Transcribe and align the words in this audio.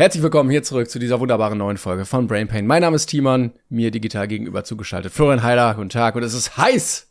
Herzlich 0.00 0.22
willkommen 0.22 0.48
hier 0.48 0.62
zurück 0.62 0.88
zu 0.88 0.98
dieser 0.98 1.20
wunderbaren 1.20 1.58
neuen 1.58 1.76
Folge 1.76 2.06
von 2.06 2.26
Brain 2.26 2.48
Pain. 2.48 2.66
Mein 2.66 2.80
Name 2.80 2.96
ist 2.96 3.04
Timon, 3.04 3.52
mir 3.68 3.90
digital 3.90 4.28
gegenüber 4.28 4.64
zugeschaltet. 4.64 5.12
Florian 5.12 5.42
Heiler, 5.42 5.74
guten 5.74 5.90
Tag 5.90 6.14
und 6.14 6.22
es 6.22 6.32
ist 6.32 6.56
heiß. 6.56 7.06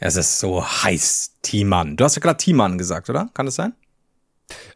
Es 0.00 0.16
ist 0.16 0.40
so 0.40 0.66
heiß, 0.66 1.34
Timon. 1.42 1.96
Du 1.96 2.02
hast 2.02 2.16
ja 2.16 2.20
gerade 2.20 2.38
Timon 2.38 2.78
gesagt, 2.78 3.08
oder? 3.08 3.30
Kann 3.32 3.46
das 3.46 3.54
sein? 3.54 3.74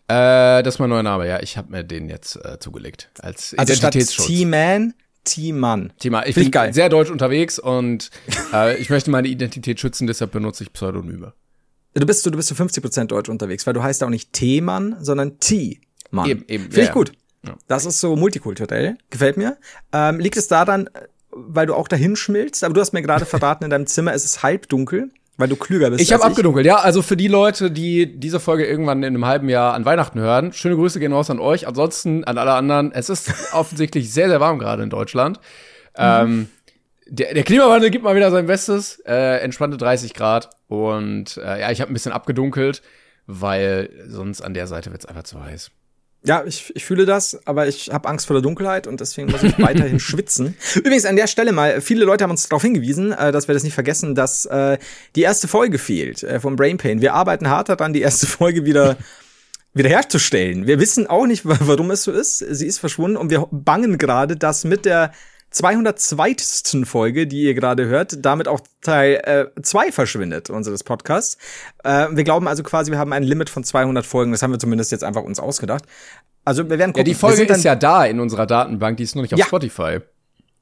Äh, 0.06 0.62
das 0.62 0.74
ist 0.74 0.78
mein 0.78 0.90
neuer 0.90 1.02
Name, 1.02 1.26
ja. 1.26 1.42
Ich 1.42 1.56
habe 1.56 1.72
mir 1.72 1.82
den 1.82 2.08
jetzt 2.08 2.36
äh, 2.36 2.60
zugelegt 2.60 3.10
als 3.18 3.52
Also 3.58 3.72
Identitätsschutz. 3.72 4.26
T-Man, 4.28 4.94
T-Mann. 5.24 5.92
Thema. 5.98 6.24
Ich 6.26 6.34
Find 6.34 6.44
bin 6.46 6.50
geil. 6.52 6.72
sehr 6.72 6.88
deutsch 6.88 7.10
unterwegs 7.10 7.58
und 7.58 8.12
äh, 8.52 8.76
ich 8.76 8.90
möchte 8.90 9.10
meine 9.10 9.26
Identität 9.26 9.80
schützen, 9.80 10.06
deshalb 10.06 10.30
benutze 10.30 10.62
ich 10.62 10.72
Pseudonyme. 10.72 11.32
Du 11.94 12.06
bist, 12.06 12.24
du 12.24 12.30
bist 12.30 12.46
zu 12.46 12.54
50% 12.54 13.06
deutsch 13.06 13.28
unterwegs, 13.28 13.66
weil 13.66 13.74
du 13.74 13.82
heißt 13.82 14.02
ja 14.02 14.06
auch 14.06 14.12
nicht 14.12 14.32
T-Mann, 14.32 14.98
sondern 15.00 15.40
T-Mann. 15.40 16.30
Eben, 16.30 16.44
eben, 16.46 16.64
Finde 16.66 16.82
ich 16.82 16.86
ja. 16.86 16.92
gut. 16.92 17.10
Ja. 17.46 17.54
Das 17.68 17.86
ist 17.86 18.00
so 18.00 18.16
multikulturell. 18.16 18.96
Gefällt 19.10 19.36
mir. 19.36 19.56
Ähm, 19.92 20.20
liegt 20.20 20.36
es 20.36 20.48
daran, 20.48 20.88
äh, 20.88 21.06
weil 21.30 21.66
du 21.66 21.74
auch 21.74 21.88
dahin 21.88 22.16
schmilzt? 22.16 22.64
Aber 22.64 22.74
du 22.74 22.80
hast 22.80 22.92
mir 22.92 23.02
gerade 23.02 23.24
verraten, 23.26 23.64
in 23.64 23.70
deinem 23.70 23.86
Zimmer 23.86 24.12
ist 24.12 24.24
es 24.24 24.42
halbdunkel, 24.42 25.10
weil 25.36 25.48
du 25.48 25.56
klüger 25.56 25.90
bist. 25.90 26.02
Ich 26.02 26.12
habe 26.12 26.24
abgedunkelt, 26.24 26.66
ja. 26.66 26.76
Also 26.76 27.02
für 27.02 27.16
die 27.16 27.28
Leute, 27.28 27.70
die 27.70 28.18
diese 28.18 28.40
Folge 28.40 28.66
irgendwann 28.66 29.02
in 29.02 29.14
einem 29.14 29.24
halben 29.24 29.48
Jahr 29.48 29.74
an 29.74 29.84
Weihnachten 29.84 30.20
hören, 30.20 30.52
schöne 30.52 30.76
Grüße 30.76 31.00
gehen 31.00 31.12
raus 31.12 31.30
an 31.30 31.38
euch. 31.38 31.66
Ansonsten 31.66 32.24
an 32.24 32.36
alle 32.36 32.52
anderen. 32.52 32.92
Es 32.92 33.08
ist 33.08 33.32
offensichtlich 33.52 34.12
sehr, 34.12 34.28
sehr 34.28 34.40
warm 34.40 34.58
gerade 34.58 34.82
in 34.82 34.90
Deutschland. 34.90 35.40
Ähm, 35.96 36.48
der, 37.06 37.34
der 37.34 37.42
Klimawandel 37.42 37.90
gibt 37.90 38.04
mal 38.04 38.14
wieder 38.14 38.30
sein 38.30 38.46
Bestes. 38.46 39.00
Äh, 39.06 39.38
entspannte 39.38 39.78
30 39.78 40.14
Grad. 40.14 40.50
Und 40.68 41.38
äh, 41.38 41.60
ja, 41.60 41.70
ich 41.70 41.80
habe 41.80 41.90
ein 41.90 41.94
bisschen 41.94 42.12
abgedunkelt, 42.12 42.82
weil 43.26 43.90
sonst 44.08 44.42
an 44.42 44.54
der 44.54 44.66
Seite 44.66 44.92
wird's 44.92 45.06
einfach 45.06 45.24
zu 45.24 45.42
heiß. 45.42 45.70
Ja, 46.22 46.44
ich, 46.44 46.70
ich 46.76 46.84
fühle 46.84 47.06
das, 47.06 47.40
aber 47.46 47.66
ich 47.66 47.90
habe 47.92 48.06
Angst 48.08 48.26
vor 48.26 48.34
der 48.34 48.42
Dunkelheit 48.42 48.86
und 48.86 49.00
deswegen 49.00 49.30
muss 49.30 49.42
ich 49.42 49.58
weiterhin 49.58 49.98
schwitzen. 50.00 50.54
Übrigens 50.76 51.06
an 51.06 51.16
der 51.16 51.26
Stelle 51.26 51.52
mal, 51.52 51.80
viele 51.80 52.04
Leute 52.04 52.24
haben 52.24 52.30
uns 52.30 52.46
darauf 52.48 52.60
hingewiesen, 52.62 53.12
äh, 53.12 53.32
dass 53.32 53.48
wir 53.48 53.54
das 53.54 53.62
nicht 53.64 53.72
vergessen, 53.72 54.14
dass 54.14 54.44
äh, 54.44 54.76
die 55.16 55.22
erste 55.22 55.48
Folge 55.48 55.78
fehlt 55.78 56.22
äh, 56.22 56.38
vom 56.38 56.56
Brain 56.56 56.76
Pain. 56.76 57.00
Wir 57.00 57.14
arbeiten 57.14 57.48
hart 57.48 57.70
daran, 57.70 57.94
die 57.94 58.02
erste 58.02 58.26
Folge 58.26 58.66
wieder 58.66 58.98
wiederherzustellen. 59.74 60.66
Wir 60.66 60.78
wissen 60.80 61.06
auch 61.06 61.26
nicht, 61.26 61.46
wa- 61.46 61.56
warum 61.60 61.90
es 61.90 62.02
so 62.02 62.12
ist. 62.12 62.38
Sie 62.38 62.66
ist 62.66 62.78
verschwunden 62.78 63.16
und 63.16 63.30
wir 63.30 63.46
bangen 63.50 63.98
gerade, 63.98 64.36
dass 64.36 64.64
mit 64.64 64.84
der 64.84 65.12
202. 65.50 66.84
Folge, 66.84 67.26
die 67.26 67.42
ihr 67.42 67.54
gerade 67.54 67.86
hört, 67.86 68.24
damit 68.24 68.48
auch 68.48 68.60
Teil 68.82 69.50
2 69.60 69.86
äh, 69.88 69.92
verschwindet, 69.92 70.50
unseres 70.50 70.84
Podcasts. 70.84 71.36
Äh, 71.84 72.08
wir 72.12 72.24
glauben 72.24 72.48
also 72.48 72.62
quasi, 72.62 72.90
wir 72.90 72.98
haben 72.98 73.12
ein 73.12 73.22
Limit 73.22 73.50
von 73.50 73.64
200 73.64 74.06
Folgen. 74.06 74.32
Das 74.32 74.42
haben 74.42 74.52
wir 74.52 74.58
zumindest 74.58 74.92
jetzt 74.92 75.04
einfach 75.04 75.22
uns 75.22 75.40
ausgedacht. 75.40 75.84
Also 76.44 76.64
wir 76.64 76.78
werden 76.78 76.80
Ja, 76.80 76.86
gucken. 76.92 77.04
die 77.04 77.10
Wir 77.10 77.16
Folge 77.16 77.42
ist 77.44 77.64
ja 77.64 77.74
da 77.76 78.04
in 78.06 78.20
unserer 78.20 78.46
Datenbank, 78.46 78.96
die 78.96 79.02
ist 79.04 79.14
nur 79.14 79.22
nicht 79.22 79.34
auf 79.34 79.40
Ja. 79.40 79.46
Spotify. 79.46 79.98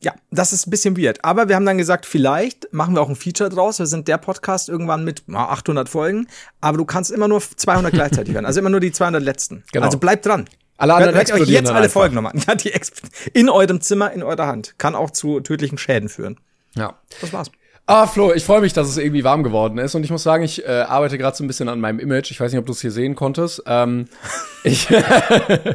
Ja, 0.00 0.14
das 0.30 0.52
ist 0.52 0.66
ein 0.66 0.70
bisschen 0.70 0.96
weird. 0.96 1.24
Aber 1.24 1.48
wir 1.48 1.56
haben 1.56 1.66
dann 1.66 1.76
gesagt, 1.78 2.06
vielleicht 2.06 2.72
machen 2.72 2.94
wir 2.94 3.00
auch 3.02 3.08
ein 3.08 3.16
Feature 3.16 3.50
draus. 3.50 3.80
Wir 3.80 3.86
sind 3.86 4.06
der 4.06 4.16
Podcast 4.18 4.68
irgendwann 4.68 5.04
mit 5.04 5.24
na, 5.26 5.48
800 5.48 5.88
Folgen. 5.88 6.28
Aber 6.60 6.78
du 6.78 6.84
kannst 6.84 7.10
immer 7.10 7.26
nur 7.26 7.40
200 7.40 7.92
gleichzeitig 7.92 8.32
hören. 8.34 8.46
Also 8.46 8.60
immer 8.60 8.70
nur 8.70 8.78
die 8.78 8.92
200 8.92 9.20
letzten. 9.20 9.64
Genau. 9.72 9.86
Also 9.86 9.98
bleibt 9.98 10.24
dran. 10.24 10.48
Alle 10.78 10.94
anderen 10.94 11.16
Hört, 11.16 11.32
euch 11.32 11.48
jetzt 11.48 11.70
alle. 11.70 11.88
Folgen 11.88 12.14
nochmal. 12.14 12.32
Ja, 12.46 12.54
die 12.54 12.72
in 13.34 13.50
eurem 13.50 13.80
Zimmer, 13.80 14.12
in 14.12 14.22
eurer 14.22 14.46
Hand. 14.46 14.76
Kann 14.78 14.94
auch 14.94 15.10
zu 15.10 15.40
tödlichen 15.40 15.76
Schäden 15.76 16.08
führen. 16.08 16.38
Ja. 16.76 16.94
Das 17.20 17.32
war's. 17.32 17.50
Ah, 17.86 18.06
Flo, 18.06 18.32
ich 18.32 18.44
freue 18.44 18.60
mich, 18.60 18.74
dass 18.74 18.88
es 18.88 18.96
irgendwie 18.96 19.24
warm 19.24 19.42
geworden 19.42 19.78
ist. 19.78 19.94
Und 19.94 20.04
ich 20.04 20.10
muss 20.10 20.22
sagen, 20.22 20.44
ich 20.44 20.64
äh, 20.64 20.68
arbeite 20.68 21.18
gerade 21.18 21.36
so 21.36 21.42
ein 21.42 21.48
bisschen 21.48 21.68
an 21.68 21.80
meinem 21.80 21.98
Image. 21.98 22.30
Ich 22.30 22.38
weiß 22.38 22.52
nicht, 22.52 22.60
ob 22.60 22.66
du 22.66 22.72
es 22.72 22.80
hier 22.80 22.92
sehen 22.92 23.16
konntest. 23.16 23.62
Ähm, 23.66 24.06
ich 24.62 24.88
äh, 24.90 25.74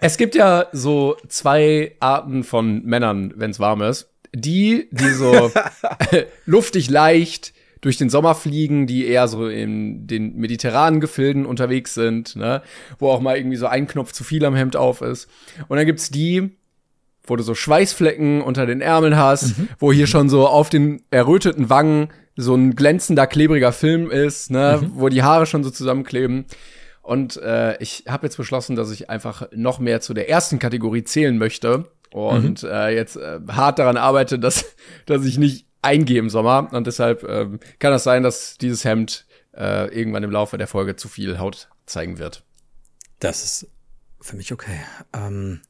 es 0.00 0.16
gibt 0.16 0.34
ja 0.34 0.66
so 0.72 1.16
zwei 1.28 1.94
Arten 2.00 2.42
von 2.42 2.82
Männern, 2.84 3.34
wenn 3.36 3.50
es 3.50 3.60
warm 3.60 3.82
ist. 3.82 4.08
Die, 4.32 4.88
die 4.92 5.10
so 5.10 5.50
luftig 6.46 6.88
leicht 6.88 7.52
durch 7.80 7.96
den 7.96 8.10
Sommer 8.10 8.34
fliegen, 8.34 8.86
die 8.86 9.06
eher 9.06 9.28
so 9.28 9.48
in 9.48 10.06
den 10.06 10.36
mediterranen 10.36 11.00
Gefilden 11.00 11.46
unterwegs 11.46 11.94
sind, 11.94 12.36
ne? 12.36 12.62
wo 12.98 13.10
auch 13.10 13.20
mal 13.20 13.36
irgendwie 13.36 13.56
so 13.56 13.66
ein 13.66 13.86
Knopf 13.86 14.12
zu 14.12 14.24
viel 14.24 14.44
am 14.44 14.54
Hemd 14.54 14.76
auf 14.76 15.00
ist. 15.00 15.28
Und 15.68 15.76
dann 15.76 15.86
gibt's 15.86 16.10
die, 16.10 16.50
wo 17.24 17.36
du 17.36 17.42
so 17.42 17.54
Schweißflecken 17.54 18.42
unter 18.42 18.66
den 18.66 18.80
Ärmeln 18.80 19.16
hast, 19.16 19.54
wo 19.78 19.92
hier 19.92 20.06
schon 20.06 20.28
so 20.28 20.46
auf 20.46 20.68
den 20.68 21.02
erröteten 21.10 21.70
Wangen 21.70 22.08
so 22.36 22.54
ein 22.54 22.74
glänzender, 22.74 23.26
klebriger 23.26 23.72
Film 23.72 24.10
ist, 24.10 24.50
ne, 24.50 24.80
wo 24.94 25.08
die 25.08 25.22
Haare 25.22 25.46
schon 25.46 25.64
so 25.64 25.70
zusammenkleben. 25.70 26.46
Und 27.02 27.36
äh, 27.38 27.76
ich 27.82 28.04
habe 28.08 28.26
jetzt 28.26 28.36
beschlossen, 28.36 28.76
dass 28.76 28.90
ich 28.90 29.10
einfach 29.10 29.48
noch 29.52 29.78
mehr 29.78 30.00
zu 30.00 30.14
der 30.14 30.28
ersten 30.28 30.58
Kategorie 30.58 31.02
zählen 31.02 31.38
möchte 31.38 31.86
und 32.12 32.62
äh, 32.62 32.94
jetzt 32.94 33.16
äh, 33.16 33.40
hart 33.48 33.78
daran 33.78 33.96
arbeite, 33.96 34.38
dass, 34.38 34.64
dass 35.06 35.24
ich 35.24 35.38
nicht 35.38 35.66
eingehe 35.82 36.18
im 36.18 36.30
Sommer. 36.30 36.68
Und 36.72 36.86
deshalb 36.86 37.22
ähm, 37.24 37.60
kann 37.78 37.92
das 37.92 38.04
sein, 38.04 38.22
dass 38.22 38.58
dieses 38.58 38.84
Hemd 38.84 39.26
äh, 39.56 39.92
irgendwann 39.94 40.22
im 40.22 40.30
Laufe 40.30 40.58
der 40.58 40.66
Folge 40.66 40.96
zu 40.96 41.08
viel 41.08 41.38
Haut 41.38 41.68
zeigen 41.86 42.18
wird. 42.18 42.44
Das 43.18 43.44
ist 43.44 43.66
für 44.20 44.36
mich 44.36 44.52
okay. 44.52 44.80
Ähm, 45.12 45.60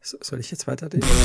so- 0.00 0.18
soll 0.20 0.40
ich 0.40 0.50
jetzt 0.50 0.66
weiterreden? 0.66 1.08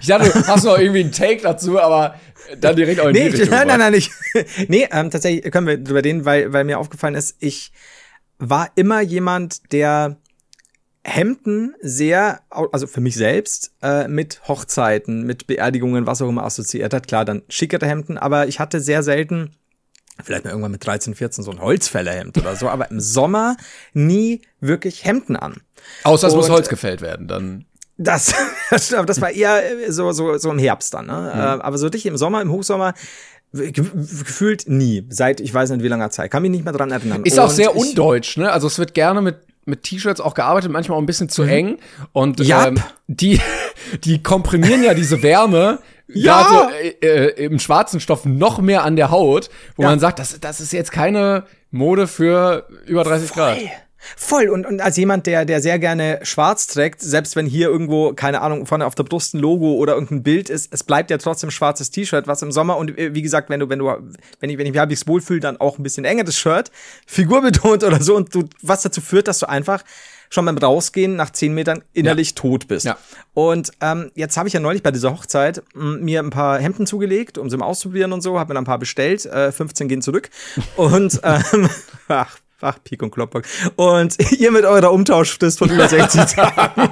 Ich 0.00 0.08
dachte, 0.08 0.28
du 0.28 0.46
hast 0.48 0.64
noch 0.64 0.76
irgendwie 0.76 1.00
einen 1.00 1.12
Take 1.12 1.40
dazu, 1.40 1.78
aber 1.78 2.18
dann 2.58 2.74
direkt 2.74 3.00
auch 3.00 3.06
in 3.06 3.12
nee, 3.12 3.30
die 3.30 3.36
Richtung. 3.36 3.50
nein, 3.50 3.68
nein, 3.68 3.78
nein, 3.78 3.92
nicht. 3.92 4.10
nee, 4.68 4.88
ähm, 4.90 5.10
tatsächlich 5.10 5.50
können 5.52 5.68
wir 5.68 5.78
drüber 5.78 6.02
reden, 6.02 6.24
weil, 6.24 6.52
weil 6.52 6.64
mir 6.64 6.80
aufgefallen 6.80 7.14
ist, 7.14 7.36
ich 7.38 7.70
war 8.38 8.70
immer 8.74 9.00
jemand, 9.00 9.72
der 9.72 10.16
Hemden 11.04 11.74
sehr, 11.82 12.40
also 12.50 12.86
für 12.86 13.02
mich 13.02 13.14
selbst, 13.14 13.72
äh, 13.82 14.08
mit 14.08 14.40
Hochzeiten, 14.48 15.24
mit 15.24 15.46
Beerdigungen, 15.46 16.06
was 16.06 16.22
auch 16.22 16.28
immer 16.28 16.44
assoziiert 16.44 16.94
hat. 16.94 17.06
Klar, 17.06 17.26
dann 17.26 17.42
schickere 17.48 17.86
Hemden, 17.86 18.16
aber 18.16 18.48
ich 18.48 18.58
hatte 18.58 18.80
sehr 18.80 19.02
selten, 19.02 19.54
vielleicht 20.22 20.44
mal 20.44 20.50
irgendwann 20.50 20.72
mit 20.72 20.84
13, 20.84 21.14
14 21.14 21.44
so 21.44 21.50
ein 21.50 21.60
Holzfällerhemd 21.60 22.38
oder 22.38 22.56
so, 22.56 22.68
aber 22.68 22.90
im 22.90 23.00
Sommer 23.00 23.56
nie 23.92 24.40
wirklich 24.60 25.04
Hemden 25.04 25.36
an. 25.36 25.60
Außer 26.04 26.28
es 26.28 26.34
muss 26.34 26.48
Holz 26.48 26.68
gefällt 26.68 27.02
werden, 27.02 27.28
dann. 27.28 27.66
Das, 27.96 28.34
das, 28.70 29.20
war 29.20 29.30
eher 29.30 29.62
so, 29.92 30.10
so, 30.12 30.36
so 30.38 30.50
im 30.50 30.58
Herbst 30.58 30.94
dann, 30.94 31.06
ne? 31.06 31.32
Äh, 31.32 31.62
aber 31.62 31.78
so 31.78 31.88
dich 31.90 32.06
im 32.06 32.16
Sommer, 32.16 32.40
im 32.42 32.50
Hochsommer, 32.50 32.94
gefühlt 33.54 34.68
nie, 34.68 35.06
seit 35.10 35.40
ich 35.40 35.52
weiß 35.54 35.70
nicht 35.70 35.82
wie 35.82 35.88
langer 35.88 36.10
Zeit. 36.10 36.30
Kann 36.30 36.42
mich 36.42 36.50
nicht 36.50 36.64
mehr 36.64 36.72
dran 36.72 36.90
erinnern. 36.90 37.22
Ist 37.24 37.38
auch 37.38 37.48
Und 37.48 37.54
sehr 37.54 37.70
ich- 37.70 37.76
undeutsch, 37.76 38.36
ne? 38.36 38.50
Also 38.50 38.66
es 38.66 38.78
wird 38.78 38.94
gerne 38.94 39.20
mit 39.22 39.36
mit 39.66 39.82
T-Shirts 39.82 40.20
auch 40.20 40.34
gearbeitet, 40.34 40.70
manchmal 40.70 40.98
auch 40.98 41.02
ein 41.02 41.06
bisschen 41.06 41.30
zu 41.30 41.42
eng. 41.42 41.78
Und 42.12 42.38
Jap. 42.38 42.66
ähm, 42.68 42.82
die, 43.06 43.40
die 44.04 44.22
komprimieren 44.22 44.82
ja 44.84 44.92
diese 44.92 45.22
Wärme 45.22 45.78
Ja. 46.06 46.42
gerade 46.42 46.74
äh, 47.02 47.28
äh, 47.28 47.44
im 47.46 47.58
schwarzen 47.58 47.98
Stoff 47.98 48.26
noch 48.26 48.60
mehr 48.60 48.84
an 48.84 48.94
der 48.96 49.10
Haut, 49.10 49.48
wo 49.76 49.82
Ja. 49.84 49.88
man 49.88 50.00
sagt, 50.00 50.18
das, 50.18 50.38
das 50.38 50.60
ist 50.60 50.74
jetzt 50.74 50.92
keine 50.92 51.44
Mode 51.70 52.06
für 52.06 52.68
über 52.84 53.04
30 53.04 53.32
Grad. 53.32 53.56
Voll. 54.16 54.48
Und, 54.48 54.66
und 54.66 54.80
als 54.80 54.96
jemand, 54.96 55.26
der, 55.26 55.44
der 55.44 55.60
sehr 55.60 55.78
gerne 55.78 56.20
schwarz 56.22 56.66
trägt, 56.66 57.00
selbst 57.00 57.36
wenn 57.36 57.46
hier 57.46 57.68
irgendwo, 57.68 58.12
keine 58.12 58.40
Ahnung, 58.40 58.66
vorne 58.66 58.86
auf 58.86 58.94
der 58.94 59.04
Brust 59.04 59.34
ein 59.34 59.38
Logo 59.38 59.74
oder 59.74 59.94
irgendein 59.94 60.22
Bild 60.22 60.50
ist, 60.50 60.72
es 60.72 60.82
bleibt 60.82 61.10
ja 61.10 61.18
trotzdem 61.18 61.50
schwarzes 61.50 61.90
T-Shirt, 61.90 62.26
was 62.26 62.42
im 62.42 62.52
Sommer 62.52 62.76
und 62.76 62.98
äh, 62.98 63.14
wie 63.14 63.22
gesagt, 63.22 63.50
wenn 63.50 63.60
du, 63.60 63.68
wenn 63.68 63.78
du, 63.78 63.86
wenn 64.40 64.50
ich, 64.50 64.58
wenn 64.58 64.66
ich 64.66 64.72
mich 64.72 64.78
halbwegs 64.78 65.06
wohlfühle, 65.06 65.40
dann 65.40 65.56
auch 65.58 65.78
ein 65.78 65.82
bisschen 65.82 66.04
engeres 66.04 66.38
Shirt, 66.38 66.70
figurbetont 67.06 67.84
oder 67.84 68.02
so 68.02 68.16
und 68.16 68.34
du, 68.34 68.44
was 68.62 68.82
dazu 68.82 69.00
führt, 69.00 69.28
dass 69.28 69.38
du 69.38 69.48
einfach 69.48 69.84
schon 70.30 70.44
beim 70.44 70.58
Rausgehen 70.58 71.16
nach 71.16 71.30
zehn 71.30 71.54
Metern 71.54 71.84
innerlich 71.92 72.34
tot 72.34 72.66
bist. 72.66 72.84
Ja. 72.84 72.98
Und 73.34 73.70
ähm, 73.80 74.10
jetzt 74.14 74.36
habe 74.36 74.48
ich 74.48 74.54
ja 74.54 74.60
neulich 74.60 74.82
bei 74.82 74.90
dieser 74.90 75.12
Hochzeit 75.12 75.62
mir 75.74 76.20
ein 76.20 76.30
paar 76.30 76.58
Hemden 76.58 76.86
zugelegt, 76.86 77.38
um 77.38 77.48
sie 77.48 77.56
mal 77.56 77.66
auszuprobieren 77.66 78.12
und 78.12 78.20
so, 78.20 78.38
habe 78.38 78.50
mir 78.50 78.54
dann 78.54 78.64
ein 78.64 78.66
paar 78.66 78.78
bestellt, 78.78 79.24
äh, 79.26 79.52
15 79.52 79.88
gehen 79.88 80.02
zurück 80.02 80.30
und 80.76 81.20
ähm, 81.22 81.68
ach, 82.08 82.36
ach, 82.64 82.78
Pik 82.82 83.02
und 83.02 83.10
Klopbock. 83.10 83.44
Und 83.76 84.16
ihr 84.38 84.50
mit 84.50 84.64
eurer 84.64 84.92
Umtauschfrist 84.92 85.58
von 85.58 85.70
über 85.70 85.88
60 85.88 86.24
Tagen. 86.34 86.90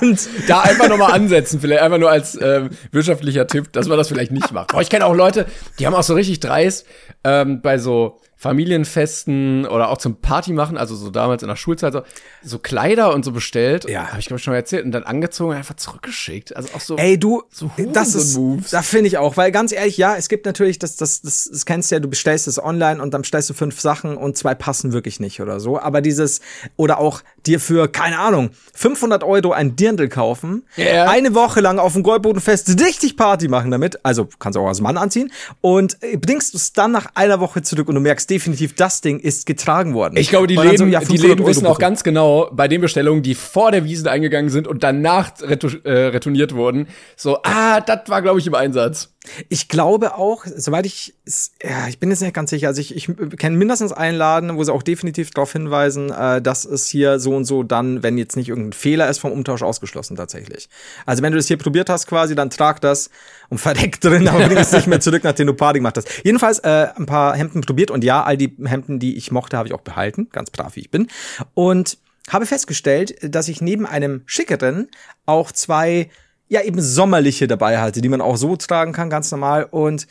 und 0.00 0.28
Da 0.48 0.62
einfach 0.62 0.88
nochmal 0.88 1.12
ansetzen, 1.12 1.60
vielleicht 1.60 1.82
einfach 1.82 1.98
nur 1.98 2.10
als 2.10 2.38
ähm, 2.40 2.70
wirtschaftlicher 2.90 3.46
Tipp, 3.46 3.72
dass 3.72 3.86
man 3.88 3.98
das 3.98 4.08
vielleicht 4.08 4.32
nicht 4.32 4.52
macht. 4.52 4.68
Boah, 4.68 4.80
ich 4.80 4.90
kenne 4.90 5.06
auch 5.06 5.14
Leute, 5.14 5.46
die 5.78 5.86
haben 5.86 5.94
auch 5.94 6.02
so 6.02 6.14
richtig 6.14 6.40
dreist 6.40 6.86
ähm, 7.24 7.60
bei 7.60 7.78
so 7.78 8.20
Familienfesten 8.36 9.66
oder 9.66 9.88
auch 9.90 9.98
zum 9.98 10.16
Party 10.20 10.52
machen, 10.52 10.76
also 10.76 10.94
so 10.94 11.10
damals 11.10 11.42
in 11.42 11.48
der 11.48 11.56
Schulzeit, 11.56 11.92
so, 11.92 12.02
so 12.42 12.58
Kleider 12.58 13.12
und 13.14 13.24
so 13.24 13.32
bestellt. 13.32 13.88
Ja. 13.88 14.08
Habe 14.08 14.20
ich 14.20 14.26
glaube 14.26 14.38
ich 14.38 14.44
schon 14.44 14.52
mal 14.52 14.58
erzählt 14.58 14.84
und 14.84 14.92
dann 14.92 15.04
angezogen 15.04 15.50
und 15.52 15.56
einfach 15.56 15.76
zurückgeschickt. 15.76 16.54
Also 16.54 16.68
auch 16.74 16.80
so. 16.80 16.96
Ey, 16.96 17.18
du, 17.18 17.42
So 17.50 17.70
das 17.92 18.14
ist, 18.14 18.36
Hurensohn-Moves. 18.36 18.70
da 18.70 18.82
finde 18.82 19.08
ich 19.08 19.18
auch, 19.18 19.36
weil 19.36 19.52
ganz 19.52 19.72
ehrlich, 19.72 19.96
ja, 19.96 20.16
es 20.16 20.28
gibt 20.28 20.46
natürlich, 20.46 20.78
das, 20.78 20.96
das, 20.96 21.22
das, 21.22 21.48
das 21.50 21.64
kennst 21.66 21.90
du 21.90 21.96
ja, 21.96 22.00
du 22.00 22.08
bestellst 22.08 22.46
es 22.48 22.62
online 22.62 23.00
und 23.02 23.14
dann 23.14 23.22
bestellst 23.22 23.48
du 23.50 23.54
fünf 23.54 23.80
Sachen 23.80 24.16
und 24.16 24.36
zwei 24.36 24.54
passen 24.54 24.92
wirklich 24.92 25.20
nicht 25.20 25.40
oder 25.40 25.58
so. 25.60 25.78
Aber 25.80 26.00
dieses, 26.00 26.40
oder 26.76 26.98
auch 26.98 27.22
dir 27.46 27.60
für, 27.60 27.88
keine 27.88 28.18
Ahnung, 28.18 28.50
500 28.74 29.24
Euro 29.24 29.52
ein 29.52 29.76
Dirndl 29.76 30.08
kaufen, 30.08 30.64
Ja. 30.76 31.08
eine 31.08 31.34
Woche 31.34 31.60
lang 31.60 31.78
auf 31.78 31.92
dem 31.94 32.02
Goldbodenfest 32.02 32.80
richtig 32.80 33.16
Party 33.16 33.48
machen 33.48 33.70
damit, 33.70 34.04
also 34.04 34.28
kannst 34.38 34.56
du 34.56 34.60
auch 34.60 34.68
als 34.68 34.80
Mann 34.80 34.96
anziehen 34.96 35.32
und 35.60 35.96
äh, 36.02 36.16
bringst 36.16 36.54
du 36.54 36.58
es 36.58 36.72
dann 36.72 36.92
nach 36.92 37.06
einer 37.14 37.40
Woche 37.40 37.62
zurück 37.62 37.88
und 37.88 37.94
du 37.94 38.00
merkst, 38.00 38.25
Definitiv, 38.26 38.74
das 38.74 39.00
Ding 39.00 39.18
ist 39.18 39.46
getragen 39.46 39.94
worden. 39.94 40.16
Ich 40.16 40.28
glaube, 40.28 40.46
die 40.46 40.56
Läden, 40.56 40.78
so, 40.78 40.84
ja, 40.86 41.00
die 41.00 41.06
500 41.06 41.22
Läden 41.22 41.40
Euro 41.40 41.50
wissen 41.50 41.66
auch 41.66 41.78
ganz 41.78 42.04
genau 42.04 42.50
bei 42.52 42.68
den 42.68 42.80
Bestellungen, 42.80 43.22
die 43.22 43.34
vor 43.34 43.70
der 43.70 43.84
Wiesen 43.84 44.08
eingegangen 44.08 44.50
sind 44.50 44.66
und 44.66 44.82
danach 44.82 45.32
retu 45.42 45.68
äh, 45.84 45.90
retourniert 45.90 46.54
wurden, 46.54 46.88
so, 47.16 47.38
ah, 47.42 47.80
das 47.80 48.00
war, 48.08 48.22
glaube 48.22 48.38
ich, 48.40 48.46
im 48.46 48.54
Einsatz. 48.54 49.15
Ich 49.48 49.68
glaube 49.68 50.14
auch, 50.14 50.44
soweit 50.44 50.86
ich, 50.86 51.14
ja, 51.62 51.88
ich 51.88 51.98
bin 51.98 52.10
jetzt 52.10 52.20
nicht 52.20 52.34
ganz 52.34 52.50
sicher, 52.50 52.68
also 52.68 52.80
ich, 52.80 52.94
ich 52.94 53.08
kenne 53.36 53.56
mindestens 53.56 53.92
einen 53.92 54.16
Laden, 54.16 54.56
wo 54.56 54.64
sie 54.64 54.72
auch 54.72 54.82
definitiv 54.82 55.30
darauf 55.30 55.52
hinweisen, 55.52 56.10
äh, 56.10 56.40
dass 56.40 56.64
es 56.64 56.88
hier 56.88 57.18
so 57.18 57.34
und 57.34 57.44
so 57.44 57.62
dann, 57.62 58.02
wenn 58.02 58.18
jetzt 58.18 58.36
nicht 58.36 58.48
irgendein 58.48 58.72
Fehler 58.72 59.08
ist, 59.08 59.18
vom 59.18 59.32
Umtausch 59.32 59.62
ausgeschlossen 59.62 60.16
tatsächlich. 60.16 60.68
Also 61.04 61.22
wenn 61.22 61.32
du 61.32 61.38
das 61.38 61.48
hier 61.48 61.58
probiert 61.58 61.88
hast 61.88 62.06
quasi, 62.06 62.34
dann 62.34 62.50
trag 62.50 62.80
das 62.80 63.10
und 63.48 63.58
verdeck 63.58 64.00
drin, 64.00 64.28
aber 64.28 64.46
bring 64.46 64.58
es 64.58 64.72
nicht 64.72 64.86
mehr 64.86 65.00
zurück, 65.00 65.24
nachdem 65.24 65.46
du 65.46 65.54
Party 65.54 65.78
gemacht 65.78 65.96
hast. 65.96 66.08
Jedenfalls 66.24 66.58
äh, 66.60 66.88
ein 66.96 67.06
paar 67.06 67.36
Hemden 67.36 67.60
probiert 67.60 67.90
und 67.90 68.04
ja, 68.04 68.22
all 68.22 68.36
die 68.36 68.56
Hemden, 68.64 68.98
die 68.98 69.16
ich 69.16 69.30
mochte, 69.30 69.56
habe 69.56 69.68
ich 69.68 69.74
auch 69.74 69.82
behalten, 69.82 70.28
ganz 70.32 70.50
brav 70.50 70.76
wie 70.76 70.80
ich 70.80 70.90
bin. 70.90 71.08
Und 71.54 71.98
habe 72.28 72.46
festgestellt, 72.46 73.16
dass 73.22 73.48
ich 73.48 73.60
neben 73.60 73.86
einem 73.86 74.22
schickeren 74.26 74.88
auch 75.26 75.52
zwei 75.52 76.10
ja 76.48 76.62
eben 76.62 76.80
sommerliche 76.80 77.46
dabei 77.46 77.78
hatte, 77.78 78.00
die 78.00 78.08
man 78.08 78.20
auch 78.20 78.36
so 78.36 78.56
tragen 78.56 78.92
kann, 78.92 79.10
ganz 79.10 79.30
normal. 79.30 79.66
Und 79.70 80.06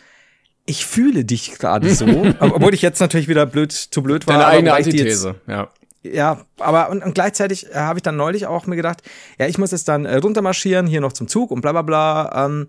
ich 0.65 0.85
fühle 0.85 1.25
dich 1.25 1.53
gerade 1.57 1.93
so, 1.93 2.05
ob- 2.39 2.55
obwohl 2.55 2.73
ich 2.73 2.81
jetzt 2.81 2.99
natürlich 2.99 3.27
wieder 3.27 3.45
blöd 3.45 3.71
zu 3.71 4.01
blöd 4.01 4.27
war. 4.27 4.35
Deine 4.35 4.45
eigene 4.47 4.71
Antithese, 4.73 5.35
ja. 5.47 5.69
Ja, 6.03 6.45
aber 6.59 6.89
und, 6.91 7.03
und 7.03 7.15
gleichzeitig 7.15 7.71
äh, 7.71 7.75
habe 7.75 7.97
ich 7.97 8.03
dann 8.03 8.15
neulich 8.15 8.45
auch 8.45 8.67
mir 8.67 8.75
gedacht, 8.75 9.01
ja, 9.39 9.47
ich 9.47 9.57
muss 9.57 9.71
jetzt 9.71 9.87
dann 9.87 10.05
äh, 10.05 10.17
runtermarschieren, 10.17 10.85
hier 10.85 11.01
noch 11.01 11.13
zum 11.13 11.27
Zug 11.27 11.49
und 11.49 11.61
bla 11.61 11.71
bla 11.71 11.81
bla. 11.81 12.45
Ähm, 12.45 12.67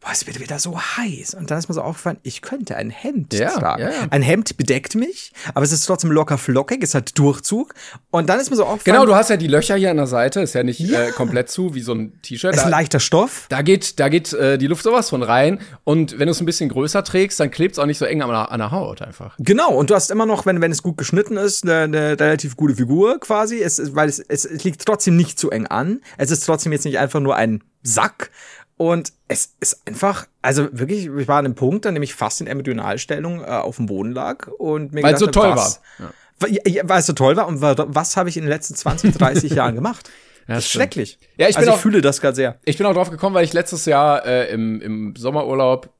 boah, 0.00 0.10
es 0.12 0.26
wird 0.26 0.38
wieder 0.40 0.58
so 0.60 0.78
heiß. 0.80 1.34
Und 1.34 1.50
dann 1.50 1.58
ist 1.58 1.68
mir 1.68 1.74
so 1.74 1.82
aufgefallen, 1.82 2.18
ich 2.22 2.40
könnte 2.40 2.76
ein 2.76 2.88
Hemd 2.90 3.34
Ja, 3.34 3.50
tragen. 3.50 3.82
ja, 3.82 3.90
ja. 3.90 4.06
Ein 4.10 4.22
Hemd 4.22 4.56
bedeckt 4.56 4.94
mich, 4.94 5.32
aber 5.54 5.64
es 5.64 5.72
ist 5.72 5.84
trotzdem 5.86 6.12
locker 6.12 6.38
flockig, 6.38 6.82
es 6.84 6.94
hat 6.94 7.18
Durchzug. 7.18 7.74
Und 8.10 8.28
dann 8.28 8.38
ist 8.38 8.50
mir 8.50 8.56
so 8.56 8.64
aufgefallen, 8.64 8.94
Genau, 9.00 9.06
du 9.06 9.14
hast 9.16 9.28
ja 9.30 9.36
die 9.36 9.48
Löcher 9.48 9.74
hier 9.76 9.90
an 9.90 9.96
der 9.96 10.06
Seite, 10.06 10.40
ist 10.40 10.54
ja 10.54 10.62
nicht 10.62 10.80
Äh, 10.88 11.10
komplett 11.10 11.50
zu, 11.50 11.74
wie 11.74 11.80
so 11.80 11.92
ein 11.94 12.20
T-Shirt. 12.22 12.52
es 12.54 12.60
ist 12.60 12.64
ein 12.66 12.70
leichter 12.70 13.00
Stoff. 13.00 13.46
da 13.48 13.62
geht, 13.62 13.98
da 13.98 14.08
geht 14.08 14.32
äh, 14.32 14.56
die 14.56 14.68
Luft 14.68 14.84
sowas 14.84 15.10
von 15.10 15.22
rein. 15.22 15.58
Und 15.84 16.18
wenn 16.18 16.26
du 16.26 16.32
es 16.32 16.40
ein 16.40 16.46
bisschen 16.46 16.68
größer 16.68 17.02
trägst, 17.02 17.40
dann 17.40 17.50
klebt 17.50 17.72
es 17.72 17.78
auch 17.80 17.86
nicht 17.86 17.98
so 17.98 18.04
eng 18.04 18.22
an 18.22 18.28
der, 18.30 18.52
an 18.52 18.60
der 18.60 18.70
Haut 18.70 19.02
einfach. 19.02 19.34
Genau, 19.40 19.72
und 19.74 19.90
du 19.90 19.94
hast 19.96 20.10
immer 20.12 20.26
noch, 20.26 20.46
wenn, 20.46 20.60
wenn 20.60 20.70
es 20.70 20.82
gut 20.82 20.96
geschnitten 20.96 21.36
ist, 21.36 21.64
eine, 21.64 21.82
eine 21.82 22.20
relativ 22.20 22.56
gute 22.56 22.76
Figur 22.76 23.18
quasi, 23.18 23.60
es, 23.60 23.94
weil 23.96 24.08
es, 24.08 24.20
es, 24.20 24.44
es 24.44 24.62
liegt 24.64 24.84
trotzdem 24.86 25.16
nicht 25.16 25.38
zu 25.40 25.50
eng 25.50 25.66
an. 25.66 26.00
Es 26.18 26.30
ist 26.30 26.44
trotzdem 26.46 26.70
jetzt 26.72 26.84
nicht 26.84 26.98
einfach 26.98 27.18
nur 27.20 27.34
ein 27.34 27.64
Sack. 27.82 28.30
Und 28.78 29.12
es 29.26 29.54
ist 29.60 29.82
einfach, 29.86 30.26
also 30.40 30.68
wirklich, 30.72 31.06
ich 31.06 31.28
war 31.28 31.38
an 31.38 31.44
einem 31.44 31.54
Punkt, 31.56 31.84
an 31.84 31.92
dem 31.94 32.02
ich 32.02 32.14
fast 32.14 32.40
in 32.40 32.46
Embryonalstellung 32.46 33.42
äh, 33.42 33.46
auf 33.48 33.76
dem 33.76 33.86
Boden 33.86 34.12
lag 34.12 34.46
und 34.46 34.92
mir 34.94 35.02
Weil 35.02 35.14
es 35.14 35.20
so 35.20 35.26
gedacht 35.26 35.44
hab, 35.44 35.50
toll 35.50 35.56
was, 35.58 35.80
war. 35.98 36.12
Weil, 36.40 36.58
ja, 36.66 36.88
weil 36.88 37.00
es 37.00 37.06
so 37.06 37.12
toll 37.12 37.36
war 37.36 37.48
und 37.48 37.60
wa- 37.60 37.74
was 37.88 38.16
habe 38.16 38.28
ich 38.28 38.36
in 38.36 38.44
den 38.44 38.48
letzten 38.50 38.74
20, 38.76 39.14
30 39.14 39.52
Jahren 39.54 39.74
gemacht? 39.74 40.08
Ja, 40.46 40.54
das 40.54 40.64
ist 40.64 40.70
schrecklich. 40.70 41.18
Ja, 41.36 41.48
ich 41.48 41.56
bin 41.56 41.58
also 41.62 41.70
ich 41.72 41.76
auch- 41.76 41.80
fühle 41.80 42.00
das 42.00 42.20
gerade 42.20 42.36
sehr. 42.36 42.58
Ich 42.64 42.78
bin 42.78 42.86
auch 42.86 42.94
drauf 42.94 43.10
gekommen, 43.10 43.34
weil 43.34 43.44
ich 43.44 43.52
letztes 43.52 43.84
Jahr 43.84 44.24
äh, 44.24 44.48
im, 44.52 44.80
im 44.80 45.14
Sommerurlaub 45.16 45.90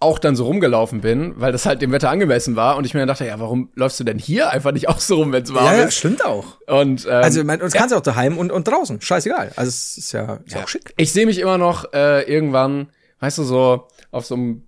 auch 0.00 0.18
dann 0.18 0.34
so 0.34 0.46
rumgelaufen 0.46 1.02
bin, 1.02 1.34
weil 1.36 1.52
das 1.52 1.66
halt 1.66 1.82
dem 1.82 1.92
Wetter 1.92 2.08
angemessen 2.08 2.56
war 2.56 2.76
und 2.76 2.86
ich 2.86 2.94
mir 2.94 3.00
dann 3.00 3.08
dachte, 3.08 3.26
ja, 3.26 3.38
warum 3.38 3.70
läufst 3.74 4.00
du 4.00 4.04
denn 4.04 4.18
hier 4.18 4.50
einfach 4.50 4.72
nicht 4.72 4.88
auch 4.88 4.98
so 4.98 5.16
rum, 5.16 5.32
wenn 5.32 5.42
es 5.42 5.52
warm 5.52 5.78
ist? 5.86 5.94
stimmt 5.94 6.24
auch. 6.24 6.56
Und 6.66 7.04
ähm, 7.04 7.12
Also, 7.12 7.44
man, 7.44 7.60
uns 7.60 7.74
kannst 7.74 7.92
du 7.92 7.98
auch 7.98 8.02
daheim 8.02 8.38
und, 8.38 8.50
und 8.50 8.66
draußen. 8.66 9.00
Scheißegal. 9.00 9.52
Also, 9.56 9.68
es 9.68 9.98
ist 9.98 10.12
ja, 10.12 10.40
ist 10.44 10.54
ja 10.54 10.64
auch 10.64 10.68
schick. 10.68 10.94
ich 10.96 11.12
sehe 11.12 11.26
mich 11.26 11.38
immer 11.38 11.58
noch 11.58 11.92
äh, 11.92 12.22
irgendwann, 12.22 12.88
weißt 13.20 13.38
du, 13.38 13.42
so 13.44 13.88
auf 14.10 14.24
so 14.24 14.34
einem 14.36 14.62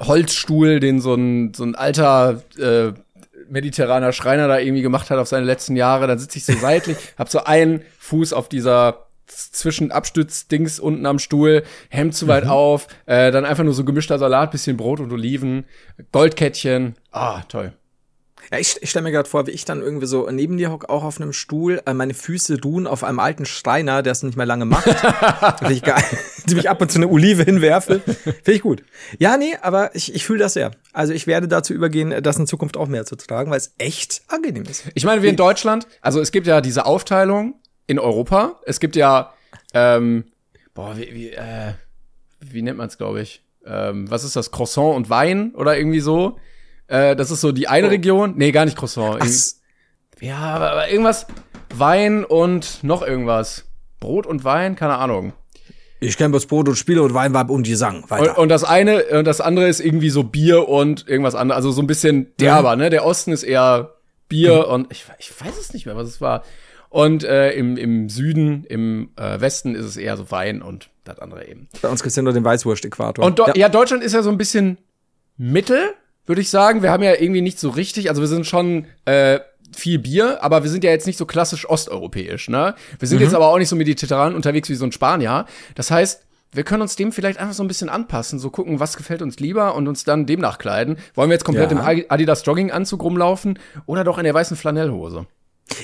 Holzstuhl, 0.00 0.80
den 0.80 1.00
so 1.00 1.14
ein, 1.14 1.54
so 1.54 1.62
ein 1.62 1.76
alter 1.76 2.42
äh, 2.58 2.92
mediterraner 3.48 4.12
Schreiner 4.12 4.48
da 4.48 4.58
irgendwie 4.58 4.82
gemacht 4.82 5.10
hat 5.10 5.18
auf 5.18 5.28
seine 5.28 5.46
letzten 5.46 5.76
Jahre. 5.76 6.08
Dann 6.08 6.18
sitze 6.18 6.38
ich 6.38 6.44
so 6.44 6.54
seitlich, 6.54 6.96
hab 7.18 7.28
so 7.28 7.44
einen 7.44 7.82
Fuß 8.00 8.32
auf 8.32 8.48
dieser 8.48 9.06
zwischen 9.30 9.92
Abstützdings 9.92 10.80
unten 10.80 11.06
am 11.06 11.18
Stuhl, 11.18 11.62
Hemd 11.88 12.14
zu 12.14 12.28
weit 12.28 12.46
auf, 12.46 12.88
äh, 13.06 13.30
dann 13.30 13.44
einfach 13.44 13.64
nur 13.64 13.74
so 13.74 13.84
gemischter 13.84 14.18
Salat, 14.18 14.50
bisschen 14.50 14.76
Brot 14.76 15.00
und 15.00 15.12
Oliven, 15.12 15.64
Goldkettchen. 16.12 16.96
Ah, 17.10 17.42
toll. 17.48 17.72
Ja, 18.50 18.58
ich, 18.58 18.76
ich 18.80 18.90
stelle 18.90 19.04
mir 19.04 19.12
gerade 19.12 19.28
vor, 19.28 19.46
wie 19.46 19.52
ich 19.52 19.64
dann 19.64 19.80
irgendwie 19.80 20.06
so 20.06 20.28
neben 20.28 20.56
dir 20.56 20.72
hock, 20.72 20.88
auch 20.88 21.04
auf 21.04 21.20
einem 21.20 21.32
Stuhl, 21.32 21.80
äh, 21.86 21.94
meine 21.94 22.14
Füße 22.14 22.60
ruhen 22.62 22.86
auf 22.88 23.04
einem 23.04 23.20
alten 23.20 23.46
Schreiner, 23.46 24.02
der 24.02 24.12
es 24.12 24.22
nicht 24.22 24.36
mehr 24.36 24.46
lange 24.46 24.64
macht. 24.64 24.84
Finde 25.58 25.74
ich 25.74 25.82
geil. 25.82 26.02
Die 26.46 26.54
mich 26.56 26.68
ab 26.68 26.80
und 26.80 26.90
zu 26.90 26.98
eine 26.98 27.08
Olive 27.08 27.44
hinwerfe. 27.44 28.00
Finde 28.00 28.52
ich 28.52 28.62
gut. 28.62 28.82
Ja, 29.18 29.36
nee, 29.36 29.56
aber 29.62 29.94
ich, 29.94 30.14
ich 30.14 30.24
fühle 30.24 30.40
das 30.40 30.54
sehr. 30.54 30.72
Also 30.92 31.12
ich 31.12 31.28
werde 31.28 31.46
dazu 31.46 31.72
übergehen, 31.74 32.22
das 32.22 32.38
in 32.38 32.46
Zukunft 32.46 32.76
auch 32.76 32.88
mehr 32.88 33.04
zu 33.04 33.14
tragen, 33.14 33.50
weil 33.50 33.58
es 33.58 33.74
echt 33.78 34.22
angenehm 34.26 34.64
ist. 34.64 34.84
Ich 34.94 35.04
meine, 35.04 35.22
wir 35.22 35.30
in 35.30 35.36
Deutschland, 35.36 35.86
also 36.00 36.20
es 36.20 36.32
gibt 36.32 36.48
ja 36.48 36.60
diese 36.60 36.86
Aufteilung 36.86 37.54
in 37.90 37.98
Europa. 37.98 38.60
Es 38.64 38.80
gibt 38.80 38.96
ja, 38.96 39.32
ähm, 39.74 40.24
boah, 40.74 40.96
wie, 40.96 41.12
wie, 41.14 41.30
äh, 41.30 41.72
wie 42.40 42.62
nennt 42.62 42.78
man 42.78 42.86
es, 42.88 42.96
glaube 42.98 43.20
ich? 43.20 43.42
Ähm, 43.66 44.10
was 44.10 44.24
ist 44.24 44.36
das? 44.36 44.50
Croissant 44.50 44.94
und 44.96 45.10
Wein 45.10 45.52
oder 45.54 45.76
irgendwie 45.76 46.00
so? 46.00 46.38
Äh, 46.86 47.14
das 47.16 47.30
ist 47.30 47.40
so 47.40 47.52
die 47.52 47.68
eine 47.68 47.88
Oh. 47.88 47.90
Region. 47.90 48.34
Nee, 48.36 48.52
gar 48.52 48.64
nicht 48.64 48.76
Croissant. 48.76 49.18
Ach, 49.20 49.26
ja, 50.22 50.36
aber, 50.38 50.70
aber 50.72 50.88
irgendwas. 50.90 51.26
Wein 51.74 52.24
und 52.24 52.82
noch 52.82 53.02
irgendwas. 53.02 53.64
Brot 54.00 54.26
und 54.26 54.44
Wein, 54.44 54.76
keine 54.76 54.96
Ahnung. 54.96 55.32
ich 56.00 56.16
kenne 56.16 56.32
das 56.32 56.46
Brot 56.46 56.68
und 56.68 56.76
Spiele 56.76 57.02
und 57.02 57.12
Wein, 57.12 57.34
Weib 57.34 57.50
und 57.50 57.66
Gesang. 57.66 58.02
Und, 58.04 58.10
Weiter. 58.10 58.38
und 58.38 58.48
das 58.48 58.64
eine 58.64 59.04
und 59.18 59.24
das 59.26 59.40
andere 59.42 59.68
ist 59.68 59.80
irgendwie 59.80 60.10
so 60.10 60.24
Bier 60.24 60.68
und 60.68 61.06
irgendwas 61.08 61.34
anderes. 61.34 61.56
Also 61.58 61.70
so 61.72 61.82
ein 61.82 61.86
bisschen 61.86 62.32
derber, 62.40 62.74
ne? 62.76 62.88
Der 62.90 63.04
Osten 63.04 63.32
ist 63.32 63.42
eher 63.42 63.94
Bier 64.28 64.64
Mhm. 64.66 64.72
und 64.72 64.92
ich, 64.92 65.04
ich 65.18 65.38
weiß 65.40 65.58
es 65.58 65.74
nicht 65.74 65.84
mehr, 65.86 65.96
was 65.96 66.08
es 66.08 66.20
war. 66.22 66.42
Und 66.90 67.22
äh, 67.24 67.52
im, 67.52 67.76
im 67.76 68.08
Süden, 68.08 68.64
im 68.64 69.10
äh, 69.16 69.40
Westen 69.40 69.74
ist 69.76 69.84
es 69.86 69.96
eher 69.96 70.16
so 70.16 70.30
Wein 70.32 70.60
und 70.60 70.90
das 71.04 71.20
andere 71.20 71.46
eben. 71.48 71.68
Bei 71.80 71.88
uns 71.88 72.02
gibt's 72.02 72.16
ja 72.16 72.22
nur 72.22 72.32
den 72.32 72.44
Weißwurst-Äquator. 72.44 73.24
Und 73.24 73.38
do 73.38 73.46
ja. 73.46 73.54
ja. 73.56 73.68
Deutschland 73.68 74.02
ist 74.02 74.12
ja 74.12 74.22
so 74.22 74.30
ein 74.30 74.36
bisschen 74.38 74.76
Mittel, 75.36 75.94
würde 76.26 76.40
ich 76.42 76.50
sagen. 76.50 76.82
Wir 76.82 76.90
haben 76.90 77.02
ja 77.04 77.14
irgendwie 77.14 77.42
nicht 77.42 77.58
so 77.60 77.70
richtig, 77.70 78.08
also 78.08 78.20
wir 78.20 78.26
sind 78.28 78.44
schon 78.44 78.86
äh, 79.04 79.38
viel 79.74 80.00
Bier, 80.00 80.42
aber 80.42 80.64
wir 80.64 80.70
sind 80.70 80.82
ja 80.82 80.90
jetzt 80.90 81.06
nicht 81.06 81.16
so 81.16 81.26
klassisch 81.26 81.68
osteuropäisch, 81.70 82.48
ne? 82.48 82.74
Wir 82.98 83.06
sind 83.06 83.20
jetzt 83.20 83.34
aber 83.34 83.48
auch 83.48 83.58
nicht 83.58 83.68
so 83.68 83.76
mediterran 83.76 84.34
unterwegs 84.34 84.68
wie 84.68 84.74
so 84.74 84.84
ein 84.84 84.90
Spanier. 84.92 85.46
Das 85.76 85.92
heißt, 85.92 86.26
wir 86.52 86.64
können 86.64 86.82
uns 86.82 86.96
dem 86.96 87.12
vielleicht 87.12 87.38
einfach 87.38 87.54
so 87.54 87.62
ein 87.62 87.68
bisschen 87.68 87.88
anpassen, 87.88 88.40
so 88.40 88.50
gucken, 88.50 88.80
was 88.80 88.96
gefällt 88.96 89.22
uns 89.22 89.38
lieber 89.38 89.76
und 89.76 89.86
uns 89.86 90.02
dann 90.02 90.26
demnach 90.26 90.58
kleiden. 90.58 90.96
Wollen 91.14 91.30
wir 91.30 91.34
jetzt 91.34 91.44
komplett 91.44 91.70
Ja. 91.70 91.78
im 91.78 91.84
Adi- 91.84 92.06
Adidas 92.08 92.44
Jogginganzug 92.44 93.00
rumlaufen 93.04 93.60
oder 93.86 94.02
doch 94.02 94.18
in 94.18 94.24
der 94.24 94.34
weißen 94.34 94.56
Flanellhose? 94.56 95.26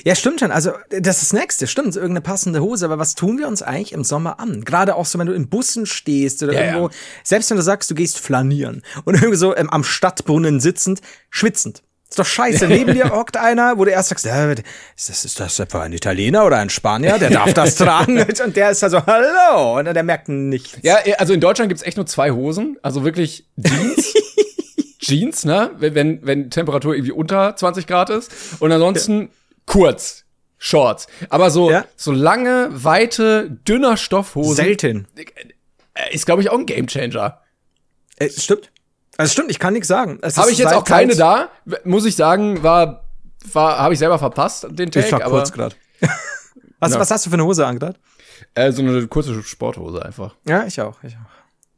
Ja, 0.05 0.15
stimmt 0.15 0.39
schon. 0.39 0.51
Also, 0.51 0.71
das 0.89 1.21
ist 1.21 1.31
das 1.31 1.39
Nächste, 1.39 1.67
stimmt. 1.67 1.95
Irgendeine 1.95 2.21
passende 2.21 2.61
Hose. 2.61 2.85
Aber 2.85 2.99
was 2.99 3.15
tun 3.15 3.37
wir 3.37 3.47
uns 3.47 3.61
eigentlich 3.61 3.93
im 3.93 4.03
Sommer 4.03 4.39
an? 4.39 4.63
Gerade 4.63 4.95
auch 4.95 5.05
so, 5.05 5.19
wenn 5.19 5.27
du 5.27 5.33
in 5.33 5.49
Bussen 5.49 5.85
stehst 5.85 6.43
oder 6.43 6.53
Ja, 6.53 6.61
irgendwo, 6.61 6.87
ja. 6.87 6.93
selbst 7.23 7.49
wenn 7.49 7.57
du 7.57 7.63
sagst, 7.63 7.89
du 7.89 7.95
gehst 7.95 8.19
flanieren 8.19 8.81
und 9.05 9.15
irgendwie 9.15 9.37
so 9.37 9.55
ähm, 9.55 9.69
am 9.69 9.83
Stadtbrunnen 9.83 10.59
sitzend, 10.59 11.01
schwitzend. 11.29 11.83
Ist 12.09 12.19
doch 12.19 12.25
scheiße. 12.25 12.67
Neben 12.69 12.93
dir 12.93 13.09
hockt 13.09 13.35
einer, 13.37 13.77
wo 13.77 13.85
du 13.85 13.91
erst 13.91 14.09
sagst, 14.09 14.25
äh, 14.25 14.53
ist, 14.53 15.09
das, 15.09 15.25
ist 15.25 15.39
das 15.39 15.59
etwa 15.59 15.81
ein 15.81 15.91
Italiener 15.93 16.45
oder 16.45 16.57
ein 16.57 16.69
Spanier? 16.69 17.17
Der 17.19 17.29
darf 17.29 17.53
das 17.53 17.75
tragen. 17.77 18.21
Und 18.21 18.55
der 18.55 18.71
ist 18.71 18.81
da 18.81 18.89
so, 18.89 19.05
hallo. 19.05 19.79
Und 19.79 19.85
der 19.93 20.03
merkt 20.03 20.29
nichts. 20.29 20.77
Ja, 20.83 20.97
also 21.17 21.33
in 21.33 21.41
Deutschland 21.41 21.69
gibt's 21.69 21.83
echt 21.83 21.97
nur 21.97 22.05
zwei 22.05 22.31
Hosen, 22.31 22.77
also 22.81 23.03
wirklich 23.03 23.45
Jeans. 23.61 24.13
Jeans, 24.99 25.45
ne? 25.45 25.71
Wenn, 25.79 25.95
wenn, 25.95 26.25
wenn 26.25 26.49
Temperatur 26.49 26.95
irgendwie 26.95 27.11
unter 27.11 27.55
20 27.55 27.87
Grad 27.87 28.09
ist. 28.09 28.31
Und 28.59 28.71
ansonsten 28.71 29.29
kurz. 29.67 30.23
Shorts. 30.57 31.05
Aber 31.29 31.51
so, 31.51 31.69
Ja. 31.69 31.85
so 31.95 32.11
lange, 32.11 32.69
weite, 32.71 33.51
dünner 33.67 33.95
Stoffhosen 33.95 34.55
Selten. 34.55 35.07
äh, 35.93 36.15
ist, 36.15 36.25
glaube 36.25 36.41
ich, 36.41 36.49
auch 36.49 36.57
ein 36.57 36.65
Gamechanger. 36.65 37.41
Äh, 38.17 38.29
stimmt. 38.31 38.71
Also 39.17 39.31
stimmt, 39.33 39.51
ich 39.51 39.59
kann 39.59 39.73
nichts 39.73 39.87
sagen. 39.87 40.19
Habe 40.35 40.51
ich 40.51 40.57
jetzt 40.57 40.73
auch 40.73 40.83
keine 40.83 41.15
da, 41.15 41.49
muss 41.83 42.05
ich 42.05 42.15
sagen, 42.15 42.63
war, 42.63 43.05
war 43.51 43.77
habe 43.77 43.93
ich 43.93 43.99
selber 43.99 44.17
verpasst, 44.17 44.65
den 44.71 44.89
Tag, 44.91 45.05
Ich 45.05 45.11
war 45.11 45.21
aber 45.21 45.37
kurz 45.37 45.51
gerade. 45.51 45.75
was, 46.79 46.93
Ja. 46.93 46.99
was 46.99 47.11
hast 47.11 47.25
du 47.25 47.29
für 47.29 47.35
eine 47.35 47.45
Hose 47.45 47.65
angedacht? 47.65 47.97
äh, 48.55 48.71
so 48.71 48.81
eine 48.81 49.05
kurze 49.07 49.41
Sporthose 49.43 50.03
einfach. 50.03 50.35
Ja, 50.47 50.65
ich 50.65 50.81
auch, 50.81 50.97
ich 51.03 51.13
auch. 51.15 51.29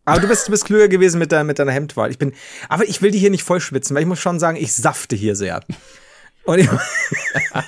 Aber 0.06 0.22
du 0.22 0.28
bist, 0.28 0.48
du 0.48 0.52
bist 0.52 0.66
klüger 0.66 0.88
gewesen 0.88 1.20
mit, 1.20 1.32
deiner 1.34 1.44
mit 1.44 1.60
deiner 1.60 1.72
Hemdwahl. 1.74 2.10
Ich 2.12 2.18
bin, 2.18 2.34
aber 2.70 2.86
ich 2.86 3.02
will 3.02 3.12
die 3.12 3.20
hier 3.20 3.30
nicht 3.30 3.44
voll 3.44 3.60
schwitzen, 3.60 3.94
weil 3.96 4.04
ich 4.04 4.08
muss 4.08 4.20
schon 4.20 4.40
sagen, 4.40 4.58
ich 4.58 4.74
safte 4.74 5.16
hier 5.18 5.36
sehr. 5.36 5.60
Und 6.50 6.60
ich, 6.60 6.68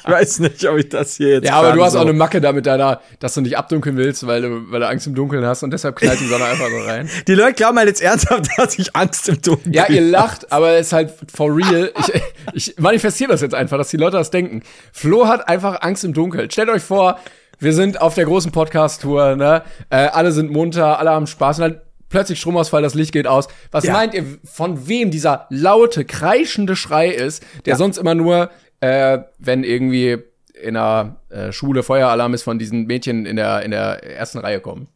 ich 0.05 0.11
weiß 0.11 0.39
nicht, 0.39 0.65
ob 0.67 0.77
ich 0.77 0.89
das 0.89 1.15
hier 1.15 1.29
jetzt. 1.29 1.45
Ja, 1.47 1.53
aber 1.55 1.73
du 1.73 1.83
hast 1.83 1.93
so 1.93 2.00
auch 2.00 2.03
eine 2.03 2.13
Macke 2.13 2.41
da 2.41 2.51
mit 2.51 2.65
deiner, 2.65 3.00
dass 3.19 3.35
du 3.35 3.41
nicht 3.41 3.57
abdunkeln 3.57 3.95
willst, 3.95 4.25
weil 4.25 4.41
du, 4.41 4.71
weil 4.71 4.79
du 4.79 4.88
Angst 4.88 5.05
im 5.07 5.13
Dunkeln 5.13 5.45
hast 5.45 5.61
und 5.63 5.71
deshalb 5.71 5.95
knallt 5.97 6.19
die 6.19 6.25
Sonne 6.27 6.45
einfach 6.45 6.67
so 6.69 6.79
rein. 6.89 7.09
Die 7.27 7.35
Leute 7.35 7.53
glauben 7.53 7.77
halt 7.77 7.88
jetzt 7.89 8.01
ernsthaft, 8.01 8.47
dass 8.57 8.79
ich 8.79 8.95
Angst 8.95 9.29
im 9.29 9.39
Dunkeln 9.41 9.73
Ja, 9.73 9.88
ihr 9.88 10.01
lacht, 10.01 10.51
aber 10.51 10.71
es 10.71 10.88
ist 10.88 10.93
halt 10.93 11.13
for 11.31 11.55
real. 11.55 11.91
Ich, 12.00 12.69
ich 12.69 12.79
manifestiere 12.79 13.31
das 13.31 13.41
jetzt 13.41 13.53
einfach, 13.55 13.77
dass 13.77 13.89
die 13.89 13.97
Leute 13.97 14.17
das 14.17 14.31
denken. 14.31 14.63
Flo 14.91 15.27
hat 15.27 15.47
einfach 15.47 15.81
Angst 15.81 16.03
im 16.03 16.13
Dunkeln. 16.13 16.50
Stellt 16.50 16.69
euch 16.69 16.81
vor, 16.83 17.19
wir 17.59 17.73
sind 17.73 18.01
auf 18.01 18.15
der 18.15 18.25
großen 18.25 18.51
Podcast-Tour, 18.51 19.35
ne? 19.35 19.61
Äh, 19.91 19.95
alle 20.07 20.31
sind 20.31 20.51
munter, 20.51 20.97
alle 20.97 21.11
haben 21.11 21.27
Spaß 21.27 21.59
und 21.59 21.61
dann 21.61 21.81
plötzlich 22.09 22.39
Stromausfall, 22.39 22.81
das 22.81 22.93
Licht 22.95 23.11
geht 23.13 23.27
aus. 23.27 23.47
Was 23.71 23.83
Ja. 23.85 23.93
meint 23.93 24.13
ihr, 24.15 24.25
von 24.43 24.88
wem 24.88 25.11
dieser 25.11 25.45
laute, 25.50 26.03
kreischende 26.03 26.75
Schrei 26.75 27.07
ist, 27.09 27.43
der 27.65 27.73
Ja. 27.73 27.77
sonst 27.77 27.97
immer 27.97 28.15
nur, 28.15 28.50
äh, 28.81 29.19
wenn 29.39 29.63
irgendwie 29.63 30.17
in 30.61 30.73
der 30.75 31.15
äh, 31.29 31.51
Schule 31.51 31.83
Feueralarm 31.83 32.33
ist, 32.33 32.43
von 32.43 32.59
diesen 32.59 32.85
Mädchen 32.85 33.25
in 33.25 33.35
der, 33.35 33.63
in 33.63 33.71
der 33.71 34.03
ersten 34.03 34.39
Reihe 34.39 34.59
kommen? 34.59 34.88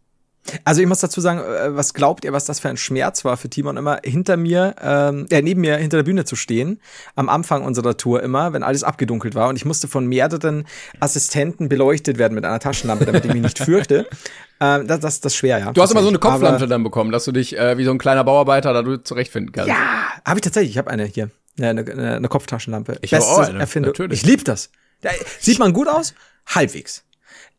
Also 0.64 0.82
ich 0.82 0.88
muss 0.88 1.00
dazu 1.00 1.22
sagen, 1.22 1.40
äh, 1.40 1.76
was 1.76 1.94
glaubt 1.94 2.24
ihr, 2.24 2.34
was 2.34 2.46
das 2.46 2.60
für 2.60 2.70
ein 2.70 2.78
Schmerz 2.78 3.26
war 3.26 3.36
für 3.38 3.50
Timon 3.50 3.78
immer 3.78 4.00
hinter 4.04 4.38
mir, 4.38 4.76
ähm, 4.82 5.26
ja, 5.32 5.42
neben 5.42 5.62
mir 5.62 5.78
hinter 5.78 5.98
der 5.98 6.04
Bühne 6.04 6.26
zu 6.26 6.36
stehen, 6.36 6.80
am 7.16 7.30
Anfang 7.30 7.64
unserer 7.64 7.98
Tour 7.98 8.22
immer, 8.22 8.54
wenn 8.54 8.62
alles 8.62 8.84
abgedunkelt 8.84 9.34
war 9.34 9.50
und 9.50 9.56
ich 9.56 9.66
musste 9.66 9.88
von 9.88 10.06
mehreren 10.06 10.66
Assistenten 11.00 11.68
beleuchtet 11.68 12.18
werden 12.18 12.36
mit 12.36 12.46
einer 12.46 12.60
Taschenlampe, 12.60 13.06
damit 13.06 13.26
ich 13.26 13.34
mich 13.34 13.42
nicht 13.42 13.60
fürchte. 13.60 14.08
Ähm, 14.62 14.88
das, 14.88 15.02
das, 15.02 15.20
das 15.20 15.34
ist 15.34 15.38
schwer, 15.38 15.60
ja. 15.60 15.74
Du 15.74 15.82
hast 15.82 15.92
immer 15.92 16.02
so 16.02 16.08
eine. 16.08 16.18
Kopflampe 16.18 16.66
dann 16.66 16.82
bekommen, 16.82 17.12
dass 17.12 17.26
du 17.26 17.34
dich 17.34 17.58
äh, 17.58 17.78
wie 17.78 17.84
so 17.84 17.92
ein 17.92 17.98
kleiner 17.98 18.24
Bauarbeiter 18.24 18.72
da 18.72 18.84
du 18.84 18.96
zurechtfinden 18.96 19.52
kannst. 19.52 19.68
Ja, 19.68 19.76
habe 20.24 20.38
ich 20.38 20.44
tatsächlich, 20.44 20.72
ich 20.72 20.78
habe 20.78 20.90
eine 20.90 21.04
hier, 21.04 21.30
eine, 21.60 21.82
eine, 21.82 22.16
eine 22.16 22.28
Kopftaschenlampe. 22.28 22.98
Ich 23.02 23.14
habe 23.14 23.24
auch 23.24 23.40
eine, 23.40 23.60
Erfindung. 23.60 23.92
natürlich. 23.92 24.22
Ich 24.22 24.26
liebe 24.26 24.44
das. 24.44 24.70
Ja, 25.04 25.12
Sieht 25.40 25.60
man 25.60 25.74
gut 25.74 25.88
aus? 25.88 26.14
Halbwegs. 26.48 27.04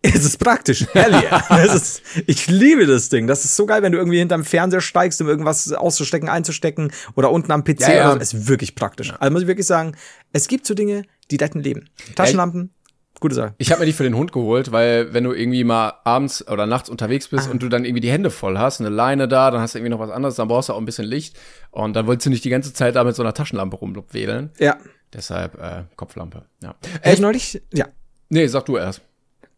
Es 0.03 0.25
ist 0.25 0.39
praktisch. 0.39 0.87
Hell 0.93 1.13
yeah. 1.13 1.65
ist, 1.75 2.03
ich 2.27 2.47
liebe 2.47 2.87
das 2.87 3.09
Ding. 3.09 3.27
Das 3.27 3.45
ist 3.45 3.57
so 3.57 3.67
geil, 3.67 3.83
wenn 3.83 3.93
du 3.93 3.99
irgendwie 3.99 4.19
hinterm 4.19 4.45
Fernseher 4.45 4.81
steigst, 4.81 5.21
um 5.21 5.29
irgendwas 5.29 5.73
auszustecken, 5.73 6.29
einzustecken 6.29 6.93
oder 7.15 7.31
unten 7.31 7.51
am 7.51 7.65
PC. 7.65 7.81
Ja, 7.81 7.93
ja. 7.93 8.13
Ist 8.15 8.47
wirklich 8.47 8.75
praktisch. 8.75 9.13
Also 9.19 9.33
muss 9.33 9.43
ich 9.43 9.49
wirklich 9.49 9.67
sagen, 9.67 9.97
es 10.33 10.49
gibt 10.49 10.67
so 10.67 10.75
Dinge, 10.75 11.05
die 11.31 11.37
retten 11.37 11.61
Leben. 11.61 11.89
Taschenlampen, 12.15 12.71
gute 13.21 13.35
Sache. 13.35 13.55
Ich 13.59 13.71
habe 13.71 13.81
mir 13.81 13.87
die 13.87 13.93
für 13.93 14.03
den 14.03 14.17
Hund 14.17 14.33
geholt, 14.33 14.73
weil 14.73 15.13
wenn 15.13 15.25
du 15.25 15.33
irgendwie 15.33 15.65
mal 15.65 15.95
abends 16.05 16.47
oder 16.47 16.67
nachts 16.67 16.89
unterwegs 16.89 17.29
bist 17.29 17.51
und 17.51 17.63
du 17.63 17.69
dann 17.69 17.85
irgendwie 17.85 18.01
die 18.01 18.11
Hände 18.11 18.31
voll 18.31 18.59
hast, 18.59 18.81
eine 18.81 18.91
Leine 18.91 19.29
da, 19.29 19.51
dann 19.51 19.61
hast 19.61 19.75
du 19.75 19.79
irgendwie 19.79 19.91
noch 19.91 20.01
was 20.01 20.11
anderes, 20.11 20.37
dann 20.37 20.49
brauchst 20.49 20.69
du 20.69 20.73
auch 20.73 20.79
ein 20.79 20.85
bisschen 20.85 21.07
Licht 21.07 21.37
und 21.71 21.95
dann 21.95 22.07
wolltest 22.07 22.27
du 22.27 22.31
nicht 22.31 22.45
die 22.45 22.51
ganze 22.51 22.73
Zeit 22.73 22.97
da 22.97 23.05
mit 23.05 23.15
so 23.15 23.23
einer 23.23 23.35
Taschenlampe 23.35 23.77
rumwedeln. 23.77 24.51
Ja. 24.59 24.77
Deshalb 25.13 25.61
äh, 25.61 25.85
Kopflampe. 25.97 26.43
Ja. 26.63 26.75
Ich 26.83 27.13
Echt? 27.13 27.23
neulich, 27.23 27.63
ja. 27.73 27.87
Nee, 28.29 28.47
sag 28.49 28.67
du 28.67 28.77
erst. 28.77 29.03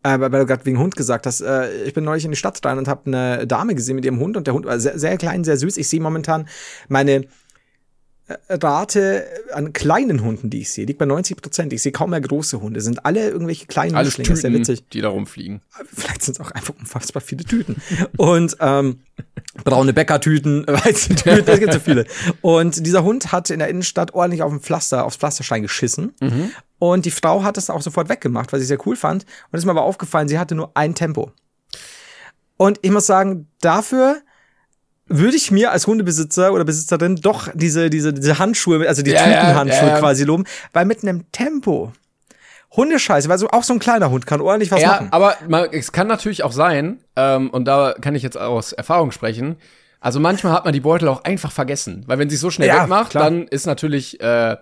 Äh, 0.02 0.20
weil 0.20 0.30
du 0.30 0.46
gerade 0.46 0.64
wegen 0.64 0.78
Hund 0.78 0.94
gesagt 0.94 1.26
hast, 1.26 1.40
äh, 1.40 1.82
ich 1.82 1.94
bin 1.94 2.04
neulich 2.04 2.24
in 2.24 2.30
die 2.30 2.36
Stadt 2.36 2.64
rein 2.64 2.78
und 2.78 2.86
habe 2.86 3.06
eine 3.06 3.46
Dame 3.46 3.74
gesehen 3.74 3.96
mit 3.96 4.04
ihrem 4.04 4.20
Hund 4.20 4.36
und 4.36 4.46
der 4.46 4.54
Hund 4.54 4.64
war 4.64 4.78
sehr, 4.78 4.98
sehr 4.98 5.16
klein, 5.18 5.42
sehr 5.42 5.56
süß. 5.56 5.76
Ich 5.76 5.88
sehe 5.88 6.00
momentan 6.00 6.48
meine 6.88 7.12
äh, 7.12 7.26
Rate 8.48 9.26
an 9.52 9.72
kleinen 9.72 10.22
Hunden, 10.22 10.50
die 10.50 10.60
ich 10.60 10.70
sehe, 10.70 10.84
liegt 10.84 10.98
bei 10.98 11.06
90 11.06 11.40
Prozent. 11.40 11.72
Ich 11.72 11.82
sehe 11.82 11.92
kaum 11.92 12.10
mehr 12.10 12.20
große 12.20 12.60
Hunde. 12.60 12.80
Sind 12.80 13.06
alle 13.06 13.28
irgendwelche 13.28 13.66
kleinen 13.66 13.94
Alles 13.94 14.18
Mischlinge. 14.18 14.34
Ist 14.34 14.40
sehr 14.42 14.50
Tüten, 14.50 14.60
witzig. 14.68 14.88
die 14.90 15.00
da 15.00 15.08
rumfliegen. 15.08 15.62
Vielleicht 15.94 16.22
sind 16.22 16.34
es 16.34 16.40
auch 16.40 16.50
einfach 16.50 16.74
unfassbar 16.78 17.22
viele 17.22 17.44
Tüten. 17.44 17.76
Und 18.16 18.56
ähm, 18.60 19.00
braune 19.64 19.92
Bäckertüten, 19.94 20.64
Weizentüten, 20.66 21.46
es 21.46 21.58
gibt 21.60 21.72
so 21.72 21.80
viele. 21.80 22.04
Und 22.42 22.84
dieser 22.84 23.02
Hund 23.02 23.32
hat 23.32 23.48
in 23.50 23.60
der 23.60 23.68
Innenstadt 23.68 24.12
ordentlich 24.12 24.42
auf 24.42 24.50
dem 24.50 24.60
Pflaster, 24.60 25.04
aufs 25.06 25.16
Pflasterstein 25.16 25.62
geschissen. 25.62 26.12
Und 26.78 27.06
die 27.06 27.10
Frau 27.10 27.42
hat 27.44 27.56
das 27.56 27.70
auch 27.70 27.82
sofort 27.82 28.08
weggemacht, 28.08 28.52
was 28.52 28.60
ich 28.60 28.68
sehr 28.68 28.86
cool 28.86 28.96
fand. 28.96 29.24
Und 29.24 29.56
es 29.56 29.60
ist 29.60 29.64
mir 29.64 29.72
aber 29.72 29.82
aufgefallen, 29.82 30.28
sie 30.28 30.38
hatte 30.38 30.54
nur 30.54 30.70
ein 30.74 30.94
Tempo. 30.94 31.32
Und 32.58 32.78
ich 32.82 32.90
muss 32.90 33.06
sagen, 33.06 33.48
dafür 33.60 34.20
würde 35.08 35.36
ich 35.36 35.50
mir 35.50 35.70
als 35.72 35.86
Hundebesitzer 35.86 36.52
oder 36.52 36.64
Besitzerin 36.64 37.16
doch 37.16 37.48
diese, 37.54 37.90
diese, 37.90 38.12
diese 38.12 38.38
Handschuhe, 38.38 38.86
also 38.88 39.02
die 39.02 39.10
Ja, 39.12 39.22
Tütenhandschuhe 39.24 39.88
ja, 39.88 39.98
quasi 39.98 40.24
loben, 40.24 40.44
weil 40.72 40.84
mit 40.84 41.02
einem 41.02 41.30
Tempo 41.32 41.92
Hundescheiße, 42.76 43.28
weil 43.28 43.38
so 43.38 43.48
auch 43.50 43.62
so 43.64 43.72
ein 43.72 43.78
kleiner 43.78 44.10
Hund 44.10 44.26
kann 44.26 44.40
ordentlich 44.40 44.70
was 44.70 44.82
ja, 44.82 44.88
machen. 44.88 45.08
aber 45.10 45.36
mal, 45.48 45.68
es 45.72 45.90
kann 45.92 46.06
natürlich 46.06 46.44
auch 46.44 46.52
sein, 46.52 46.98
ähm, 47.16 47.48
und 47.50 47.64
da 47.64 47.94
kann 48.00 48.14
ich 48.14 48.22
jetzt 48.22 48.36
aus 48.36 48.72
Erfahrung 48.72 49.10
sprechen, 49.10 49.56
also 50.00 50.20
manchmal 50.20 50.52
hat 50.52 50.64
man 50.64 50.74
die 50.74 50.80
Beutel 50.80 51.08
auch 51.08 51.24
einfach 51.24 51.50
vergessen, 51.50 52.04
weil 52.06 52.18
wenn 52.18 52.28
sie 52.30 52.36
so 52.36 52.50
schnell 52.50 52.68
Ja, 52.68 52.82
wegmacht, 52.82 53.10
klar. 53.12 53.24
dann 53.24 53.48
ist 53.48 53.66
natürlich 53.66 54.20
äh, 54.20 54.56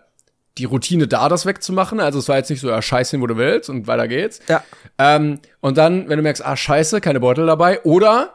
die 0.57 0.65
Routine 0.65 1.07
da, 1.07 1.29
das 1.29 1.45
wegzumachen. 1.45 2.01
Also 2.01 2.19
es 2.19 2.29
war 2.29 2.37
jetzt 2.39 2.49
nicht 2.49 2.61
so, 2.61 2.69
ja, 2.71 2.81
scheiß 2.81 3.11
hin, 3.11 3.21
wo 3.21 3.27
du 3.27 3.37
willst 3.37 3.69
und 3.69 3.87
weiter 3.87 4.09
geht's. 4.09 4.41
Ja. 4.49 4.63
Ähm, 4.99 5.41
und 5.61 5.77
dann, 5.77 6.09
wenn 6.09 6.17
du 6.17 6.23
merkst, 6.23 6.43
ah, 6.45 6.57
scheiße, 6.57 7.03
keine 7.03 7.21
Beutel 7.21 7.45
dabei. 7.47 7.83
Oder, 7.83 8.33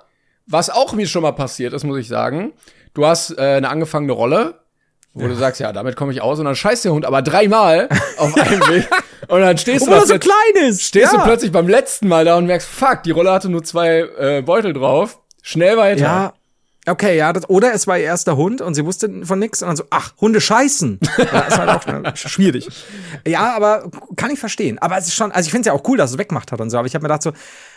was 0.52 0.70
auch 0.70 0.94
mir 0.94 1.08
schon 1.08 1.22
mal 1.24 1.32
passiert 1.32 1.74
ist, 1.74 1.84
muss 1.84 1.98
ich 1.98 2.08
sagen, 2.08 2.54
du 2.94 3.06
hast 3.06 3.38
äh, 3.38 3.42
eine 3.42 3.70
angefangene 3.70 4.14
Rolle, 4.14 4.60
wo 5.14 5.28
du 5.28 5.36
sagst, 5.36 5.60
ja, 5.60 5.74
damit 5.74 5.96
komme 5.98 6.14
ich 6.14 6.22
aus. 6.22 6.40
Und 6.40 6.46
dann 6.46 6.56
scheißt 6.56 6.86
der 6.86 6.94
Hund 6.94 7.06
aber 7.06 7.22
dreimal 7.22 7.90
auf 8.18 8.34
einem 8.38 8.62
Weg. 8.62 8.88
Und 9.28 9.42
dann 9.42 9.58
stehst 9.58 9.86
du, 9.86 9.92
Obwohl 9.92 9.98
er 10.04 10.08
so 10.08 10.14
plötzlich- 10.14 10.32
klein 10.54 10.70
ist. 10.70 10.82
stehst 10.84 11.12
ja. 11.14 11.20
du 11.20 11.24
plötzlich 11.26 11.52
beim 11.52 11.68
letzten 11.68 12.08
Mal 12.08 12.24
da 12.26 12.38
und 12.38 12.46
merkst, 12.46 12.68
fuck, 12.68 13.04
die 13.04 13.12
Rolle 13.12 13.32
hatte 13.32 13.50
nur 13.50 13.64
zwei 13.64 14.00
äh, 14.18 14.42
Beutel 14.42 14.72
drauf. 14.74 15.20
Schnell 15.42 15.76
weiter. 15.78 16.02
Ja. 16.02 16.34
Okay, 16.88 17.16
ja, 17.18 17.32
das, 17.32 17.48
oder 17.50 17.74
es 17.74 17.86
war 17.88 17.98
ihr 18.00 18.06
erster 18.06 18.38
Hund 18.38 18.60
und 18.62 18.74
sie 18.74 18.84
wusste 18.86 19.10
von 19.24 19.38
nix 19.38 19.62
und 19.62 19.68
dann 19.68 19.76
so, 19.78 19.84
ach, 19.92 20.14
Hunde 20.20 20.42
scheißen. 20.42 21.00
Ja, 21.18 21.40
ist 21.42 21.58
halt 21.60 21.70
auch 21.70 21.84
schon 21.84 22.30
schwierig. 22.30 22.68
Ja, 23.28 23.56
aber 23.56 23.92
kann 24.16 24.32
ich 24.32 24.40
verstehen. 24.40 24.80
Aber 24.80 24.98
es 24.98 25.08
ist 25.08 25.14
schon, 25.16 25.32
also 25.32 25.46
ich 25.46 25.52
finde 25.52 25.62
es 25.70 25.74
ja 25.74 25.80
auch 25.80 25.88
cool, 25.88 25.98
dass 25.98 26.12
es 26.12 26.18
weggemacht 26.18 26.52
hat 26.52 26.60
und 26.60 26.70
so, 26.72 26.78
aber 26.78 26.88
ich 26.88 26.96
habe 26.96 27.04
mir 27.04 27.10
gedacht 27.10 27.22
so, 27.22 27.34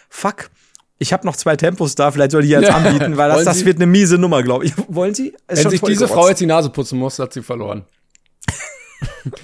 fuck, 0.08 0.48
ich 0.98 1.12
habe 1.12 1.26
noch 1.26 1.36
zwei 1.36 1.56
Tempos 1.56 1.94
da, 1.94 2.10
vielleicht 2.10 2.30
soll 2.30 2.42
ich 2.42 2.48
die 2.48 2.52
jetzt 2.52 2.68
Ja. 2.68 2.76
anbieten, 2.76 3.16
weil 3.16 3.28
das, 3.30 3.44
das 3.44 3.58
Sie? 3.58 3.66
wird 3.66 3.76
eine 3.76 3.86
miese 3.86 4.16
Nummer, 4.18 4.42
glaube 4.42 4.64
ich. 4.66 4.72
Wollen 4.88 5.14
Sie? 5.14 5.34
Ist 5.48 5.64
Wenn 5.64 5.70
sich 5.70 5.80
diese 5.80 6.04
gerotzt. 6.06 6.14
Frau 6.14 6.28
jetzt 6.28 6.40
die 6.40 6.46
Nase 6.46 6.70
putzen 6.70 6.98
muss, 6.98 7.18
hat 7.18 7.32
sie 7.32 7.42
verloren. 7.42 7.84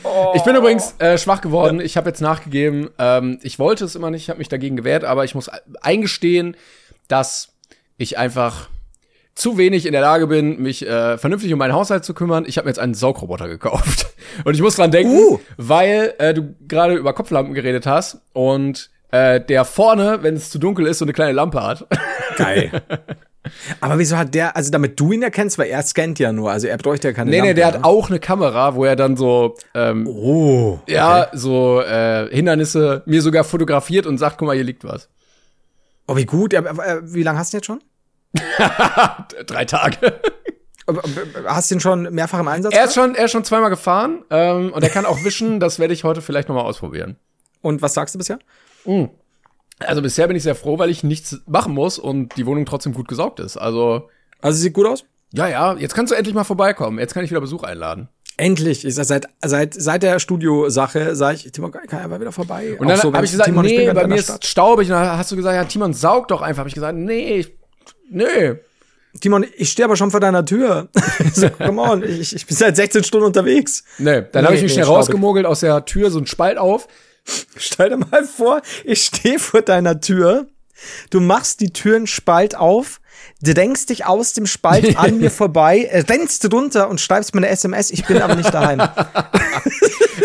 Oh. 0.04 0.32
Ich 0.34 0.42
bin 0.42 0.54
übrigens 0.56 0.94
äh, 0.98 1.18
schwach 1.18 1.40
geworden. 1.40 1.80
Ich 1.80 1.96
habe 1.96 2.08
jetzt 2.08 2.20
nachgegeben. 2.20 2.90
Ähm, 2.98 3.38
ich 3.42 3.58
wollte 3.58 3.84
es 3.84 3.94
immer 3.94 4.10
nicht, 4.10 4.22
ich 4.22 4.28
habe 4.30 4.38
mich 4.38 4.48
dagegen 4.48 4.76
gewehrt, 4.76 5.04
aber 5.04 5.24
ich 5.24 5.34
muss 5.34 5.50
eingestehen, 5.80 6.56
dass 7.08 7.48
ich 7.96 8.16
einfach 8.18 8.68
zu 9.34 9.56
wenig 9.58 9.86
in 9.86 9.92
der 9.92 10.02
Lage 10.02 10.26
bin, 10.26 10.60
mich 10.62 10.86
äh, 10.86 11.16
vernünftig 11.18 11.52
um 11.52 11.58
meinen 11.58 11.72
Haushalt 11.72 12.04
zu 12.04 12.14
kümmern. 12.14 12.44
Ich 12.46 12.58
habe 12.58 12.66
mir 12.66 12.70
jetzt 12.70 12.78
einen 12.78 12.94
Saugroboter 12.94 13.48
gekauft. 13.48 14.06
Und 14.44 14.54
ich 14.54 14.60
muss 14.62 14.76
dran 14.76 14.90
denken, 14.90 15.12
Uh. 15.14 15.38
weil 15.56 16.14
äh, 16.18 16.34
du 16.34 16.54
gerade 16.68 16.94
über 16.94 17.12
Kopflampen 17.14 17.54
geredet 17.54 17.86
hast 17.86 18.18
und 18.32 18.90
äh, 19.10 19.40
der 19.40 19.64
vorne, 19.64 20.18
wenn 20.22 20.34
es 20.34 20.50
zu 20.50 20.58
dunkel 20.58 20.86
ist, 20.86 20.98
so 20.98 21.04
eine 21.04 21.12
kleine 21.12 21.32
Lampe 21.32 21.62
hat. 21.62 21.86
Geil. 22.36 22.70
Aber 23.80 23.98
wieso 23.98 24.18
hat 24.18 24.34
der, 24.34 24.54
also 24.54 24.70
damit 24.70 25.00
du 25.00 25.12
ihn 25.12 25.22
erkennst, 25.22 25.58
weil 25.58 25.68
er 25.68 25.82
scannt 25.82 26.18
ja 26.18 26.30
nur, 26.30 26.50
also 26.50 26.66
er 26.66 26.76
bräuchte 26.76 27.08
ja 27.08 27.14
keine 27.14 27.30
nee, 27.30 27.40
nee, 27.40 27.48
Lampe, 27.48 27.54
der 27.54 27.66
hat 27.66 27.74
ne? 27.74 27.84
auch 27.84 28.10
eine 28.10 28.18
Kamera, 28.20 28.74
wo 28.74 28.84
er 28.84 28.96
dann 28.96 29.16
so 29.16 29.56
ähm, 29.74 30.06
Oh. 30.06 30.78
Ja, 30.86 31.28
so 31.32 31.80
äh, 31.80 32.28
Hindernisse 32.30 33.02
mir 33.06 33.22
sogar 33.22 33.44
fotografiert 33.44 34.06
und 34.06 34.18
sagt, 34.18 34.38
guck 34.38 34.46
mal, 34.46 34.54
hier 34.54 34.64
liegt 34.64 34.84
was. 34.84 35.08
Oh, 36.06 36.16
wie 36.16 36.26
gut. 36.26 36.52
Äh, 36.52 36.62
wie 37.02 37.22
lange 37.22 37.38
hast 37.38 37.52
du 37.52 37.56
ihn 37.56 37.58
jetzt 37.60 37.66
schon? 37.66 37.80
Drei 39.46 39.64
Tage. 39.64 40.20
Aber, 40.86 41.02
Hast 41.46 41.70
du 41.70 41.76
ihn 41.76 41.80
schon 41.80 42.02
mehrfach 42.12 42.40
im 42.40 42.48
Einsatz? 42.48 42.74
er 42.74 42.84
ist 42.84 42.94
gehabt? 42.94 43.08
schon, 43.08 43.14
er 43.14 43.24
ist 43.24 43.30
schon 43.30 43.44
zweimal 43.44 43.70
gefahren 43.70 44.24
ähm, 44.30 44.72
und 44.72 44.82
er 44.82 44.90
kann 44.90 45.06
auch 45.06 45.24
wischen. 45.24 45.60
Das 45.60 45.78
werde 45.78 45.94
ich 45.94 46.04
heute 46.04 46.20
vielleicht 46.20 46.48
noch 46.48 46.56
mal 46.56 46.62
ausprobieren. 46.62 47.16
Und 47.62 47.80
was 47.80 47.94
sagst 47.94 48.14
du 48.14 48.18
bisher? 48.18 48.38
Also 49.78 50.02
bisher 50.02 50.26
bin 50.26 50.36
ich 50.36 50.42
sehr 50.42 50.54
froh, 50.54 50.78
weil 50.78 50.90
ich 50.90 51.02
nichts 51.04 51.38
machen 51.46 51.72
muss 51.74 51.98
und 51.98 52.36
die 52.36 52.46
Wohnung 52.46 52.66
trotzdem 52.66 52.92
gut 52.92 53.08
gesaugt 53.08 53.40
ist. 53.40 53.56
Also 53.56 54.08
Also 54.42 54.58
sieht 54.58 54.74
gut 54.74 54.86
aus? 54.86 55.04
ja, 55.32 55.46
ja, 55.48 55.74
jetzt 55.76 55.94
kannst 55.94 56.10
du 56.12 56.16
endlich 56.16 56.34
mal 56.34 56.44
vorbeikommen. 56.44 56.98
Jetzt 56.98 57.14
kann 57.14 57.24
ich 57.24 57.30
wieder 57.30 57.40
Besuch 57.40 57.62
einladen. 57.62 58.08
Endlich. 58.36 58.84
Ich 58.86 58.94
sag, 58.94 59.04
seit, 59.04 59.28
seit, 59.44 59.74
seit 59.74 60.02
der 60.02 60.18
Studiosache 60.18 61.14
sage 61.14 61.36
ich, 61.36 61.52
Timon, 61.52 61.72
kann 61.72 62.00
er 62.00 62.08
mal 62.08 62.20
wieder 62.20 62.32
vorbei? 62.32 62.76
Und 62.78 62.88
dann 62.88 62.98
so, 62.98 63.12
habe 63.12 63.24
ich 63.24 63.30
gesagt, 63.32 63.48
Timon, 63.48 63.64
ich 63.66 63.72
nee, 63.72 63.84
gerade 63.84 64.00
bei 64.00 64.06
mir 64.06 64.16
ist 64.16 64.24
Stadt. 64.24 64.46
staubig. 64.46 64.88
Und 64.88 64.94
dann 64.94 65.18
hast 65.18 65.30
du 65.30 65.36
gesagt, 65.36 65.54
ja, 65.54 65.64
Timon, 65.64 65.92
saug 65.92 66.26
doch 66.28 66.40
einfach. 66.40 66.60
Habe 66.60 66.68
ich 66.68 66.74
gesagt, 66.74 66.96
nee, 66.96 67.36
ich, 67.38 67.52
nee. 68.10 68.54
Timon, 69.20 69.44
ich 69.56 69.70
stehe 69.70 69.84
aber 69.84 69.96
schon 69.96 70.10
vor 70.10 70.20
deiner 70.20 70.44
Tür. 70.44 70.88
so, 71.34 71.50
come 71.50 71.82
on, 71.82 72.02
ich, 72.02 72.34
ich 72.34 72.46
bin 72.46 72.56
seit 72.56 72.76
16 72.76 73.04
Stunden 73.04 73.26
unterwegs. 73.26 73.84
Nee, 73.98 74.22
dann 74.32 74.42
Nee, 74.42 74.46
habe 74.46 74.54
ich 74.56 74.62
mich 74.62 74.70
nee, 74.70 74.74
schnell 74.74 74.84
staubig. 74.84 74.98
rausgemogelt 75.00 75.46
aus 75.46 75.60
der 75.60 75.84
Tür, 75.84 76.10
so 76.10 76.18
ein 76.18 76.26
Spalt 76.26 76.58
auf. 76.58 76.88
Stell 77.56 77.90
dir 77.90 77.96
mal 77.96 78.24
vor, 78.24 78.62
ich 78.84 79.02
stehe 79.02 79.38
vor 79.38 79.62
deiner 79.62 80.00
Tür. 80.00 80.46
Du 81.10 81.20
machst 81.20 81.60
die 81.60 81.72
Türenspalt 81.72 82.54
auf, 82.56 83.00
drängst 83.42 83.90
dich 83.90 84.06
aus 84.06 84.32
dem 84.32 84.46
Spalt 84.46 84.96
an 84.96 85.18
mir 85.18 85.30
vorbei, 85.30 85.84
äh, 85.84 86.00
rennst 86.00 86.50
runter 86.52 86.88
und 86.88 87.00
schreibst 87.00 87.34
mir 87.34 87.40
eine 87.40 87.48
SMS, 87.48 87.90
ich 87.90 88.06
bin 88.06 88.22
aber 88.22 88.34
nicht 88.34 88.52
daheim. 88.52 88.80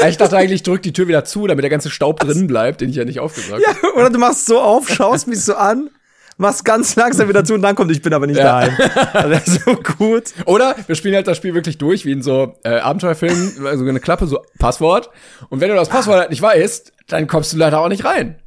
Ich 0.07 0.17
dachte 0.17 0.37
eigentlich, 0.37 0.55
ich 0.55 0.63
drück 0.63 0.83
die 0.83 0.93
Tür 0.93 1.07
wieder 1.07 1.23
zu, 1.23 1.47
damit 1.47 1.63
der 1.63 1.69
ganze 1.69 1.89
Staub 1.89 2.19
drin 2.19 2.47
bleibt, 2.47 2.81
den 2.81 2.89
ich 2.89 2.97
ja 2.97 3.05
nicht 3.05 3.19
aufgesaugt 3.19 3.63
Ja, 3.65 3.89
oder 3.95 4.09
du 4.09 4.19
machst 4.19 4.45
so 4.45 4.59
auf, 4.59 4.89
schaust 4.89 5.27
mich 5.27 5.41
so 5.41 5.55
an, 5.55 5.89
machst 6.37 6.65
ganz 6.65 6.95
langsam 6.95 7.29
wieder 7.29 7.43
zu 7.45 7.53
und 7.53 7.61
dann 7.61 7.75
kommt, 7.75 7.91
ich 7.91 8.01
bin 8.01 8.13
aber 8.13 8.27
nicht 8.27 8.37
Ja. 8.37 8.67
daheim. 8.67 9.31
Ist 9.31 9.63
so 9.63 9.75
gut. 9.75 10.33
Oder 10.45 10.75
wir 10.87 10.95
spielen 10.95 11.15
halt 11.15 11.27
das 11.27 11.37
Spiel 11.37 11.53
wirklich 11.53 11.77
durch, 11.77 12.05
wie 12.05 12.11
in 12.11 12.21
so 12.21 12.55
äh, 12.63 12.79
Abenteuerfilmen, 12.79 13.65
also 13.67 13.85
eine 13.85 13.99
Klappe, 13.99 14.27
so 14.27 14.39
Passwort. 14.59 15.09
Und 15.49 15.61
wenn 15.61 15.69
du 15.69 15.75
das 15.75 15.89
Passwort 15.89 16.19
halt 16.19 16.29
nicht 16.29 16.41
weißt, 16.41 16.91
dann 17.07 17.27
kommst 17.27 17.53
du 17.53 17.57
leider 17.57 17.79
auch 17.79 17.87
nicht 17.89 18.03
rein. 18.05 18.39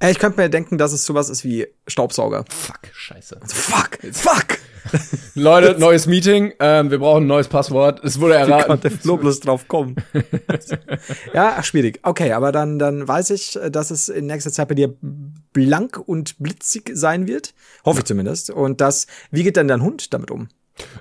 Äh, 0.00 0.10
Ich 0.10 0.18
könnte 0.18 0.40
mir 0.40 0.48
denken, 0.50 0.78
dass 0.78 0.92
es 0.92 1.04
sowas 1.04 1.28
ist 1.30 1.44
wie 1.44 1.66
Staubsauger. 1.86 2.44
Fuck, 2.48 2.80
scheiße. 2.92 3.38
Fuck, 3.46 3.98
fuck. 4.12 4.46
Leute, 5.34 5.78
neues 5.78 6.06
Meeting, 6.06 6.52
ähm, 6.60 6.90
wir 6.90 6.98
brauchen 6.98 7.24
ein 7.24 7.26
neues 7.26 7.48
Passwort. 7.48 8.02
Es 8.04 8.20
wurde 8.20 8.34
Wie 8.34 8.38
erraten. 8.38 8.66
konnte 8.66 8.90
Flo 8.90 9.16
bloß 9.16 9.40
drauf 9.40 9.68
kommen? 9.68 9.96
ja, 11.34 11.56
ach, 11.58 11.64
schwierig. 11.64 12.00
Okay, 12.02 12.32
aber 12.32 12.52
dann, 12.52 12.78
dann 12.78 13.06
weiß 13.06 13.30
ich, 13.30 13.58
dass 13.70 13.90
es 13.90 14.08
in 14.08 14.26
nächster 14.26 14.52
Zeit 14.52 14.68
bei 14.68 14.74
dir 14.74 14.94
blank 15.52 15.98
und 15.98 16.38
blitzig 16.38 16.90
sein 16.92 17.26
wird. 17.26 17.54
Hoffe 17.84 18.00
ich 18.00 18.04
zumindest. 18.04 18.50
Und 18.50 18.80
das, 18.80 19.06
wie 19.30 19.42
geht 19.42 19.56
denn 19.56 19.68
dein 19.68 19.82
Hund 19.82 20.12
damit 20.12 20.30
um? 20.30 20.48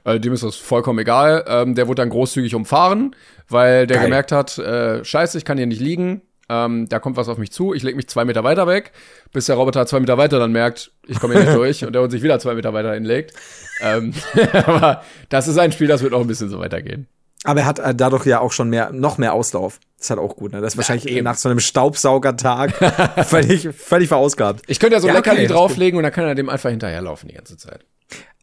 Äh, 0.04 0.20
dem 0.20 0.34
ist 0.34 0.44
das 0.44 0.56
vollkommen 0.56 1.00
egal. 1.00 1.44
Ähm, 1.48 1.76
der 1.76 1.88
wurde 1.88 2.02
dann 2.02 2.10
großzügig 2.10 2.56
umfahren, 2.56 3.16
weil 3.50 3.88
der 3.88 3.98
Geil. 3.98 4.06
gemerkt 4.06 4.32
hat, 4.32 4.58
äh, 4.58 5.04
scheiße, 5.04 5.38
ich 5.38 5.46
kann 5.46 5.58
hier 5.58 5.68
nicht 5.68 5.82
liegen. 5.82 6.22
Ähm, 6.48 6.88
da 6.90 7.00
kommt 7.00 7.18
was 7.18 7.28
auf 7.28 7.38
mich 7.38 7.52
zu. 7.52 7.74
Ich 7.74 7.82
lege 7.82 7.96
mich 7.96 8.08
zwei 8.08 8.24
Meter 8.24 8.44
weiter 8.44 8.68
weg, 8.68 8.92
bis 9.32 9.48
der 9.48 9.56
Roboter 9.56 9.88
zwei 9.88 10.00
Meter 10.00 10.18
weiter 10.18 10.38
dann 10.38 10.52
merkt, 10.52 10.92
ich 11.08 11.20
komme 11.20 11.34
hier 11.34 11.44
nicht 11.44 11.56
durch 11.56 11.84
und 11.86 11.94
der 11.94 12.04
uns 12.04 12.12
sich 12.12 12.22
wieder 12.22 12.40
zwei 12.40 12.54
Meter 12.54 12.74
weiter 12.74 12.94
hinlegt. 12.94 13.34
Ähm, 13.82 14.14
aber 14.54 15.04
das 15.30 15.48
ist 15.48 15.58
ein 15.58 15.72
Spiel, 15.72 15.88
das 15.88 16.04
wird 16.04 16.14
auch 16.14 16.22
ein 16.22 16.28
bisschen 16.28 16.50
so 16.50 16.60
weitergehen. 16.60 17.08
Aber 17.46 17.62
er 17.62 17.66
hat 17.66 17.80
äh, 17.80 17.94
dadurch 17.94 18.26
ja 18.26 18.40
auch 18.40 18.52
schon 18.52 18.70
mehr, 18.70 18.92
noch 18.92 19.18
mehr 19.18 19.34
Auslauf. 19.34 19.80
Das 19.98 20.06
ist 20.06 20.10
halt 20.10 20.20
auch 20.20 20.36
gut, 20.36 20.52
ne? 20.52 20.62
Das 20.62 20.74
ist 20.74 20.78
wahrscheinlich 20.78 21.08
eben. 21.08 21.24
nach 21.24 21.36
so 21.36 21.48
einem 21.48 21.60
Staubsaugertag 21.60 22.74
völlig, 23.28 23.70
völlig 23.76 24.08
verausgabt. 24.08 24.64
Ich 24.68 24.80
könnte 24.80 24.96
ja 24.96 25.00
so 25.00 25.08
ein 25.08 25.14
Ja, 25.14 25.20
okay, 25.20 25.30
Leckerli 25.30 25.46
ist 25.46 25.54
drauflegen 25.54 25.98
und 25.98 26.04
dann 26.04 26.12
kann 26.12 26.26
er 26.26 26.36
dem 26.36 26.50
einfach 26.50 26.72
hinterherlaufen 26.72 27.30
die 27.30 27.36
ganze 27.36 27.56
Zeit. 27.58 27.86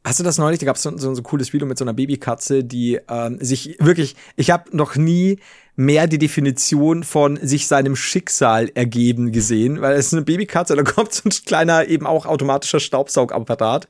Hast 0.05 0.19
du 0.19 0.25
das 0.25 0.39
neulich? 0.39 0.59
Da 0.59 0.67
gab 0.67 0.77
es 0.77 0.83
so, 0.83 0.97
so, 0.97 1.15
so 1.15 1.21
ein 1.21 1.25
cooles 1.25 1.53
Video 1.53 1.67
mit 1.67 1.79
so 1.79 1.85
einer 1.85 1.93
Babykatze, 1.93 2.65
die 2.65 3.01
ähm, 3.09 3.39
sich 3.41 3.77
wirklich, 3.79 4.17
ich 4.37 4.51
habe 4.51 4.77
noch 4.77 4.97
nie 4.97 5.39
mehr 5.77 6.07
die 6.07 6.19
Definition 6.19 7.03
von 7.03 7.39
sich 7.43 7.67
seinem 7.67 7.97
Schicksal 7.97 8.71
ergeben 8.75 9.33
gesehen, 9.33 9.81
weil 9.81 9.97
es 9.97 10.07
ist 10.07 10.13
eine 10.13 10.23
Babykatze, 10.23 10.77
da 10.77 10.83
kommt 10.85 11.13
so 11.13 11.29
ein 11.29 11.33
kleiner, 11.47 11.89
eben 11.89 12.07
auch 12.07 12.27
automatischer 12.27 12.81
Staubsaugapparat 12.81 13.89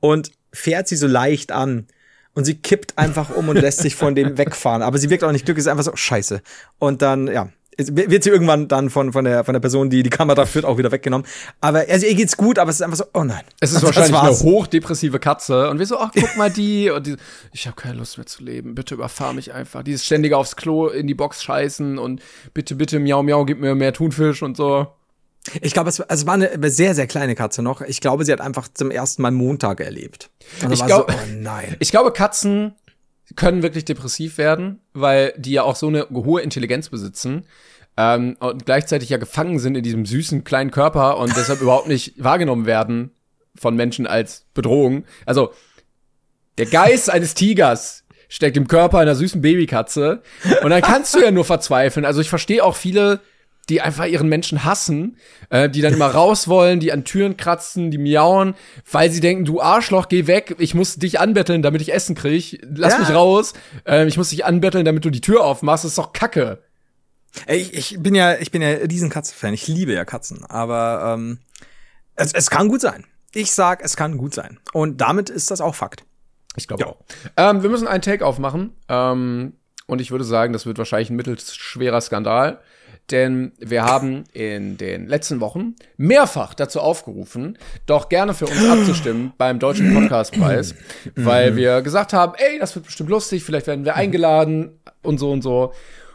und 0.00 0.32
fährt 0.52 0.88
sie 0.88 0.96
so 0.96 1.06
leicht 1.06 1.52
an. 1.52 1.86
Und 2.34 2.46
sie 2.46 2.54
kippt 2.54 2.96
einfach 2.96 3.28
um 3.36 3.50
und 3.50 3.58
lässt 3.58 3.80
sich 3.80 3.94
von 3.94 4.14
dem 4.14 4.38
wegfahren. 4.38 4.80
Aber 4.80 4.96
sie 4.96 5.10
wirkt 5.10 5.22
auch 5.22 5.32
nicht 5.32 5.44
glücklich, 5.44 5.64
ist 5.64 5.68
einfach 5.68 5.84
so, 5.84 5.94
scheiße. 5.94 6.40
Und 6.78 7.02
dann, 7.02 7.26
ja, 7.26 7.50
wird 7.78 8.22
sie 8.24 8.30
irgendwann 8.30 8.68
dann 8.68 8.90
von, 8.90 9.12
von, 9.12 9.24
der, 9.24 9.44
von 9.44 9.54
der 9.54 9.60
Person, 9.60 9.88
die 9.90 10.02
die 10.02 10.10
Kamera 10.10 10.44
führt, 10.46 10.64
auch 10.64 10.76
wieder 10.78 10.92
weggenommen. 10.92 11.26
Aber 11.60 11.84
also, 11.88 12.06
ihr 12.06 12.14
geht's 12.14 12.36
gut, 12.36 12.58
aber 12.58 12.70
es 12.70 12.76
ist 12.76 12.82
einfach 12.82 12.98
so, 12.98 13.04
oh 13.14 13.24
nein. 13.24 13.42
Es 13.60 13.72
ist 13.72 13.82
wahrscheinlich 13.82 14.14
eine 14.14 14.30
hochdepressive 14.30 15.18
Katze. 15.18 15.70
Und 15.70 15.78
wir 15.78 15.86
so, 15.86 15.98
ach, 15.98 16.10
guck 16.14 16.36
mal 16.36 16.50
die. 16.50 16.90
Und 16.94 17.06
die 17.06 17.16
ich 17.52 17.66
habe 17.66 17.76
keine 17.76 17.94
Lust 17.98 18.18
mehr 18.18 18.26
zu 18.26 18.42
leben. 18.44 18.74
Bitte 18.74 18.94
überfahr 18.94 19.32
mich 19.32 19.52
einfach. 19.54 19.82
Dieses 19.82 20.04
ständige 20.04 20.36
aufs 20.36 20.56
Klo 20.56 20.88
in 20.88 21.06
die 21.06 21.14
Box 21.14 21.42
scheißen 21.42 21.98
und 21.98 22.20
bitte, 22.54 22.74
bitte, 22.74 22.98
miau, 22.98 23.22
miau, 23.22 23.44
gib 23.44 23.60
mir 23.60 23.74
mehr 23.74 23.92
Thunfisch 23.92 24.42
und 24.42 24.56
so. 24.56 24.86
Ich 25.60 25.72
glaube, 25.72 25.88
es, 25.90 25.98
war- 25.98 26.06
es 26.08 26.24
war 26.26 26.34
eine 26.34 26.50
sehr, 26.70 26.94
sehr 26.94 27.06
kleine 27.08 27.34
Katze 27.34 27.62
noch. 27.62 27.80
Ich 27.80 28.00
glaube, 28.00 28.24
sie 28.24 28.32
hat 28.32 28.40
einfach 28.40 28.68
zum 28.72 28.90
ersten 28.92 29.22
Mal 29.22 29.32
Montag 29.32 29.80
erlebt. 29.80 30.30
Und 30.56 30.64
dann 30.64 30.72
Ich 30.72 30.80
war 30.80 30.86
glaub- 30.86 31.10
so, 31.10 31.16
oh 31.16 31.20
nein. 31.34 31.76
Ich 31.80 31.90
glaube, 31.90 32.12
Katzen 32.12 32.74
können 33.36 33.62
wirklich 33.62 33.84
depressiv 33.84 34.38
werden, 34.38 34.80
weil 34.92 35.34
die 35.36 35.52
ja 35.52 35.62
auch 35.62 35.76
so 35.76 35.88
eine 35.88 36.08
hohe 36.10 36.42
Intelligenz 36.42 36.88
besitzen. 36.88 37.44
Ähm, 37.96 38.36
und 38.40 38.64
gleichzeitig 38.64 39.10
ja 39.10 39.18
gefangen 39.18 39.58
sind 39.58 39.76
in 39.76 39.82
diesem 39.82 40.06
süßen 40.06 40.44
kleinen 40.44 40.70
Körper 40.70 41.18
und 41.18 41.36
deshalb 41.36 41.60
überhaupt 41.62 41.88
nicht 41.88 42.22
wahrgenommen 42.22 42.66
werden 42.66 43.10
von 43.54 43.76
Menschen 43.76 44.06
als 44.06 44.46
Bedrohung. 44.54 45.04
Also 45.26 45.52
der 46.58 46.66
Geist 46.66 47.10
eines 47.10 47.34
Tigers 47.34 48.04
steckt 48.28 48.56
im 48.56 48.66
Körper 48.66 48.98
einer 48.98 49.14
süßen 49.14 49.42
Babykatze 49.42 50.22
und 50.62 50.70
dann 50.70 50.80
kannst 50.80 51.14
du 51.14 51.20
ja 51.20 51.30
nur 51.30 51.44
verzweifeln. 51.44 52.06
Also 52.06 52.22
ich 52.22 52.30
verstehe 52.30 52.64
auch 52.64 52.76
viele, 52.76 53.20
die 53.68 53.80
einfach 53.80 54.06
ihren 54.06 54.28
Menschen 54.28 54.64
hassen, 54.64 55.16
äh, 55.50 55.68
die 55.68 55.80
dann 55.82 55.94
immer 55.94 56.06
raus 56.14 56.48
wollen, 56.48 56.80
die 56.80 56.92
an 56.92 57.04
Türen 57.04 57.36
kratzen, 57.36 57.90
die 57.90 57.98
miauen, 57.98 58.54
weil 58.90 59.10
sie 59.10 59.20
denken, 59.20 59.44
du 59.44 59.60
Arschloch, 59.60 60.08
geh 60.08 60.26
weg, 60.26 60.56
ich 60.58 60.74
muss 60.74 60.96
dich 60.96 61.20
anbetteln, 61.20 61.62
damit 61.62 61.80
ich 61.80 61.92
Essen 61.94 62.14
krieg, 62.14 62.60
lass 62.62 62.94
Ja. 62.94 62.98
mich 63.00 63.10
raus, 63.10 63.52
ähm, 63.86 64.08
ich 64.08 64.16
muss 64.16 64.30
dich 64.30 64.44
anbetteln, 64.44 64.84
damit 64.84 65.04
du 65.04 65.10
die 65.10 65.20
Tür 65.20 65.44
aufmachst, 65.44 65.84
das 65.84 65.92
ist 65.92 65.98
doch 65.98 66.12
Kacke. 66.12 66.62
Ey, 67.46 67.58
Ich, 67.58 67.74
ich 67.92 68.02
bin 68.02 68.14
ja, 68.14 68.34
ich 68.36 68.50
bin 68.50 68.60
ja 68.62 68.68
riesen 68.68 69.08
Katzenfan. 69.08 69.54
Ich 69.54 69.66
liebe 69.66 69.94
ja 69.94 70.04
Katzen. 70.04 70.44
Aber 70.44 71.14
ähm, 71.14 71.38
es, 72.14 72.34
es 72.34 72.50
kann 72.50 72.68
gut 72.68 72.82
sein. 72.82 73.06
Ich 73.32 73.52
sag, 73.52 73.82
es 73.82 73.96
kann 73.96 74.18
gut 74.18 74.34
sein. 74.34 74.58
Und 74.74 75.00
damit 75.00 75.30
ist 75.30 75.50
das 75.50 75.62
auch 75.62 75.74
Fakt. 75.74 76.04
Ich 76.56 76.68
glaube 76.68 76.86
auch. 76.86 76.96
Ähm, 77.38 77.62
wir 77.62 77.70
müssen 77.70 77.88
einen 77.88 78.02
Take 78.02 78.26
aufmachen. 78.26 78.74
Ähm, 78.90 79.54
und 79.86 80.00
ich 80.02 80.10
würde 80.10 80.24
sagen, 80.24 80.52
das 80.52 80.66
wird 80.66 80.76
wahrscheinlich 80.76 81.08
ein 81.08 81.16
mittels 81.16 81.54
schwerer 81.56 82.02
Skandal. 82.02 82.60
Denn 83.12 83.52
wir 83.58 83.84
haben 83.84 84.24
in 84.32 84.78
den 84.78 85.06
letzten 85.06 85.40
Wochen 85.40 85.74
mehrfach 85.98 86.54
dazu 86.54 86.80
aufgerufen, 86.80 87.58
doch 87.86 88.08
gerne 88.08 88.32
für 88.32 88.46
uns 88.46 88.68
abzustimmen 88.68 89.34
beim 89.38 89.58
Deutschen 89.58 89.92
Podcastpreis, 89.92 90.74
weil 91.14 91.54
wir 91.54 91.82
gesagt 91.82 92.14
haben, 92.14 92.32
ey, 92.36 92.58
das 92.58 92.74
wird 92.74 92.86
bestimmt 92.86 93.10
lustig, 93.10 93.44
vielleicht 93.44 93.66
werden 93.66 93.84
wir 93.84 93.96
eingeladen 93.96 94.80
und 95.02 95.18
so 95.18 95.30
und 95.30 95.42
so. 95.42 95.72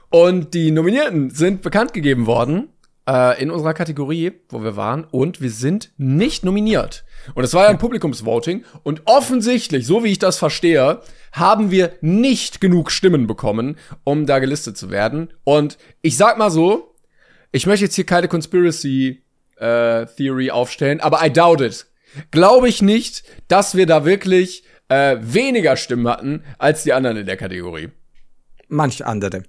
Und 0.09 0.53
die 0.53 0.71
Nominierten 0.71 1.29
sind 1.29 1.61
bekannt 1.61 1.93
gegeben 1.93 2.25
worden 2.25 2.69
äh, 3.07 3.41
in 3.41 3.51
unserer 3.51 3.73
Kategorie, 3.73 4.33
wo 4.49 4.63
wir 4.63 4.75
waren, 4.75 5.03
und 5.03 5.41
wir 5.41 5.51
sind 5.51 5.91
nicht 5.97 6.43
nominiert. 6.43 7.05
Und 7.35 7.43
es 7.43 7.53
war 7.53 7.63
ja 7.63 7.69
ein 7.69 7.77
Publikumsvoting 7.77 8.63
und 8.83 9.03
offensichtlich, 9.05 9.85
so 9.85 10.03
wie 10.03 10.11
ich 10.11 10.19
das 10.19 10.37
verstehe, 10.39 11.01
haben 11.31 11.71
wir 11.71 11.93
nicht 12.01 12.61
genug 12.61 12.89
Stimmen 12.89 13.27
bekommen, 13.27 13.77
um 14.03 14.25
da 14.25 14.39
gelistet 14.39 14.77
zu 14.77 14.89
werden. 14.89 15.33
Und 15.43 15.77
ich 16.01 16.17
sag 16.17 16.37
mal 16.37 16.49
so, 16.49 16.95
ich 17.51 17.65
möchte 17.65 17.85
jetzt 17.85 17.95
hier 17.95 18.05
keine 18.05 18.27
Conspiracy 18.27 19.23
äh, 19.57 20.05
Theory 20.17 20.51
aufstellen, 20.51 20.99
aber 20.99 21.25
I 21.25 21.31
doubt 21.31 21.61
it. 21.61 21.85
Glaube 22.31 22.69
ich 22.69 22.81
nicht, 22.81 23.23
dass 23.47 23.75
wir 23.75 23.85
da 23.85 24.05
wirklich 24.05 24.63
äh, 24.89 25.17
weniger 25.19 25.75
Stimmen 25.77 26.07
hatten 26.07 26.43
als 26.57 26.83
die 26.83 26.93
anderen 26.93 27.17
in 27.17 27.25
der 27.25 27.37
Kategorie. 27.37 27.89
Manch 28.67 29.05
andere. 29.05 29.43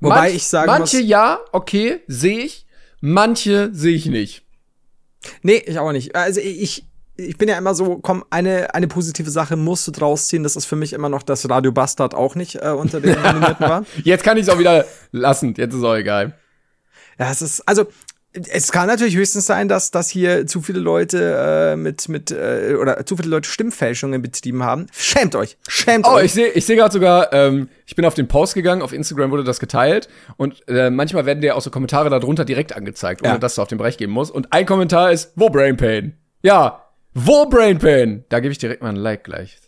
Wobei 0.00 0.28
Manch- 0.30 0.34
ich 0.36 0.44
sagen 0.46 0.66
manche 0.66 0.98
muss, 0.98 1.06
ja, 1.06 1.40
okay, 1.52 2.00
sehe 2.06 2.40
ich. 2.44 2.66
Manche 3.00 3.70
sehe 3.72 3.94
ich 3.96 4.06
nicht. 4.06 4.42
nee, 5.42 5.62
ich 5.66 5.78
auch 5.78 5.92
nicht. 5.92 6.14
Also 6.14 6.40
ich, 6.40 6.84
ich 7.16 7.36
bin 7.36 7.48
ja 7.48 7.58
immer 7.58 7.74
so, 7.74 7.98
komm, 7.98 8.24
eine, 8.30 8.74
eine 8.74 8.88
positive 8.88 9.30
Sache 9.30 9.56
musst 9.56 9.86
du 9.88 9.90
draus 9.90 10.28
ziehen. 10.28 10.42
Das 10.44 10.56
ist 10.56 10.66
für 10.66 10.76
mich 10.76 10.92
immer 10.92 11.08
noch, 11.08 11.22
dass 11.22 11.48
Radio 11.50 11.72
Bastard 11.72 12.14
auch 12.14 12.34
nicht 12.36 12.56
äh, 12.56 12.68
unter 12.70 13.00
den 13.00 13.20
Nominierten 13.22 13.68
war. 13.68 13.84
Jetzt 14.04 14.22
kann 14.24 14.36
ich 14.36 14.44
es 14.44 14.48
auch 14.48 14.58
wieder 14.58 14.84
lassen. 15.10 15.54
Jetzt 15.56 15.74
ist 15.74 15.82
auch 15.84 15.96
egal. 15.96 16.34
Ja, 17.18 17.30
es 17.30 17.42
ist, 17.42 17.60
also, 17.68 17.86
es 18.48 18.72
kann 18.72 18.86
natürlich 18.86 19.14
höchstens 19.14 19.44
sein, 19.44 19.68
dass, 19.68 19.90
dass 19.90 20.08
hier 20.08 20.46
zu 20.46 20.62
viele 20.62 20.80
Leute 20.80 21.72
äh, 21.72 21.76
mit, 21.76 22.08
mit, 22.08 22.30
äh, 22.30 22.76
oder 22.80 23.04
zu 23.04 23.16
viele 23.18 23.28
Leute 23.28 23.46
Stimmfälschungen 23.46 24.22
betrieben 24.22 24.62
haben. 24.62 24.86
Schämt 24.92 25.34
euch! 25.34 25.58
Schämt 25.68 26.06
Oh, 26.06 26.12
euch! 26.12 26.24
ich 26.26 26.32
sehe 26.32 26.48
ich 26.48 26.64
seh 26.64 26.74
gerade 26.76 26.92
sogar, 26.92 27.30
ähm, 27.34 27.68
ich 27.84 27.94
bin 27.94 28.06
auf 28.06 28.14
den 28.14 28.28
Post 28.28 28.54
gegangen, 28.54 28.80
auf 28.80 28.94
Instagram 28.94 29.30
wurde 29.32 29.44
das 29.44 29.60
geteilt 29.60 30.08
und 30.38 30.66
äh, 30.66 30.88
manchmal 30.88 31.26
werden 31.26 31.42
dir 31.42 31.56
auch 31.56 31.60
so 31.60 31.68
Kommentare 31.70 32.08
darunter 32.08 32.46
direkt 32.46 32.74
angezeigt, 32.74 33.20
ohne 33.20 33.32
Ja. 33.34 33.38
dass 33.38 33.56
du 33.56 33.62
auf 33.62 33.68
den 33.68 33.76
Bereich 33.76 33.98
geben 33.98 34.12
musst. 34.12 34.30
Und 34.32 34.50
ein 34.50 34.64
Kommentar 34.64 35.12
ist, 35.12 35.32
wo 35.36 35.50
Brain 35.50 35.76
Pain? 35.76 36.16
Ja, 36.42 36.86
wo 37.12 37.44
Brain 37.44 37.78
Pain? 37.78 38.24
Da 38.30 38.40
gebe 38.40 38.52
ich 38.52 38.56
direkt 38.58 38.82
mal 38.82 38.88
ein 38.88 38.96
Like 38.96 39.24
gleich. 39.24 39.58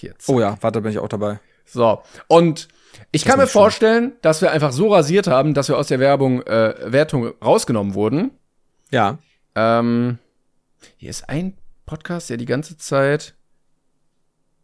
Jetzt. 0.00 0.28
Oh 0.28 0.40
ja, 0.40 0.58
warte, 0.60 0.80
bin 0.80 0.90
ich 0.90 0.98
auch 0.98 1.08
dabei. 1.08 1.38
So, 1.64 2.02
und 2.26 2.66
ich 3.12 3.24
kann 3.24 3.38
mir 3.38 3.46
schlimm. 3.46 3.62
vorstellen, 3.62 4.12
dass 4.22 4.42
wir 4.42 4.50
einfach 4.50 4.72
so 4.72 4.88
rasiert 4.92 5.26
haben, 5.26 5.54
dass 5.54 5.68
wir 5.68 5.78
aus 5.78 5.88
der 5.88 6.00
Werbung, 6.00 6.42
äh, 6.42 6.74
Wertung 6.84 7.32
rausgenommen 7.42 7.94
wurden. 7.94 8.30
Ja. 8.90 9.18
Ähm, 9.54 10.18
hier 10.96 11.10
ist 11.10 11.28
ein 11.28 11.56
Podcast, 11.86 12.30
der 12.30 12.36
die 12.36 12.44
ganze 12.44 12.76
Zeit. 12.76 13.34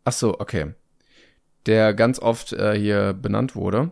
Ach 0.04 0.12
so, 0.12 0.38
okay. 0.38 0.74
Der 1.66 1.94
ganz 1.94 2.18
oft 2.18 2.52
äh, 2.52 2.78
hier 2.78 3.14
benannt 3.14 3.56
wurde. 3.56 3.90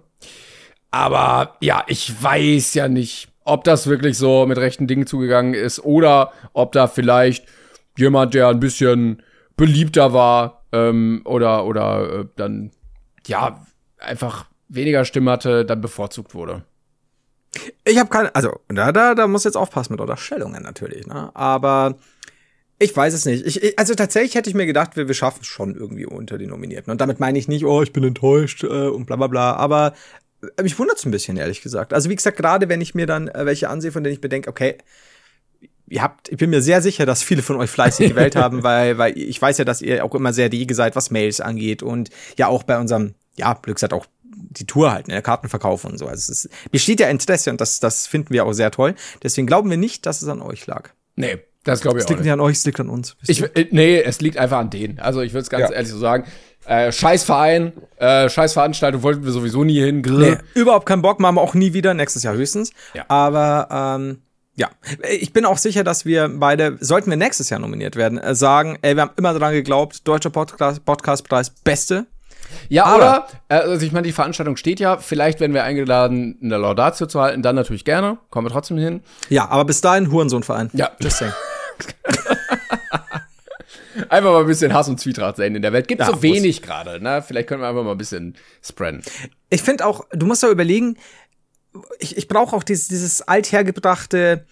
Aber 0.90 1.56
ja, 1.60 1.84
ich 1.86 2.22
weiß 2.22 2.74
ja 2.74 2.88
nicht, 2.88 3.28
ob 3.44 3.64
das 3.64 3.86
wirklich 3.86 4.18
so 4.18 4.46
mit 4.46 4.58
rechten 4.58 4.86
Dingen 4.86 5.06
zugegangen 5.06 5.54
ist 5.54 5.80
oder 5.80 6.32
ob 6.52 6.72
da 6.72 6.86
vielleicht 6.86 7.46
jemand, 7.96 8.34
der 8.34 8.48
ein 8.48 8.60
bisschen 8.60 9.22
beliebter 9.56 10.12
war 10.12 10.64
ähm, 10.72 11.22
oder 11.24 11.64
oder 11.64 12.20
äh, 12.20 12.24
dann 12.36 12.70
ja 13.26 13.64
einfach 14.02 14.46
weniger 14.68 15.04
Stimme 15.04 15.30
hatte, 15.30 15.64
dann 15.64 15.80
bevorzugt 15.80 16.34
wurde. 16.34 16.64
Ich 17.84 17.98
habe 17.98 18.08
keine, 18.08 18.34
also 18.34 18.60
da, 18.68 18.92
da, 18.92 19.14
da 19.14 19.26
muss 19.26 19.44
jetzt 19.44 19.56
aufpassen 19.56 19.92
mit 19.92 20.00
Unterstellungen 20.00 20.62
natürlich, 20.62 21.06
ne? 21.06 21.30
Aber 21.34 21.96
ich 22.78 22.96
weiß 22.96 23.14
es 23.14 23.24
nicht. 23.26 23.46
Ich, 23.46 23.62
ich, 23.62 23.78
also 23.78 23.94
tatsächlich 23.94 24.34
hätte 24.34 24.50
ich 24.50 24.56
mir 24.56 24.66
gedacht, 24.66 24.96
wir, 24.96 25.06
wir 25.06 25.14
schaffen 25.14 25.40
es 25.42 25.46
schon 25.46 25.74
irgendwie 25.74 26.06
unter 26.06 26.38
die 26.38 26.46
Nominierten. 26.46 26.90
Und 26.90 27.00
damit 27.00 27.20
meine 27.20 27.38
ich 27.38 27.46
nicht, 27.46 27.64
oh, 27.64 27.82
ich 27.82 27.92
bin 27.92 28.02
enttäuscht 28.02 28.64
äh, 28.64 28.88
und 28.88 29.06
bla 29.06 29.16
bla 29.16 29.26
bla. 29.28 29.54
Aber 29.54 29.94
äh, 30.56 30.62
mich 30.62 30.78
wundert 30.78 30.98
es 30.98 31.04
ein 31.04 31.10
bisschen, 31.10 31.36
ehrlich 31.36 31.62
gesagt. 31.62 31.92
Also 31.92 32.10
wie 32.10 32.16
gesagt, 32.16 32.36
gerade 32.36 32.68
wenn 32.68 32.80
ich 32.80 32.94
mir 32.94 33.06
dann 33.06 33.28
äh, 33.28 33.46
welche 33.46 33.68
ansehe, 33.68 33.92
von 33.92 34.02
denen 34.02 34.14
ich 34.14 34.22
mir 34.22 34.28
denke, 34.28 34.50
okay, 34.50 34.78
ihr 35.86 36.02
habt, 36.02 36.30
ich 36.30 36.38
bin 36.38 36.50
mir 36.50 36.62
sehr 36.62 36.80
sicher, 36.80 37.06
dass 37.06 37.22
viele 37.22 37.42
von 37.42 37.56
euch 37.56 37.70
fleißig 37.70 38.10
gewählt 38.10 38.34
haben, 38.36 38.62
weil, 38.62 38.98
weil 38.98 39.16
ich 39.16 39.40
weiß 39.40 39.58
ja, 39.58 39.64
dass 39.64 39.82
ihr 39.82 40.04
auch 40.04 40.14
immer 40.14 40.32
sehr 40.32 40.50
rege 40.50 40.74
seid, 40.74 40.96
was 40.96 41.10
Mails 41.10 41.40
angeht 41.40 41.82
und 41.82 42.10
ja 42.38 42.48
auch 42.48 42.62
bei 42.62 42.78
unserem, 42.78 43.14
ja, 43.36 43.54
Glück 43.54 43.76
gesagt 43.76 43.92
auch 43.92 44.06
die 44.34 44.66
Tour 44.66 44.92
halt, 44.92 45.08
ne, 45.08 45.22
Kartenverkauf 45.22 45.84
und 45.84 45.98
so. 45.98 46.06
Also 46.06 46.32
es 46.32 46.44
ist, 46.44 46.48
besteht 46.70 47.00
ja 47.00 47.08
Interesse 47.08 47.50
und 47.50 47.60
das, 47.60 47.80
das 47.80 48.06
finden 48.06 48.30
wir 48.34 48.44
auch 48.46 48.52
sehr 48.52 48.70
toll. 48.70 48.94
Deswegen 49.22 49.46
glauben 49.46 49.70
wir 49.70 49.76
nicht, 49.76 50.06
dass 50.06 50.22
es 50.22 50.28
an 50.28 50.40
euch 50.42 50.66
lag. 50.66 50.90
Nee, 51.16 51.38
das 51.64 51.80
glaube 51.82 51.98
ich 51.98 52.04
Es 52.04 52.06
auch 52.06 52.10
liegt 52.10 52.22
nicht. 52.22 52.32
an 52.32 52.40
euch, 52.40 52.56
es 52.56 52.64
liegt 52.64 52.80
an 52.80 52.88
uns. 52.88 53.16
Ich, 53.26 53.42
äh, 53.42 53.68
nee, 53.70 54.00
es 54.00 54.20
liegt 54.20 54.36
einfach 54.38 54.58
an 54.58 54.70
denen. 54.70 54.98
Also 54.98 55.20
ich 55.20 55.32
würde 55.32 55.42
es 55.42 55.50
ganz 55.50 55.70
Ja. 55.70 55.76
ehrlich 55.76 55.90
so 55.90 55.98
sagen. 55.98 56.24
Äh, 56.64 56.92
scheiß 56.92 57.24
Verein, 57.24 57.72
äh, 57.96 58.28
scheiß 58.28 58.52
Veranstaltung 58.52 59.02
wollten 59.02 59.24
wir 59.24 59.32
sowieso 59.32 59.64
nie 59.64 59.80
hin. 59.80 60.00
Nee, 60.00 60.36
überhaupt 60.54 60.86
keinen 60.86 61.02
Bock, 61.02 61.18
machen 61.20 61.34
wir 61.36 61.40
auch 61.40 61.54
nie 61.54 61.72
wieder, 61.72 61.92
nächstes 61.92 62.22
Jahr 62.22 62.34
höchstens. 62.34 62.70
Ja. 62.94 63.04
Aber 63.08 63.68
ähm, 63.98 64.22
Ja, 64.54 64.70
ich 65.10 65.32
bin 65.32 65.44
auch 65.44 65.58
sicher, 65.58 65.82
dass 65.82 66.04
wir 66.04 66.28
beide, 66.32 66.76
sollten 66.80 67.10
wir 67.10 67.16
nächstes 67.16 67.50
Jahr 67.50 67.58
nominiert 67.60 67.96
werden, 67.96 68.18
äh, 68.18 68.34
sagen, 68.34 68.78
ey, 68.82 68.94
wir 68.96 69.02
haben 69.02 69.12
immer 69.16 69.34
dran 69.34 69.52
geglaubt, 69.52 70.06
Deutscher 70.06 70.30
Podcast, 70.30 70.84
Podcastpreis, 70.84 71.50
beste. 71.50 72.06
Ja, 72.68 72.84
Aber- 72.84 72.96
oder? 72.96 73.26
äh, 73.48 73.54
Also 73.70 73.84
ich 73.86 73.92
meine, 73.92 74.06
die 74.06 74.12
Veranstaltung 74.12 74.56
steht 74.56 74.80
ja. 74.80 74.96
Vielleicht 74.98 75.40
werden 75.40 75.54
wir 75.54 75.64
eingeladen, 75.64 76.38
eine 76.42 76.56
Laudatio 76.58 77.06
zu 77.06 77.20
halten. 77.20 77.42
Dann 77.42 77.56
natürlich 77.56 77.84
gerne. 77.84 78.18
Kommen 78.30 78.46
wir 78.46 78.50
trotzdem 78.52 78.78
hin. 78.78 79.02
Ja, 79.28 79.48
aber 79.48 79.64
bis 79.64 79.80
dahin 79.80 80.10
Hurensohnverein. 80.10 80.70
Ja. 80.72 80.90
Just 81.00 81.18
saying. 81.18 81.32
Einfach 84.08 84.30
mal 84.32 84.40
ein 84.40 84.46
bisschen 84.46 84.72
Hass 84.72 84.88
und 84.88 84.98
Zwietracht 84.98 85.36
sehen 85.36 85.54
in 85.54 85.62
der 85.62 85.72
Welt. 85.72 85.86
Gibt 85.86 86.00
Ja, 86.00 86.06
so 86.06 86.22
wenig 86.22 86.62
gerade, 86.62 87.02
ne? 87.02 87.22
Vielleicht 87.26 87.48
können 87.48 87.60
wir 87.62 87.68
einfach 87.68 87.82
mal 87.84 87.92
ein 87.92 87.98
bisschen 87.98 88.36
spreaden. 88.62 89.02
Ich 89.50 89.62
finde 89.62 89.84
auch, 89.86 90.06
du 90.12 90.24
musst 90.26 90.42
da 90.42 90.48
überlegen, 90.48 90.96
ich, 91.98 92.16
ich 92.16 92.26
brauche 92.28 92.56
auch 92.56 92.62
dieses, 92.62 92.88
dieses 92.88 93.22
althergebrachte, 93.22 94.46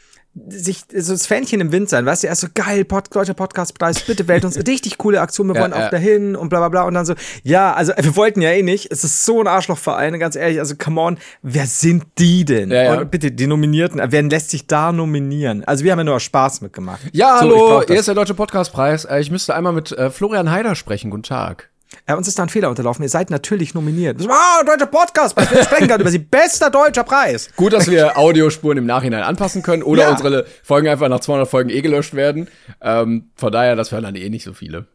sich 0.49 0.83
so 0.97 1.13
das 1.13 1.27
Fähnchen 1.27 1.61
im 1.61 1.73
Wind 1.73 1.89
sein, 1.89 2.07
weißt 2.07 2.23
du, 2.23 2.29
erst 2.29 2.43
so 2.43 2.47
geil, 2.55 2.85
Pod, 2.85 3.15
deutscher 3.15 3.35
Podcastpreis, 3.35 4.01
bitte 4.03 4.29
wählt 4.29 4.45
uns 4.45 4.57
richtig 4.69 4.97
coole 4.97 5.21
Aktion, 5.21 5.49
wir 5.49 5.57
Ja, 5.57 5.63
wollen 5.63 5.73
auch 5.73 5.79
ja. 5.81 5.91
dahin 5.91 6.37
und 6.37 6.51
bla 6.51 6.61
bla 6.61 6.69
bla 6.69 6.83
und 6.83 6.95
dann 6.95 7.05
so, 7.05 7.15
ja, 7.43 7.73
also 7.75 7.93
wir 7.99 8.15
wollten 8.15 8.41
ja 8.41 8.51
eh 8.51 8.63
nicht, 8.63 8.93
es 8.93 9.03
ist 9.03 9.25
so 9.25 9.41
ein 9.41 9.49
Arschlochverein, 9.49 10.19
ganz 10.21 10.37
ehrlich, 10.37 10.61
also 10.61 10.77
come 10.77 11.01
on, 11.01 11.19
wer 11.43 11.67
sind 11.67 12.05
die 12.19 12.45
denn? 12.45 12.71
Ja. 12.71 13.01
Und 13.01 13.11
bitte, 13.11 13.33
die 13.33 13.49
Nominierten, 13.49 14.01
wer 14.05 14.23
lässt 14.23 14.51
sich 14.51 14.69
da 14.69 14.93
nominieren? 14.93 15.65
Also 15.65 15.83
wir 15.85 15.91
haben 15.93 15.99
ja 15.99 16.05
nur 16.05 16.21
Spaß 16.21 16.61
mitgemacht. 16.61 17.01
Ja, 17.13 17.39
So, 17.41 17.47
hallo, 17.47 17.83
hier 17.87 17.99
ist 17.99 18.07
der 18.07 18.15
Deutsche 18.15 18.35
Podcastpreis. 18.35 19.07
Äh, 19.07 19.21
Ich 19.21 19.31
müsste 19.33 19.55
einmal 19.57 19.73
mit 19.73 19.91
äh, 19.93 20.11
Florian 20.11 20.51
Heider 20.51 20.77
sprechen. 20.77 21.11
Guten 21.11 21.25
Tag. 21.25 21.71
Ja, 22.09 22.15
uns 22.17 22.29
ist 22.29 22.39
da 22.39 22.45
ein 22.45 22.49
Fehler 22.49 22.69
unterlaufen, 22.71 23.03
ihr 23.03 23.09
seid 23.09 23.31
natürlich 23.31 23.75
nominiert. 23.75 24.21
Ah, 24.29 24.63
deutscher 24.65 24.87
Podcastpreis, 24.87 25.51
wir 25.51 25.65
sprechen 25.65 25.89
gerade 25.89 26.03
über 26.03 26.11
sie, 26.11 26.19
bester 26.19 26.71
deutscher 26.71 27.05
Preis. 27.05 27.49
Gut, 27.57 27.73
dass 27.73 27.91
wir 27.91 28.17
Audiospuren 28.17 28.79
im 28.79 28.87
Nachhinein 28.87 29.23
anpassen 29.23 29.63
können 29.63 29.83
oder 29.83 30.03
Ja. 30.05 30.11
unsere 30.11 30.47
Folgen 30.63 30.89
einfach 30.89 31.09
nach 31.09 31.21
200 31.21 31.49
Folgen 31.49 31.71
eh 31.71 31.81
gelöscht 31.81 32.15
werden. 32.15 32.49
Ähm, 32.81 33.31
von 33.37 33.51
daher, 33.53 33.75
das 33.77 33.91
hören 33.93 34.05
dann 34.05 34.15
eh 34.15 34.29
nicht 34.29 34.45
so 34.45 34.53
viele. 34.55 34.87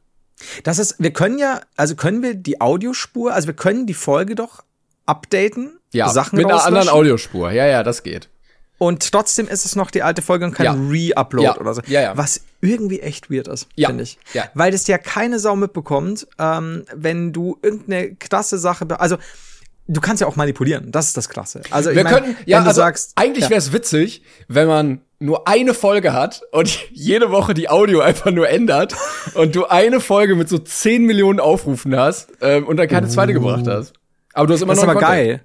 Das 0.63 0.79
ist, 0.79 0.95
wir 0.99 1.11
können 1.11 1.37
ja, 1.37 1.61
also 1.77 1.95
können 1.95 2.21
wir 2.23 2.33
die 2.35 2.59
Audiospur, 2.61 3.33
also 3.33 3.47
wir 3.47 3.55
können 3.55 3.85
die 3.87 3.93
Folge 3.93 4.35
doch 4.35 4.63
updaten, 5.05 5.77
Ja, 5.91 6.09
Sachen 6.09 6.37
mit 6.37 6.45
einer 6.45 6.65
anderen 6.65 6.89
Audiospur. 6.89 7.51
Ja, 7.51 7.65
ja, 7.65 7.83
das 7.83 8.03
geht. 8.03 8.29
Und 8.77 9.11
trotzdem 9.11 9.47
ist 9.47 9.65
es 9.65 9.75
noch 9.75 9.89
die 9.91 10.03
alte 10.03 10.21
Folge 10.21 10.45
und 10.45 10.51
kein 10.53 10.65
Ja. 10.65 10.73
Re-Upload 10.73 11.45
Ja. 11.45 11.57
oder 11.59 11.73
so. 11.73 11.81
Ja, 11.87 12.01
ja. 12.01 12.17
Was 12.17 12.41
irgendwie 12.61 12.99
echt 12.99 13.29
weird 13.31 13.47
ist, 13.47 13.67
finde 13.77 14.03
ich. 14.03 14.17
Ja. 14.33 14.45
Weil 14.53 14.71
das 14.71 14.87
ja 14.87 14.97
keine 14.97 15.39
Sau 15.39 15.55
mitbekommt, 15.55 16.27
ähm, 16.39 16.83
wenn 16.93 17.31
du 17.33 17.57
irgendeine 17.61 18.15
krasse 18.15 18.57
Sache, 18.57 18.85
also 18.99 19.17
du 19.87 20.01
kannst 20.01 20.19
ja 20.21 20.27
auch 20.27 20.35
manipulieren, 20.35 20.91
das 20.91 21.07
ist 21.07 21.17
das 21.17 21.29
Krasse. 21.29 21.61
Also 21.71 21.91
ich 21.91 21.95
Wir 21.95 22.03
mein, 22.03 22.13
könnten, 22.13 22.35
ja, 22.45 22.57
wenn 22.57 22.63
du 22.65 22.69
also 22.69 22.81
sagst, 22.81 23.11
eigentlich 23.15 23.49
wäre 23.49 23.59
es 23.59 23.71
witzig, 23.71 24.23
wenn 24.47 24.67
man 24.67 25.01
nur 25.19 25.47
eine 25.47 25.73
Folge 25.73 26.11
hat 26.11 26.41
und 26.51 26.77
jede 26.91 27.31
Woche 27.31 27.53
die 27.53 27.69
Audio 27.69 28.01
einfach 28.01 28.31
nur 28.31 28.49
ändert 28.49 28.95
und 29.35 29.55
du 29.55 29.65
eine 29.67 29.99
Folge 30.01 30.35
mit 30.35 30.49
so 30.49 30.57
10 30.57 31.05
Millionen 31.05 31.39
Aufrufen 31.39 31.95
hast 31.95 32.29
ähm, 32.41 32.67
und 32.67 32.77
dann 32.77 32.87
keine 32.87 33.07
zweite 33.07 33.31
gebracht 33.33 33.65
hast. 33.67 33.93
Aber 34.33 34.47
du 34.47 34.53
hast 34.53 34.61
immer 34.61 34.73
Das 34.73 34.79
ist 34.79 34.85
noch 34.85 34.91
aber 34.91 34.99
Content. 34.99 35.17
geil. 35.27 35.43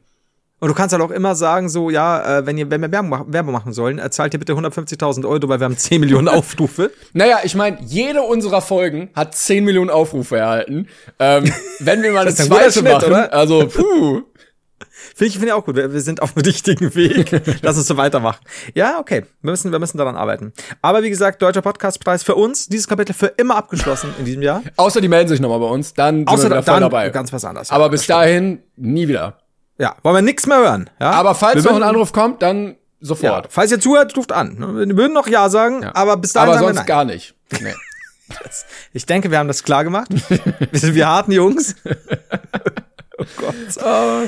Und 0.61 0.69
du 0.69 0.75
kannst 0.75 0.93
halt 0.93 1.03
auch 1.03 1.11
immer 1.11 1.35
sagen, 1.35 1.69
so, 1.69 1.91
ja, 1.91 2.39
äh, 2.39 2.47
wenn, 2.47 2.57
ihr, 2.59 2.71
wenn 2.71 2.83
wir 2.83 2.93
Werbung, 2.93 3.09
mach- 3.11 3.25
Werbung 3.27 3.53
machen 3.53 3.73
sollen, 3.73 3.99
äh, 3.99 4.11
zahlt 4.11 4.35
ihr 4.35 4.39
bitte 4.39 4.53
150.000 4.53 5.27
Euro, 5.27 5.49
weil 5.49 5.59
wir 5.59 5.65
haben 5.65 5.77
10 5.79 6.01
Millionen 6.01 6.29
Aufrufe. 6.29 6.91
Naja, 7.15 7.39
ich 7.45 7.55
meine, 7.55 7.79
jede 7.81 8.23
unserer 8.23 8.61
Folgen 8.61 9.09
hat 9.15 9.35
10 9.35 9.65
Millionen 9.65 9.91
Aufrufe 9.91 10.37
erhalten. 10.37 10.87
Ähm, 11.19 11.51
wenn 11.81 12.03
wir 12.03 12.13
mal 12.13 12.27
Das 12.27 12.37
guter 12.49 12.71
zweite 12.71 12.83
machen, 12.83 13.05
oder? 13.07 13.33
also 13.33 13.67
puh. 13.67 14.23
Finde 15.15 15.27
ich, 15.29 15.33
finde 15.35 15.47
ich 15.49 15.53
auch 15.55 15.65
gut. 15.65 15.77
Wir, 15.77 15.93
wir 15.93 16.01
sind 16.01 16.23
auf 16.23 16.35
dem 16.35 16.43
richtigen 16.43 16.95
Weg. 16.95 17.31
Lass 17.63 17.77
uns 17.77 17.87
so 17.87 17.97
weitermachen. 17.97 18.39
Ja, 18.75 18.99
okay. 18.99 19.25
Wir 19.43 19.51
müssen, 19.51 19.73
wir 19.73 19.79
müssen 19.79 19.99
daran 19.99 20.15
arbeiten. 20.17 20.53
Aber 20.83 21.03
wie 21.03 21.11
gesagt, 21.11 21.41
Deutscher 21.43 21.63
Podcastpreis 21.63 22.23
für 22.23 22.35
uns, 22.35 22.69
dieses 22.69 22.87
Kapitel 22.87 23.13
für 23.15 23.27
immer 23.27 23.57
abgeschlossen 23.57 24.15
in 24.19 24.25
diesem 24.27 24.43
Jahr. 24.43 24.63
Außer 24.77 25.01
die 25.01 25.09
melden 25.09 25.29
sich 25.29 25.41
nochmal 25.41 25.59
bei 25.59 25.67
uns, 25.67 25.93
dann 25.95 26.19
sind 26.19 26.29
Außer 26.29 26.43
wir 26.45 26.51
wieder 26.51 26.63
voll 26.63 26.75
dann 26.75 26.83
dabei. 26.83 27.11
ganz 27.11 27.33
was 27.33 27.45
anderes. 27.45 27.71
Ja, 27.71 27.77
Aber 27.77 27.89
bis 27.89 28.01
das 28.01 28.05
stimmt. 28.05 28.19
dahin 28.19 28.59
nie 28.77 29.09
wieder. 29.09 29.39
Ja, 29.81 29.97
wollen 30.03 30.17
wir 30.17 30.23
nichts 30.23 30.47
mehr 30.47 30.59
hören. 30.59 30.91
Ja? 31.01 31.13
Aber 31.13 31.35
falls 31.35 31.65
wir 31.65 31.71
noch 31.71 31.79
ein 31.79 31.83
Anruf 31.83 32.13
kommt, 32.13 32.43
dann 32.43 32.67
Ja, 32.69 32.75
sofort. 33.01 33.49
falls 33.51 33.73
ihr 33.73 33.81
zuhört, 33.81 34.15
ruft 34.17 34.31
an. 34.31 34.59
Wir 34.59 34.95
würden 34.97 35.15
noch 35.15 35.27
Ja 35.27 35.49
sagen, 35.49 35.83
Ja. 35.83 35.95
aber 35.95 36.19
bis 36.19 36.35
dahin 36.35 36.51
Aber 36.51 36.59
sonst 36.59 36.87
gar 36.87 37.05
nicht. 37.05 37.35
Nee. 37.61 37.75
Ich 38.93 39.07
denke, 39.07 39.33
wir 39.33 39.39
haben 39.41 39.49
das 39.49 39.65
klar 39.65 39.83
gemacht. 39.83 40.09
wir 40.71 40.79
sind 40.79 40.95
wir 40.95 41.09
harten 41.09 41.33
Jungs. 41.33 41.75
oh 43.19 43.25
Gott. 43.39 43.55
Oh. 43.85 44.21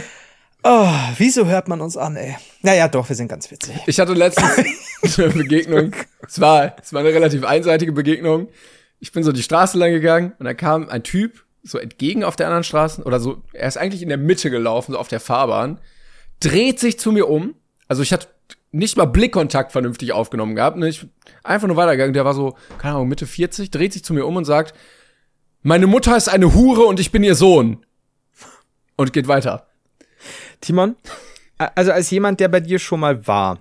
Oh, 0.65 0.89
wieso 1.19 1.47
hört 1.47 1.69
man 1.69 1.81
uns 1.81 1.97
an, 1.97 2.17
ey? 2.17 2.37
Naja, 2.63 2.89
doch, 2.89 3.09
wir 3.09 3.15
sind 3.15 3.29
ganz 3.29 3.49
witzig. 3.53 3.77
Ich 3.87 4.01
hatte 4.01 4.15
letztens 4.15 5.19
eine 5.19 5.29
Begegnung. 5.29 5.93
Es 6.27 6.41
war, 6.41 6.75
es 6.83 6.93
war 6.93 7.01
eine 7.01 7.11
relativ 7.11 7.45
einseitige 7.45 7.93
Begegnung. 7.93 8.49
Ich 8.99 9.13
bin 9.13 9.23
so 9.23 9.31
die 9.31 9.43
Straße 9.43 9.79
lang 9.79 9.93
gegangen 9.93 10.33
und 10.39 10.47
da 10.47 10.55
kam 10.55 10.89
ein 10.89 11.05
Typ 11.05 11.45
so 11.63 11.79
entgegen 11.79 12.25
auf 12.25 12.37
der 12.37 12.47
anderen 12.47 12.65
Straße 12.65 13.03
oder 13.03 13.21
so. 13.21 13.43
Er 13.53 13.69
ist 13.69 13.77
eigentlich 13.77 14.03
in 14.03 14.09
der 14.09 14.19
Mitte 14.19 14.51
gelaufen, 14.51 14.93
so 14.93 14.99
auf 14.99 15.09
der 15.09 15.21
Fahrbahn, 15.21 15.79
dreht 16.41 16.81
sich 16.81 16.99
zu 16.99 17.13
mir 17.13 17.29
um. 17.29 17.55
Also 17.89 18.03
ich 18.03 18.13
hatte 18.13 18.29
nicht 18.73 18.97
mal 18.97 19.05
Blickkontakt 19.05 19.71
vernünftig 19.73 20.13
aufgenommen 20.13 20.57
gehabt. 20.57 20.77
Ne? 20.77 20.89
Ich 20.89 21.07
einfach 21.45 21.69
nur 21.69 21.77
weitergegangen. 21.77 22.15
Der 22.15 22.25
war 22.25 22.35
so, 22.35 22.57
keine 22.79 22.95
Ahnung, 22.95 23.09
Mitte 23.09 23.27
40, 23.27 23.71
dreht 23.71 23.93
sich 23.93 24.05
zu 24.05 24.15
mir 24.15 24.27
um 24.27 24.37
und 24.37 24.45
sagt, 24.45 24.75
meine 25.63 25.87
Mutter 25.87 26.17
ist 26.17 26.29
eine 26.29 26.55
Hure 26.55 26.87
und 26.87 26.99
ich 26.99 27.13
bin 27.13 27.23
ihr 27.23 27.35
Sohn. 27.35 27.85
Und 28.97 29.13
geht 29.13 29.29
weiter. 29.29 29.69
Timon, 30.61 30.97
also 31.59 31.93
als 31.93 32.11
jemand, 32.11 32.41
der 32.41 32.49
bei 32.49 32.61
dir 32.61 32.79
schon 32.79 33.01
mal 33.01 33.27
war 33.27 33.61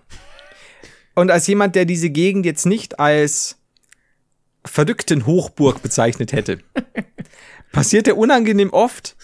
und 1.15 1.31
als 1.31 1.47
jemand, 1.47 1.75
der 1.75 1.85
diese 1.85 2.09
Gegend 2.09 2.45
jetzt 2.45 2.65
nicht 2.65 2.99
als 2.99 3.57
verrückten 4.65 5.25
Hochburg 5.25 5.81
bezeichnet 5.81 6.33
hätte, 6.33 6.59
passiert 7.71 8.07
ja 8.07 8.13
unangenehm 8.13 8.71
oft 8.71 9.15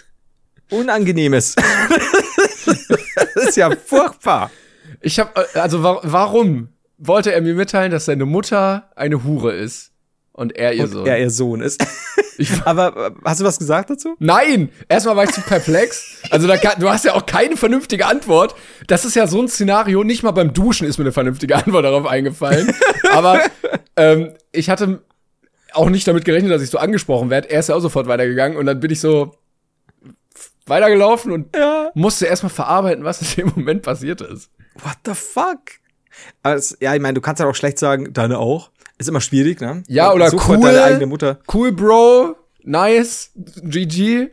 Unangenehmes. 0.70 1.56
das 2.66 3.36
ist 3.36 3.58
ja 3.58 3.72
furchtbar. 3.72 4.52
Ich 5.02 5.20
habe 5.20 5.32
also 5.54 5.84
wa 5.84 6.00
warum 6.04 6.70
wollte 6.98 7.32
er 7.32 7.42
mir 7.42 7.54
mitteilen, 7.54 7.92
dass 7.92 8.06
seine 8.06 8.26
Mutter 8.26 8.90
eine 8.96 9.24
Hure 9.24 9.54
ist 9.54 9.92
und 10.34 10.56
er 10.58 10.74
ihr 10.74 10.88
Sohn? 10.88 11.06
Er 11.06 11.20
ihr 11.20 11.30
Sohn 11.30 11.62
ist. 11.62 11.86
Aber 12.66 13.08
äh, 13.08 13.12
hast 13.24 13.40
du 13.40 13.46
was 13.46 13.58
gesagt 13.60 13.90
dazu? 13.90 14.16
Nein, 14.20 14.70
erstmal 14.90 15.16
war 15.16 15.24
ich 15.24 15.32
zu 15.32 15.42
perplex. 15.42 16.22
Also 16.30 16.48
da 16.48 16.58
kann, 16.58 16.80
du 16.80 16.90
hast 16.90 17.06
ja 17.06 17.14
auch 17.14 17.26
keine 17.26 17.56
vernünftige 17.58 18.06
Antwort. 18.06 18.56
Das 18.88 19.06
ist 19.06 19.16
ja 19.16 19.26
so 19.26 19.42
ein 19.42 19.48
Szenario. 19.48 20.04
Nicht 20.04 20.24
mal 20.24 20.32
beim 20.32 20.54
Duschen 20.54 20.86
ist 20.86 20.98
mir 20.98 21.06
eine 21.06 21.12
vernünftige 21.12 21.56
Antwort 21.56 21.86
darauf 21.86 22.06
eingefallen. 22.06 22.74
Aber 23.12 23.42
ähm, 23.96 24.34
ich 24.52 24.70
hatte 24.70 25.02
auch 25.74 25.90
nicht 25.90 26.08
damit 26.08 26.26
gerechnet, 26.26 26.52
dass 26.52 26.62
ich 26.62 26.70
so 26.70 26.78
angesprochen 26.78 27.30
werde. 27.30 27.50
Er 27.50 27.60
ist 27.60 27.70
ja 27.70 27.76
auch 27.76 27.80
sofort 27.80 28.08
weitergegangen 28.08 28.58
und 28.58 28.66
dann 28.66 28.80
bin 28.80 28.92
ich 28.92 29.00
so 29.00 29.36
weitergelaufen 30.66 31.32
und 31.32 31.56
Ja. 31.56 31.92
musste 31.94 32.26
erstmal 32.26 32.50
verarbeiten, 32.50 33.04
was 33.04 33.22
in 33.22 33.46
dem 33.46 33.54
Moment 33.56 33.84
passiert 33.84 34.22
ist. 34.22 34.50
What 34.84 34.98
the 35.06 35.14
fuck? 35.14 35.60
Aber 36.44 36.60
ja, 36.80 36.94
ich 36.96 37.02
meine, 37.02 37.14
du 37.14 37.22
kannst 37.22 37.40
ja 37.40 37.48
auch 37.48 37.56
schlecht 37.56 37.80
sagen, 37.80 38.12
deine 38.14 38.38
auch. 38.40 38.72
Ist 38.98 39.08
immer 39.10 39.22
schwierig, 39.22 39.62
ne? 39.62 39.84
Ja, 39.88 40.12
oder 40.14 40.30
Such 40.30 40.50
cool. 40.50 40.60
Deine 40.60 40.84
eigene 40.84 41.06
Mutter. 41.06 41.40
Cool, 41.54 41.72
Bro. 41.72 42.36
Nice. 42.64 43.32
GG. 43.36 44.30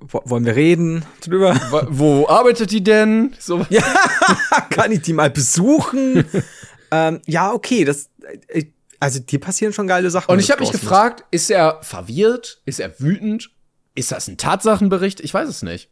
Wo- 0.00 0.22
Wollen 0.24 0.44
wir 0.44 0.56
reden 0.56 1.04
drüber? 1.20 1.54
Wa- 1.70 1.86
Wo 1.88 2.28
arbeitet 2.28 2.70
die 2.72 2.82
denn? 2.82 3.34
So. 3.38 3.64
Ja, 3.70 3.82
kann 4.70 4.90
ich 4.92 5.02
die 5.02 5.12
mal 5.12 5.30
besuchen? 5.30 6.24
ähm, 6.90 7.20
ja, 7.26 7.52
okay, 7.52 7.84
das, 7.84 8.10
äh, 8.48 8.64
also 9.00 9.20
dir 9.20 9.40
passieren 9.40 9.72
schon 9.72 9.86
geile 9.86 10.10
Sachen. 10.10 10.30
Und 10.30 10.38
ich 10.38 10.50
habe 10.50 10.60
mich 10.60 10.72
gefragt, 10.72 11.24
ist 11.30 11.50
er 11.50 11.78
verwirrt? 11.82 12.60
Ist 12.64 12.80
er 12.80 12.98
wütend? 13.00 13.50
Ist 13.94 14.12
das 14.12 14.28
ein 14.28 14.36
Tatsachenbericht? 14.36 15.20
Ich 15.20 15.32
weiß 15.32 15.48
es 15.48 15.62
nicht. 15.62 15.90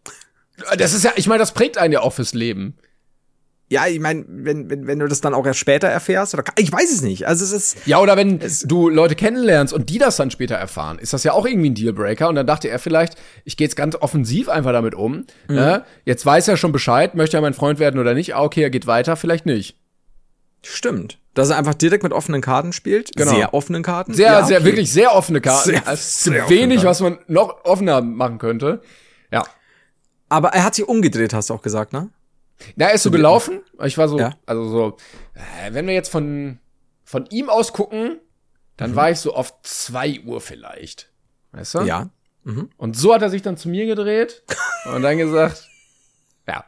Das 0.78 0.92
ist 0.92 1.04
ja, 1.04 1.12
ich 1.16 1.26
meine, 1.26 1.38
das 1.38 1.52
prägt 1.52 1.78
einen 1.78 1.92
ja 1.92 2.00
auch 2.00 2.12
fürs 2.12 2.34
Leben. 2.34 2.76
Ja, 3.68 3.88
ich 3.88 3.98
meine, 3.98 4.24
wenn, 4.28 4.70
wenn, 4.70 4.86
wenn 4.86 5.00
du 5.00 5.08
das 5.08 5.20
dann 5.20 5.34
auch 5.34 5.44
erst 5.44 5.58
später 5.58 5.88
erfährst, 5.88 6.34
oder 6.34 6.44
ich 6.56 6.70
weiß 6.70 6.92
es 6.92 7.02
nicht. 7.02 7.26
Also 7.26 7.44
es 7.44 7.50
ist, 7.50 7.84
Ja, 7.84 7.98
oder 7.98 8.16
wenn 8.16 8.40
du 8.64 8.88
Leute 8.88 9.16
kennenlernst 9.16 9.72
und 9.74 9.90
die 9.90 9.98
das 9.98 10.16
dann 10.16 10.30
später 10.30 10.54
erfahren, 10.54 11.00
ist 11.00 11.12
das 11.12 11.24
ja 11.24 11.32
auch 11.32 11.44
irgendwie 11.44 11.70
ein 11.70 11.74
Dealbreaker. 11.74 12.28
Und 12.28 12.36
dann 12.36 12.46
dachte 12.46 12.68
er 12.68 12.78
vielleicht, 12.78 13.16
ich 13.44 13.56
gehe 13.56 13.66
jetzt 13.66 13.74
ganz 13.74 13.96
offensiv 13.96 14.48
einfach 14.48 14.70
damit 14.70 14.94
um. 14.94 15.26
Ne? 15.48 15.84
Jetzt 16.04 16.24
weiß 16.24 16.46
er 16.46 16.56
schon 16.56 16.70
Bescheid, 16.70 17.16
möchte 17.16 17.36
er 17.36 17.40
mein 17.40 17.54
Freund 17.54 17.80
werden 17.80 17.98
oder 17.98 18.14
nicht. 18.14 18.36
Ah, 18.36 18.42
okay, 18.44 18.62
er 18.62 18.70
geht 18.70 18.86
weiter, 18.86 19.16
vielleicht 19.16 19.46
nicht. 19.46 19.76
Stimmt. 20.70 21.18
Dass 21.34 21.50
er 21.50 21.58
einfach 21.58 21.74
direkt 21.74 22.02
mit 22.02 22.12
offenen 22.12 22.40
Karten 22.40 22.72
spielt. 22.72 23.14
Genau. 23.14 23.30
Sehr 23.34 23.52
offenen 23.54 23.82
Karten. 23.82 24.14
Sehr, 24.14 24.32
Ja, 24.32 24.44
sehr, 24.46 24.58
okay. 24.58 24.66
wirklich 24.66 24.90
sehr 24.92 25.14
offene 25.14 25.40
Karten. 25.40 25.70
Sehr- 25.70 25.86
Also 25.86 26.30
sehr 26.30 26.48
wenig, 26.48 26.76
Karten. 26.76 26.88
was 26.88 27.00
man 27.00 27.18
noch 27.26 27.64
offener 27.64 28.00
machen 28.00 28.38
könnte. 28.38 28.80
Ja. 29.30 29.44
Aber 30.28 30.48
er 30.50 30.64
hat 30.64 30.74
sich 30.74 30.88
umgedreht, 30.88 31.34
hast 31.34 31.50
du 31.50 31.54
auch 31.54 31.62
gesagt, 31.62 31.92
ne? 31.92 32.10
Na, 32.76 32.86
er 32.86 32.94
ist 32.94 33.02
so 33.02 33.10
gelaufen. 33.10 33.60
Ich 33.84 33.98
war 33.98 34.08
so, 34.08 34.18
Ja. 34.18 34.34
also 34.46 34.66
so, 34.68 34.96
äh, 35.34 35.72
wenn 35.74 35.86
wir 35.86 35.92
jetzt 35.94 36.08
von, 36.08 36.58
von 37.04 37.26
ihm 37.26 37.50
aus 37.50 37.72
gucken, 37.74 38.18
dann 38.78 38.92
Mhm. 38.92 38.96
war 38.96 39.10
ich 39.10 39.18
so 39.20 39.34
auf 39.34 39.60
zwei 39.62 40.20
Uhr 40.24 40.40
vielleicht. 40.40 41.10
Weißt 41.52 41.74
du? 41.74 41.80
Ja. 41.82 42.08
Und 42.76 42.96
so 42.96 43.12
hat 43.12 43.22
er 43.22 43.28
sich 43.30 43.42
dann 43.42 43.56
zu 43.56 43.68
mir 43.68 43.86
gedreht 43.86 44.42
und 44.94 45.02
dann 45.02 45.18
gesagt, 45.18 45.68
ja. 46.48 46.64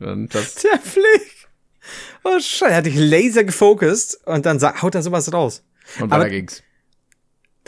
Und 0.00 0.34
das, 0.34 0.54
Der 0.56 0.78
Flick. 0.80 1.35
Oh 2.26 2.40
Scheiße, 2.40 2.70
er 2.72 2.76
hat 2.78 2.86
dich 2.86 2.96
laser 2.96 3.44
gefokust 3.44 4.20
und 4.26 4.44
dann 4.46 4.60
haut 4.60 4.96
er 4.96 5.02
sowas 5.02 5.32
raus. 5.32 5.62
Und 6.00 6.10
weiter 6.10 6.22
Aber, 6.22 6.28
ging's. 6.28 6.62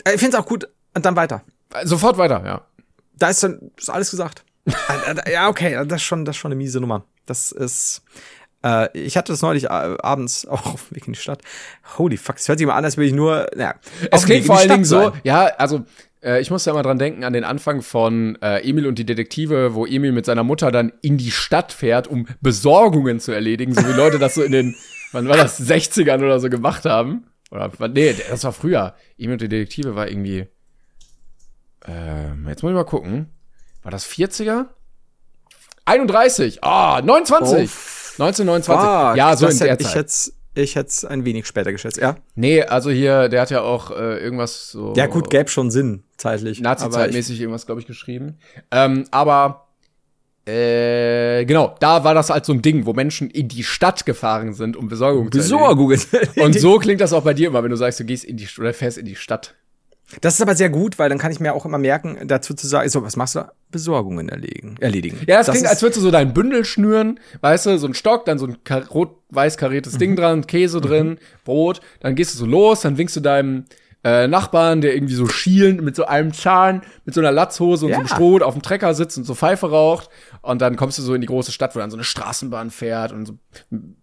Äh, 0.03 0.15
ich 0.15 0.19
finde 0.19 0.35
es 0.35 0.43
auch 0.43 0.45
gut. 0.45 0.67
Und 0.93 1.05
dann 1.05 1.15
weiter. 1.15 1.43
Sofort 1.83 2.17
weiter, 2.17 2.43
ja. 2.45 2.65
Da 3.13 3.29
ist 3.29 3.41
dann 3.41 3.71
ist 3.77 3.89
alles 3.89 4.11
gesagt. 4.11 4.43
Äh, 5.25 5.31
ja, 5.31 5.47
okay, 5.47 5.73
das 5.73 6.01
ist 6.01 6.03
schon, 6.03 6.25
das 6.25 6.35
ist 6.35 6.39
schon 6.39 6.51
eine 6.51 6.57
miese 6.57 6.79
Nummer. 6.79 7.05
Das 7.25 7.51
ist. 7.51 8.03
Äh, 8.63 8.95
ich 8.97 9.17
hatte 9.17 9.31
das 9.31 9.41
neulich 9.41 9.63
äh, 9.65 9.67
abends 9.67 10.45
auch 10.47 10.65
auf 10.65 10.89
dem 10.89 10.97
Weg 10.97 11.07
in 11.07 11.13
die 11.13 11.19
Stadt. 11.19 11.41
Holy 11.97 12.17
fuck, 12.17 12.35
es 12.35 12.47
hört 12.47 12.59
sich 12.59 12.67
mal 12.67 12.75
an, 12.75 12.85
als 12.85 12.97
würde 12.97 13.07
ich 13.07 13.13
nur. 13.13 13.47
Naja, 13.55 13.75
es 14.11 14.25
klingt 14.25 14.45
vor 14.45 14.57
allen 14.57 14.69
Dingen 14.69 14.85
so, 14.85 15.13
ja, 15.23 15.45
also 15.45 15.85
äh, 16.23 16.41
ich 16.41 16.51
muss 16.51 16.65
ja 16.65 16.73
mal 16.73 16.83
dran 16.83 16.99
denken 16.99 17.23
an 17.23 17.33
den 17.33 17.43
Anfang 17.43 17.81
von 17.81 18.37
äh, 18.41 18.67
Emil 18.67 18.87
und 18.87 18.99
die 18.99 19.05
Detektive, 19.05 19.73
wo 19.73 19.85
Emil 19.85 20.11
mit 20.11 20.25
seiner 20.25 20.43
Mutter 20.43 20.71
dann 20.71 20.91
in 21.01 21.17
die 21.17 21.31
Stadt 21.31 21.71
fährt, 21.71 22.07
um 22.07 22.27
Besorgungen 22.41 23.19
zu 23.19 23.31
erledigen, 23.31 23.73
so 23.73 23.87
wie 23.87 23.93
Leute 23.93 24.19
das 24.19 24.35
so 24.35 24.43
in 24.43 24.51
den, 24.51 24.75
wann 25.11 25.27
war 25.27 25.37
das, 25.37 25.59
60ern 25.59 26.17
oder 26.17 26.39
so 26.39 26.49
gemacht 26.49 26.85
haben. 26.85 27.25
Oder, 27.51 27.71
nee, 27.89 28.15
das 28.29 28.43
war 28.43 28.53
früher. 28.53 28.95
Emil 29.17 29.33
und 29.33 29.41
die 29.41 29.49
Detektive 29.49 29.95
war 29.95 30.07
irgendwie, 30.07 30.47
ähm, 31.87 32.45
jetzt 32.47 32.61
muss 32.63 32.71
ich 32.71 32.75
mal 32.75 32.83
gucken. 32.83 33.29
War 33.81 33.91
das 33.91 34.07
40er? 34.07 34.67
31, 35.85 36.63
ah, 36.63 37.01
29. 37.01 37.69
Oh, 38.19 38.23
1929. 38.23 38.69
Ah, 38.69 39.15
ja, 39.15 39.35
so 39.35 39.47
in 39.47 39.57
der 39.57 39.79
Zeit. 39.79 39.81
Ich 39.81 39.95
hätte 39.95 40.38
ich 40.59 40.75
hätte 40.75 40.89
es 40.89 41.05
ein 41.05 41.25
wenig 41.25 41.45
später 41.47 41.71
geschätzt, 41.71 41.97
ja. 41.97 42.17
Nee, 42.35 42.63
also 42.63 42.89
hier, 42.89 43.29
der 43.29 43.41
hat 43.41 43.49
ja 43.49 43.61
auch 43.61 43.91
äh, 43.91 44.17
irgendwas 44.17 44.71
so. 44.71 44.93
Ja, 44.95 45.07
gut, 45.07 45.29
gäbe 45.29 45.49
schon 45.49 45.71
Sinn, 45.71 46.03
zeitlich. 46.17 46.61
Nazi-zeitmäßig 46.61 47.39
irgendwas, 47.39 47.65
glaube 47.65 47.81
ich, 47.81 47.87
geschrieben. 47.87 48.37
Ähm, 48.71 49.05
aber 49.11 49.67
äh, 50.49 51.45
genau, 51.45 51.75
da 51.79 52.03
war 52.03 52.13
das 52.13 52.29
halt 52.29 52.45
so 52.45 52.53
ein 52.53 52.61
Ding, 52.61 52.85
wo 52.85 52.93
Menschen 52.93 53.29
in 53.29 53.47
die 53.47 53.63
Stadt 53.63 54.05
gefahren 54.05 54.53
sind, 54.53 54.75
um 54.75 54.89
Besorgung 54.89 55.29
Besorgung 55.29 55.95
zu 55.95 56.17
erledigen. 56.17 56.41
Und 56.41 56.59
so 56.59 56.79
klingt 56.79 57.01
das 57.01 57.13
auch 57.13 57.23
bei 57.23 57.33
dir 57.33 57.49
immer, 57.49 57.63
wenn 57.63 57.69
du 57.69 57.77
sagst, 57.77 57.99
du 57.99 58.03
gehst 58.03 58.23
in 58.23 58.37
die 58.37 58.47
oder 58.57 58.73
fährst 58.73 58.97
in 58.97 59.05
die 59.05 59.15
Stadt. 59.15 59.55
Das 60.21 60.33
ist 60.35 60.41
aber 60.41 60.55
sehr 60.55 60.69
gut, 60.69 60.97
weil 60.97 61.09
dann 61.09 61.17
kann 61.17 61.31
ich 61.31 61.39
mir 61.39 61.53
auch 61.53 61.65
immer 61.65 61.77
merken, 61.77 62.17
dazu 62.25 62.53
zu 62.53 62.67
sagen, 62.67 62.89
so, 62.89 63.03
was 63.03 63.15
machst 63.15 63.35
du? 63.35 63.41
Besorgungen 63.71 64.29
erledigen, 64.29 64.77
erledigen. 64.79 65.19
Ja, 65.27 65.37
das, 65.37 65.45
das 65.45 65.53
klingt, 65.53 65.67
als 65.67 65.81
würdest 65.83 65.97
du 65.97 66.01
so 66.01 66.09
dein 66.09 66.33
Bündel 66.33 66.65
schnüren, 66.65 67.19
weißt 67.41 67.67
du, 67.67 67.77
so 67.77 67.85
ein 67.85 67.93
Stock, 67.93 68.25
dann 68.25 68.39
so 68.39 68.47
ein 68.47 68.57
rot-weiß 68.89 69.57
kariertes 69.57 69.93
mhm. 69.93 69.99
Ding 69.99 70.15
dran, 70.15 70.47
Käse 70.47 70.81
drin, 70.81 71.09
mhm. 71.09 71.17
Brot, 71.45 71.81
dann 71.99 72.15
gehst 72.15 72.33
du 72.33 72.39
so 72.39 72.45
los, 72.47 72.81
dann 72.81 72.97
winkst 72.97 73.15
du 73.15 73.19
deinem 73.19 73.65
äh, 74.03 74.27
Nachbarn, 74.27 74.81
der 74.81 74.95
irgendwie 74.95 75.15
so 75.15 75.27
schielend 75.27 75.81
mit 75.81 75.95
so 75.95 76.05
einem 76.05 76.33
Zahn, 76.33 76.81
mit 77.05 77.13
so 77.13 77.21
einer 77.21 77.31
Latzhose 77.31 77.85
und 77.85 77.91
ja. 77.91 77.97
so 77.97 77.99
einem 77.99 78.07
Stroh 78.07 78.39
auf 78.39 78.53
dem 78.53 78.61
Trecker 78.61 78.93
sitzt 78.93 79.17
und 79.17 79.25
so 79.25 79.35
Pfeife 79.35 79.69
raucht. 79.69 80.09
Und 80.41 80.61
dann 80.61 80.77
kommst 80.77 80.97
du 80.97 81.01
so 81.01 81.13
in 81.13 81.21
die 81.21 81.27
große 81.27 81.51
Stadt, 81.51 81.75
wo 81.75 81.79
dann 81.79 81.91
so 81.91 81.97
eine 81.97 82.05
Straßenbahn 82.05 82.69
fährt 82.71 83.11
und 83.11 83.25
so 83.25 83.37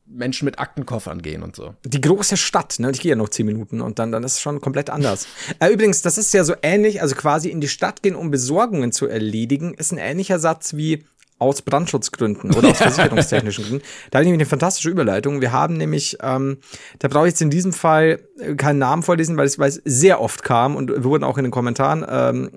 Menschen 0.06 0.44
mit 0.44 0.58
Aktenkoffern 0.58 1.22
gehen 1.22 1.42
und 1.42 1.56
so. 1.56 1.74
Die 1.84 2.00
große 2.00 2.36
Stadt, 2.36 2.76
ne? 2.78 2.90
Ich 2.90 3.00
gehe 3.00 3.10
ja 3.10 3.16
noch 3.16 3.28
zehn 3.28 3.46
Minuten 3.46 3.80
und 3.80 3.98
dann, 3.98 4.12
dann 4.12 4.22
ist 4.22 4.34
es 4.34 4.40
schon 4.40 4.60
komplett 4.60 4.90
anders. 4.90 5.26
äh, 5.60 5.72
übrigens, 5.72 6.02
das 6.02 6.18
ist 6.18 6.32
ja 6.34 6.44
so 6.44 6.54
ähnlich, 6.62 7.00
also 7.00 7.14
quasi 7.14 7.48
in 7.48 7.60
die 7.60 7.68
Stadt 7.68 8.02
gehen, 8.02 8.14
um 8.14 8.30
Besorgungen 8.30 8.92
zu 8.92 9.06
erledigen, 9.06 9.74
ist 9.74 9.92
ein 9.92 9.98
ähnlicher 9.98 10.38
Satz 10.38 10.74
wie 10.74 11.04
aus 11.38 11.62
Brandschutzgründen 11.62 12.54
oder 12.54 12.70
aus 12.70 12.78
versicherungstechnischen 12.78 13.64
Gründen. 13.64 13.84
Da 14.10 14.18
habe 14.18 14.24
ich 14.24 14.30
nämlich 14.30 14.46
eine 14.46 14.48
fantastische 14.48 14.90
Überleitung. 14.90 15.40
Wir 15.40 15.52
haben 15.52 15.76
nämlich, 15.76 16.16
ähm, 16.22 16.58
da 16.98 17.08
brauche 17.08 17.26
ich 17.26 17.32
jetzt 17.32 17.42
in 17.42 17.50
diesem 17.50 17.72
Fall 17.72 18.20
keinen 18.56 18.78
Namen 18.78 19.02
vorlesen, 19.02 19.36
weil 19.36 19.46
es, 19.46 19.58
weil 19.58 19.68
es 19.68 19.80
sehr 19.84 20.20
oft 20.20 20.42
kam 20.42 20.76
und 20.76 20.90
wir 20.90 21.04
wurden 21.04 21.24
auch 21.24 21.38
in 21.38 21.44
den 21.44 21.50
Kommentaren 21.50 22.04
ähm, 22.08 22.50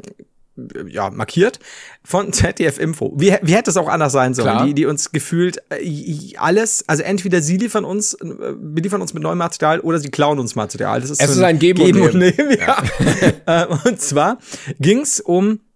ja, 0.87 1.09
markiert 1.09 1.59
von 2.03 2.33
ZDF 2.33 2.79
Info. 2.79 3.13
Wie, 3.15 3.35
wie 3.41 3.53
hätte 3.53 3.69
es 3.69 3.77
auch 3.77 3.87
anders 3.87 4.13
sein 4.13 4.33
sollen? 4.33 4.67
Die, 4.67 4.73
die 4.73 4.85
uns 4.85 5.11
gefühlt 5.11 5.61
äh, 5.69 6.35
alles, 6.37 6.83
also 6.87 7.03
entweder 7.03 7.41
sie 7.41 7.57
liefern 7.57 7.85
uns, 7.85 8.13
äh, 8.13 8.53
beliefern 8.57 9.01
uns 9.01 9.13
mit 9.13 9.23
neuem 9.23 9.37
Material 9.37 9.79
oder 9.79 9.99
sie 9.99 10.09
klauen 10.09 10.39
uns 10.39 10.55
Material. 10.55 11.01
Das 11.01 11.09
ist, 11.09 11.21
es 11.21 11.27
so 11.27 11.33
ein, 11.33 11.37
ist 11.37 11.43
ein 11.43 11.59
Geben, 11.59 11.83
Geben 11.83 12.01
und 12.01 12.15
Nehmen. 12.15 12.39
Und, 12.39 12.47
nehmen 12.47 12.57
ja. 13.45 13.63
Äh, 13.63 13.89
und 13.89 14.01
zwar 14.01 14.37
ging's 14.79 15.19
um 15.19 15.51
äh, 15.51 15.55
äh, 15.55 15.68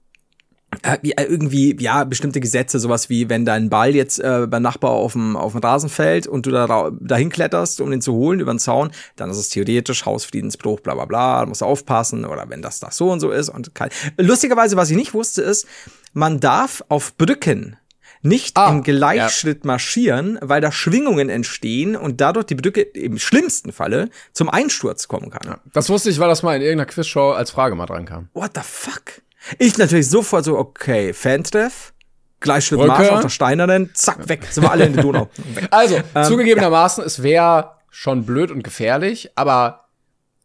irgendwie, 1.02 1.76
ja, 1.80 2.04
bestimmte 2.04 2.40
Gesetze, 2.40 2.80
sowas 2.80 3.10
wie, 3.10 3.30
wenn 3.30 3.46
dein 3.46 3.70
Ball 3.70 3.96
jetzt 3.96 4.20
äh, 4.20 4.48
beim 4.48 4.64
Nachbar 4.64 4.92
auf 4.92 5.14
dem, 5.14 5.36
auf 5.36 5.54
dem 5.54 5.62
Rasen 5.62 5.90
fällt 5.90 6.28
und 6.28 6.46
du 6.46 6.52
da 6.52 6.92
dahin 7.00 7.30
kletterst, 7.30 7.82
um 7.82 7.92
den 7.92 8.02
zu 8.02 8.14
holen 8.14 8.40
über 8.40 8.54
den 8.54 8.60
Zaun, 8.60 8.92
dann 9.16 9.30
ist 9.30 9.38
es 9.38 9.50
theoretisch 9.50 10.06
Hausfriedensbruch, 10.06 10.80
bla 10.80 10.94
bla 10.94 11.06
bla, 11.06 11.42
da 11.42 11.46
musst 11.46 11.62
du 11.62 11.66
aufpassen, 11.66 12.26
oder 12.26 12.50
wenn 12.50 12.62
das 12.62 12.80
das 12.80 12.98
so 12.98 13.12
und 13.12 13.20
so 13.20 13.32
ist. 13.32 13.50
Und 13.50 13.76
kein 13.76 13.90
Lustigerweise, 14.18 14.78
was 14.78 14.90
ich 14.90 14.98
nicht 14.98 15.14
wusste, 15.14 15.42
ist, 15.42 15.68
man 16.14 16.40
darf 16.40 16.84
auf 16.90 17.16
Brücken 17.18 17.78
nicht 18.24 18.58
ah, 18.58 18.72
im 18.72 18.84
Gleichschritt 18.84 19.64
ja. 19.64 19.68
marschieren, 19.68 20.40
weil 20.42 20.62
da 20.62 20.72
Schwingungen 20.72 21.30
entstehen 21.30 21.96
und 21.96 22.22
dadurch 22.22 22.46
die 22.46 22.56
Brücke 22.56 22.82
im 22.82 23.20
schlimmsten 23.20 23.74
Falle 23.74 24.10
zum 24.32 24.50
Einsturz 24.50 25.08
kommen 25.08 25.30
kann. 25.30 25.42
Ja, 25.46 25.60
das 25.74 25.90
wusste 25.90 26.10
ich, 26.10 26.20
weil 26.20 26.30
das 26.30 26.42
mal 26.42 26.56
in 26.56 26.62
irgendeiner 26.62 26.90
Quizshow 26.90 27.32
als 27.32 27.52
Frage 27.52 27.76
mal 27.76 27.86
dran 27.86 28.06
kam. 28.06 28.30
What 28.34 28.52
the 28.56 28.62
fuck? 28.64 29.22
Ich 29.60 29.78
natürlich 29.78 30.10
sofort 30.10 30.46
so, 30.46 30.58
okay, 30.58 31.14
Fantreff, 31.14 31.94
Gleichschritt 32.40 32.80
Marsch 32.80 33.10
auf 33.10 33.22
der 33.22 33.30
Steinernen, 33.30 33.92
zack, 33.94 34.28
weg, 34.28 34.46
sind 34.50 34.64
wir 34.64 34.72
alle 34.72 34.86
in 34.86 34.94
der 34.94 35.04
Donau. 35.04 35.30
also, 35.72 36.00
ähm, 36.16 36.24
zugegebenermaßen, 36.24 37.02
ja. 37.02 37.06
es 37.06 37.24
wäre 37.24 37.72
schon 37.90 38.26
blöd 38.26 38.52
und 38.52 38.64
gefährlich, 38.64 39.32
aber 39.36 39.86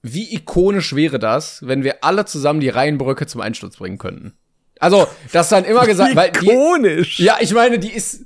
wie 0.03 0.35
ikonisch 0.35 0.95
wäre 0.95 1.19
das, 1.19 1.67
wenn 1.67 1.83
wir 1.83 2.05
alle 2.05 2.25
zusammen 2.25 2.61
die 2.61 2.69
Rheinbrücke 2.69 3.27
zum 3.27 3.41
Einsturz 3.41 3.77
bringen 3.77 3.99
könnten? 3.99 4.35
Also, 4.79 5.09
das 5.33 5.49
dann 5.49 5.65
immer 5.65 5.87
gesagt, 5.87 6.15
weil 6.17 6.29
ikonisch. 6.29 7.17
Die, 7.17 7.25
ja, 7.25 7.39
ich 7.41 7.53
meine, 7.53 7.79
die 7.79 7.93
ist 7.93 8.25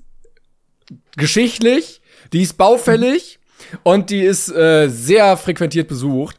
geschichtlich, 1.17 2.03
die 2.33 2.43
ist 2.43 2.59
baufällig 2.59 3.39
und 3.83 4.11
die 4.11 4.23
ist 4.23 4.51
äh, 4.51 4.89
sehr 4.89 5.37
frequentiert 5.37 5.89
besucht. 5.89 6.37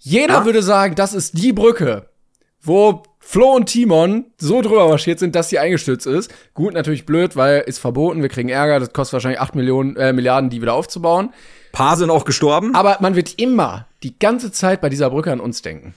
Jeder 0.00 0.34
ja. 0.34 0.44
würde 0.44 0.62
sagen, 0.62 0.96
das 0.96 1.14
ist 1.14 1.38
die 1.38 1.52
Brücke, 1.52 2.08
wo 2.60 3.04
Flo 3.24 3.54
und 3.54 3.66
Timon 3.66 4.26
so 4.36 4.60
drüber 4.60 4.88
marschiert 4.88 5.20
sind, 5.20 5.34
dass 5.36 5.48
sie 5.48 5.58
eingestürzt 5.58 6.06
ist. 6.06 6.30
Gut, 6.54 6.74
natürlich 6.74 7.06
blöd, 7.06 7.36
weil 7.36 7.60
ist 7.60 7.78
verboten, 7.78 8.20
wir 8.20 8.28
kriegen 8.28 8.48
Ärger, 8.48 8.80
das 8.80 8.92
kostet 8.92 9.14
wahrscheinlich 9.14 9.40
8 9.40 9.54
Millionen, 9.54 9.96
äh, 9.96 10.12
Milliarden, 10.12 10.50
die 10.50 10.60
wieder 10.60 10.74
aufzubauen. 10.74 11.32
Paar 11.70 11.96
sind 11.96 12.10
auch 12.10 12.24
gestorben. 12.24 12.74
Aber 12.74 12.98
man 13.00 13.14
wird 13.14 13.38
immer 13.38 13.86
die 14.02 14.18
ganze 14.18 14.50
Zeit 14.52 14.80
bei 14.80 14.88
dieser 14.88 15.08
Brücke 15.08 15.32
an 15.32 15.40
uns 15.40 15.62
denken. 15.62 15.94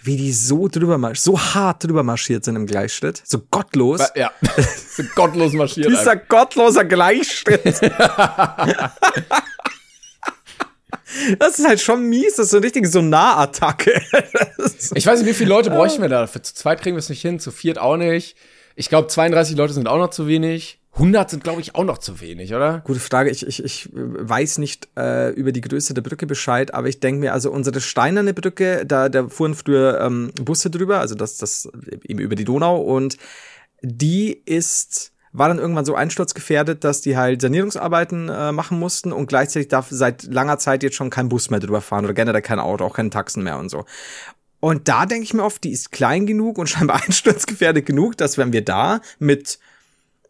Wie 0.00 0.16
die 0.16 0.32
so 0.32 0.68
drüber 0.68 0.98
marschiert, 0.98 1.24
so 1.24 1.38
hart 1.38 1.84
drüber 1.84 2.04
marschiert 2.04 2.44
sind 2.44 2.56
im 2.56 2.66
Gleichschritt. 2.66 3.22
So 3.24 3.40
gottlos. 3.50 4.00
Ja, 4.14 4.30
so 4.88 5.02
gottlos 5.14 5.52
marschiert. 5.52 5.90
Dieser 5.90 6.16
gottloser 6.16 6.84
Gleichschritt. 6.84 7.80
Das 11.38 11.58
ist 11.58 11.66
halt 11.66 11.80
schon 11.80 12.08
mies, 12.08 12.36
das 12.36 12.46
ist 12.46 12.50
so 12.50 12.56
eine 12.58 12.66
richtige 12.66 12.88
Sonarattacke. 12.88 13.92
ich 14.94 15.06
weiß 15.06 15.20
nicht, 15.20 15.28
wie 15.28 15.34
viele 15.34 15.50
Leute 15.50 15.70
bräuchten 15.70 16.02
wir 16.02 16.08
da? 16.08 16.26
Für 16.26 16.42
zu 16.42 16.54
zweit 16.54 16.80
kriegen 16.80 16.96
wir 16.96 17.00
es 17.00 17.08
nicht 17.08 17.22
hin, 17.22 17.38
zu 17.38 17.50
viert 17.50 17.78
auch 17.78 17.96
nicht. 17.96 18.36
Ich 18.74 18.88
glaube, 18.88 19.08
32 19.08 19.56
Leute 19.56 19.74
sind 19.74 19.88
auch 19.88 19.98
noch 19.98 20.10
zu 20.10 20.26
wenig. 20.26 20.78
100 20.94 21.30
sind, 21.30 21.44
glaube 21.44 21.60
ich, 21.62 21.74
auch 21.74 21.84
noch 21.84 21.98
zu 21.98 22.20
wenig, 22.20 22.54
oder? 22.54 22.80
Gute 22.84 23.00
Frage. 23.00 23.30
Ich, 23.30 23.46
ich, 23.46 23.64
ich 23.64 23.88
weiß 23.92 24.58
nicht 24.58 24.88
äh, 24.96 25.30
über 25.30 25.52
die 25.52 25.62
Größe 25.62 25.94
der 25.94 26.02
Brücke 26.02 26.26
Bescheid, 26.26 26.74
aber 26.74 26.88
ich 26.88 27.00
denke 27.00 27.20
mir, 27.20 27.32
also 27.32 27.50
unsere 27.50 27.80
steinerne 27.80 28.34
Brücke, 28.34 28.84
da, 28.84 29.08
da 29.08 29.26
fuhren 29.28 29.54
früher 29.54 30.00
ähm, 30.02 30.32
Busse 30.34 30.68
drüber, 30.68 31.00
also 31.00 31.14
das, 31.14 31.38
das 31.38 31.70
eben 32.02 32.18
über 32.18 32.34
die 32.34 32.44
Donau 32.44 32.76
und 32.76 33.16
die 33.80 34.32
ist 34.44 35.11
war 35.32 35.48
dann 35.48 35.58
irgendwann 35.58 35.84
so 35.84 35.94
einsturzgefährdet, 35.94 36.84
dass 36.84 37.00
die 37.00 37.16
halt 37.16 37.40
Sanierungsarbeiten 37.40 38.28
äh, 38.28 38.52
machen 38.52 38.78
mussten 38.78 39.12
und 39.12 39.26
gleichzeitig 39.26 39.68
darf 39.68 39.88
seit 39.90 40.24
langer 40.24 40.58
Zeit 40.58 40.82
jetzt 40.82 40.96
schon 40.96 41.10
kein 41.10 41.28
Bus 41.28 41.50
mehr 41.50 41.60
drüber 41.60 41.80
fahren 41.80 42.04
oder 42.04 42.14
generell 42.14 42.42
kein 42.42 42.58
Auto, 42.58 42.84
auch 42.84 42.94
keine 42.94 43.10
Taxen 43.10 43.42
mehr 43.42 43.58
und 43.58 43.70
so. 43.70 43.84
Und 44.60 44.88
da 44.88 45.06
denke 45.06 45.24
ich 45.24 45.34
mir 45.34 45.42
oft, 45.42 45.64
die 45.64 45.72
ist 45.72 45.90
klein 45.90 46.26
genug 46.26 46.58
und 46.58 46.68
scheinbar 46.68 47.02
einsturzgefährdet 47.02 47.86
genug, 47.86 48.16
dass 48.16 48.38
wenn 48.38 48.52
wir 48.52 48.64
da 48.64 49.00
mit 49.18 49.58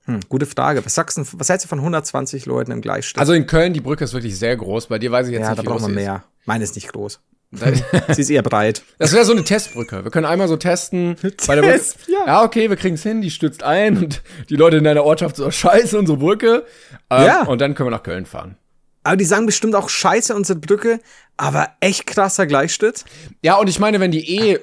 hm, 0.05 0.21
gute 0.29 0.47
Frage. 0.47 0.85
Was 0.85 0.95
sagst 0.95 1.19
du, 1.19 1.25
was 1.33 1.49
hältst 1.49 1.65
du 1.65 1.69
von 1.69 1.79
120 1.79 2.47
Leuten 2.47 2.73
im 2.73 2.81
Gleichstand? 2.81 3.21
Also 3.21 3.35
in 3.35 3.47
Köln, 3.47 3.73
die 3.73 3.81
Brücke 3.81 4.05
ist 4.05 4.15
wirklich 4.15 4.37
sehr 4.39 4.57
groß. 4.57 4.87
Bei 4.87 4.99
dir 4.99 5.13
weiß 5.13 5.29
ich 5.29 5.33
jetzt 5.33 5.43
ja, 5.43 5.51
nicht, 5.51 5.63
wie 5.63 5.67
groß 5.67 5.75
Ja, 5.75 5.79
da 5.79 5.85
braucht 5.85 5.95
man 5.95 5.95
mehr. 5.95 6.25
Meine 6.45 6.65
ist 6.65 6.75
nicht 6.75 6.93
groß. 6.93 7.21
Sie 8.09 8.21
ist 8.21 8.31
eher 8.31 8.43
breit. 8.43 8.83
Das 8.99 9.13
wäre 9.13 9.25
so 9.25 9.33
eine 9.33 9.45
Testbrücke. 9.45 10.05
Wir 10.05 10.11
können 10.11 10.25
einmal 10.25 10.49
so 10.49 10.57
testen. 10.57 11.17
Bei 11.47 11.55
der 11.55 11.65
Test, 11.65 11.99
ja. 12.09 12.27
ja, 12.27 12.45
okay, 12.45 12.71
wir 12.71 12.77
kriegen's 12.77 13.03
hin, 13.03 13.21
die 13.21 13.31
stürzt 13.31 13.63
ein 13.63 13.99
und 13.99 14.23
die 14.49 14.57
Leute 14.57 14.79
in 14.79 14.85
deiner 14.85 15.05
Ortschaft 15.05 15.37
so, 15.37 15.51
scheiße, 15.51 15.99
unsere 15.99 16.17
Brücke. 16.17 16.65
Ähm, 17.11 17.27
ja. 17.27 17.43
Und 17.43 17.61
dann 17.61 17.75
können 17.75 17.89
wir 17.89 17.97
nach 17.97 18.03
Köln 18.03 18.25
fahren. 18.25 18.57
Aber 19.05 19.17
die 19.17 19.25
sagen 19.25 19.47
bestimmt 19.47 19.75
auch 19.75 19.89
scheiße, 19.89 20.35
unsere 20.35 20.59
Brücke, 20.59 21.01
aber 21.37 21.69
echt 21.81 22.07
krasser 22.07 22.47
Gleichschritt. 22.47 23.05
Ja, 23.43 23.57
und 23.57 23.69
ich 23.69 23.79
meine, 23.79 24.01
wenn 24.01 24.13
die 24.13 24.39
eh 24.39 24.59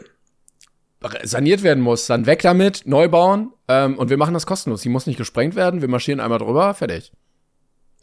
saniert 1.24 1.64
werden 1.64 1.82
muss, 1.82 2.08
dann 2.08 2.26
weg 2.26 2.42
damit, 2.42 2.84
neu 2.86 3.08
bauen 3.08 3.54
ähm, 3.68 3.98
und 3.98 4.10
wir 4.10 4.18
machen 4.18 4.34
das 4.34 4.46
kostenlos. 4.46 4.82
Die 4.82 4.90
muss 4.90 5.06
nicht 5.06 5.18
gesprengt 5.18 5.56
werden, 5.56 5.82
wir 5.82 5.90
marschieren 5.90 6.20
einmal 6.20 6.40
drüber, 6.40 6.74
fertig. 6.74 7.12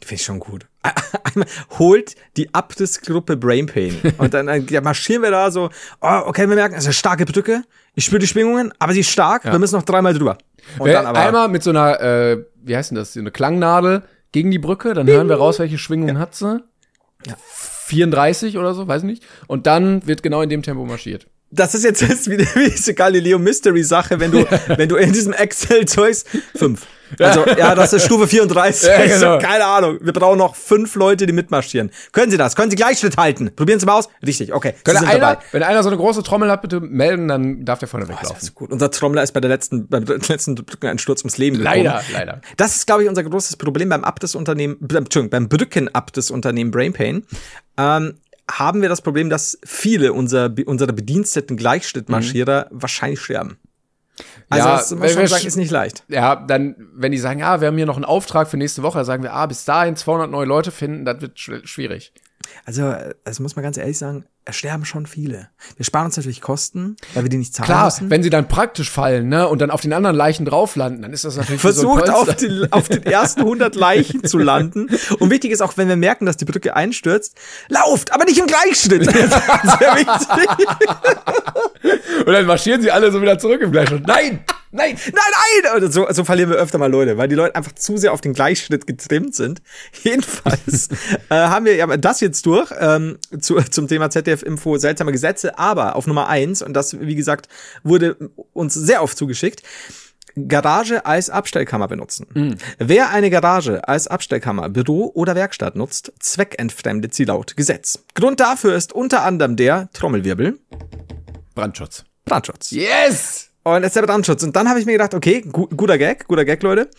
Finde 0.01 0.15
ich 0.15 0.23
schon 0.23 0.39
gut. 0.39 0.67
Einmal 1.23 1.47
holt 1.79 2.15
die 2.37 2.53
Abtis-Gruppe 2.53 3.35
Brainpain. 3.35 3.99
Und 4.17 4.33
dann, 4.33 4.45
dann 4.45 4.67
ja, 4.67 4.81
marschieren 4.81 5.23
wir 5.23 5.31
da 5.31 5.49
so, 5.51 5.69
oh, 6.01 6.21
okay, 6.25 6.47
wir 6.47 6.55
merken, 6.55 6.75
es 6.75 6.81
ist 6.81 6.87
eine 6.87 6.93
starke 6.93 7.25
Brücke. 7.25 7.63
Ich 7.95 8.05
spüre 8.05 8.19
die 8.19 8.27
Schwingungen, 8.27 8.71
aber 8.79 8.93
sie 8.93 8.99
ist 8.99 9.09
stark. 9.09 9.45
Ja. 9.45 9.51
Wir 9.51 9.59
müssen 9.59 9.75
noch 9.75 9.83
dreimal 9.83 10.13
drüber. 10.13 10.37
Und 10.77 10.91
dann 10.91 11.05
aber 11.05 11.19
einmal 11.19 11.47
mit 11.47 11.63
so 11.63 11.71
einer, 11.71 11.99
äh, 11.99 12.45
wie 12.63 12.75
heißt 12.75 12.91
denn 12.91 12.95
das, 12.95 13.13
so 13.13 13.19
eine 13.19 13.31
Klangnadel 13.31 14.03
gegen 14.31 14.51
die 14.51 14.59
Brücke, 14.59 14.93
dann 14.93 15.07
hören 15.07 15.29
wir 15.29 15.37
raus, 15.37 15.59
welche 15.59 15.77
Schwingungen 15.77 16.15
ja. 16.15 16.21
hat 16.21 16.35
sie. 16.35 16.63
34 17.87 18.57
oder 18.57 18.73
so, 18.73 18.87
weiß 18.87 19.03
nicht. 19.03 19.23
Und 19.47 19.65
dann 19.65 20.05
wird 20.05 20.21
genau 20.21 20.41
in 20.41 20.49
dem 20.49 20.61
Tempo 20.61 20.85
marschiert. 20.85 21.27
Das 21.49 21.73
ist 21.73 21.83
jetzt, 21.83 22.01
jetzt 22.01 22.29
wie, 22.29 22.39
wie 22.39 22.69
diese 22.69 22.93
Galileo 22.93 23.39
Mystery 23.39 23.83
Sache, 23.83 24.19
wenn 24.19 24.31
du, 24.31 24.45
wenn 24.67 24.89
du 24.89 24.95
in 24.97 25.13
diesem 25.13 25.33
Excel-Zeugs 25.33 26.25
fünf. 26.55 26.85
Also, 27.19 27.45
ja, 27.57 27.73
das 27.73 27.93
ist 27.93 28.03
Stufe 28.03 28.27
34. 28.27 28.89
Ja, 28.97 29.05
genau. 29.05 29.37
Keine 29.39 29.65
Ahnung. 29.65 29.97
Wir 30.01 30.11
brauchen 30.11 30.37
noch 30.37 30.55
fünf 30.55 30.95
Leute, 30.95 31.25
die 31.25 31.31
mitmarschieren. 31.33 31.89
Können 32.11 32.31
Sie 32.31 32.37
das? 32.37 32.55
Können 32.55 32.69
Sie 32.69 32.75
Gleichschritt 32.75 33.15
halten? 33.15 33.51
Probieren 33.55 33.79
Sie 33.79 33.85
mal 33.85 33.97
aus. 33.97 34.09
Richtig, 34.25 34.53
okay. 34.53 34.73
Sind 34.85 34.97
einer, 34.97 35.19
dabei. 35.19 35.37
wenn 35.53 35.63
einer 35.63 35.83
so 35.83 35.89
eine 35.89 35.97
große 35.97 36.21
Trommel 36.23 36.51
hat, 36.51 36.61
bitte 36.61 36.81
melden, 36.81 37.29
dann 37.29 37.63
darf 37.63 37.79
der 37.79 37.87
vorne 37.87 38.05
Das 38.05 38.17
weglaufen. 38.17 38.41
ist 38.41 38.55
gut. 38.55 38.71
Unser 38.71 38.91
Trommler 38.91 39.23
ist 39.23 39.31
bei 39.31 39.39
der 39.39 39.49
letzten, 39.49 39.87
beim 39.87 40.03
letzten 40.03 40.55
Brückeneinsturz 40.55 41.21
ums 41.21 41.37
Leben 41.37 41.57
gekommen. 41.59 41.75
Leider, 41.85 42.01
leider. 42.11 42.41
Das 42.57 42.75
ist, 42.75 42.87
glaube 42.87 43.03
ich, 43.03 43.09
unser 43.09 43.23
großes 43.23 43.55
Problem 43.55 43.87
beim 43.89 44.03
Abdesunternehmen, 44.03 44.77
beim, 44.81 45.05
Entschuldigung, 45.05 45.29
beim 45.29 45.47
Brückenabdesunternehmen 45.47 46.71
Brainpain. 46.71 47.25
Ähm, 47.77 48.15
haben 48.49 48.81
wir 48.81 48.89
das 48.89 49.01
Problem, 49.01 49.29
dass 49.29 49.57
viele 49.63 50.13
unserer, 50.13 50.53
unserer 50.65 50.93
Bediensteten 50.93 51.57
Gleichschrittmarschierer 51.57 52.67
wahrscheinlich 52.71 53.21
sterben. 53.21 53.57
Also, 54.49 54.67
Ja, 54.67 54.77
das 54.77 54.95
muss 54.95 55.13
schon 55.13 55.27
sagen, 55.27 55.45
ist 55.45 55.55
nicht 55.57 55.71
leicht. 55.71 56.03
Ja, 56.07 56.35
dann, 56.35 56.75
wenn 56.93 57.11
die 57.11 57.17
sagen, 57.17 57.39
ja, 57.39 57.61
wir 57.61 57.67
haben 57.67 57.77
hier 57.77 57.85
noch 57.85 57.97
einen 57.97 58.05
Auftrag 58.05 58.47
für 58.47 58.57
nächste 58.57 58.81
Woche, 58.81 59.03
sagen 59.05 59.23
wir, 59.23 59.33
ah, 59.33 59.45
bis 59.45 59.65
dahin 59.65 59.95
200 59.95 60.31
neue 60.31 60.45
Leute 60.45 60.71
finden, 60.71 61.05
das 61.05 61.21
wird 61.21 61.37
sch 61.39 61.51
schwierig. 61.65 62.13
Also, 62.65 62.95
das 63.23 63.39
muss 63.39 63.55
man 63.55 63.63
ganz 63.63 63.77
ehrlich 63.77 63.97
sagen, 63.97 64.25
sterben 64.51 64.85
schon 64.85 65.05
viele. 65.05 65.49
Wir 65.75 65.85
sparen 65.85 66.05
uns 66.05 66.17
natürlich 66.17 66.41
Kosten, 66.41 66.95
weil 67.13 67.23
wir 67.23 67.29
die 67.29 67.37
nicht 67.37 67.53
zahlen 67.53 67.65
Klar, 67.65 67.85
müssen. 67.85 68.09
wenn 68.09 68.23
sie 68.23 68.29
dann 68.29 68.47
praktisch 68.47 68.89
fallen, 68.89 69.29
ne, 69.29 69.47
und 69.47 69.59
dann 69.61 69.71
auf 69.71 69.81
den 69.81 69.93
anderen 69.93 70.15
Leichen 70.15 70.45
drauf 70.45 70.75
landen, 70.75 71.01
dann 71.01 71.13
ist 71.13 71.23
das 71.25 71.37
natürlich 71.37 71.63
wie 71.63 71.71
so 71.71 71.93
ein 71.93 72.03
versucht 72.03 72.09
auf, 72.09 72.35
den, 72.35 72.71
auf 72.71 72.87
den 72.89 73.03
ersten 73.03 73.41
100 73.41 73.75
Leichen 73.75 74.23
zu 74.23 74.37
landen. 74.37 74.87
Und 75.19 75.29
wichtig 75.29 75.51
ist 75.51 75.61
auch, 75.61 75.75
wenn 75.77 75.87
wir 75.87 75.95
merken, 75.95 76.25
dass 76.25 76.37
die 76.37 76.45
Brücke 76.45 76.75
einstürzt, 76.75 77.35
lauft, 77.69 78.13
aber 78.13 78.25
nicht 78.25 78.37
im 78.39 78.47
Gleichschritt. 78.47 79.07
Das 79.17 79.63
ist 79.63 79.79
sehr 79.79 79.95
wichtig. 79.95 80.67
Und 82.25 82.33
dann 82.33 82.45
marschieren 82.45 82.81
sie 82.81 82.91
alle 82.91 83.11
so 83.11 83.21
wieder 83.21 83.37
zurück 83.39 83.61
im 83.61 83.71
Gleichschritt. 83.71 84.05
Nein! 84.07 84.43
Nein! 84.71 84.97
Nein, 85.05 85.71
nein! 85.73 85.91
So, 85.91 86.07
so 86.09 86.23
verlieren 86.25 86.49
wir 86.49 86.57
öfter 86.57 86.77
mal 86.77 86.91
Leute, 86.91 87.17
weil 87.17 87.27
die 87.27 87.35
Leute 87.35 87.55
einfach 87.55 87.73
zu 87.73 87.97
sehr 87.97 88.11
auf 88.11 88.21
den 88.21 88.33
Gleichschritt 88.33 88.85
getrimmt 88.85 89.33
sind. 89.33 89.61
Jedenfalls 90.03 90.89
äh, 91.29 91.35
haben 91.35 91.65
wir 91.65 91.75
ja 91.75 91.87
das 91.97 92.19
jetzt 92.19 92.45
durch 92.45 92.71
ähm, 92.77 93.17
zu, 93.39 93.55
zum 93.55 93.87
Thema 93.87 94.09
ZDF-Info 94.37 94.77
seltsame 94.77 95.11
Gesetze, 95.11 95.57
aber 95.57 95.95
auf 95.95 96.07
Nummer 96.07 96.27
eins 96.27 96.61
und 96.61 96.73
das, 96.73 96.99
wie 96.99 97.15
gesagt, 97.15 97.47
wurde 97.83 98.17
uns 98.53 98.73
sehr 98.73 99.03
oft 99.03 99.17
zugeschickt, 99.17 99.63
Garage 100.35 101.05
als 101.05 101.31
Abstellkammer 101.31 101.87
benutzen. 101.87 102.57
Wer 102.77 103.09
eine 103.09 103.29
Garage 103.31 103.87
als 103.87 104.07
Abstellkammer, 104.07 104.69
Büro 104.69 105.11
oder 105.15 105.33
Werkstatt 105.33 105.75
nutzt, 105.75 106.13
zweckentfremdet 106.19 107.13
sie 107.15 107.25
laut 107.25 107.57
Gesetz. 107.57 108.03
Grund 108.13 108.39
dafür 108.39 108.75
ist 108.75 108.93
unter 108.93 109.23
anderem 109.23 109.55
der 109.55 109.89
Trommelwirbel, 109.93 110.59
Brandschutz. 111.55 112.05
Brandschutz. 112.25 112.69
Yes! 112.71 113.49
Und 113.63 113.83
jetzt 113.83 113.95
der 113.95 114.03
Brandschutz. 114.03 114.43
Und 114.43 114.55
dann 114.55 114.69
habe 114.69 114.79
ich 114.79 114.85
mir 114.85 114.91
gedacht, 114.93 115.13
okay, 115.13 115.41
gu 115.41 115.67
guter 115.67 115.97
Gag, 115.97 116.27
guter 116.27 116.45
Gag, 116.45 116.61
Leute. 116.61 116.89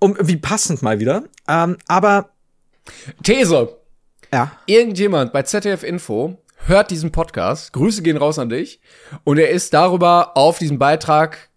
Um, 0.00 0.16
wie 0.20 0.36
passend 0.36 0.80
mal 0.80 1.00
wieder. 1.00 1.24
Ähm, 1.46 1.76
aber, 1.86 2.30
These. 3.22 3.76
Ja. 4.32 4.52
Irgendjemand 4.66 5.32
bei 5.32 5.42
ZDF 5.42 5.82
Info 5.82 6.38
hört 6.66 6.90
diesen 6.90 7.12
Podcast, 7.12 7.72
Grüße 7.72 8.02
gehen 8.02 8.16
raus 8.16 8.38
an 8.38 8.48
dich, 8.48 8.80
und 9.24 9.38
er 9.38 9.50
ist 9.50 9.74
darüber 9.74 10.36
auf 10.36 10.58
diesen 10.58 10.78
Beitrag 10.78 11.50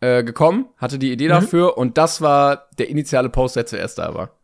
äh, 0.00 0.24
gekommen, 0.24 0.66
hatte 0.76 0.98
die 0.98 1.12
Idee 1.12 1.28
dafür, 1.28 1.78
und 1.78 1.98
das 1.98 2.20
war 2.20 2.68
der 2.78 2.88
initiale 2.88 3.28
Post, 3.28 3.56
der 3.56 3.66
zuerst 3.66 3.98
da 3.98 4.14
war. 4.14 4.40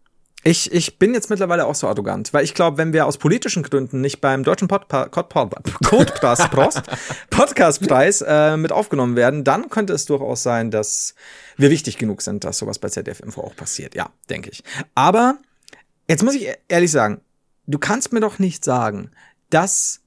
Ich, 0.47 0.73
ich 0.73 1.01
bin 1.01 1.13
jetzt 1.13 1.29
mittlerweile 1.29 1.67
auch 1.67 1.75
so 1.75 1.89
arrogant, 1.89 2.33
weil 2.33 2.45
ich 2.45 2.55
glaube, 2.55 2.79
wenn 2.79 2.93
wir 2.93 3.07
aus 3.07 3.19
politischen 3.19 3.65
Gründen 3.65 4.01
nicht 4.01 4.21
beim 4.21 4.45
deutschen 4.45 4.69
Podcastpreis 7.31 8.21
äh, 8.21 8.57
mit 8.57 8.71
aufgenommen 8.71 9.17
werden, 9.17 9.43
dann 9.43 9.71
könnte 9.71 9.93
es 9.93 10.05
durchaus 10.05 10.45
sein, 10.45 10.71
dass 10.71 11.17
wir 11.57 11.71
wichtig 11.71 11.99
genug 11.99 12.23
sind, 12.23 12.45
dass 12.45 12.59
sowas 12.59 12.79
bei 12.79 12.89
ZDF 12.89 13.19
Info 13.19 13.41
auch 13.41 13.57
passiert. 13.57 13.97
Ja, 13.97 14.11
denke 14.31 14.51
ich. 14.51 14.63
Aber 14.95 15.39
jetzt 16.07 16.23
muss 16.23 16.37
ich 16.37 16.47
e- 16.47 16.55
ehrlich 16.69 16.93
sagen, 16.93 17.23
du 17.67 17.79
kannst 17.79 18.13
mir 18.13 18.21
doch 18.21 18.39
nicht 18.39 18.65
sagen, 18.65 19.11
dass 19.51 20.01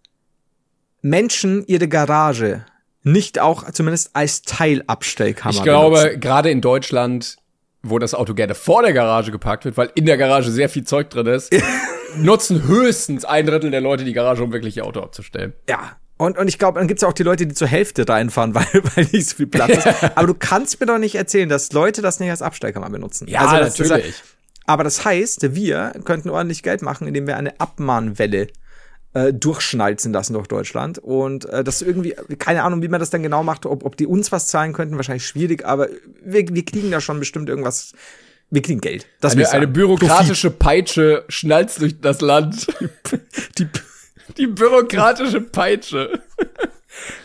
Menschen 1.02 1.66
ihre 1.68 1.88
Garage 1.88 2.66
nicht 3.04 3.40
auch 3.40 3.70
zumindest 3.72 4.12
als 4.14 4.42
Teilabstellkammer 4.42 5.56
Ich 5.56 5.64
glaube, 5.64 6.18
gerade 6.20 6.50
in 6.50 6.62
Deutschland, 6.62 7.38
wo 7.82 7.98
das 8.00 8.14
Auto 8.14 8.34
gerne 8.34 8.56
vor 8.56 8.82
der 8.82 8.94
Garage 8.94 9.32
geparkt 9.32 9.66
wird, 9.66 9.78
weil 9.78 9.92
in 9.96 10.06
der 10.06 10.18
Garage 10.18 10.52
sehr 10.52 10.70
viel 10.70 10.84
Zeug 10.84 11.10
drin 11.10 11.28
ist, 11.28 11.54
nutzen 12.18 12.68
höchstens 12.68 13.24
ein 13.26 13.46
Drittel 13.46 13.72
der 13.72 13.82
Leute 13.82 14.04
die 14.04 14.14
Garage, 14.14 14.44
um 14.44 14.52
wirklich 14.52 14.78
ihr 14.78 14.86
Auto 14.86 15.02
abzustellen. 15.02 15.54
Ja. 15.70 15.98
Und, 16.18 16.38
und 16.38 16.50
ich 16.50 16.60
glaube, 16.60 16.80
dann 16.80 16.90
gibt's 16.90 17.02
ja 17.02 17.08
auch 17.08 17.14
die 17.14 17.24
Leute, 17.24 17.48
die 17.48 17.54
zur 17.54 17.70
Hälfte 17.70 18.08
reinfahren, 18.08 18.54
weil, 18.56 18.68
weil 18.74 19.06
nicht 19.14 19.30
so 19.30 19.38
viel 19.38 19.48
Platz 19.48 19.78
ist. 19.78 19.88
Aber 20.16 20.28
du 20.28 20.34
kannst 20.34 20.78
mir 20.82 20.86
doch 20.86 20.98
nicht 20.98 21.16
erzählen, 21.16 21.48
dass 21.48 21.72
Leute 21.72 22.02
das 22.02 22.20
nicht 22.20 22.30
als 22.30 22.42
Abstellkammer 22.42 22.90
benutzen. 22.90 23.34
Also 23.34 23.56
das 23.56 23.80
ist 23.80 23.90
natürlich. 23.90 24.16
Aber 24.70 24.84
das 24.84 25.04
heißt, 25.04 25.56
wir 25.56 25.94
könnten 26.06 26.30
ordentlich 26.30 26.62
Geld 26.62 26.84
machen, 26.84 27.08
indem 27.08 27.26
wir 27.26 27.38
eine 27.38 27.60
Abmahnwelle 27.60 28.50
äh, 29.16 29.34
durchschnalzen 29.34 30.14
lassen 30.14 30.34
durch 30.34 30.46
Deutschland. 30.46 31.00
Und 31.00 31.46
äh, 31.46 31.64
das 31.64 31.82
irgendwie, 31.82 32.14
keine 32.38 32.62
Ahnung, 32.62 32.84
wie 32.84 32.88
man 32.88 33.00
das 33.00 33.10
dann 33.10 33.24
genau 33.24 33.42
macht, 33.42 33.66
ob, 33.66 33.84
ob 33.84 33.98
die 33.98 34.06
uns 34.06 34.32
was 34.32 34.46
zahlen 34.46 34.74
könnten, 34.74 34.96
wahrscheinlich 34.96 35.26
schwierig, 35.26 35.66
aber 35.66 35.88
wir, 36.24 36.48
wir 36.50 36.64
kriegen 36.64 36.92
da 36.92 37.02
schon 37.02 37.18
bestimmt 37.18 37.50
irgendwas. 37.50 37.94
Wir 38.52 38.62
kriegen 38.62 38.80
Geld. 38.80 39.08
Das 39.22 39.34
eine, 39.34 39.50
eine 39.50 39.68
bürokratische 39.68 40.52
Peitsche 40.52 41.26
schnalzt 41.30 41.82
durch 41.82 42.00
das 42.00 42.22
Land. 42.22 42.68
Die, 43.58 43.68
Die 44.38 44.46
bürokratische 44.46 45.42
Peitsche. 45.42 46.22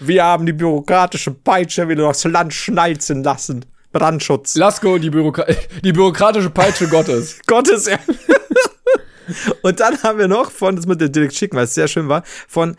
wir 0.01 0.25
haben 0.25 0.47
die 0.47 0.55
bürokratische 0.55 1.31
Peitsche 1.31 1.91
wieder 1.91 2.05
durchs 2.05 2.25
Land 2.25 2.55
schnalzen 2.55 3.23
lassen. 3.23 3.67
Brandschutz. 3.95 4.57
Lasko, 4.57 4.99
die, 4.99 5.09
Bürokra 5.09 5.47
die 5.85 5.93
bürokratische 5.93 6.51
Peitsche 6.51 6.89
Gottes. 6.89 7.39
Gottes 7.47 7.87
ja. 7.87 7.99
Und 9.63 9.81
dann 9.81 10.03
haben 10.03 10.19
wir 10.19 10.29
noch 10.29 10.51
von, 10.51 10.77
das 10.77 10.87
ich 10.87 10.99
dir 10.99 11.09
direkt 11.09 11.35
schicken, 11.35 11.57
weil 11.57 11.65
es 11.65 11.75
sehr 11.75 11.89
schön 11.89 12.09
war, 12.09 12.25
von, 12.47 12.77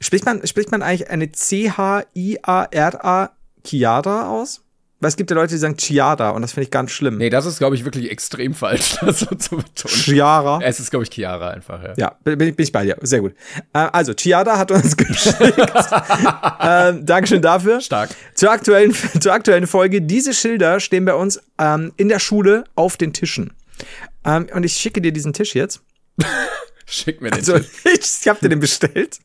spricht 0.00 0.24
man, 0.24 0.46
spricht 0.46 0.70
man 0.70 0.82
eigentlich 0.82 1.10
eine 1.10 1.30
C-H-I-A-R-A 1.30 3.30
Chiara 3.64 4.30
aus? 4.30 4.62
Weil 5.02 5.08
es 5.08 5.16
gibt 5.16 5.30
ja 5.30 5.34
Leute, 5.36 5.52
die 5.52 5.58
sagen 5.58 5.76
Chiara 5.76 6.30
und 6.30 6.42
das 6.42 6.52
finde 6.52 6.64
ich 6.64 6.70
ganz 6.70 6.92
schlimm. 6.92 7.18
Nee, 7.18 7.28
das 7.28 7.44
ist, 7.44 7.58
glaube 7.58 7.74
ich, 7.74 7.84
wirklich 7.84 8.08
extrem 8.10 8.54
falsch, 8.54 8.96
das 9.00 9.18
so 9.20 9.26
zu 9.34 9.56
betonen. 9.56 9.94
Chiara. 9.94 10.60
Es 10.62 10.78
ist, 10.78 10.90
glaube 10.90 11.02
ich, 11.04 11.10
Chiara 11.10 11.50
einfach, 11.50 11.82
ja. 11.82 11.94
Ja, 11.96 12.16
bin, 12.22 12.38
bin 12.38 12.54
ich- 12.56 12.70
bei 12.72 12.84
dir. 12.84 12.96
Sehr 13.02 13.20
gut. 13.20 13.34
Äh, 13.72 13.78
also, 13.92 14.14
Chiara 14.14 14.56
hat 14.56 14.70
uns 14.70 14.96
geschickt. 14.96 15.58
ähm, 16.60 17.04
Dankeschön 17.04 17.42
dafür. 17.42 17.80
Stark. 17.80 18.10
Zur 18.34 18.50
aktuellen, 18.50 18.94
zur 19.20 19.32
aktuellen 19.32 19.66
Folge. 19.66 20.02
Diese 20.02 20.32
Schilder 20.34 20.80
stehen 20.80 21.04
bei 21.04 21.14
uns 21.14 21.40
ähm, 21.58 21.92
in 21.96 22.08
der 22.08 22.18
Schule 22.20 22.64
auf 22.74 22.96
den 22.96 23.12
Tischen. 23.12 23.52
Ähm, 24.24 24.46
und 24.54 24.62
ich 24.64 24.74
schicke 24.74 25.00
dir 25.00 25.12
diesen 25.12 25.32
Tisch 25.32 25.54
jetzt. 25.54 25.80
Schick 26.86 27.20
mir 27.20 27.30
den. 27.30 27.38
Also, 27.40 27.58
Tisch. 27.58 27.68
ich, 27.84 28.00
ich 28.22 28.28
habe 28.28 28.38
dir 28.40 28.48
den 28.48 28.60
bestellt. 28.60 29.18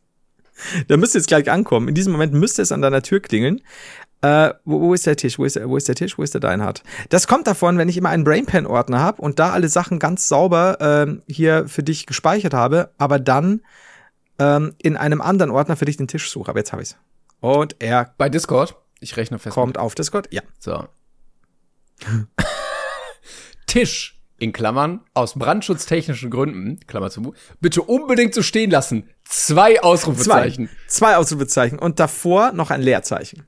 Der 0.90 0.98
müsste 0.98 1.20
jetzt 1.20 1.28
gleich 1.28 1.52
ankommen. 1.52 1.88
In 1.88 1.94
diesem 1.94 2.12
Moment 2.14 2.34
müsste 2.34 2.64
es 2.64 2.72
an 2.72 2.82
deiner 2.82 3.04
Tür 3.04 3.20
klingeln. 3.20 3.62
Äh, 4.22 4.54
wo, 4.66 4.82
wo 4.82 4.94
ist 4.94 5.06
der 5.06 5.16
Tisch? 5.16 5.38
Wo 5.38 5.46
ist 5.46 5.56
der, 5.56 5.70
wo 5.70 5.78
ist 5.78 5.88
der 5.88 5.96
Tisch? 5.96 6.18
Wo 6.18 6.24
ist 6.24 6.34
der 6.34 6.42
Deinhard? 6.42 6.84
Das 7.10 7.28
kommt 7.28 7.46
davon, 7.48 7.78
wenn 7.78 7.88
ich 7.88 7.98
immer 7.98 8.10
einen 8.10 8.24
Brainpan-Ordner 8.24 9.00
habe 9.00 9.22
und 9.22 9.38
da 9.40 9.52
alle 9.52 9.70
Sachen 9.70 10.00
ganz 10.00 10.28
sauber 10.28 10.78
ähm, 10.82 11.22
hier 11.28 11.68
für 11.68 11.84
dich 11.84 12.06
gespeichert 12.08 12.54
habe, 12.54 12.90
aber 12.98 13.20
dann 13.20 13.62
ähm, 14.40 14.74
in 14.82 14.98
einem 14.98 15.22
anderen 15.22 15.52
Ordner 15.52 15.76
für 15.76 15.86
dich 15.86 15.98
den 15.98 16.08
Tisch 16.08 16.32
suche. 16.32 16.50
Aber 16.50 16.60
jetzt 16.60 16.72
habe 16.72 16.82
ich's. 16.82 16.96
Und 17.40 17.76
er 17.80 18.14
Bei 18.18 18.30
Discord. 18.30 18.76
Ich 19.00 19.16
rechne 19.18 19.38
fest. 19.38 19.54
kommt 19.54 19.78
auf 19.78 19.94
Discord. 19.94 20.28
Ja. 20.34 20.42
So. 20.60 20.88
Tisch 23.68 24.20
in 24.40 24.54
Klammern 24.54 25.02
aus 25.14 25.34
brandschutztechnischen 25.34 26.30
Gründen, 26.30 26.80
Klammer 26.88 27.10
zu, 27.10 27.34
bitte 27.60 27.82
unbedingt 27.82 28.34
so 28.34 28.42
stehen 28.42 28.72
lassen. 28.72 29.10
Zwei 29.26 29.76
Zwei. 29.76 29.84
Ausrufezeichen. 29.84 30.70
Zwei 30.88 31.18
Ausrufezeichen. 31.18 31.80
Und 31.80 32.00
davor 32.00 32.52
noch 32.52 32.72
ein 32.72 32.82
Leerzeichen. 32.82 33.46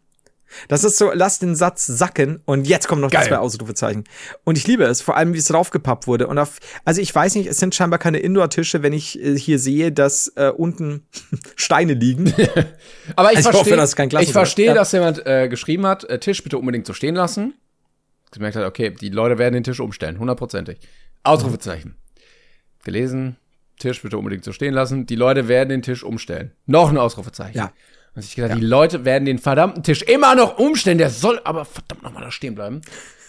Das 0.68 0.84
ist 0.84 0.98
so, 0.98 1.12
lass 1.14 1.40
den 1.40 1.56
Satz 1.56 1.86
sacken 1.86 2.42
und 2.46 2.68
jetzt 2.68 2.88
kommen 2.88 3.02
noch 3.02 3.12
Geil. 3.12 3.28
zwei 3.28 3.38
Ausrufezeichen. 3.38 4.04
Und 4.44 4.58
ich 4.58 4.66
liebe 4.68 4.84
es, 4.84 5.02
vor 5.02 5.16
allem 5.18 5.34
wie 5.34 5.38
es 5.38 5.46
draufgepappt 5.46 6.08
wurde. 6.08 6.28
Und 6.28 6.38
auf, 6.38 6.58
also 6.86 7.02
ich 7.02 7.14
weiß 7.14 7.36
nicht, 7.36 7.48
es 7.48 7.58
sind 7.58 7.76
scheinbar 7.76 8.00
keine 8.00 8.20
Indoor-Tische, 8.20 8.82
wenn 8.84 8.94
ich 8.94 9.22
äh, 9.24 9.38
hier 9.38 9.60
sehe, 9.60 9.92
dass 9.92 10.32
äh, 10.36 10.50
unten 10.56 11.08
Steine 11.56 11.94
liegen. 11.94 12.34
Aber 13.16 13.32
ich 13.32 13.38
Also 13.38 13.50
ich 13.52 13.56
hoffe, 13.56 13.70
verstehe, 13.70 13.76
das 13.78 13.90
ist 13.90 13.96
kein 13.96 14.10
ich 14.20 14.32
verstehe, 14.32 14.66
Ja. 14.68 14.74
dass 14.74 14.92
jemand 14.92 15.26
äh, 15.26 15.48
geschrieben 15.50 15.86
hat, 15.86 16.04
äh, 16.06 16.20
Tisch 16.20 16.44
bitte 16.44 16.58
unbedingt 16.58 16.86
so 16.86 16.94
stehen 16.94 17.16
lassen. 17.16 17.54
Gemerkt 18.32 18.56
hat, 18.58 18.66
okay, 18.66 18.92
die 18.92 19.10
Leute 19.10 19.38
werden 19.38 19.54
den 19.56 19.64
Tisch 19.64 19.80
umstellen, 19.80 20.20
hundertprozentig. 20.20 20.80
Ausrufezeichen. 21.24 21.96
Gelesen, 22.84 23.38
Tisch 23.80 24.02
bitte 24.02 24.18
unbedingt 24.18 24.44
so 24.44 24.52
stehen 24.52 24.74
lassen. 24.74 25.06
Die 25.06 25.16
Leute 25.16 25.48
werden 25.48 25.70
den 25.70 25.82
Tisch 25.82 26.04
umstellen. 26.04 26.52
Noch 26.66 26.90
ein 26.90 26.98
Ausrufezeichen. 26.98 27.58
Ja. 27.58 27.72
Und 28.16 28.26
ich 28.26 28.36
gedacht, 28.36 28.58
die 28.58 28.66
Leute 28.66 29.06
werden 29.06 29.26
den 29.26 29.40
verdammten 29.40 29.84
Tisch 29.84 30.02
immer 30.02 30.36
noch 30.36 30.58
umstellen. 30.58 30.98
Der 30.98 31.10
soll 31.10 31.40
aber 31.44 31.66
verdammt 31.66 32.04
noch 32.04 32.12
mal 32.14 32.22
da 32.22 32.32
stehen 32.32 32.56
bleiben. 32.56 32.82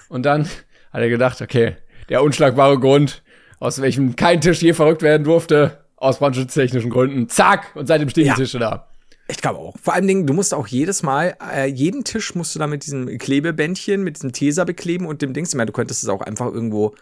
Und 0.09 0.25
dann 0.25 0.45
hat 0.47 1.01
er 1.01 1.09
gedacht, 1.09 1.41
okay, 1.41 1.77
der 2.09 2.23
unschlagbare 2.23 2.79
Grund, 2.81 3.23
aus 3.59 3.81
welchem 3.81 4.17
kein 4.17 4.41
Tisch 4.41 4.63
je 4.63 4.73
verrückt 4.73 5.03
werden 5.03 5.23
durfte, 5.25 5.85
aus 5.97 6.19
brandschutztechnischen 6.19 6.91
Gründen. 6.91 7.29
Zack! 7.29 7.77
Und 7.77 7.87
seitdem 7.87 8.09
stehen 8.09 8.27
Ja. 8.27 8.35
die 8.35 8.43
Tische 8.43 8.59
da. 8.59 8.89
Ich 9.29 9.37
glaube 9.41 9.61
auch. 9.61 9.77
Vor 9.81 9.95
allen 9.95 10.09
Dingen, 10.09 10.27
du 10.27 10.33
musst 10.33 10.53
auch 10.55 10.67
jedes 10.67 11.05
Mal, 11.05 11.37
äh, 11.55 11.67
jeden 11.67 12.03
Tisch 12.03 12.35
musst 12.35 12.55
du 12.55 12.59
da 12.59 12.67
mit 12.67 12.85
diesem 12.85 13.17
Klebebändchen, 13.19 14.03
mit 14.03 14.17
diesem 14.17 14.33
Tesa 14.33 14.65
bekleben 14.65 15.07
und 15.07 15.23
dem 15.23 15.35
Dings. 15.35 15.51
Ich 15.51 15.55
meine, 15.55 15.67
du 15.67 15.73
könntest 15.73 16.03
es 16.03 16.09
auch 16.09 16.23
einfach 16.23 16.47
irgendwo, 16.47 16.97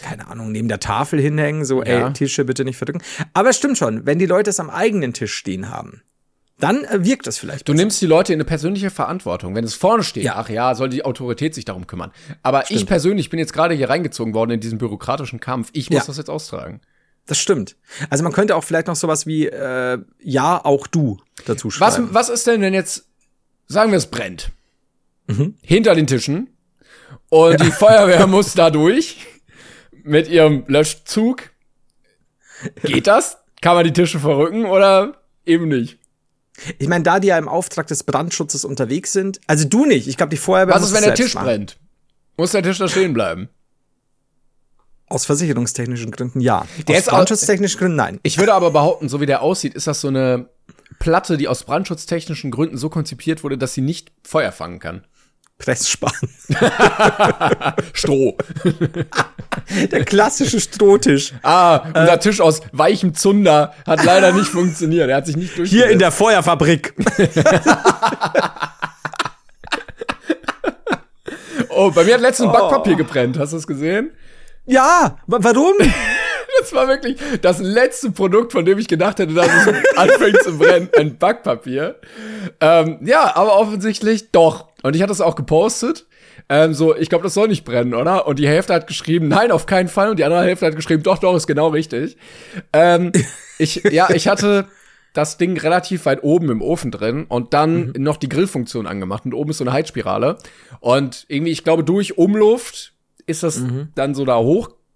keine 0.00 0.28
Ahnung, 0.28 0.52
neben 0.52 0.68
der 0.68 0.78
Tafel 0.80 1.20
hinhängen, 1.20 1.64
so, 1.64 1.82
Ja. 1.82 2.06
ey, 2.08 2.12
Tische 2.12 2.44
bitte 2.44 2.64
nicht 2.64 2.76
verdrücken. 2.76 3.02
Aber 3.34 3.48
es 3.50 3.56
stimmt 3.56 3.78
schon, 3.78 4.06
wenn 4.06 4.18
die 4.20 4.26
Leute 4.26 4.50
es 4.50 4.60
am 4.60 4.70
eigenen 4.70 5.12
Tisch 5.12 5.34
stehen 5.34 5.70
haben, 5.70 6.02
dann 6.62 6.84
äh, 6.84 7.04
wirkt 7.04 7.26
das 7.26 7.38
vielleicht. 7.38 7.68
Du 7.68 7.74
nimmst 7.74 8.00
die 8.00 8.06
Leute 8.06 8.32
in 8.32 8.36
eine 8.36 8.44
persönliche 8.44 8.90
Verantwortung. 8.90 9.54
Wenn 9.54 9.64
es 9.64 9.74
vorne 9.74 10.04
steht, 10.04 10.22
Ja. 10.24 10.36
ach 10.36 10.48
ja, 10.48 10.74
soll 10.74 10.88
die 10.88 11.04
Autorität 11.04 11.54
sich 11.54 11.64
darum 11.64 11.86
kümmern. 11.86 12.12
Aber 12.42 12.70
ich 12.70 12.86
persönlich 12.86 13.30
bin 13.30 13.38
jetzt 13.40 13.52
gerade 13.52 13.74
hier 13.74 13.90
reingezogen 13.90 14.32
worden 14.34 14.52
in 14.52 14.60
diesen 14.60 14.78
bürokratischen 14.78 15.40
Kampf. 15.40 15.70
Ich 15.72 15.90
muss 15.90 16.00
Ja. 16.00 16.06
das 16.06 16.18
jetzt 16.18 16.30
austragen. 16.30 16.80
Das 17.26 17.38
stimmt. 17.38 17.76
Also 18.10 18.22
man 18.24 18.32
könnte 18.32 18.54
auch 18.56 18.64
vielleicht 18.64 18.86
noch 18.86 18.96
sowas 18.96 19.26
wie, 19.26 19.46
äh, 19.46 19.98
ja, 20.20 20.64
auch 20.64 20.86
du 20.86 21.18
dazu 21.46 21.68
Was, 21.68 21.74
schreiben. 21.74 22.08
was 22.12 22.28
ist 22.28 22.46
denn, 22.46 22.60
wenn 22.60 22.74
jetzt, 22.74 23.06
sagen 23.66 23.90
wir, 23.90 23.98
es 23.98 24.06
brennt? 24.06 24.50
Mhm. 25.28 25.54
Hinter 25.62 25.94
den 25.94 26.06
Tischen. 26.06 26.48
Und 27.28 27.60
die 27.60 27.70
Feuerwehr 27.70 28.26
muss 28.28 28.54
da 28.54 28.70
durch 28.70 29.18
mit 30.04 30.28
ihrem 30.28 30.64
Löschzug. 30.66 31.50
Geht 32.82 33.06
das? 33.06 33.38
Kann 33.60 33.74
man 33.76 33.84
die 33.84 33.92
Tische 33.92 34.18
verrücken 34.18 34.64
oder 34.66 35.22
eben 35.46 35.68
nicht? 35.68 35.98
Ich 36.78 36.88
meine, 36.88 37.04
da 37.04 37.20
die 37.20 37.28
ja 37.28 37.38
im 37.38 37.48
Auftrag 37.48 37.86
des 37.86 38.02
Brandschutzes 38.04 38.64
unterwegs 38.64 39.12
sind, 39.12 39.40
also 39.46 39.66
du 39.66 39.84
nicht, 39.84 40.08
ich 40.08 40.16
glaube, 40.16 40.30
die 40.30 40.36
Feuerwehr 40.36 40.74
Was 40.74 40.84
ist, 40.84 40.94
wenn 40.94 41.02
der 41.02 41.14
Tisch 41.14 41.34
machen. 41.34 41.46
brennt? 41.46 41.78
Muss 42.36 42.52
der 42.52 42.62
Tisch 42.62 42.78
da 42.78 42.88
stehen 42.88 43.12
bleiben? 43.14 43.48
Aus 45.08 45.26
versicherungstechnischen 45.26 46.10
Gründen 46.10 46.40
ja. 46.40 46.66
Der 46.88 46.98
aus 46.98 47.04
brandschutztechnischen 47.04 47.78
Gründen 47.78 47.96
nein. 47.96 48.20
Ich 48.22 48.38
würde 48.38 48.54
aber 48.54 48.70
behaupten, 48.70 49.08
so 49.08 49.20
wie 49.20 49.26
der 49.26 49.42
aussieht, 49.42 49.74
ist 49.74 49.86
das 49.86 50.00
so 50.00 50.08
eine 50.08 50.48
Platte, 50.98 51.36
die 51.36 51.48
aus 51.48 51.64
brandschutztechnischen 51.64 52.50
Gründen 52.50 52.78
so 52.78 52.88
konzipiert 52.88 53.44
wurde, 53.44 53.58
dass 53.58 53.74
sie 53.74 53.82
nicht 53.82 54.12
Feuer 54.22 54.52
fangen 54.52 54.78
kann. 54.78 55.04
Pressspan. 55.62 56.12
Stroh. 57.92 58.36
Der 59.92 60.04
klassische 60.04 60.60
Strohtisch. 60.60 61.32
Ah, 61.42 61.82
Äh. 61.94 62.00
unser 62.00 62.20
Tisch 62.20 62.40
aus 62.40 62.60
weichem 62.72 63.14
Zunder 63.14 63.74
hat 63.86 64.04
leider 64.04 64.32
nicht 64.32 64.48
funktioniert. 64.48 65.08
Er 65.08 65.16
hat 65.16 65.26
sich 65.26 65.36
nicht 65.36 65.52
Hier 65.54 65.62
in 65.62 65.98
durchgesetzt. 65.98 66.00
der 66.00 66.12
Feuerfabrik. 66.12 66.94
Oh, 71.74 71.90
bei 71.90 72.04
mir 72.04 72.14
hat 72.14 72.20
letztens 72.20 72.48
Oh. 72.48 72.52
ein 72.52 72.60
Backpapier 72.60 72.96
gebrennt. 72.96 73.38
Hast 73.38 73.52
du 73.52 73.56
es 73.56 73.66
gesehen? 73.66 74.10
Ja, 74.66 75.16
wa- 75.26 75.38
warum? 75.40 75.72
Das 76.60 76.72
war 76.72 76.88
wirklich 76.88 77.16
das 77.40 77.60
letzte 77.60 78.10
Produkt, 78.10 78.52
von 78.52 78.64
dem 78.64 78.78
ich 78.78 78.88
gedacht 78.88 79.18
hätte, 79.18 79.34
dass 79.34 79.48
es 79.48 79.96
anfängt 79.96 80.42
zu 80.42 80.58
brennen. 80.58 80.88
Ein 80.96 81.18
Backpapier. 81.18 81.96
Ähm, 82.60 82.98
ja, 83.02 83.34
aber 83.36 83.58
offensichtlich 83.58 84.30
doch. 84.30 84.68
Und 84.82 84.96
ich 84.96 85.02
hatte 85.02 85.12
es 85.12 85.20
auch 85.20 85.34
gepostet. 85.34 86.06
Ähm, 86.48 86.74
so, 86.74 86.96
ich 86.96 87.08
glaube, 87.08 87.24
das 87.24 87.34
soll 87.34 87.48
nicht 87.48 87.64
brennen, 87.64 87.94
oder? 87.94 88.26
Und 88.26 88.38
die 88.38 88.48
Hälfte 88.48 88.74
hat 88.74 88.86
geschrieben, 88.86 89.28
nein, 89.28 89.50
auf 89.50 89.66
keinen 89.66 89.88
Fall. 89.88 90.10
Und 90.10 90.18
die 90.18 90.24
andere 90.24 90.42
Hälfte 90.42 90.66
hat 90.66 90.76
geschrieben, 90.76 91.02
doch, 91.02 91.18
doch, 91.18 91.34
ist 91.34 91.46
genau 91.46 91.68
richtig. 91.68 92.16
Ähm, 92.72 93.12
ich, 93.58 93.82
ja, 93.90 94.10
ich 94.10 94.28
hatte 94.28 94.66
das 95.14 95.36
Ding 95.36 95.58
relativ 95.58 96.06
weit 96.06 96.22
oben 96.22 96.50
im 96.50 96.62
Ofen 96.62 96.90
drin 96.90 97.26
und 97.28 97.54
dann 97.54 97.92
noch 97.98 98.16
die 98.16 98.28
Grillfunktion 98.28 98.86
angemacht. 98.86 99.24
Und 99.24 99.34
oben 99.34 99.50
ist 99.50 99.58
so 99.58 99.64
eine 99.64 99.72
Heizspirale. 99.72 100.38
Und 100.80 101.26
irgendwie, 101.28 101.52
ich 101.52 101.64
glaube, 101.64 101.84
durch 101.84 102.18
Umluft 102.18 102.94
ist 103.26 103.42
das 103.42 103.62
dann 103.94 104.14
so 104.14 104.24
da 104.24 104.36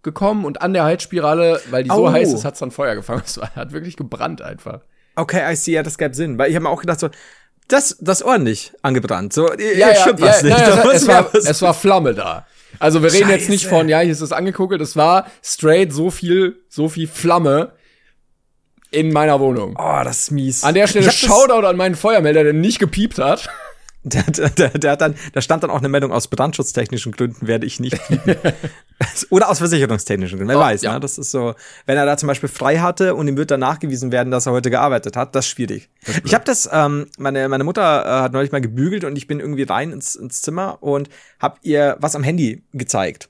hochgekommen 0.07 0.45
und 0.45 0.63
an 0.63 0.73
der 0.73 0.85
Heizspirale, 0.85 1.61
weil 1.71 1.83
die 1.85 1.91
so 1.91 2.07
Au. 2.07 2.11
heiß 2.13 2.33
ist, 2.33 2.45
hat's 2.45 2.59
dann 2.61 2.71
Feuer 2.71 2.95
gefangen. 2.95 3.23
Es 3.27 3.39
war- 3.39 3.55
hat 3.55 3.73
wirklich 3.73 3.97
gebrannt 3.97 4.43
einfach. 4.43 4.81
Okay, 5.17 5.51
I 5.51 5.57
see, 5.57 5.73
ja, 5.73 5.83
das 5.83 5.99
gab 5.99 6.15
Sinn. 6.15 6.39
Weil 6.39 6.51
ich 6.51 6.57
habe 6.57 6.65
mir 6.65 6.71
auch 6.71 6.81
gedacht, 6.81 7.01
so, 7.01 7.09
das, 7.69 7.97
das 8.01 8.23
ordentlich 8.23 8.73
angebrannt. 8.83 9.33
So, 9.33 9.53
Ja, 9.55 9.89
ja, 9.89 9.95
stimmt 9.95 10.21
ja, 10.21 10.27
was 10.27 10.43
nicht. 10.43 10.59
ja, 10.59 10.69
Da 10.71 10.77
ja, 10.79 10.85
muss 10.85 10.95
es, 10.95 11.09
war, 11.09 11.35
es 11.35 11.63
war 11.63 11.75
Flamme 11.75 12.15
da. 12.15 12.47
Also 12.79 13.03
wir 13.03 13.11
reden 13.13 13.31
jetzt 13.31 13.49
nicht 13.49 13.63
Scheiße. 13.63 13.75
von, 13.75 13.89
ja, 13.89 14.01
hier 14.01 14.13
ist 14.13 14.21
es 14.21 14.33
angekokelt, 14.33 14.81
es 14.83 14.97
war 14.97 15.27
straight 15.43 15.93
so 15.93 16.11
viel, 16.11 16.57
so 16.69 16.89
viel 16.91 17.09
Flamme 17.09 17.73
in 18.91 19.13
meiner 19.13 19.41
Wohnung. 19.41 19.75
oh, 19.79 20.01
das 20.05 20.19
ist 20.25 20.31
mies. 20.31 20.63
An 20.63 20.75
der 20.75 20.87
Stelle 20.87 21.11
Shoutout 21.11 21.67
an 21.67 21.77
meinen 21.77 21.95
Feuermelder, 21.97 22.45
der 22.45 22.53
nicht 22.53 22.79
gepiept 22.79 23.19
hat. 23.19 23.49
Der, 24.09 24.23
der, 24.23 24.51
der, 24.51 24.69
der 24.71 24.93
hat 24.93 25.01
dann, 25.01 25.17
da 25.33 25.41
stand 25.41 25.65
dann 25.65 25.71
auch 25.71 25.79
eine 25.81 25.89
Meldung 25.89 26.13
aus 26.13 26.29
brandschutztechnischen 26.29 27.11
Gründen 27.11 27.49
werde 27.49 27.67
ich 27.67 27.81
nicht. 27.81 27.99
Oder 29.31 29.49
aus 29.51 29.59
versicherungstechnischen 29.59 30.39
Gründen. 30.39 30.53
Wer 30.53 30.59
Oh, 30.59 30.63
weiß, 30.63 30.83
ja. 30.83 30.95
ne? 30.95 31.01
Das 31.01 31.19
ist 31.19 31.33
so, 31.33 31.55
wenn 31.87 31.97
er 31.99 32.07
da 32.07 32.17
zum 32.17 32.29
Beispiel 32.29 32.49
frei 32.49 32.79
hatte 32.79 33.15
und 33.17 33.27
ihm 33.27 33.37
wird 33.37 33.51
dann 33.51 33.61
nachgewiesen 33.61 34.13
werden, 34.13 34.31
dass 34.31 34.47
er 34.47 34.53
heute 34.53 34.71
gearbeitet 34.71 35.17
hat, 35.17 35.35
das 35.35 35.47
ist 35.47 35.51
schwierig. 35.51 35.91
ich 36.25 36.35
habe 36.35 36.45
das, 36.45 36.69
ähm, 36.73 37.07
meine, 37.19 37.49
meine 37.49 37.65
Mutter 37.65 38.05
äh, 38.07 38.09
hat 38.23 38.33
neulich 38.33 38.53
mal 38.53 38.61
gebügelt 38.61 39.03
und 39.05 39.17
ich 39.17 39.27
bin 39.27 39.41
irgendwie 39.41 39.65
rein 39.65 39.91
ins, 39.93 40.15
ins 40.15 40.41
Zimmer 40.41 40.83
und 40.83 41.09
habe 41.41 41.59
ihr 41.63 41.97
was 41.99 42.15
am 42.15 42.23
Handy 42.23 42.63
gezeigt. 42.73 43.29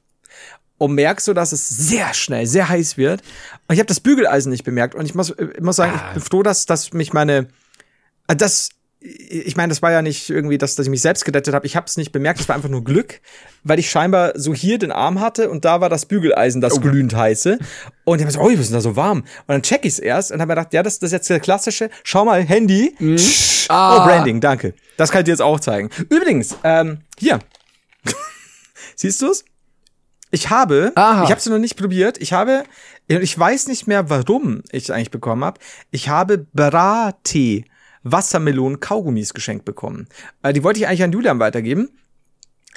Und 0.78 0.92
merkst 0.94 1.24
so, 1.24 1.32
dass 1.32 1.52
es 1.52 1.66
sehr 1.70 2.12
schnell, 2.12 2.46
sehr 2.46 2.68
heiß 2.68 2.98
wird. 2.98 3.22
Und 3.66 3.72
ich 3.72 3.78
habe 3.78 3.86
das 3.86 4.00
Bügeleisen 4.00 4.50
nicht 4.52 4.62
bemerkt. 4.64 4.94
Und 4.94 5.06
ich 5.06 5.14
muss, 5.14 5.30
ich 5.30 5.60
muss 5.62 5.76
sagen, 5.76 5.92
Ah. 5.96 6.08
ich 6.08 6.14
bin 6.14 6.22
froh, 6.22 6.42
dass, 6.42 6.66
dass 6.66 6.92
mich 6.92 7.14
meine, 7.14 7.48
äh, 8.28 8.36
das, 8.36 8.68
ich 9.28 9.56
meine, 9.56 9.70
das 9.70 9.82
war 9.82 9.92
ja 9.92 10.02
nicht 10.02 10.30
irgendwie, 10.30 10.58
dass, 10.58 10.74
dass 10.74 10.86
ich 10.86 10.90
mich 10.90 11.00
selbst 11.00 11.24
gerettet 11.24 11.54
habe. 11.54 11.66
Ich 11.66 11.76
habe 11.76 11.86
es 11.86 11.96
nicht 11.96 12.12
bemerkt, 12.12 12.40
das 12.40 12.48
war 12.48 12.56
einfach 12.56 12.68
nur 12.68 12.84
Glück, 12.84 13.20
weil 13.62 13.78
ich 13.78 13.90
scheinbar 13.90 14.32
so 14.34 14.54
hier 14.54 14.78
den 14.78 14.92
Arm 14.92 15.20
hatte 15.20 15.50
und 15.50 15.64
da 15.64 15.80
war 15.80 15.88
das 15.88 16.06
Bügeleisen, 16.06 16.60
das 16.60 16.80
glühend 16.80 17.14
heiße. 17.14 17.58
Und 18.04 18.18
ich 18.18 18.24
habe 18.24 18.32
so, 18.32 18.40
oh, 18.40 18.48
wir 18.48 18.62
sind 18.62 18.74
da 18.74 18.80
so 18.80 18.96
warm. 18.96 19.18
Und 19.20 19.26
dann 19.48 19.62
check 19.62 19.84
ich 19.84 19.94
es 19.94 19.98
erst 19.98 20.32
und 20.32 20.40
habe 20.40 20.48
mir 20.48 20.56
gedacht, 20.56 20.72
ja, 20.74 20.82
das, 20.82 20.98
das 20.98 21.08
ist 21.08 21.12
jetzt 21.12 21.30
der 21.30 21.40
klassische, 21.40 21.90
schau 22.04 22.24
mal, 22.24 22.42
Handy. 22.42 22.94
Tsch, 23.16 23.56
Ah. 23.68 23.96
Oh, 23.96 24.06
Branding, 24.06 24.40
danke. 24.40 24.74
Das 24.96 25.10
kann 25.10 25.20
ich 25.20 25.24
dir 25.24 25.32
jetzt 25.32 25.42
auch 25.42 25.58
zeigen. 25.60 25.90
Übrigens, 26.08 26.56
ähm, 26.62 27.00
hier. 27.18 27.40
Siehst 28.96 29.20
du's? 29.22 29.44
Ich 30.30 30.50
habe, 30.50 30.92
Aha. 30.94 31.24
ich 31.24 31.30
habe 31.30 31.38
es 31.38 31.46
noch 31.46 31.58
nicht 31.58 31.76
probiert. 31.76 32.18
Ich 32.20 32.32
habe, 32.32 32.64
ich 33.08 33.38
weiß 33.38 33.68
nicht 33.68 33.86
mehr, 33.86 34.10
warum 34.10 34.62
ich 34.70 34.84
es 34.84 34.90
eigentlich 34.90 35.10
bekommen 35.10 35.44
habe. 35.44 35.60
Ich 35.90 36.08
habe 36.08 36.46
Brattee 36.52 37.64
Wassermelonen 38.10 38.80
Kaugummis 38.80 39.34
geschenkt 39.34 39.64
bekommen. 39.64 40.08
Äh, 40.42 40.52
die 40.52 40.62
wollte 40.62 40.80
ich 40.80 40.86
eigentlich 40.86 41.02
an 41.02 41.12
Julian 41.12 41.38
weitergeben. 41.40 41.90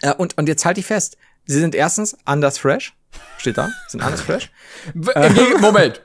Äh, 0.01 0.13
und, 0.13 0.37
und 0.37 0.47
jetzt 0.47 0.65
halte 0.65 0.79
ich 0.79 0.85
fest. 0.85 1.17
Sie 1.45 1.59
sind 1.59 1.75
erstens 1.75 2.17
anders 2.25 2.57
fresh. 2.57 2.93
Steht 3.37 3.57
da. 3.57 3.69
Sind 3.87 4.01
anders 4.01 4.21
fresh. 4.21 4.51
Gegen- 4.93 5.05
Moment. 5.61 6.01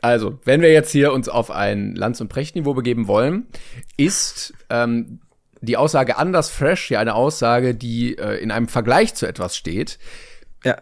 Also, 0.00 0.38
wenn 0.44 0.60
wir 0.60 0.70
jetzt 0.72 0.90
hier 0.90 1.12
uns 1.12 1.28
auf 1.28 1.50
ein 1.50 1.94
Lanz- 1.94 2.20
und 2.20 2.28
Prechtniveau 2.28 2.74
begeben 2.74 3.06
wollen, 3.08 3.46
ist 3.96 4.52
ähm, 4.68 5.20
die 5.62 5.78
Aussage 5.78 6.18
anders 6.18 6.50
fresh 6.50 6.90
ja 6.90 7.00
eine 7.00 7.14
Aussage, 7.14 7.74
die 7.74 8.18
äh, 8.18 8.36
in 8.42 8.50
einem 8.50 8.68
Vergleich 8.68 9.14
zu 9.14 9.26
etwas 9.26 9.56
steht. 9.56 9.98
Ja. 10.62 10.76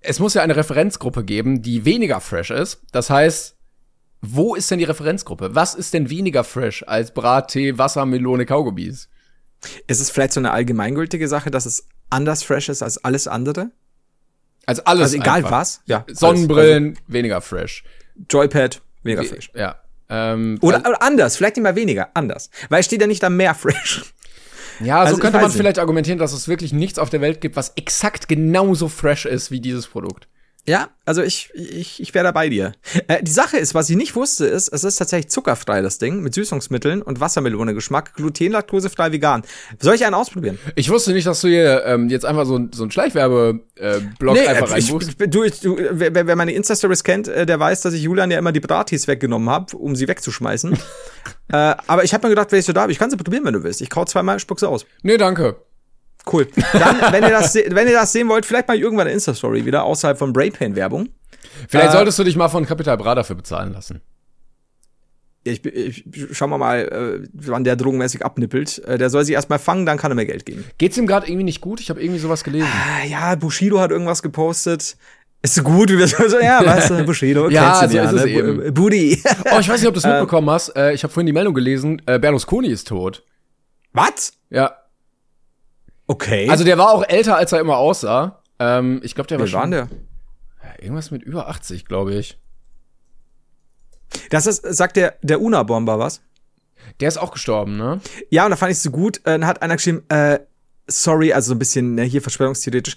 Es 0.00 0.20
muss 0.20 0.32
ja 0.34 0.42
eine 0.42 0.56
Referenzgruppe 0.56 1.22
geben, 1.22 1.60
die 1.62 1.84
weniger 1.84 2.20
fresh 2.20 2.50
ist. 2.50 2.80
Das 2.92 3.10
heißt, 3.10 3.56
wo 4.22 4.54
ist 4.54 4.70
denn 4.70 4.78
die 4.78 4.84
Referenzgruppe? 4.84 5.54
Was 5.54 5.74
ist 5.74 5.94
denn 5.94 6.08
weniger 6.08 6.44
fresh 6.44 6.84
als 6.86 7.12
Brattee, 7.12 7.76
Wassermelone, 7.76 8.46
Kaugummis? 8.46 9.08
Ist 9.88 10.00
es 10.00 10.10
vielleicht 10.10 10.32
so 10.32 10.40
eine 10.40 10.52
allgemeingültige 10.52 11.28
Sache, 11.28 11.50
dass 11.50 11.66
es 11.66 11.86
anders 12.08 12.42
fresh 12.42 12.68
ist 12.68 12.82
als 12.82 12.98
alles 13.04 13.28
andere? 13.28 13.72
Also 14.64 14.84
alles. 14.84 15.04
Also 15.12 15.16
egal 15.16 15.38
einfach. 15.38 15.50
was? 15.50 15.82
Ja. 15.86 16.04
Sonnenbrillen, 16.08 16.98
weniger 17.08 17.40
fresh. 17.40 17.82
Also 18.14 18.26
Joypad, 18.30 18.82
mega 19.02 19.22
fresh. 19.24 19.50
Ja. 19.54 19.76
Ähm, 20.08 20.58
Oder, 20.60 20.80
oder 20.80 21.02
anders, 21.02 21.36
vielleicht 21.36 21.56
nicht 21.56 21.62
mal 21.62 21.74
weniger, 21.74 22.10
anders. 22.14 22.50
Weil 22.68 22.80
es 22.80 22.86
steht 22.86 23.00
ja 23.00 23.06
nicht 23.06 23.22
da 23.22 23.30
mehr 23.30 23.54
fresh. 23.54 24.14
Ja, 24.80 25.00
Also 25.00 25.14
so 25.14 25.20
könnte 25.20 25.38
man 25.38 25.46
nicht. 25.46 25.56
vielleicht 25.56 25.78
argumentieren, 25.78 26.18
dass 26.18 26.32
es 26.32 26.48
wirklich 26.48 26.72
nichts 26.72 26.98
auf 26.98 27.08
der 27.10 27.20
Welt 27.20 27.40
gibt, 27.40 27.56
was 27.56 27.72
exakt 27.76 28.28
genauso 28.28 28.88
fresh 28.88 29.26
ist 29.26 29.50
wie 29.50 29.60
dieses 29.60 29.86
Produkt. 29.86 30.28
Ja, 30.64 30.90
also 31.04 31.22
ich, 31.22 31.50
ich, 31.54 32.00
ich 32.00 32.14
wäre 32.14 32.22
da 32.24 32.30
bei 32.30 32.48
dir. 32.48 32.70
Äh, 33.08 33.20
die 33.24 33.32
Sache 33.32 33.56
ist, 33.56 33.74
was 33.74 33.90
ich 33.90 33.96
nicht 33.96 34.14
wusste, 34.14 34.46
ist, 34.46 34.68
es 34.68 34.84
ist 34.84 34.94
tatsächlich 34.94 35.28
zuckerfrei, 35.28 35.82
das 35.82 35.98
Ding, 35.98 36.20
mit 36.20 36.34
Süßungsmitteln 36.34 37.02
und 37.02 37.18
Wassermelone-Geschmack, 37.18 38.14
gluten, 38.14 38.52
laktosefrei, 38.52 39.10
vegan. 39.10 39.42
Soll 39.80 39.96
ich 39.96 40.04
einen 40.06 40.14
ausprobieren? 40.14 40.60
Ich 40.76 40.88
wusste 40.88 41.12
nicht, 41.14 41.26
dass 41.26 41.40
du 41.40 41.48
hier 41.48 41.82
ähm, 41.84 42.08
jetzt 42.08 42.24
einfach 42.24 42.46
so, 42.46 42.56
ein- 42.56 42.70
so 42.72 42.84
einen 42.84 42.92
Schleichwerbe-Blog 42.92 44.34
einfach 44.46 44.68
äh, 44.70 44.74
reinbuchst. 44.74 45.16
du, 45.18 45.48
du, 45.48 45.76
wer, 45.90 46.14
wer 46.26 46.36
meine 46.36 46.52
Insta-Stories 46.52 47.02
kennt, 47.02 47.26
äh, 47.26 47.44
der 47.44 47.58
weiß, 47.58 47.80
dass 47.80 47.94
ich 47.94 48.02
Julian 48.02 48.30
ja 48.30 48.38
immer 48.38 48.52
die 48.52 48.60
Bratis 48.60 49.08
weggenommen 49.08 49.50
habe, 49.50 49.76
um 49.76 49.96
sie 49.96 50.06
wegzuschmeißen. 50.06 50.72
äh, 51.52 51.56
aber 51.56 52.04
ich 52.04 52.14
habe 52.14 52.26
mir 52.26 52.30
gedacht, 52.30 52.52
wenn 52.52 52.60
ich 52.60 52.66
so 52.66 52.72
da 52.72 52.82
bin, 52.82 52.92
ich 52.92 53.00
kann 53.00 53.10
sie 53.10 53.16
probieren, 53.16 53.44
wenn 53.44 53.54
du 53.54 53.64
willst. 53.64 53.80
Ich 53.80 53.90
kau 53.90 54.04
zweimal, 54.04 54.38
spuck 54.38 54.60
sie 54.60 54.68
aus. 54.68 54.86
Nee, 55.02 55.16
danke. 55.16 55.56
Cool. 56.30 56.46
Dann, 56.72 57.12
wenn 57.12 57.22
ihr 57.24 57.30
das, 57.30 57.54
wenn 57.54 57.88
ihr 57.88 57.94
das 57.94 58.12
sehen 58.12 58.28
wollt, 58.28 58.46
vielleicht 58.46 58.68
mal 58.68 58.76
irgendwann 58.76 59.06
eine 59.06 59.14
Insta-Story 59.14 59.64
wieder, 59.64 59.82
außerhalb 59.84 60.18
von 60.18 60.32
Brainpain-Werbung. 60.32 61.08
Vielleicht 61.68 61.88
Äh, 61.88 61.92
solltest 61.92 62.18
du 62.18 62.24
dich 62.24 62.36
mal 62.36 62.48
von 62.48 62.64
Capital 62.66 62.96
Bra 62.96 63.14
dafür 63.14 63.36
bezahlen 63.36 63.72
lassen. 63.72 64.00
Ich, 65.44 65.64
ich, 65.66 66.04
schauen 66.30 66.50
wir 66.50 66.58
mal, 66.58 66.78
äh, 67.24 67.28
wann 67.32 67.64
der 67.64 67.74
drogenmäßig 67.74 68.24
abnippelt. 68.24 68.78
Äh, 68.86 68.96
der 68.98 69.10
soll 69.10 69.24
sich 69.24 69.34
erstmal 69.34 69.58
fangen, 69.58 69.84
dann 69.86 69.98
kann 69.98 70.12
er 70.12 70.14
mir 70.14 70.24
Geld 70.26 70.46
geben. 70.46 70.64
Geht's 70.78 70.96
ihm 70.96 71.08
gerade 71.08 71.26
irgendwie 71.26 71.42
nicht 71.44 71.60
gut? 71.60 71.80
Ich 71.80 71.90
habe 71.90 72.00
irgendwie 72.00 72.20
sowas 72.20 72.44
gelesen. 72.44 72.68
Ah, 72.72 73.04
ja, 73.04 73.34
Bushido 73.34 73.80
hat 73.80 73.90
irgendwas 73.90 74.22
gepostet. 74.22 74.96
Ist 75.44 75.56
so 75.56 75.64
gut, 75.64 75.90
wie 75.90 75.98
wir 75.98 76.06
so, 76.06 76.38
ja, 76.38 76.64
weißt 76.64 76.90
du, 76.90 77.04
Bushido, 77.04 77.48
Ja, 77.50 77.80
kennst 77.80 77.82
du 77.82 77.88
so 77.88 77.96
ja, 77.96 78.04
ist 78.04 78.12
es 78.12 78.24
ne? 78.26 78.30
eben. 78.30 78.56
Bu- 78.58 78.72
Booty. 78.82 79.20
Oh, 79.52 79.58
ich 79.58 79.68
weiß 79.68 79.80
nicht, 79.80 79.88
ob 79.88 79.94
du 79.94 79.98
es 79.98 80.06
mitbekommen 80.06 80.48
hast. 80.48 80.68
Äh, 80.76 80.92
ich 80.92 81.02
habe 81.02 81.12
vorhin 81.12 81.26
die 81.26 81.32
Meldung 81.32 81.54
gelesen, 81.54 82.00
äh, 82.06 82.20
Berlusconi 82.20 82.68
ist 82.68 82.86
tot. 82.86 83.24
Was? 83.92 84.34
Ja. 84.50 84.76
Okay. 86.06 86.48
Also 86.50 86.64
der 86.64 86.78
war 86.78 86.90
auch 86.90 87.04
älter, 87.08 87.36
als 87.36 87.52
er 87.52 87.60
immer 87.60 87.76
aussah. 87.76 88.42
Ähm, 88.58 89.00
ich 89.02 89.14
glaube, 89.14 89.28
der 89.28 89.38
war 89.38 89.46
Wie 89.46 89.52
war 89.52 89.62
schon 89.62 89.70
denn 89.70 89.88
der? 89.88 89.98
irgendwas 90.82 91.10
mit 91.10 91.22
über 91.22 91.48
80, 91.48 91.84
glaube 91.84 92.14
ich. 92.14 92.38
Das 94.30 94.46
ist, 94.46 94.62
sagt 94.76 94.96
der, 94.96 95.14
der 95.22 95.40
Una-Bomber 95.40 95.98
was? 95.98 96.20
Der 97.00 97.08
ist 97.08 97.18
auch 97.18 97.30
gestorben, 97.32 97.76
ne? 97.76 98.00
Ja, 98.30 98.44
und 98.44 98.50
da 98.50 98.56
fand 98.56 98.72
ich 98.72 98.80
so 98.80 98.90
gut, 98.90 99.18
äh, 99.18 99.38
dann 99.38 99.46
hat 99.46 99.62
einer 99.62 99.76
geschrieben, 99.76 100.02
äh, 100.08 100.40
sorry, 100.86 101.32
also 101.32 101.48
so 101.48 101.54
ein 101.54 101.58
bisschen 101.58 101.94
ne, 101.94 102.02
hier 102.02 102.20
verschwörungstheoretisch, 102.20 102.96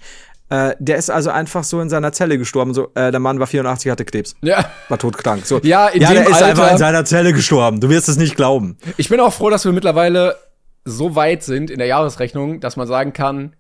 äh, 0.49 0.75
der 0.79 0.97
ist 0.97 1.09
also 1.09 1.29
einfach 1.29 1.63
so 1.63 1.79
in 1.79 1.89
seiner 1.89 2.11
Zelle 2.11 2.37
gestorben, 2.37 2.73
so, 2.73 2.91
äh, 2.95 3.11
der 3.11 3.19
Mann 3.19 3.39
war 3.39 3.47
84, 3.47 3.91
hatte 3.91 4.03
Krebs, 4.05 4.35
Ja. 4.41 4.65
war 4.89 4.97
todkrank, 4.97 5.45
so. 5.45 5.59
Ja, 5.63 5.87
in 5.87 6.01
ja, 6.01 6.09
dem 6.09 6.23
der 6.23 6.29
ist 6.29 6.41
einfach 6.41 6.71
in 6.71 6.77
seiner 6.77 7.05
Zelle 7.05 7.33
gestorben, 7.33 7.79
du 7.79 7.89
wirst 7.89 8.09
es 8.09 8.17
nicht 8.17 8.35
glauben. 8.35 8.77
Ich 8.97 9.09
bin 9.09 9.19
auch 9.19 9.33
froh, 9.33 9.49
dass 9.49 9.63
wir 9.65 9.71
mittlerweile 9.71 10.35
so 10.85 11.15
weit 11.15 11.43
sind 11.43 11.69
in 11.69 11.79
der 11.79 11.87
Jahresrechnung, 11.87 12.59
dass 12.59 12.77
man 12.77 12.87
sagen 12.87 13.11
kann, 13.11 13.55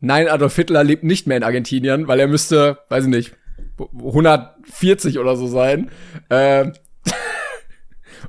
nein, 0.00 0.28
Adolf 0.28 0.56
Hitler 0.56 0.82
lebt 0.82 1.04
nicht 1.04 1.26
mehr 1.26 1.36
in 1.36 1.44
Argentinien, 1.44 2.08
weil 2.08 2.18
er 2.18 2.26
müsste, 2.26 2.78
weiß 2.88 3.04
ich 3.04 3.10
nicht, 3.10 3.36
140 3.78 5.18
oder 5.18 5.36
so 5.36 5.46
sein. 5.46 5.90
Ähm. 6.30 6.72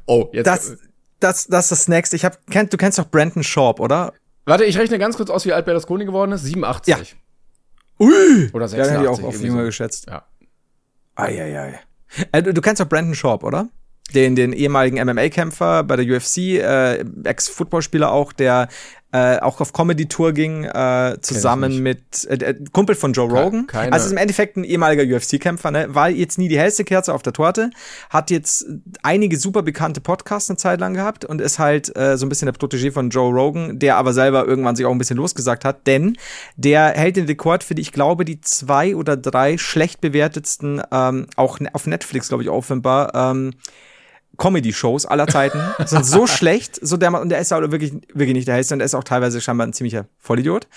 oh, 0.06 0.30
jetzt. 0.34 0.48
Das, 0.48 0.78
das, 1.20 1.48
das 1.48 1.66
ist 1.66 1.72
das 1.72 1.88
Nächste. 1.88 2.16
Ich 2.16 2.26
hab, 2.26 2.46
kennt, 2.48 2.74
du 2.74 2.78
kennst 2.78 3.00
doch 3.00 3.10
Brandon 3.10 3.44
Sharp, 3.44 3.80
oder? 3.80 4.14
Warte, 4.46 4.66
ich 4.66 4.78
rechne 4.78 5.00
ganz 5.00 5.18
kurz 5.18 5.30
aus, 5.30 5.46
wie 5.46 5.54
alt 5.54 5.66
Berlusconi 5.66 6.06
geworden 6.06 6.32
ist. 6.32 6.44
87. 6.44 6.88
Ja. 6.88 6.98
Ui! 8.00 8.50
Oder 8.54 8.66
Ja, 8.66 8.70
86. 8.70 8.72
den 8.72 8.90
hätte 8.92 9.04
ich 9.04 9.10
auch 9.10 9.24
auf 9.24 9.42
jünger 9.42 9.60
so. 9.60 9.66
geschätzt. 9.66 10.08
Ja. 10.08 10.26
Eieiei. 11.16 11.80
Äh, 12.32 12.44
du, 12.44 12.54
du 12.54 12.62
kennst 12.62 12.82
doch 12.82 12.90
Brandon 12.90 13.16
Sharp, 13.16 13.44
oder? 13.44 13.70
Den, 14.14 14.36
den 14.36 14.54
ehemaligen 14.54 14.98
MMA-Kämpfer 15.06 15.84
bei 15.84 15.96
der 15.96 16.06
UFC, 16.06 16.38
äh, 16.60 17.04
Ex-Footballspieler 17.24 18.12
auch, 18.12 18.34
der 18.34 18.68
äh, 19.14 19.40
auch 19.40 19.60
auf 19.60 19.74
Comedy-Tour 19.74 20.32
ging, 20.32 20.64
äh, 20.64 21.18
zusammen 21.22 21.80
mit 21.84 22.26
äh, 22.30 22.36
äh, 22.36 22.56
Kumpel 22.72 22.96
von 22.96 23.12
Joe 23.12 23.28
Rogan. 23.30 23.68
keine- 23.68 23.92
Also 23.92 24.06
ist 24.06 24.12
im 24.14 24.18
Endeffekt 24.18 24.56
ein 24.56 24.64
ehemaliger 24.64 25.04
UFC-Kämpfer, 25.04 25.70
ne? 25.70 25.94
War 25.94 26.10
jetzt 26.10 26.38
nie 26.38 26.48
die 26.48 26.58
hellste 26.58 26.86
Kerze 26.86 27.14
auf 27.14 27.22
der 27.22 27.34
Torte, 27.34 27.72
hat 28.10 28.32
jetzt 28.32 28.66
einige 29.04 29.36
super 29.36 29.64
bekannte 29.64 30.00
Podcasts 30.00 30.50
eine 30.50 30.56
Zeit 30.56 30.80
lang 30.80 30.94
gehabt 30.94 31.26
und 31.26 31.42
ist 31.42 31.60
halt 31.60 31.94
äh, 31.98 32.18
so 32.18 32.26
ein 32.26 32.30
bisschen 32.30 32.46
der 32.46 32.56
Protégé 32.56 32.90
von 32.94 33.10
Joe 33.10 33.34
Rogan, 33.34 33.80
der 33.80 33.98
aber 33.98 34.14
selber 34.14 34.46
irgendwann 34.48 34.78
sich 34.78 34.86
auch 34.86 34.92
ein 34.94 34.98
bisschen 34.98 35.18
losgesagt 35.18 35.66
hat, 35.66 35.88
denn 35.88 36.16
der 36.56 36.92
hält 36.92 37.18
den 37.18 37.26
Rekord 37.26 37.66
für 37.66 37.76
die, 37.76 37.82
ich 37.82 37.92
glaube, 37.92 38.24
die 38.24 38.40
zwei 38.40 38.96
oder 38.96 39.18
drei 39.18 39.58
schlecht 39.58 40.00
bewertetsten, 40.00 40.82
ähm, 40.90 41.28
auch 41.36 41.60
ne- 41.60 41.70
auf 41.76 41.86
Netflix, 41.86 42.30
glaube 42.30 42.44
ich, 42.44 42.50
offenbar, 42.50 43.14
ähm, 43.14 43.52
Comedy-Shows 44.42 45.06
aller 45.06 45.28
Zeiten 45.28 45.62
sind 45.86 46.06
so 46.06 46.26
schlecht, 46.26 46.80
so 46.82 46.98
der 46.98 47.14
und 47.20 47.30
der 47.30 47.40
ist 47.40 47.54
auch 47.54 47.62
wirklich, 47.62 47.94
wirklich 48.14 48.34
nicht 48.34 48.48
der 48.48 48.56
hellste 48.56 48.74
und 48.74 48.80
der 48.80 48.88
ist 48.88 48.96
auch 48.96 49.04
teilweise 49.04 49.40
scheinbar 49.40 49.68
ein 49.68 49.74
ziemlicher 49.74 50.08
Vollidiot. 50.18 50.68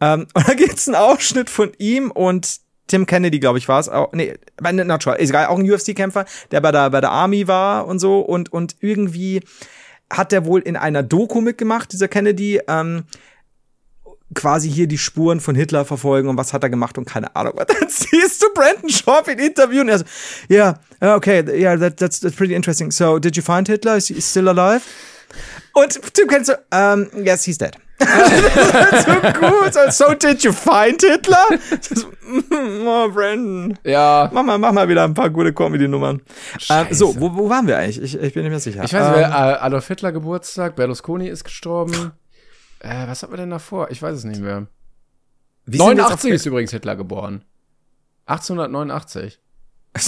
Ähm, 0.00 0.26
und 0.34 0.48
da 0.48 0.54
gibt's 0.54 0.86
einen 0.86 0.96
Ausschnitt 0.96 1.48
von 1.48 1.72
ihm 1.78 2.10
und 2.10 2.60
Tim 2.88 3.06
Kennedy, 3.06 3.40
glaube 3.40 3.58
ich, 3.58 3.68
war 3.68 3.80
es 3.80 3.88
auch. 3.88 4.12
Nee, 4.12 4.34
sure. 5.02 5.16
Ist 5.16 5.30
egal, 5.30 5.46
auch 5.46 5.58
ein 5.58 5.68
UFC-Kämpfer, 5.68 6.24
der 6.50 6.60
bei 6.60 6.70
der, 6.70 6.90
bei 6.90 7.00
der 7.00 7.10
Army 7.10 7.48
war 7.48 7.86
und 7.86 7.98
so 7.98 8.20
und, 8.20 8.52
und 8.52 8.76
irgendwie 8.80 9.40
hat 10.10 10.30
der 10.30 10.44
wohl 10.44 10.60
in 10.60 10.76
einer 10.76 11.02
Doku 11.02 11.40
mitgemacht, 11.40 11.92
dieser 11.92 12.06
Kennedy, 12.06 12.60
ähm, 12.68 13.04
quasi 14.34 14.70
hier 14.70 14.86
die 14.86 14.98
Spuren 14.98 15.40
von 15.40 15.54
Hitler 15.54 15.84
verfolgen 15.84 16.28
und 16.28 16.36
was 16.36 16.52
hat 16.52 16.62
er 16.62 16.70
gemacht 16.70 16.98
und 16.98 17.04
keine 17.04 17.34
Ahnung. 17.36 17.52
Und 17.58 17.68
dann 17.68 17.88
siehst 17.88 18.42
du 18.42 18.46
Brandon 18.54 18.90
Sharp 18.90 19.28
in 19.28 19.38
Interview 19.38 19.80
und 19.80 19.88
er 19.88 19.98
so, 19.98 20.04
yeah, 20.50 20.78
okay, 21.00 21.44
yeah, 21.48 21.76
that, 21.76 21.96
that's, 21.96 22.20
that's 22.20 22.34
pretty 22.34 22.54
interesting. 22.54 22.90
So, 22.90 23.18
did 23.18 23.36
you 23.36 23.42
find 23.42 23.68
Hitler? 23.68 23.96
Is 23.96 24.08
he 24.08 24.20
still 24.20 24.48
alive? 24.48 24.82
Und 25.74 26.00
Tim 26.14 26.26
Kennedy 26.26 26.44
so, 26.46 26.54
um, 26.72 27.08
yes, 27.24 27.44
he's 27.44 27.58
dead. 27.58 27.76
so 27.98 29.14
gut. 29.40 29.92
So, 29.92 30.14
did 30.14 30.44
you 30.44 30.52
find 30.52 31.00
Hitler? 31.00 31.46
Mm, 32.26 32.86
oh, 32.86 33.08
Brandon. 33.10 33.78
Ja. 33.84 34.30
Mach 34.32 34.42
mal, 34.42 34.58
mach 34.58 34.72
mal 34.72 34.88
wieder 34.88 35.04
ein 35.04 35.14
paar 35.14 35.30
gute 35.30 35.52
Comedy-Nummern. 35.52 36.20
Ähm, 36.70 36.86
so, 36.90 37.18
wo, 37.18 37.34
wo 37.34 37.48
waren 37.48 37.66
wir 37.66 37.78
eigentlich? 37.78 38.02
Ich, 38.02 38.20
ich 38.20 38.34
bin 38.34 38.42
nicht 38.42 38.50
mehr 38.50 38.60
sicher. 38.60 38.84
Ich 38.84 38.92
weiß 38.92 39.08
nicht, 39.08 39.24
ähm, 39.24 39.30
wer, 39.30 39.52
äh, 39.54 39.58
Adolf 39.60 39.88
Hitler 39.88 40.12
Geburtstag, 40.12 40.76
Berlusconi 40.76 41.28
ist 41.28 41.44
gestorben. 41.44 42.12
Äh, 42.86 43.08
was 43.08 43.22
hat 43.22 43.30
man 43.30 43.38
denn 43.40 43.50
davor? 43.50 43.90
Ich 43.90 44.00
weiß 44.02 44.16
es 44.18 44.24
nicht 44.24 44.40
mehr. 44.40 44.66
wie 45.64 45.78
sind 45.78 45.86
wir 45.86 45.92
jetzt 45.94 45.98
89 45.98 46.30
ist 46.32 46.46
übrigens 46.46 46.70
Hitler 46.70 46.96
geboren. 46.96 47.42
1889. 48.26 49.40
auf- 49.94 50.02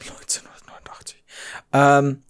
1989. 0.00 1.24
Ähm, 1.72 2.22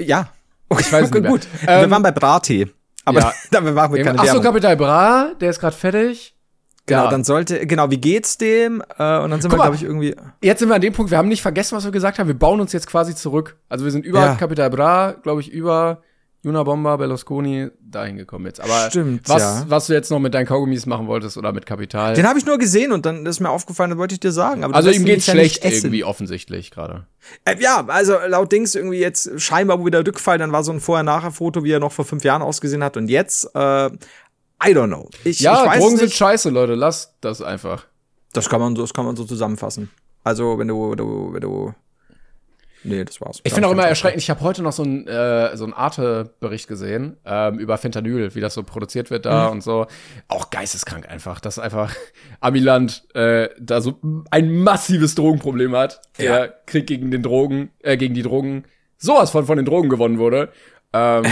ja. 0.00 0.32
Okay, 0.68 0.82
Ich 0.86 0.92
weiß 0.92 1.04
es 1.06 1.10
nicht 1.10 1.22
mehr. 1.22 1.30
gut. 1.32 1.46
wir 1.62 1.68
Ähm, 1.68 1.90
waren 1.90 2.02
bei 2.02 2.12
Brattee. 2.12 2.68
Aber 3.04 3.20
ja. 3.20 3.32
da 3.50 3.60
machen 3.60 3.94
wir 3.94 4.04
keine 4.04 4.18
Ach 4.20 4.26
so. 4.26 4.40
Kapital 4.40 4.76
Bra, 4.76 5.32
der 5.40 5.50
ist 5.50 5.58
gerade 5.60 5.74
fertig. 5.76 6.36
Genau, 6.86 7.04
Ja. 7.04 7.10
dann 7.10 7.24
sollte, 7.24 7.66
genau, 7.66 7.90
wie 7.90 7.98
geht's 8.00 8.36
dem? 8.38 8.82
Äh, 8.98 9.18
und 9.18 9.30
dann 9.30 9.40
sind 9.40 9.50
Guck 9.50 9.58
wir, 9.58 9.64
glaube 9.64 9.76
ich, 9.76 9.82
irgendwie. 9.82 10.16
Jetzt 10.42 10.60
sind 10.60 10.68
wir 10.68 10.74
an 10.74 10.80
dem 10.80 10.92
Punkt, 10.92 11.10
wir 11.10 11.18
haben 11.18 11.28
nicht 11.28 11.42
vergessen, 11.42 11.76
was 11.76 11.84
wir 11.84 11.90
gesagt 11.92 12.18
haben. 12.18 12.26
Wir 12.26 12.38
bauen 12.38 12.60
uns 12.60 12.72
jetzt 12.72 12.86
quasi 12.86 13.14
zurück. 13.14 13.58
Also 13.68 13.84
wir 13.84 13.92
sind 13.92 14.04
über 14.04 14.20
Ja. 14.20 14.34
Capital 14.34 14.70
Bra, 14.70 15.12
glaube 15.12 15.40
ich, 15.40 15.50
über 15.50 16.02
Juna 16.42 16.62
Bomba, 16.62 16.96
Berlusconi 16.96 17.68
dahin 17.80 18.16
gekommen 18.16 18.46
jetzt. 18.46 18.60
Aber 18.60 18.88
Stimmt, 18.88 19.28
was, 19.28 19.42
ja. 19.42 19.64
was 19.68 19.88
du 19.88 19.92
jetzt 19.92 20.10
noch 20.10 20.18
mit 20.20 20.32
deinen 20.32 20.46
Kaugummis 20.46 20.86
machen 20.86 21.06
wolltest 21.06 21.36
oder 21.36 21.52
mit 21.52 21.66
Kapital. 21.66 22.14
Den 22.14 22.26
habe 22.26 22.38
ich 22.38 22.46
nur 22.46 22.56
gesehen 22.56 22.92
und 22.92 23.04
dann 23.04 23.26
ist 23.26 23.40
mir 23.40 23.50
aufgefallen, 23.50 23.90
das 23.90 23.98
wollte 23.98 24.14
ich 24.14 24.20
dir 24.20 24.32
sagen. 24.32 24.64
Also 24.64 24.88
ihm 24.90 25.04
geht's 25.04 25.26
schlecht 25.26 25.62
nicht 25.64 25.74
irgendwie 25.76 26.02
offensichtlich 26.02 26.70
gerade. 26.70 27.06
Äh, 27.44 27.56
ja, 27.60 27.84
also 27.86 28.16
laut 28.26 28.50
Dings 28.52 28.74
irgendwie 28.74 29.00
jetzt 29.00 29.38
scheinbar 29.38 29.84
wieder 29.84 30.06
Rückfall, 30.06 30.38
dann 30.38 30.50
war 30.50 30.64
so 30.64 30.72
ein 30.72 30.80
Vorher-Nachher-Foto, 30.80 31.62
wie 31.62 31.72
er 31.72 31.80
noch 31.80 31.92
vor 31.92 32.06
fünf 32.06 32.24
Jahren 32.24 32.40
ausgesehen 32.40 32.82
hat 32.82 32.96
und 32.96 33.08
jetzt, 33.08 33.44
äh, 33.54 33.86
I 34.62 34.74
don't 34.74 34.88
know. 34.88 35.08
Ich, 35.24 35.40
Ja, 35.40 35.62
ich 35.64 35.70
weiß 35.70 35.78
Drogen 35.78 35.94
es 35.94 36.00
sind 36.00 36.08
nicht. 36.08 36.16
scheiße, 36.16 36.50
Leute. 36.50 36.74
Lass 36.74 37.14
das 37.20 37.42
einfach. 37.42 37.86
Das 38.32 38.48
kann 38.48 38.60
man 38.60 38.76
so, 38.76 38.82
das 38.82 38.94
kann 38.94 39.04
man 39.04 39.16
so 39.16 39.24
zusammenfassen. 39.24 39.90
Also, 40.22 40.58
wenn 40.58 40.68
du, 40.68 40.90
wenn 40.90 40.96
du, 40.98 41.32
wenn 41.32 41.40
du. 41.40 41.74
Nee, 42.82 43.04
das 43.04 43.20
war's. 43.20 43.40
Ich 43.44 43.52
finde 43.52 43.68
auch 43.68 43.72
immer 43.72 43.86
erschreckend, 43.86 44.22
ich 44.22 44.30
habe 44.30 44.40
heute 44.40 44.62
noch 44.62 44.72
so 44.72 44.82
einen 44.82 45.06
äh, 45.06 45.56
so 45.56 45.64
einen 45.64 45.74
Arte-Bericht 45.74 46.66
gesehen 46.66 47.16
ähm, 47.26 47.58
über 47.58 47.76
Fentanyl, 47.76 48.34
wie 48.34 48.40
das 48.40 48.54
so 48.54 48.62
produziert 48.62 49.10
wird 49.10 49.26
da 49.26 49.48
und 49.48 49.62
so. 49.62 49.86
Auch 50.28 50.50
geisteskrank 50.50 51.08
einfach, 51.08 51.40
dass 51.40 51.58
einfach 51.58 51.94
Amiland 52.40 53.04
äh, 53.14 53.50
da 53.60 53.80
so 53.80 53.98
ein 54.30 54.54
massives 54.62 55.14
Drogenproblem 55.14 55.76
hat. 55.76 56.00
Der 56.18 56.48
Krieg 56.66 56.86
gegen 56.86 57.10
den 57.10 57.22
Drogen, 57.22 57.70
äh, 57.80 57.96
gegen 57.96 58.14
die 58.14 58.22
Drogen, 58.22 58.64
sowas 58.96 59.30
von 59.30 59.44
von 59.46 59.56
den 59.56 59.66
Drogen 59.66 59.88
gewonnen 59.90 60.18
wurde. 60.18 60.50
Ähm, 60.92 61.24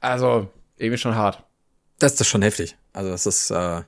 Also, 0.00 0.48
irgendwie 0.76 0.98
schon 0.98 1.16
hart. 1.16 1.42
Das 1.98 2.20
ist 2.20 2.28
schon 2.28 2.42
heftig. 2.42 2.76
Also, 2.92 3.10
das 3.10 3.26
ist, 3.26 3.50
äh, 3.50 3.54
ja, 3.54 3.84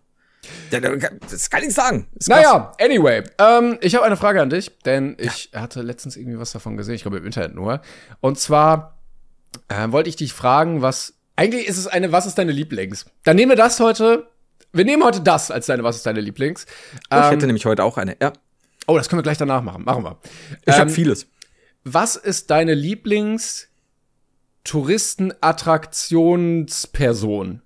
das 1.31 1.51
kann 1.51 1.63
ich 1.63 1.75
sagen. 1.75 2.07
Naja, 2.27 2.73
anyway, 2.81 3.23
ähm, 3.39 3.79
ich 3.81 3.95
habe 3.95 4.05
eine 4.05 4.17
Frage 4.17 4.41
an 4.41 4.51
dich, 4.51 4.71
denn 4.85 5.17
ich 5.19 5.51
hatte 5.55 5.83
letztens 5.83 6.17
irgendwie 6.17 6.39
was 6.39 6.53
davon 6.53 6.77
gesehen, 6.77 6.95
ich 6.95 7.03
glaube 7.03 7.19
im 7.19 7.27
Internet 7.27 7.55
nur. 7.55 7.81
Und 8.21 8.39
zwar 8.39 8.99
äh, 9.69 9.91
wollte 9.91 10.09
ich 10.09 10.17
dich 10.17 10.33
fragen, 10.33 10.83
was 10.83 11.15
eigentlich 11.37 11.67
ist 11.67 11.79
es 11.79 11.87
eine, 11.87 12.13
was 12.13 12.27
ist 12.27 12.39
deine 12.39 12.53
Lieblings? 12.53 13.07
Dann 13.25 13.37
nehmen 13.37 13.53
wir 13.53 13.57
das 13.57 13.81
heute. 13.81 14.29
Wir 14.73 14.85
nehmen 14.85 15.03
heute 15.05 15.21
das 15.21 15.51
als 15.51 15.67
deine, 15.67 15.83
was 15.85 15.97
ist 15.97 16.07
deine 16.07 16.21
Lieblings? 16.21 16.67
Ich 16.95 17.01
Ähm, 17.11 17.23
hätte 17.25 17.47
nämlich 17.47 17.65
heute 17.65 17.85
auch 17.85 17.97
eine. 17.97 18.17
Ja, 18.21 18.33
oh, 18.87 18.97
das 18.97 19.09
können 19.09 19.19
wir 19.19 19.23
gleich 19.25 19.39
danach 19.39 19.63
machen. 19.63 19.85
Machen 19.85 20.05
wir. 20.05 20.19
ich 20.67 20.75
Ähm, 20.75 20.81
habe 20.81 20.91
vieles. 20.91 21.27
Was 21.85 22.17
ist 22.17 22.51
deine 22.51 22.75
Lieblings 22.75 23.69
Touristenattraktionsperson? 24.65 27.63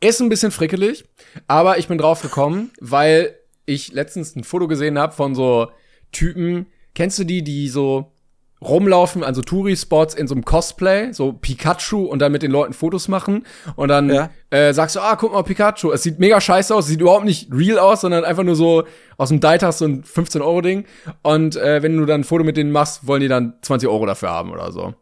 Ist 0.00 0.20
ein 0.20 0.28
bisschen 0.28 0.52
frickelig, 0.52 1.04
aber 1.48 1.78
ich 1.78 1.88
bin 1.88 1.98
drauf 1.98 2.22
gekommen, 2.22 2.70
weil 2.80 3.34
ich 3.66 3.92
letztens 3.92 4.36
ein 4.36 4.44
Foto 4.44 4.68
gesehen 4.68 4.98
habe 4.98 5.12
von 5.12 5.34
so 5.34 5.68
Typen. 6.12 6.66
Kennst 6.94 7.18
du 7.18 7.24
die, 7.24 7.42
die 7.42 7.68
so 7.68 8.12
rumlaufen 8.60 9.22
an 9.22 9.34
so 9.34 9.42
Touri-Spots 9.42 10.14
in 10.14 10.26
so 10.26 10.34
einem 10.34 10.44
Cosplay, 10.44 11.12
so 11.12 11.32
Pikachu 11.32 12.04
und 12.04 12.20
dann 12.20 12.32
mit 12.32 12.42
den 12.42 12.50
Leuten 12.50 12.72
Fotos 12.72 13.06
machen 13.08 13.44
und 13.76 13.88
dann 13.88 14.10
Ja. 14.10 14.30
äh, 14.50 14.72
sagst 14.72 14.96
du, 14.96 15.00
ah, 15.00 15.14
guck 15.16 15.32
mal, 15.32 15.42
Pikachu. 15.42 15.92
Es 15.92 16.02
sieht 16.02 16.18
mega 16.18 16.40
scheiße 16.40 16.74
aus, 16.74 16.86
sieht 16.86 17.00
überhaupt 17.00 17.24
nicht 17.24 17.52
real 17.52 17.78
aus, 17.78 18.00
sondern 18.00 18.24
einfach 18.24 18.42
nur 18.44 18.56
so 18.56 18.84
aus 19.16 19.28
dem 19.28 19.38
Deitas 19.40 19.78
so 19.78 19.84
ein 19.84 20.02
15-Euro-Ding. 20.02 20.86
Und 21.22 21.56
äh, 21.56 21.82
wenn 21.82 21.96
du 21.96 22.04
dann 22.06 22.22
ein 22.22 22.24
Foto 22.24 22.42
mit 22.44 22.56
denen 22.56 22.72
machst, 22.72 23.06
wollen 23.06 23.20
die 23.20 23.28
dann 23.28 23.54
20 23.62 23.88
Euro 23.88 24.06
dafür 24.06 24.30
haben 24.30 24.50
oder 24.52 24.72
so. 24.72 24.94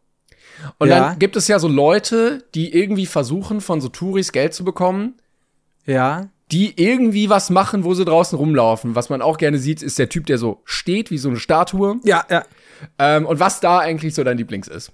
Und 0.79 0.89
Ja. 0.89 1.11
dann 1.11 1.19
gibt 1.19 1.37
es 1.37 1.49
ja 1.49 1.59
so 1.59 1.69
Leute, 1.69 2.45
die 2.55 2.75
irgendwie 2.75 3.07
versuchen, 3.07 3.61
von 3.61 3.81
so 3.81 3.89
Touris 3.89 4.33
Geld 4.33 4.55
zu 4.55 4.65
bekommen, 4.65 5.15
Ja. 5.85 6.29
die 6.53 6.81
irgendwie 6.83 7.29
was 7.31 7.51
machen, 7.51 7.85
wo 7.85 7.95
sie 7.95 8.05
draußen 8.05 8.39
rumlaufen. 8.39 8.95
Was 8.95 9.09
man 9.09 9.21
auch 9.23 9.39
gerne 9.39 9.59
sieht, 9.59 9.83
ist 9.83 9.99
der 9.99 10.09
Typ, 10.09 10.27
der 10.27 10.39
so 10.39 10.63
steht, 10.65 11.11
wie 11.11 11.19
so 11.19 11.29
eine 11.29 11.39
Statue. 11.39 11.97
Ja, 12.05 12.25
ja. 12.31 12.45
Ähm, 12.99 13.27
und 13.27 13.41
was 13.41 13.61
da 13.61 13.79
eigentlich 13.79 14.15
so 14.15 14.23
dein 14.25 14.39
Lieblings 14.39 14.69
ist. 14.69 14.93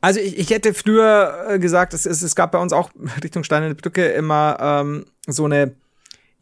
Also 0.00 0.20
ich, 0.20 0.38
ich 0.38 0.50
hätte 0.50 0.74
früher 0.74 1.46
äh, 1.48 1.58
gesagt, 1.58 1.94
es, 1.94 2.06
es, 2.06 2.22
es 2.22 2.36
gab 2.36 2.52
bei 2.52 2.58
uns 2.58 2.72
auch 2.72 2.90
Richtung 3.22 3.44
Steinerne 3.44 3.74
Brücke 3.74 4.06
immer 4.08 4.56
ähm, 4.60 5.06
so 5.26 5.44
eine 5.44 5.74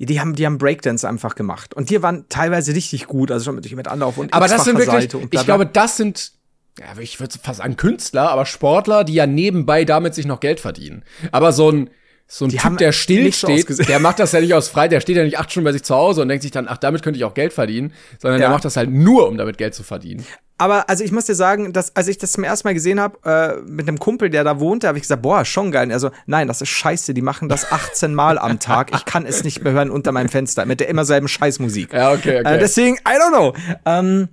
die 0.07 0.21
haben, 0.21 0.35
die 0.35 0.47
haben 0.47 0.59
Breakdance 0.59 1.09
einfach 1.09 1.35
gemacht. 1.35 1.75
Und 1.75 1.91
die 1.91 2.03
waren 2.03 2.27
teilweise 2.29 2.75
richtig 2.75 3.07
gut, 3.07 3.31
also 3.31 3.45
schon 3.45 3.55
mit, 3.57 3.71
mit 3.75 3.89
Anlauf 3.89 4.19
und 4.19 4.33
Aber 4.33 4.49
das 4.49 4.65
sind 4.65 4.79
wirklich, 4.79 5.13
ich 5.31 5.45
glaube, 5.45 5.67
das 5.67 5.97
sind, 5.97 6.33
ja, 6.79 6.87
ich 7.01 7.21
würde 7.21 7.35
fast 7.43 7.59
sagen 7.59 7.77
Künstler, 7.77 8.31
aber 8.31 8.47
Sportler, 8.47 9.05
die 9.05 9.15
ja 9.15 9.27
nebenbei 9.27 9.85
damit 9.85 10.15
sich 10.15 10.27
noch 10.27 10.41
Geld 10.41 10.61
verdienen. 10.61 11.05
Aber 11.33 11.53
so 11.53 11.71
ein, 11.71 11.91
so 12.27 12.47
ein 12.47 12.49
Die 12.49 12.57
Typ, 12.57 12.79
der 12.79 12.93
still 12.93 13.31
so 13.33 13.47
steht, 13.47 13.61
ausgesehen. 13.65 13.87
der 13.87 13.99
macht 14.01 14.19
das 14.19 14.33
ja 14.33 14.41
nicht 14.41 14.55
aus 14.55 14.69
frei, 14.69 14.89
der 14.89 15.01
steht 15.01 15.17
ja 15.17 15.25
nicht 15.25 15.39
acht 15.39 15.51
Stunden 15.51 15.67
bei 15.67 15.73
sich 15.73 15.83
zu 15.83 15.95
Hause 15.95 16.23
und 16.23 16.29
denkt 16.29 16.43
sich 16.43 16.51
dann, 16.53 16.67
ach, 16.69 16.79
damit 16.79 17.03
könnte 17.03 17.19
ich 17.19 17.25
auch 17.25 17.35
Geld 17.35 17.53
verdienen, 17.53 17.93
sondern 18.19 18.41
Ja. 18.41 18.47
der 18.47 18.55
macht 18.55 18.65
das 18.65 18.77
halt 18.77 18.91
nur, 18.91 19.29
um 19.29 19.37
damit 19.37 19.59
Geld 19.59 19.75
zu 19.75 19.83
verdienen. 19.83 20.25
Aber 20.57 20.89
also 20.89 21.03
ich 21.03 21.11
muss 21.11 21.27
dir 21.27 21.35
sagen, 21.35 21.73
dass 21.73 21.97
als 21.97 22.07
ich 22.07 22.17
das 22.17 22.33
zum 22.33 22.45
ersten 22.45 22.69
Mal 22.69 22.75
gesehen 22.75 23.01
habe 23.01 23.19
äh, 23.25 23.61
mit 23.69 23.89
einem 23.89 23.99
Kumpel, 23.99 24.31
der 24.31 24.45
da 24.45 24.61
wohnte, 24.61 24.87
habe 24.87 24.99
ich 24.99 25.03
gesagt, 25.03 25.23
boah, 25.23 25.45
schon 25.45 25.73
geil. 25.73 25.91
Also 25.91 26.11
nein, 26.27 26.47
das 26.47 26.61
ist 26.61 26.69
scheiße. 26.69 27.13
Die 27.13 27.23
machen 27.23 27.49
das 27.49 27.73
18 27.73 28.15
Mal 28.15 28.39
am 28.39 28.61
Tag. 28.61 28.95
Ich 28.95 29.05
kann 29.05 29.27
es 29.27 29.43
nicht 29.43 29.65
mehr 29.65 29.73
hören 29.73 29.91
unter 29.91 30.13
meinem 30.13 30.29
Fenster 30.29 30.65
mit 30.65 30.79
der 30.79 30.89
immer 30.89 31.05
selben 31.05 31.27
Scheißmusik. 31.27 31.93
Ja, 31.93 32.13
okay, 32.13 32.41
okay. 32.41 32.55
Äh, 32.55 32.59
deswegen, 32.59 32.97
I 32.99 33.19
don't 33.19 33.31
know. 33.31 33.55
Ähm, 33.85 34.29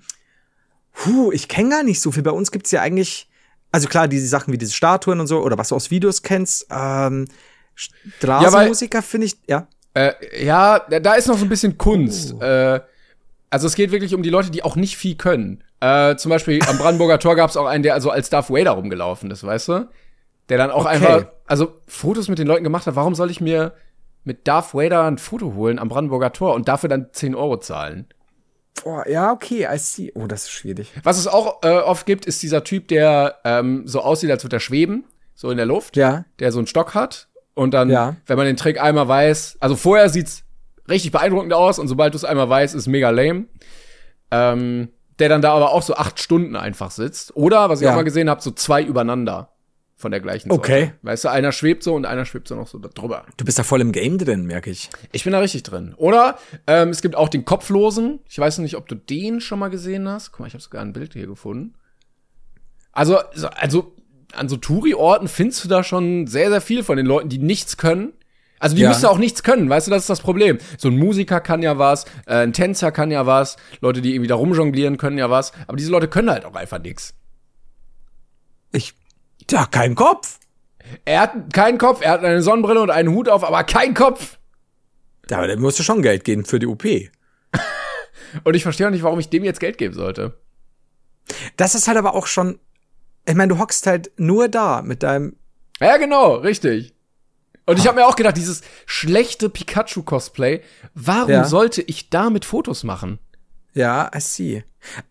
puh, 0.94 1.32
ich 1.32 1.48
kenne 1.48 1.70
gar 1.70 1.84
nicht 1.84 2.00
so 2.00 2.12
viel. 2.12 2.22
Bei 2.22 2.32
uns 2.32 2.52
gibt's 2.52 2.70
ja 2.70 2.82
eigentlich, 2.82 3.28
also 3.72 3.88
klar, 3.88 4.08
diese 4.08 4.28
Sachen 4.28 4.54
wie 4.54 4.60
diese 4.60 4.74
Statuen 4.74 5.20
und 5.20 5.28
so 5.28 5.42
oder 5.42 5.58
was 5.58 5.70
du 5.70 5.76
aus 5.76 5.90
Videos 5.90 6.22
kennst. 6.22 6.68
Ähm, 6.70 7.28
Straßenmusiker 7.74 9.02
finde 9.02 9.26
ich, 9.26 9.38
ja. 9.48 9.68
Äh, 9.96 10.46
ja, 10.46 10.80
da 10.80 11.00
da 11.00 11.14
ist 11.16 11.28
noch 11.28 11.38
so 11.38 11.46
ein 11.46 11.50
bisschen 11.50 11.80
Kunst. 11.80 12.36
Oh. 12.40 12.44
Äh, 12.44 12.80
also 13.50 13.66
es 13.66 13.76
geht 13.76 13.92
wirklich 13.92 14.14
um 14.14 14.22
die 14.22 14.30
Leute, 14.30 14.52
die 14.52 14.64
auch 14.64 14.76
nicht 14.76 14.98
viel 14.98 15.16
können. 15.16 15.64
Äh, 15.82 16.16
zum 16.16 16.30
Beispiel 16.30 16.62
am 16.68 16.78
Brandenburger 16.78 17.20
Tor 17.20 17.36
gab 17.36 17.50
es 17.50 17.58
auch 17.58 17.66
einen, 17.66 17.84
der 17.84 17.94
also 17.96 18.10
als 18.12 18.30
Darth 18.30 18.50
Vader 18.50 18.72
rumgelaufen 18.72 19.30
ist, 19.32 19.44
weißt 19.44 19.68
du? 19.70 19.90
Der 20.50 20.58
dann 20.58 20.72
auch 20.72 20.86
Okay. 20.86 20.96
einfach, 20.96 21.26
also 21.48 21.74
Fotos 21.88 22.28
mit 22.30 22.40
den 22.40 22.48
Leuten 22.48 22.64
gemacht 22.64 22.86
hat. 22.88 22.96
Warum 22.96 23.16
soll 23.16 23.32
ich 23.32 23.42
mir 23.42 23.74
mit 24.24 24.48
Darth 24.48 24.74
Vader 24.74 25.04
ein 25.06 25.18
Foto 25.18 25.54
holen 25.56 25.80
am 25.80 25.90
Brandenburger 25.90 26.32
Tor 26.34 26.54
und 26.54 26.68
dafür 26.68 26.88
dann 26.90 27.08
10 27.12 27.34
Euro 27.36 27.58
zahlen? 27.58 28.06
Boah, 28.84 29.08
ja, 29.08 29.32
okay, 29.32 29.68
I 29.72 29.78
see. 29.78 30.12
Oh, 30.16 30.28
das 30.28 30.44
ist 30.44 30.52
schwierig. 30.52 30.92
Was 31.04 31.18
es 31.18 31.28
auch 31.28 31.62
äh, 31.64 31.80
oft 31.80 32.06
gibt, 32.06 32.26
ist 32.26 32.42
dieser 32.44 32.64
Typ, 32.64 32.88
der 32.88 33.38
ähm, 33.44 33.84
so 33.86 34.02
aussieht, 34.02 34.30
als 34.32 34.44
würde 34.44 34.58
er 34.58 34.60
schweben, 34.62 35.04
so 35.36 35.50
in 35.52 35.58
der 35.58 35.66
Luft, 35.66 35.98
Ja. 35.98 36.26
der 36.40 36.52
so 36.52 36.60
einen 36.60 36.68
Stock 36.68 36.94
hat 36.94 37.28
und 37.54 37.74
dann, 37.74 37.90
Ja. 37.90 38.16
wenn 38.28 38.38
man 38.38 38.46
den 38.46 38.58
Trick 38.58 38.80
einmal 38.82 39.08
weiß, 39.08 39.58
also 39.60 39.76
vorher 39.76 40.10
sieht's 40.10 40.44
richtig 40.90 41.12
beeindruckend 41.12 41.54
aus 41.54 41.80
und 41.80 41.88
sobald 41.88 42.14
du 42.14 42.18
es 42.18 42.24
einmal 42.26 42.50
weißt, 42.50 42.76
ist 42.76 42.88
mega 42.88 43.10
lame. 43.10 43.46
Ähm, 44.32 44.90
der 45.20 45.30
dann 45.30 45.42
da 45.42 45.54
aber 45.54 45.72
auch 45.72 45.82
so 45.84 45.96
acht 45.96 46.20
Stunden 46.20 46.56
einfach 46.56 46.92
sitzt. 46.92 47.36
Oder, 47.36 47.70
was 47.70 47.82
ich 47.82 47.86
Ja. 47.86 47.92
auch 47.92 47.96
mal 47.96 48.04
gesehen 48.04 48.30
habe, 48.30 48.42
so 48.42 48.52
zwei 48.52 48.82
übereinander 48.84 49.50
von 49.98 50.10
der 50.12 50.20
gleichen 50.20 50.50
Sorte. 50.50 50.60
Okay. 50.60 50.94
Weißt 51.04 51.26
du, 51.26 51.30
einer 51.30 51.52
schwebt 51.52 51.84
so 51.84 51.94
und 51.94 52.06
einer 52.06 52.26
schwebt 52.26 52.48
so 52.48 52.56
noch 52.56 52.68
so 52.68 52.80
drüber. 52.80 53.24
Du 53.38 53.46
bist 53.46 53.60
da 53.60 53.64
voll 53.64 53.82
im 53.82 53.92
Game 53.92 54.18
drin, 54.18 54.46
merke 54.48 54.72
ich. 54.72 54.90
Ich 55.12 55.24
bin 55.24 55.34
da 55.34 55.40
richtig 55.40 55.62
drin. 55.62 55.94
Oder 55.96 56.40
ähm, 56.66 56.90
es 56.90 57.04
gibt 57.04 57.16
auch 57.16 57.30
den 57.30 57.46
Kopflosen. 57.46 58.20
Ich 58.28 58.40
weiß 58.40 58.58
nicht, 58.60 58.78
ob 58.78 58.88
du 58.88 58.96
den 58.96 59.42
schon 59.42 59.60
mal 59.60 59.70
gesehen 59.70 60.08
hast. 60.10 60.32
Guck 60.32 60.40
mal, 60.40 60.48
ich 60.48 60.54
habe 60.54 60.64
sogar 60.64 60.82
ein 60.82 60.94
Bild 60.94 61.14
hier 61.14 61.28
gefunden. 61.28 61.76
Also, 62.92 63.20
so- 63.36 63.48
also 63.50 63.96
an 64.34 64.50
so 64.50 64.58
Touri-Orten 64.58 65.28
findest 65.28 65.64
du 65.64 65.68
da 65.68 65.84
schon 65.84 66.26
sehr, 66.26 66.50
sehr 66.50 66.62
viel 66.62 66.84
von 66.84 66.98
den 66.98 67.06
Leuten, 67.06 67.30
die 67.30 67.38
nichts 67.38 67.78
können. 67.78 68.14
Also 68.62 68.76
die 68.76 68.84
Ja. 68.84 68.90
müssen 68.90 69.08
auch 69.08 69.18
nichts 69.18 69.42
können, 69.42 69.70
weißt 69.70 69.88
du, 69.88 69.92
das 69.92 70.04
ist 70.04 70.10
das 70.10 70.22
Problem. 70.22 70.60
So 70.78 70.88
ein 70.90 70.98
Musiker 70.98 71.42
kann 71.42 71.64
ja 71.64 71.80
was, 71.80 72.06
äh, 72.28 72.36
ein 72.44 72.54
Tänzer 72.54 72.92
kann 72.92 73.10
ja 73.10 73.26
was, 73.26 73.58
Leute, 73.82 74.02
die 74.02 74.12
irgendwie 74.14 74.28
da 74.28 74.36
rumjonglieren 74.36 74.98
können 74.98 75.18
ja 75.18 75.30
was, 75.32 75.52
aber 75.68 75.78
diese 75.78 75.92
Leute 75.92 76.08
können 76.08 76.30
halt 76.30 76.46
auch 76.46 76.54
einfach 76.54 76.78
nichts. 76.80 77.16
Ich, 78.72 78.94
ja, 79.50 79.66
kein 79.66 79.96
Kopf. 79.96 80.38
Er 81.06 81.22
hat 81.22 81.54
keinen 81.54 81.78
Kopf, 81.80 82.02
er 82.02 82.12
hat 82.12 82.24
eine 82.24 82.42
Sonnenbrille 82.44 82.82
und 82.82 82.92
einen 82.92 83.10
Hut 83.10 83.30
auf, 83.30 83.44
aber 83.44 83.64
keinen 83.64 83.94
Kopf. 83.96 84.38
Ja, 85.30 85.38
aber 85.38 85.48
der 85.48 85.58
musst 85.58 85.80
du 85.80 85.84
schon 85.84 86.02
Geld 86.04 86.24
geben 86.24 86.46
für 86.46 86.60
die 86.60 86.68
OP. 86.68 86.84
Und 88.44 88.56
ich 88.56 88.64
verstehe 88.64 88.88
auch 88.88 88.92
nicht, 88.92 89.04
warum 89.04 89.20
ich 89.20 89.30
dem 89.30 89.44
jetzt 89.44 89.60
Geld 89.60 89.78
geben 89.78 89.94
sollte. 89.94 90.38
Das 91.58 91.76
ist 91.76 91.88
halt 91.88 91.98
aber 91.98 92.14
auch 92.16 92.28
schon, 92.28 92.60
ich 93.28 93.36
meine, 93.36 93.54
du 93.54 93.60
hockst 93.60 93.88
halt 93.88 94.12
nur 94.18 94.48
da 94.50 94.82
mit 94.82 95.04
deinem, 95.04 95.36
Ja, 95.80 95.98
genau, 95.98 96.36
richtig. 96.36 96.91
Und 97.72 97.80
ich 97.80 97.88
habe 97.88 98.00
mir 98.00 98.06
auch 98.08 98.16
gedacht, 98.16 98.38
dieses 98.38 98.62
schlechte 98.86 99.50
Pikachu-Cosplay, 99.50 100.62
warum 100.94 101.30
Ja. 101.32 101.44
sollte 101.46 101.82
ich 101.82 102.10
damit 102.10 102.46
Fotos 102.46 102.84
machen? 102.84 103.20
ja, 103.74 104.12
I 104.14 104.20
see. 104.20 104.64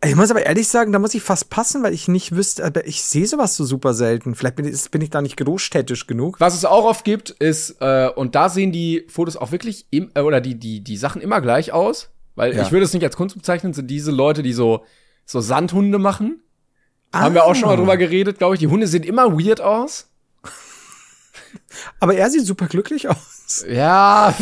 Ich 0.05 0.15
muss 0.17 0.31
aber 0.31 0.45
ehrlich 0.45 0.69
sagen, 0.69 0.93
da 0.93 0.99
muss 0.99 1.15
ich 1.15 1.23
fast 1.23 1.49
passen, 1.49 1.83
weil 1.83 1.95
ich 1.95 2.09
nicht 2.09 2.37
wüsste, 2.37 2.63
aber 2.65 2.87
ich 2.87 3.03
sehe 3.03 3.27
sowas 3.27 3.57
so 3.57 3.65
super 3.65 3.95
selten. 3.95 4.35
Vielleicht 4.35 4.57
bin 4.57 4.67
ich, 4.67 4.91
bin 4.91 5.01
ich 5.01 5.09
da 5.09 5.23
nicht 5.23 5.39
großstädtisch 5.39 6.07
genug. 6.07 6.39
Was 6.41 6.55
es 6.55 6.67
auch 6.67 6.85
oft 6.85 7.05
gibt, 7.07 7.31
ist, 7.31 7.77
äh, 7.81 8.11
und 8.15 8.35
da 8.35 8.51
sehen 8.51 8.71
die 8.71 9.07
Fotos 9.09 9.37
auch 9.39 9.51
wirklich, 9.51 9.87
im, 9.91 10.11
äh, 10.15 10.21
oder 10.21 10.43
die, 10.43 10.57
die, 10.57 10.85
die 10.85 10.97
Sachen 10.99 11.23
immer 11.23 11.41
gleich 11.41 11.73
aus, 11.73 12.11
weil 12.35 12.55
Ja. 12.55 12.61
ich 12.63 12.71
würde 12.71 12.85
es 12.85 12.93
nicht 12.93 13.05
als 13.05 13.17
Kunst 13.17 13.35
bezeichnen, 13.35 13.73
sind 13.73 13.87
diese 13.91 14.11
Leute, 14.11 14.43
die 14.43 14.53
so, 14.53 14.85
so 15.25 15.41
Sandhunde 15.41 15.99
machen. 15.99 16.43
Haben 17.15 17.35
wir 17.35 17.45
auch 17.47 17.55
schon 17.55 17.69
mal 17.69 17.75
Ah. 17.75 17.79
drüber 17.79 17.97
geredet, 17.97 18.37
glaube 18.39 18.57
ich. 18.57 18.61
Die 18.61 18.67
Hunde 18.69 18.87
sehen 18.89 19.05
immer 19.05 19.33
weird 19.39 19.63
aus. 19.63 20.10
Aber 22.01 22.15
er 22.15 22.31
sieht 22.31 22.47
super 22.47 22.67
glücklich 22.67 23.09
aus. 23.09 23.65
Ja, 23.69 24.35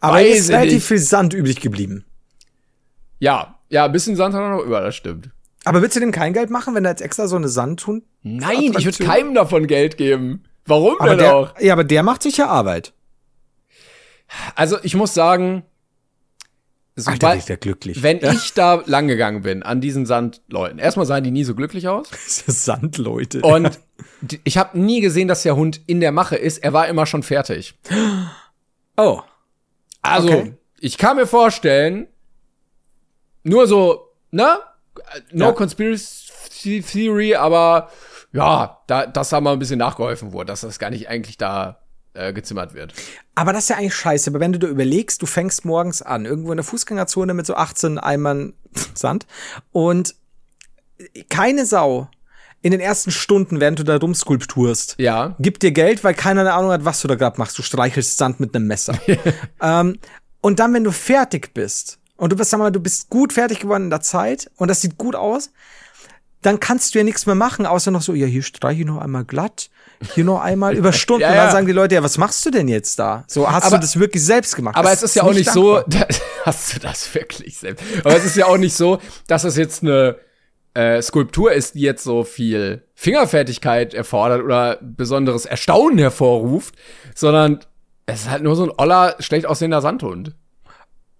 Aber 0.00 0.22
es 0.22 0.40
ist 0.40 0.50
relativ 0.50 0.72
nicht. 0.74 0.84
viel 0.86 0.98
Sand 0.98 1.34
übrig 1.34 1.60
geblieben. 1.60 2.04
Ja, 3.18 3.58
ja, 3.68 3.84
ein 3.86 3.92
bisschen 3.92 4.16
Sand 4.16 4.34
hat 4.34 4.42
er 4.42 4.50
noch 4.50 4.62
über, 4.64 4.80
das 4.80 4.94
stimmt. 4.96 5.30
Aber 5.64 5.80
willst 5.80 5.96
du 5.96 6.00
dem 6.00 6.12
kein 6.12 6.32
Geld 6.34 6.50
machen, 6.50 6.74
wenn 6.74 6.84
er 6.84 6.90
jetzt 6.90 7.00
extra 7.00 7.26
so 7.26 7.36
eine 7.36 7.48
Sandhund? 7.48 8.04
Nein, 8.22 8.74
ich 8.76 8.84
würde 8.84 9.02
keinem 9.04 9.34
davon 9.34 9.66
Geld 9.66 9.96
geben. 9.96 10.44
Warum 10.66 10.96
Aber 10.98 11.10
denn 11.10 11.18
der, 11.18 11.34
auch? 11.34 11.60
ja, 11.60 11.72
aber 11.72 11.84
der 11.84 12.02
macht 12.02 12.22
sich 12.22 12.36
ja 12.36 12.48
Arbeit. 12.48 12.92
Also 14.54 14.78
ich 14.82 14.94
muss 14.94 15.14
sagen, 15.14 15.64
Alter, 16.96 17.12
sobald, 17.12 17.38
ist 17.40 17.48
der 17.48 17.56
glücklich. 17.56 18.02
wenn 18.02 18.18
ich 18.18 18.52
da 18.54 18.82
lang 18.86 19.08
gegangen 19.08 19.42
bin 19.42 19.62
an 19.62 19.80
diesen 19.80 20.06
Sandleuten, 20.06 20.78
erstmal 20.78 21.06
sahen 21.06 21.24
die 21.24 21.30
nie 21.30 21.44
so 21.44 21.54
glücklich 21.54 21.88
aus. 21.88 22.08
Sand, 22.46 22.98
Leute. 22.98 23.40
Und 23.42 23.78
ich 24.44 24.56
habe 24.58 24.78
nie 24.78 25.00
gesehen, 25.00 25.28
dass 25.28 25.42
der 25.42 25.56
Hund 25.56 25.80
in 25.86 26.00
der 26.00 26.12
Mache 26.12 26.36
ist. 26.36 26.58
Er 26.58 26.72
war 26.72 26.88
immer 26.88 27.06
schon 27.06 27.22
fertig. 27.22 27.74
oh. 28.96 29.20
Also, 30.02 30.28
Okay. 30.28 30.54
ich 30.80 30.98
kann 30.98 31.16
mir 31.16 31.26
vorstellen, 31.26 32.06
nur 33.42 33.66
so, 33.66 34.08
ne? 34.30 34.58
No 35.32 35.46
Ja. 35.46 35.52
Conspiracy 35.52 36.82
Theory, 36.82 37.34
aber 37.34 37.90
ja, 38.32 38.82
da, 38.86 39.06
dass 39.06 39.28
da 39.30 39.40
mal 39.40 39.52
ein 39.52 39.58
bisschen 39.58 39.78
nachgeholfen 39.78 40.32
wurde, 40.32 40.46
dass 40.46 40.62
das 40.62 40.78
gar 40.78 40.90
nicht 40.90 41.08
eigentlich 41.08 41.36
da 41.38 41.80
äh, 42.14 42.32
gezimmert 42.32 42.74
wird. 42.74 42.92
Aber 43.34 43.52
das 43.52 43.64
ist 43.64 43.68
ja 43.70 43.76
eigentlich 43.76 43.94
scheiße. 43.94 44.30
Aber 44.30 44.40
wenn 44.40 44.52
du 44.52 44.58
dir 44.58 44.66
überlegst, 44.68 45.20
du 45.22 45.26
fängst 45.26 45.64
morgens 45.64 46.02
an, 46.02 46.24
irgendwo 46.24 46.52
in 46.52 46.56
der 46.56 46.64
Fußgängerzone 46.64 47.34
mit 47.34 47.46
so 47.46 47.54
18 47.54 47.98
Eimern 47.98 48.54
Sand 48.94 49.26
und 49.72 50.14
keine 51.28 51.66
Sau 51.66 52.08
in 52.64 52.70
den 52.70 52.80
ersten 52.80 53.10
Stunden, 53.10 53.60
während 53.60 53.78
du 53.78 53.82
da 53.84 53.96
rumskulpturst, 53.98 54.94
Ja. 54.98 55.36
gibt 55.38 55.62
dir 55.62 55.70
Geld, 55.70 56.02
weil 56.02 56.14
keiner 56.14 56.40
eine 56.40 56.54
Ahnung 56.54 56.70
hat, 56.70 56.86
was 56.86 57.02
du 57.02 57.08
da 57.08 57.14
gerade 57.14 57.38
machst. 57.38 57.58
Du 57.58 57.62
streichelst 57.62 58.16
Sand 58.16 58.40
mit 58.40 58.54
einem 58.56 58.66
Messer. 58.66 58.94
ähm, 59.60 59.98
und 60.40 60.60
dann, 60.60 60.72
wenn 60.72 60.82
du 60.82 60.90
fertig 60.90 61.52
bist 61.52 61.98
und 62.16 62.32
du 62.32 62.36
bist, 62.36 62.48
sag 62.50 62.58
mal, 62.58 62.72
du 62.72 62.80
bist 62.80 63.10
gut 63.10 63.34
fertig 63.34 63.60
geworden 63.60 63.84
in 63.84 63.90
der 63.90 64.00
Zeit 64.00 64.50
und 64.56 64.68
das 64.68 64.80
sieht 64.80 64.96
gut 64.96 65.14
aus, 65.14 65.50
dann 66.40 66.58
kannst 66.58 66.94
du 66.94 66.98
ja 66.98 67.04
nichts 67.04 67.26
mehr 67.26 67.34
machen, 67.34 67.66
außer 67.66 67.90
noch 67.90 68.00
so, 68.00 68.14
ja, 68.14 68.26
hier 68.26 68.42
streiche 68.42 68.80
ich 68.80 68.86
noch 68.86 68.98
einmal 68.98 69.24
glatt, 69.26 69.68
hier 70.14 70.24
noch 70.24 70.40
einmal 70.40 70.74
über 70.78 70.94
Stunden. 70.94 71.20
Ja, 71.20 71.28
Und 71.28 71.36
dann 71.36 71.46
ja. 71.46 71.52
sagen 71.52 71.66
die 71.66 71.72
Leute, 71.72 71.96
ja, 71.96 72.02
was 72.02 72.16
machst 72.16 72.46
du 72.46 72.50
denn 72.50 72.68
jetzt 72.68 72.98
da? 72.98 73.24
So, 73.26 73.50
hast 73.50 73.64
Aber- 73.66 73.76
du 73.76 73.82
das 73.82 73.98
wirklich 73.98 74.24
selbst 74.24 74.56
gemacht? 74.56 74.76
Aber 74.76 74.88
Das 74.88 75.02
es 75.02 75.10
ist 75.10 75.16
ja 75.16 75.22
auch 75.24 75.34
nicht 75.34 75.48
dankbar. 75.48 75.84
so, 75.90 75.98
da, 75.98 76.06
hast 76.46 76.74
du 76.74 76.80
das 76.80 77.14
wirklich 77.14 77.58
selbst? 77.58 77.84
Aber 78.02 78.16
es 78.16 78.24
ist 78.24 78.36
ja 78.36 78.46
auch 78.46 78.56
nicht 78.56 78.74
so, 78.74 79.00
dass 79.26 79.44
es 79.44 79.56
jetzt 79.58 79.82
eine 79.82 80.16
äh, 80.74 81.00
Skulptur 81.02 81.52
ist, 81.52 81.74
die 81.74 81.80
jetzt 81.80 82.04
so 82.04 82.24
viel 82.24 82.84
Fingerfertigkeit 82.94 83.94
erfordert 83.94 84.42
oder 84.42 84.78
besonderes 84.82 85.46
Erstaunen 85.46 85.98
hervorruft, 85.98 86.74
sondern 87.14 87.60
es 88.06 88.22
ist 88.22 88.30
halt 88.30 88.42
nur 88.42 88.56
so 88.56 88.64
ein 88.64 88.72
oller, 88.76 89.16
schlecht 89.20 89.46
aussehender 89.46 89.80
Sandhund. 89.80 90.34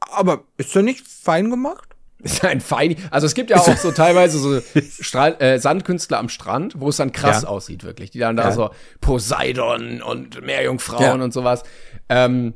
Aber 0.01 0.45
ist 0.59 0.75
der 0.75 0.83
nicht 0.83 1.07
fein 1.07 1.51
gemacht? 1.51 1.89
Ist 2.25 2.43
ein 2.43 2.63
fein. 2.63 2.97
Also 3.11 3.27
es 3.27 3.35
gibt 3.35 3.51
ja 3.51 3.59
auch 3.59 3.77
so 3.77 3.91
teilweise 3.93 4.39
so 4.39 4.59
Stra 5.01 5.29
äh, 5.41 5.59
Sandkünstler 5.59 6.19
am 6.19 6.31
Strand, 6.31 6.81
wo 6.81 6.89
es 6.89 6.97
dann 6.97 7.13
krass 7.13 7.43
Ja. 7.43 7.49
aussieht, 7.49 7.85
wirklich. 7.85 8.11
Die 8.13 8.19
dann 8.19 8.35
da 8.37 8.45
Ja. 8.45 8.53
so 8.53 8.71
Poseidon 9.03 10.01
und 10.01 10.41
Meerjungfrauen 10.41 11.19
Ja. 11.19 11.25
und 11.25 11.33
sowas. 11.35 11.65
Ähm, 12.09 12.55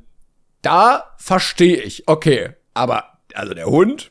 da 0.62 1.14
verstehe 1.18 1.76
ich, 1.82 2.08
okay. 2.08 2.50
Aber, 2.72 3.04
also 3.34 3.52
der 3.52 3.66
Hund, 3.66 4.10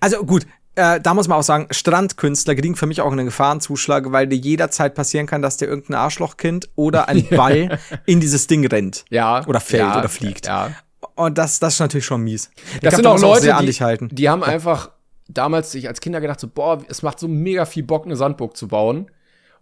Also 0.00 0.24
gut, 0.24 0.46
äh, 0.76 1.00
da 1.00 1.14
muss 1.14 1.28
man 1.28 1.38
auch 1.38 1.42
sagen, 1.42 1.66
Strandkünstler 1.70 2.54
kriegen 2.54 2.76
für 2.76 2.86
mich 2.86 3.00
auch 3.00 3.12
einen 3.12 3.26
Gefahrenzuschlag, 3.26 4.12
weil 4.12 4.26
dir 4.26 4.36
jederzeit 4.36 4.94
passieren 4.94 5.26
kann, 5.26 5.42
dass 5.42 5.56
dir 5.56 5.66
irgendein 5.66 5.94
Arschlochkind 5.96 6.68
oder 6.76 7.08
ein 7.08 7.26
Ball 7.30 7.78
in 8.06 8.20
dieses 8.20 8.46
Ding 8.46 8.66
rennt. 8.66 9.04
ja. 9.10 9.46
Oder 9.46 9.60
fällt 9.60 9.82
ja, 9.82 9.98
oder 9.98 10.08
fliegt. 10.08 10.46
Ja. 10.46 10.70
Und 11.14 11.36
das, 11.38 11.58
das 11.58 11.74
ist 11.74 11.80
natürlich 11.80 12.04
schon 12.06 12.22
mies. 12.22 12.50
Ich 12.74 12.80
Das 12.80 12.94
glaub, 12.94 12.96
sind 12.96 13.06
auch 13.06 13.18
Leute, 13.20 13.42
sehr 13.42 13.56
an 13.56 13.62
die, 13.62 13.66
dich 13.66 13.82
halten. 13.82 14.08
die 14.12 14.28
haben 14.28 14.42
einfach 14.42 14.90
damals 15.28 15.70
sich 15.72 15.88
als 15.88 16.00
Kinder 16.00 16.20
gedacht, 16.20 16.40
so, 16.40 16.48
boah, 16.48 16.82
es 16.88 17.02
macht 17.02 17.18
so 17.18 17.28
mega 17.28 17.64
viel 17.66 17.82
Bock, 17.82 18.04
eine 18.04 18.16
Sandburg 18.16 18.56
zu 18.56 18.68
bauen. 18.68 19.10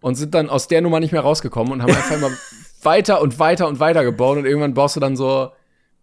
und 0.00 0.14
sind 0.14 0.34
dann 0.34 0.48
aus 0.48 0.68
der 0.68 0.80
Nummer 0.80 1.00
nicht 1.00 1.12
mehr 1.12 1.22
rausgekommen 1.22 1.72
und 1.72 1.82
haben 1.82 1.90
einfach 1.94 2.14
immer 2.16 2.30
weiter 2.82 3.20
und 3.20 3.38
weiter 3.38 3.66
und 3.66 3.80
weiter 3.80 4.04
gebaut 4.04 4.38
und 4.38 4.44
irgendwann 4.46 4.74
baust 4.74 4.94
du 4.96 5.00
dann 5.00 5.16
so, 5.16 5.50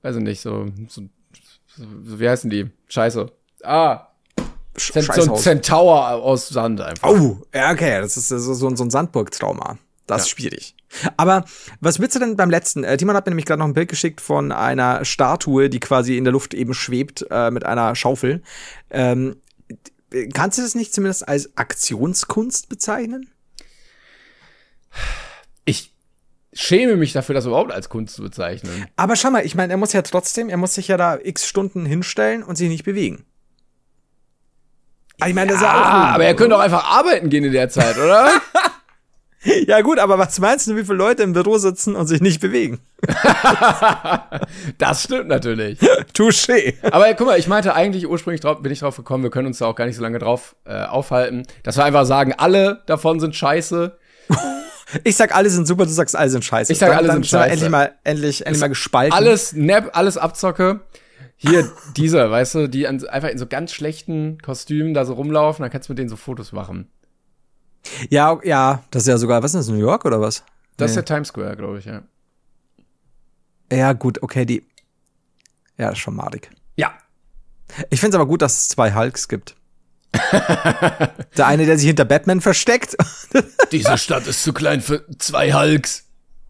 weiß 0.02 0.18
ich 0.18 0.24
nicht, 0.24 0.42
so, 0.42 0.66
so, 0.90 1.04
so 1.78 2.20
wie 2.20 2.28
heißen 2.30 2.50
die? 2.50 2.70
Scheiße. 2.88 3.32
Ah. 3.64 4.08
Cent 4.78 5.14
so 5.14 5.34
ein 5.34 5.38
Centaur 5.38 6.10
aus 6.10 6.50
Sand 6.50 6.82
einfach. 6.82 7.10
Oh, 7.10 7.38
ja, 7.54 7.72
okay, 7.72 8.02
das 8.02 8.18
ist 8.18 8.30
so, 8.30 8.38
so, 8.38 8.76
so 8.76 8.84
ein 8.84 8.90
Sandburg-Trauma. 8.90 9.78
Das 10.08 10.18
ja. 10.18 10.24
ist 10.24 10.30
schwierig. 10.30 10.76
Aber 11.18 11.46
was 11.82 12.00
willst 12.00 12.16
du 12.16 12.20
denn 12.20 12.36
beim 12.36 12.50
letzten? 12.50 12.84
Äh, 12.84 12.98
Timon 12.98 13.16
hat 13.16 13.26
mir 13.26 13.32
nämlich 13.32 13.46
gerade 13.46 13.60
noch 13.60 13.68
ein 13.68 13.74
Bild 13.74 13.90
geschickt 13.90 14.22
von 14.22 14.52
einer 14.52 15.04
Statue, 15.04 15.70
die 15.70 15.80
quasi 15.80 16.18
in 16.18 16.24
der 16.24 16.34
Luft 16.34 16.54
eben 16.54 16.74
schwebt 16.74 17.26
äh, 17.30 17.52
mit 17.52 17.66
einer 17.66 17.96
Schaufel. 17.96 18.44
Ähm, 18.92 19.38
kannst 20.34 20.58
du 20.58 20.62
das 20.62 20.76
nicht 20.76 20.94
zumindest 20.94 21.28
als 21.28 21.58
Aktionskunst 21.58 22.70
bezeichnen? 22.70 23.30
Ich 25.66 25.94
schäme 26.54 26.96
mich 26.96 27.14
dafür, 27.14 27.36
das 27.36 27.46
überhaupt 27.46 27.72
als 27.72 27.90
Kunst 27.90 28.16
zu 28.16 28.22
bezeichnen. 28.22 28.86
Aber 28.96 29.16
schau 29.16 29.32
mal, 29.32 29.46
ich 29.46 29.56
meine, 29.56 29.74
er 29.74 29.78
muss 29.78 29.94
ja 29.94 30.04
trotzdem, 30.04 30.50
er 30.50 30.58
muss 30.58 30.76
sich 30.76 30.88
ja 30.88 30.98
da 30.98 31.18
x 31.22 31.48
Stunden 31.48 31.86
hinstellen 31.86 32.44
und 32.44 32.56
sich 32.56 32.70
nicht 32.70 32.86
bewegen. 32.86 33.26
Ich 35.26 35.34
meine, 35.34 35.52
das 35.52 35.62
ja, 35.62 35.68
ist 35.68 35.74
ja 35.74 35.82
auch. 35.82 36.14
Aber 36.16 36.26
er 36.26 36.36
könnte 36.36 36.56
auch 36.56 36.62
einfach 36.62 36.98
arbeiten 36.98 37.30
gehen 37.30 37.44
in 37.44 37.54
der 37.54 37.70
Zeit, 37.70 37.98
oder? 37.98 38.30
Ja 39.68 39.82
gut, 39.82 40.00
aber 40.00 40.18
was 40.18 40.40
meinst 40.40 40.68
du, 40.68 40.76
wie 40.76 40.84
viele 40.84 40.98
Leute 40.98 41.22
im 41.22 41.34
Büro 41.34 41.58
sitzen 41.58 41.96
und 41.96 42.08
sich 42.08 42.20
nicht 42.20 42.42
bewegen? 42.42 42.80
das 44.80 45.04
stimmt 45.04 45.28
natürlich. 45.28 45.80
Touché. 46.16 46.74
Aber 46.92 47.14
guck 47.14 47.28
mal, 47.28 47.38
ich 47.38 47.48
meinte 47.48 47.76
eigentlich 47.76 48.08
ursprünglich 48.08 48.42
drauf, 48.42 48.62
bin 48.62 48.72
ich 48.72 48.80
drauf 48.80 48.98
gekommen, 48.98 49.24
wir 49.24 49.30
können 49.30 49.48
uns 49.48 49.60
da 49.60 49.68
auch 49.68 49.76
gar 49.76 49.86
nicht 49.86 49.98
so 49.98 50.02
lange 50.02 50.18
drauf 50.18 50.56
äh, 50.66 50.86
aufhalten, 50.86 51.46
dass 51.62 51.78
wir 51.78 51.86
einfach 51.86 52.06
sagen, 52.06 52.34
alle 52.36 52.82
davon 52.88 53.20
sind 53.20 53.36
scheiße. 53.36 53.98
Ich 55.04 55.16
sag, 55.16 55.36
alle 55.36 55.50
sind 55.50 55.66
super, 55.66 55.86
du 55.86 55.92
sagst, 55.92 56.16
alle 56.16 56.30
sind 56.30 56.46
scheiße. 56.46 56.72
Ich 56.72 56.78
sag, 56.78 56.96
alle 56.96 57.08
dann, 57.08 57.16
sind 57.18 57.28
scheiße. 57.28 57.54
Endlich 57.54 57.70
mal, 57.72 57.96
endlich, 58.04 58.46
endlich 58.46 58.62
mal 58.62 58.68
gespalten. 58.68 59.14
Alles 59.14 59.52
Nap, 59.54 59.90
alles 59.94 60.16
Abzocke. 60.16 60.82
Hier, 61.48 61.72
dieser, 61.96 62.32
weißt 62.32 62.56
du, 62.56 62.68
die 62.68 62.88
an, 62.88 63.06
einfach 63.08 63.30
in 63.30 63.38
so 63.38 63.46
ganz 63.46 63.72
schlechten 63.72 64.40
Kostümen 64.40 64.94
da 64.94 65.06
so 65.06 65.14
rumlaufen, 65.14 65.64
dann 65.64 65.72
kannst 65.72 65.90
du 65.90 65.94
mit 65.94 66.00
denen 66.00 66.10
so 66.10 66.16
Fotos 66.16 66.52
machen. 66.52 66.90
Ja, 68.10 68.40
ja, 68.44 68.84
das 68.92 69.04
ist 69.04 69.08
ja 69.08 69.18
sogar, 69.18 69.44
was 69.44 69.54
ist 69.54 69.68
das, 69.68 69.68
New 69.68 69.80
York 69.80 70.06
oder 70.06 70.20
was? 70.22 70.44
Das 70.78 70.92
nee. 70.92 70.92
ist 70.92 70.96
ja 70.96 71.02
Times 71.16 71.28
Square, 71.30 71.56
glaube 71.56 71.80
ich, 71.80 71.86
ja. 71.86 72.04
Ja, 73.72 73.94
gut, 73.94 74.22
okay, 74.24 74.46
die. 74.46 74.66
Ja, 75.78 75.90
das 75.90 75.94
ist 75.94 76.00
schon 76.00 76.16
madig. 76.16 76.50
Ja. 76.76 76.94
Ich 77.90 78.00
finde 78.00 78.16
es 78.16 78.22
aber 78.22 78.28
gut, 78.28 78.42
dass 78.42 78.58
es 78.58 78.70
zwei 78.70 78.94
Hulks 78.94 79.28
gibt. 79.28 79.56
der 81.38 81.48
eine, 81.48 81.66
der 81.66 81.78
sich 81.78 81.88
hinter 81.88 82.06
Batman 82.06 82.42
versteckt. 82.42 82.96
Diese 83.72 83.98
Stadt 83.98 84.28
ist 84.28 84.44
zu 84.44 84.54
klein 84.54 84.82
für 84.82 85.06
zwei 85.18 85.52
Hulks. 85.54 86.06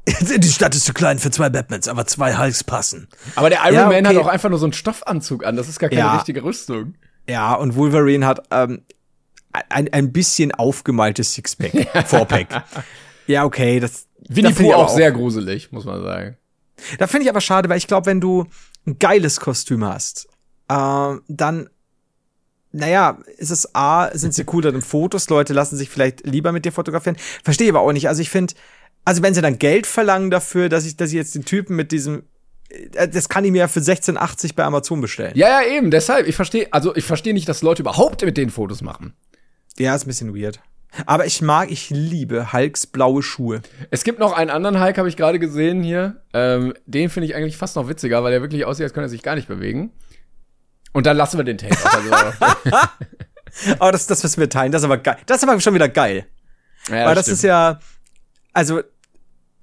Die 0.37 0.49
Stadt 0.49 0.75
ist 0.75 0.85
zu 0.85 0.93
klein 0.93 1.17
für 1.17 1.31
zwei 1.31 1.49
Batmans, 1.49 1.87
aber 1.87 2.05
zwei 2.05 2.37
Hulks 2.37 2.63
passen. 2.63 3.07
Aber 3.35 3.49
der 3.49 3.59
Iron 3.63 3.73
ja, 3.73 3.87
okay. 3.87 4.01
Man 4.01 4.15
hat 4.15 4.23
auch 4.23 4.27
einfach 4.27 4.49
nur 4.49 4.59
so 4.59 4.65
einen 4.65 4.73
Stoffanzug 4.73 5.43
an. 5.45 5.55
Das 5.55 5.67
ist 5.67 5.79
gar 5.79 5.89
keine 5.89 6.01
ja. 6.01 6.15
richtige 6.15 6.43
Rüstung. 6.43 6.95
Ja, 7.27 7.55
und 7.55 7.75
Wolverine 7.75 8.27
hat 8.27 8.43
ähm, 8.51 8.83
ein, 9.69 9.91
ein 9.91 10.11
bisschen 10.11 10.53
aufgemaltes 10.53 11.33
Sixpack, 11.33 11.87
Fourpack. 12.07 12.63
ja, 13.27 13.45
okay, 13.45 13.79
das. 13.79 14.07
Winnie 14.27 14.53
Pooh 14.53 14.73
auch, 14.73 14.85
auch 14.85 14.95
sehr 14.95 15.11
gruselig, 15.11 15.71
muss 15.71 15.85
man 15.85 16.01
sagen. 16.01 16.37
Da 16.97 17.07
finde 17.07 17.23
ich 17.23 17.29
aber 17.29 17.41
schade, 17.41 17.69
weil 17.69 17.77
ich 17.77 17.87
glaube, 17.87 18.07
wenn 18.07 18.21
du 18.21 18.45
ein 18.85 18.99
geiles 18.99 19.39
Kostüm 19.39 19.85
hast, 19.85 20.27
äh, 20.67 21.15
dann 21.27 21.69
naja, 22.75 23.19
ist 23.37 23.51
es 23.51 23.73
A, 23.73 24.09
sind 24.13 24.33
sie 24.33 24.43
cooler 24.43 24.73
in 24.73 24.81
Fotos, 24.81 25.29
Leute 25.29 25.53
lassen 25.53 25.77
sich 25.77 25.89
vielleicht 25.89 26.25
lieber 26.27 26.51
mit 26.51 26.65
dir 26.65 26.73
fotografieren. 26.73 27.15
Verstehe 27.41 27.69
aber 27.69 27.79
auch 27.79 27.93
nicht. 27.93 28.09
Also 28.09 28.21
ich 28.21 28.29
finde, 28.29 28.53
also 29.05 29.21
wenn 29.21 29.33
sie 29.33 29.41
dann 29.41 29.59
Geld 29.59 29.87
verlangen 29.87 30.31
dafür, 30.31 30.67
dass 30.67 30.85
ich, 30.85 30.97
dass 30.97 31.09
ich 31.09 31.15
jetzt 31.15 31.35
den 31.35 31.45
Typen 31.45 31.75
mit 31.75 31.91
diesem 31.91 32.23
äh, 32.69 33.07
das 33.07 33.29
kann 33.29 33.45
ich 33.45 33.51
mir 33.51 33.59
ja 33.59 33.67
für 33.67 33.79
16,80 33.79 34.55
bei 34.55 34.63
Amazon 34.63 35.01
bestellen. 35.01 35.33
Ja, 35.35 35.61
ja, 35.61 35.67
eben, 35.67 35.91
deshalb, 35.91 36.27
ich 36.27 36.35
verstehe, 36.35 36.67
also 36.71 36.95
ich 36.95 37.05
verstehe 37.05 37.33
nicht, 37.33 37.47
dass 37.47 37.61
Leute 37.61 37.83
überhaupt 37.83 38.23
mit 38.23 38.37
den 38.37 38.49
Fotos 38.49 38.81
machen. 38.81 39.13
Ja, 39.77 39.95
ist 39.95 40.05
ein 40.05 40.07
bisschen 40.07 40.35
weird. 40.35 40.59
Aber 41.05 41.25
ich 41.25 41.41
mag, 41.41 41.71
ich 41.71 41.89
liebe 41.89 42.53
Hulks 42.53 42.87
blaue 42.87 43.21
Schuhe. 43.21 43.61
Es 43.91 44.05
gibt 44.05 44.19
noch 44.19 44.31
einen 44.31 44.49
anderen 44.49 44.81
Hulk, 44.81 44.97
habe 44.97 45.09
ich 45.09 45.17
gerade 45.17 45.39
gesehen 45.39 45.83
hier. 45.83 46.21
Ähm, 46.33 46.73
den 46.85 47.09
finde 47.09 47.27
ich 47.27 47.35
eigentlich 47.35 47.57
fast 47.57 47.75
noch 47.75 47.89
witziger, 47.89 48.23
weil 48.23 48.31
er 48.31 48.41
wirklich 48.41 48.65
aussieht, 48.65 48.85
als 48.85 48.93
könnte 48.93 49.07
er 49.07 49.09
sich 49.09 49.21
gar 49.21 49.35
nicht 49.35 49.49
bewegen. 49.49 49.91
Und 50.93 51.05
dann 51.05 51.17
lassen 51.17 51.37
wir 51.37 51.43
den 51.43 51.57
Take. 51.57 51.75
Also. 51.83 52.11
aber 53.79 53.91
das, 53.91 54.07
das 54.07 54.23
müssen 54.23 54.39
wir 54.39 54.49
teilen. 54.49 54.71
Das 54.71 54.81
ist 54.81 54.85
aber 54.85 54.97
geil. 54.97 55.17
Das 55.25 55.37
ist 55.37 55.43
aber 55.47 55.59
schon 55.59 55.73
wieder 55.73 55.89
geil. 55.89 56.25
Ja, 56.87 56.95
das 56.95 57.07
weil 57.07 57.15
das 57.15 57.25
stimmt. 57.25 57.35
ist 57.35 57.43
ja, 57.43 57.79
also 58.53 58.81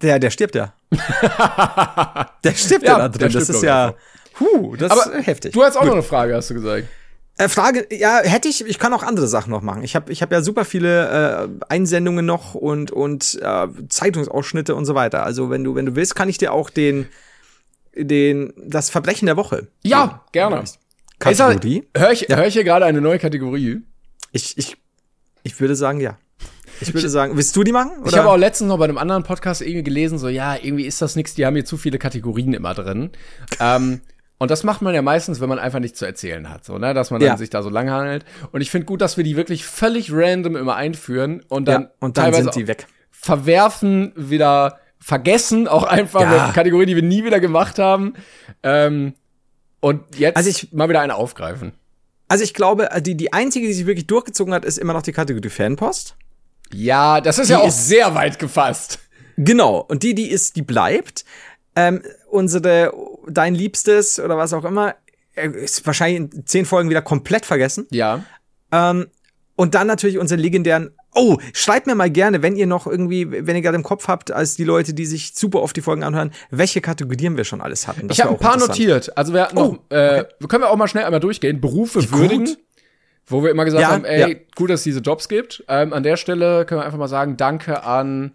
der, 0.03 0.19
der 0.19 0.31
stirbt 0.31 0.55
ja. 0.55 0.75
der 2.45 2.55
stirbt 2.55 2.87
ja, 2.87 2.99
da 2.99 3.09
drin. 3.09 3.33
Das 3.33 3.49
ist 3.49 3.63
ja, 3.63 3.95
huh, 4.41 4.77
das 4.77 4.91
aber 4.91 5.19
ist 5.19 5.27
heftig. 5.27 5.53
Du 5.53 5.63
hast 5.63 5.77
auch 5.77 5.81
Gut. 5.81 5.89
noch 5.89 5.95
eine 5.95 6.03
Frage, 6.03 6.35
hast 6.35 6.51
du 6.51 6.55
gesagt. 6.55 6.87
Äh, 7.39 7.49
Frage, 7.49 7.87
ja, 7.91 8.21
hätte 8.23 8.49
ich, 8.49 8.67
ich 8.67 8.79
kann 8.79 8.93
auch 8.93 9.03
andere 9.03 9.27
Sachen 9.27 9.51
noch 9.51 9.63
machen. 9.63 9.83
Ich 9.83 9.97
habe 9.97 10.13
ich 10.13 10.21
hab 10.23 10.31
ja 10.33 10.43
super 10.43 10.65
viele 10.65 11.49
äh, 11.49 11.49
Einsendungen 11.69 12.27
noch 12.27 12.55
und, 12.55 12.91
und 12.91 13.41
äh, 13.41 13.69
Zeitungsausschnitte 13.89 14.75
und 14.75 14.85
so 14.85 14.95
weiter. 14.95 15.25
Also 15.25 15.49
wenn 15.49 15.65
du, 15.65 15.75
wenn 15.75 15.87
du 15.87 15.97
willst, 15.97 16.15
kann 16.15 16.29
ich 16.29 16.37
dir 16.37 16.53
auch 16.53 16.69
den, 16.69 17.09
den, 17.95 18.53
das 18.57 18.91
Verbrechen 18.91 19.27
der 19.27 19.37
Woche. 19.37 19.69
Ja, 19.83 20.05
geben. 20.05 20.21
gerne. 20.33 20.65
Kategorie. 21.19 21.85
Höre 21.97 22.13
ich, 22.13 22.29
ja. 22.29 22.37
hör 22.37 22.47
ich 22.47 22.55
hier 22.55 22.65
gerade 22.65 22.85
eine 22.85 23.01
neue 23.01 23.19
Kategorie? 23.19 23.81
Ich, 24.33 24.59
ich, 24.59 24.77
ich 25.43 25.61
würde 25.61 25.77
sagen, 25.77 26.01
ja. 26.01 26.19
Ich 26.83 26.95
würde 26.95 27.09
sagen, 27.09 27.37
willst 27.37 27.55
du 27.57 27.65
die 27.65 27.73
machen? 27.73 27.91
Oder? 28.01 28.09
Ich 28.09 28.19
habe 28.19 28.29
auch 28.29 28.37
letztens 28.37 28.69
noch 28.69 28.79
bei 28.79 28.85
einem 28.85 28.99
anderen 28.99 29.23
Podcast 29.23 29.63
irgendwie 29.63 29.83
gelesen, 29.83 30.19
so, 30.19 30.29
ja, 30.29 30.57
irgendwie 30.57 30.87
ist 30.87 31.01
das 31.03 31.17
nichts, 31.17 31.35
die 31.35 31.47
haben 31.47 31.55
hier 31.55 31.65
zu 31.65 31.77
viele 31.77 31.99
Kategorien 31.99 32.55
immer 32.55 32.75
drin. 32.75 33.11
ähm, 33.61 34.01
und 34.39 34.51
das 34.51 34.65
macht 34.65 34.83
man 34.83 34.93
ja 34.93 35.03
meistens, 35.03 35.41
wenn 35.41 35.49
man 35.49 35.61
einfach 35.61 35.79
nichts 35.79 36.01
zu 36.01 36.05
erzählen 36.05 36.51
hat, 36.51 36.65
so, 36.65 36.77
ne, 36.77 36.95
dass 36.95 37.13
man 37.13 37.21
ja. 37.21 37.29
dann 37.29 37.39
sich 37.39 37.49
da 37.49 37.63
so 37.63 37.71
lang 37.71 37.91
handelt. 37.91 38.25
Und 38.51 38.61
ich 38.61 38.73
finde 38.73 38.87
gut, 38.87 39.01
dass 39.01 39.17
wir 39.17 39.23
die 39.23 39.37
wirklich 39.37 39.65
völlig 39.65 40.13
random 40.13 40.57
immer 40.57 40.75
einführen 40.75 41.43
und 41.49 41.69
dann, 41.69 41.83
ja, 41.83 41.91
und 42.01 42.17
dann 42.17 42.25
teilweise 42.25 42.43
sind 42.45 42.57
die 42.57 42.67
weg. 42.67 42.89
Verwerfen, 43.13 44.13
wieder 44.17 44.81
vergessen, 44.99 45.69
auch 45.69 45.85
einfach 45.85 46.23
ja. 46.23 46.45
eine 46.47 46.53
Kategorie, 46.53 46.87
die 46.87 46.97
wir 46.97 47.05
nie 47.05 47.25
wieder 47.25 47.39
gemacht 47.39 47.79
haben. 47.79 48.15
Ähm, 48.65 49.15
und 49.79 50.17
jetzt 50.17 50.37
also 50.37 50.49
ich, 50.49 50.73
mal 50.73 50.89
wieder 50.89 51.01
eine 51.01 51.15
aufgreifen. 51.15 51.73
Also 52.27 52.43
ich 52.43 52.55
glaube, 52.55 52.89
die, 53.01 53.17
die 53.17 53.33
einzige, 53.33 53.67
die 53.67 53.73
sich 53.75 53.87
wirklich 53.87 54.07
durchgezogen 54.07 54.55
hat, 54.55 54.65
ist 54.65 54.79
immer 54.79 54.93
noch 54.93 55.03
die 55.03 55.13
Kategorie 55.13 55.51
Fanpost. 55.51 56.17
Ja, 56.73 57.21
das 57.21 57.39
ist 57.39 57.49
die 57.49 57.53
ja 57.53 57.61
auch 57.61 57.69
ist, 57.69 57.89
sehr 57.89 58.15
weit 58.15 58.39
gefasst. 58.39 58.99
Genau. 59.37 59.79
Und 59.79 60.03
die, 60.03 60.15
die 60.15 60.31
ist, 60.31 60.57
die 60.57 60.63
bleibt. 60.63 61.25
Ähm, 61.75 62.03
unsere 62.29 62.93
dein 63.29 63.55
Liebstes 63.55 64.21
oder 64.21 64.37
was 64.37 64.53
auch 64.53 64.65
immer, 64.65 64.95
ist 65.35 65.87
wahrscheinlich 65.87 66.35
in 66.35 66.47
zehn 66.47 66.67
Folgen 66.67 66.91
wieder 66.91 67.03
komplett 67.03 67.47
vergessen. 67.47 67.87
Ja. 67.91 68.25
Ähm, 68.71 69.07
und 69.57 69.75
dann 69.75 69.87
natürlich 69.87 70.19
unsere 70.19 70.41
legendären. 70.41 70.91
Oh, 71.15 71.37
schreibt 71.53 71.87
mir 71.87 71.95
mal 71.95 72.11
gerne, 72.11 72.43
wenn 72.43 72.57
ihr 72.57 72.67
noch 72.67 72.87
irgendwie, 72.87 73.31
wenn 73.31 73.55
ihr 73.55 73.61
gerade 73.61 73.77
im 73.77 73.83
Kopf 73.83 74.09
habt, 74.09 74.31
als 74.31 74.55
die 74.55 74.65
Leute, 74.65 74.95
die 74.95 75.05
sich 75.05 75.35
super 75.35 75.61
oft 75.61 75.77
die 75.77 75.83
Folgen 75.83 76.05
anhören, 76.05 76.33
welche 76.51 76.81
Kategorien 76.81 77.37
wir 77.37 77.45
schon 77.45 77.61
alles 77.61 77.87
hatten. 77.87 78.09
Das 78.09 78.17
ich 78.17 78.25
habe 78.25 78.33
ein 78.33 78.41
paar 78.41 78.57
notiert. 78.57 79.17
Also 79.17 79.35
wir 79.35 79.43
hatten 79.43 79.59
oh, 79.59 79.63
noch, 79.63 79.79
äh, 79.91 80.21
okay. 80.21 80.47
können 80.49 80.63
wir 80.63 80.71
auch 80.71 80.77
mal 80.77 80.89
schnell 80.89 81.05
einmal 81.05 81.21
durchgehen. 81.21 81.61
Berufe 81.61 82.03
Wie 82.03 82.11
würdigen. 82.13 82.47
Gut. 82.47 82.59
Wo 83.33 83.43
wir 83.43 83.51
immer 83.51 83.65
gesagt 83.65 83.83
ja, 83.83 83.91
haben, 83.91 84.05
ey, 84.05 84.21
ja. 84.21 84.39
gut, 84.55 84.71
dass 84.71 84.81
es 84.81 84.85
diese 84.85 85.01
Jobs 85.01 85.29
gibt. 85.29 85.65
Ähm, 85.69 85.93
an 85.93 86.03
der 86.03 86.17
Stelle 86.17 86.65
können 86.65 86.81
wir 86.81 86.85
einfach 86.85 86.99
mal 86.99 87.09
sagen, 87.09 87.37
danke 87.37 87.83
an 87.83 88.33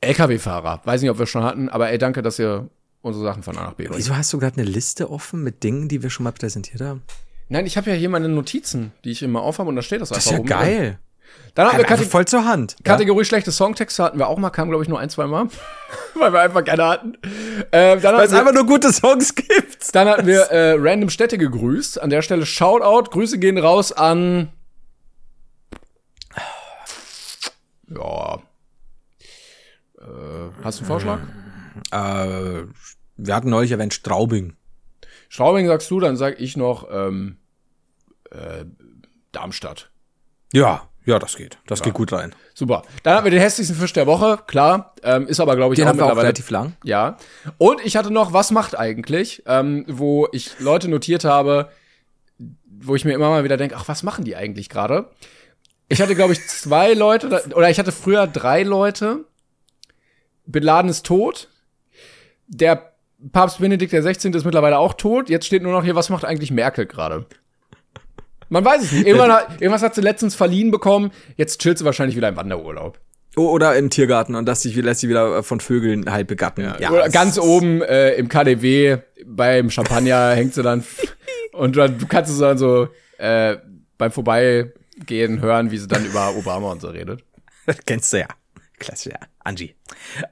LKW-Fahrer. 0.00 0.82
Weiß 0.84 1.02
nicht, 1.02 1.10
ob 1.10 1.18
wir 1.18 1.26
schon 1.26 1.42
hatten, 1.42 1.68
aber 1.68 1.90
ey, 1.90 1.98
danke, 1.98 2.22
dass 2.22 2.38
ihr 2.38 2.68
unsere 3.02 3.24
Sachen 3.24 3.42
von 3.42 3.56
A 3.56 3.64
nach 3.64 3.74
B 3.74 3.84
bringen. 3.84 3.98
Wieso 3.98 4.16
hast 4.16 4.32
du 4.32 4.38
gerade 4.38 4.60
eine 4.60 4.68
Liste 4.68 5.10
offen 5.10 5.42
mit 5.42 5.62
Dingen, 5.64 5.88
die 5.88 6.02
wir 6.02 6.10
schon 6.10 6.24
mal 6.24 6.32
präsentiert 6.32 6.80
haben? 6.80 7.02
Nein, 7.48 7.66
ich 7.66 7.76
habe 7.76 7.90
ja 7.90 7.96
hier 7.96 8.10
meine 8.10 8.28
Notizen, 8.28 8.92
die 9.04 9.10
ich 9.10 9.22
immer 9.22 9.40
aufhabe 9.40 9.70
und 9.70 9.76
da 9.76 9.82
steht 9.82 10.00
das 10.00 10.12
einfach 10.12 10.24
Das 10.24 10.32
ist 10.32 10.38
ja 10.38 10.44
geil. 10.44 10.98
Dann 11.54 11.66
haben 11.66 11.78
wir 11.78 11.84
Kate 11.84 12.04
voll 12.04 12.24
zur 12.26 12.44
Hand. 12.44 12.76
Kategorie 12.84 13.20
ja? 13.20 13.24
schlechte 13.24 13.50
Songtexte 13.50 14.04
hatten 14.04 14.18
wir 14.18 14.28
auch 14.28 14.38
mal, 14.38 14.50
kam 14.50 14.68
glaube 14.68 14.84
ich 14.84 14.88
nur 14.88 15.00
ein, 15.00 15.10
zwei 15.10 15.26
Mal, 15.26 15.48
weil 16.14 16.32
wir 16.32 16.40
einfach 16.40 16.64
keine 16.64 16.86
hatten. 16.86 17.14
Äh, 17.72 18.02
weil 18.02 18.26
es 18.26 18.32
einfach 18.32 18.52
nur 18.52 18.64
gute 18.64 18.92
Songs 18.92 19.34
gibt. 19.34 19.94
Dann 19.94 20.08
hatten 20.08 20.26
wir 20.26 20.42
äh, 20.50 20.76
random 20.78 21.10
Städte 21.10 21.36
gegrüßt. 21.36 22.00
An 22.00 22.10
der 22.10 22.22
Stelle 22.22 22.46
Shoutout, 22.46 23.10
Grüße 23.10 23.38
gehen 23.38 23.58
raus 23.58 23.92
an 23.92 24.50
ja. 27.94 28.34
Äh, 29.98 30.50
hast 30.62 30.78
du 30.78 30.82
einen 30.82 30.86
Vorschlag? 30.86 31.20
Äh, 31.90 32.66
wir 33.16 33.34
hatten 33.34 33.50
neulich 33.50 33.70
erwähnt 33.70 33.94
Straubing. 33.94 34.54
Straubing 35.28 35.66
sagst 35.66 35.90
du, 35.90 36.00
dann 36.00 36.16
sag 36.16 36.40
ich 36.40 36.56
noch 36.56 36.88
ähm, 36.90 37.36
äh, 38.30 38.64
Darmstadt. 39.32 39.90
Ja, 40.52 40.88
ja, 41.08 41.18
das 41.18 41.36
geht. 41.36 41.56
Das 41.66 41.78
ja. 41.78 41.86
geht 41.86 41.94
gut 41.94 42.12
rein. 42.12 42.34
Super. 42.52 42.82
Dann 43.02 43.14
hatten 43.14 43.24
wir 43.24 43.30
den 43.30 43.40
hässlichsten 43.40 43.74
Fisch 43.74 43.94
der 43.94 44.06
Woche, 44.06 44.40
klar. 44.46 44.94
Ähm, 45.02 45.26
ist 45.26 45.40
aber, 45.40 45.56
glaube 45.56 45.72
ich, 45.72 45.78
den 45.78 45.88
auch 45.88 45.92
mittlerweile 45.92 46.18
auch 46.18 46.22
relativ 46.22 46.50
lang. 46.50 46.74
Ja. 46.84 47.16
Und 47.56 47.80
ich 47.82 47.96
hatte 47.96 48.10
noch, 48.10 48.34
was 48.34 48.50
macht 48.50 48.78
eigentlich, 48.78 49.42
ähm, 49.46 49.86
wo 49.88 50.28
ich 50.32 50.60
Leute 50.60 50.88
notiert 50.88 51.24
habe, 51.24 51.70
wo 52.68 52.94
ich 52.94 53.06
mir 53.06 53.14
immer 53.14 53.30
mal 53.30 53.42
wieder 53.42 53.56
denke, 53.56 53.76
ach, 53.78 53.88
was 53.88 54.02
machen 54.02 54.26
die 54.26 54.36
eigentlich 54.36 54.68
gerade? 54.68 55.08
Ich 55.88 56.02
hatte, 56.02 56.14
glaube 56.14 56.34
ich, 56.34 56.46
zwei 56.46 56.92
Leute, 56.92 57.42
oder 57.54 57.70
ich 57.70 57.78
hatte 57.78 57.90
früher 57.90 58.26
drei 58.26 58.62
Leute. 58.62 59.24
Bin 60.44 60.62
Laden 60.62 60.90
ist 60.90 61.06
tot. 61.06 61.48
Der 62.48 62.92
Papst 63.32 63.60
Benedikt 63.60 63.94
der 63.94 64.02
16. 64.02 64.34
ist 64.34 64.44
mittlerweile 64.44 64.76
auch 64.76 64.92
tot. 64.92 65.30
Jetzt 65.30 65.46
steht 65.46 65.62
nur 65.62 65.72
noch 65.72 65.84
hier, 65.84 65.94
was 65.94 66.10
macht 66.10 66.26
eigentlich 66.26 66.50
Merkel 66.50 66.84
gerade? 66.84 67.24
Man 68.48 68.64
weiß 68.64 68.82
es 68.82 68.92
nicht. 68.92 69.06
Irgendwann 69.06 69.32
hat, 69.32 69.60
irgendwas 69.60 69.82
hat 69.82 69.94
sie 69.94 70.00
letztens 70.00 70.34
verliehen 70.34 70.70
bekommen. 70.70 71.10
Jetzt 71.36 71.60
chillt 71.60 71.78
sie 71.78 71.84
wahrscheinlich 71.84 72.16
wieder 72.16 72.28
im 72.28 72.36
Wanderurlaub. 72.36 72.98
Oder 73.36 73.76
im 73.76 73.90
Tiergarten 73.90 74.34
und 74.34 74.46
lässt 74.46 74.62
sich, 74.62 74.74
lässt 74.74 75.00
sich 75.00 75.10
wieder 75.10 75.42
von 75.42 75.60
Vögeln 75.60 76.10
halt 76.10 76.26
begatten. 76.26 76.72
Ja, 76.80 76.90
Oder 76.90 77.08
ganz 77.08 77.38
oben 77.38 77.82
äh, 77.82 78.14
im 78.14 78.28
KDW 78.28 78.98
beim 79.24 79.70
Champagner 79.70 80.30
hängt 80.34 80.54
sie 80.54 80.62
dann 80.62 80.84
und 81.52 81.76
dann, 81.76 81.98
du 81.98 82.06
kannst 82.06 82.32
es 82.32 82.38
dann 82.38 82.58
so 82.58 82.88
äh, 83.18 83.56
beim 83.96 84.10
Vorbeigehen 84.10 85.40
hören, 85.40 85.70
wie 85.70 85.78
sie 85.78 85.88
dann 85.88 86.04
über 86.04 86.34
Obama 86.36 86.72
und 86.72 86.80
so 86.80 86.88
redet. 86.88 87.22
Kennst 87.86 88.12
du 88.12 88.20
ja. 88.20 88.28
Klasse, 88.78 89.10
ja. 89.10 89.18
Angie. 89.48 89.74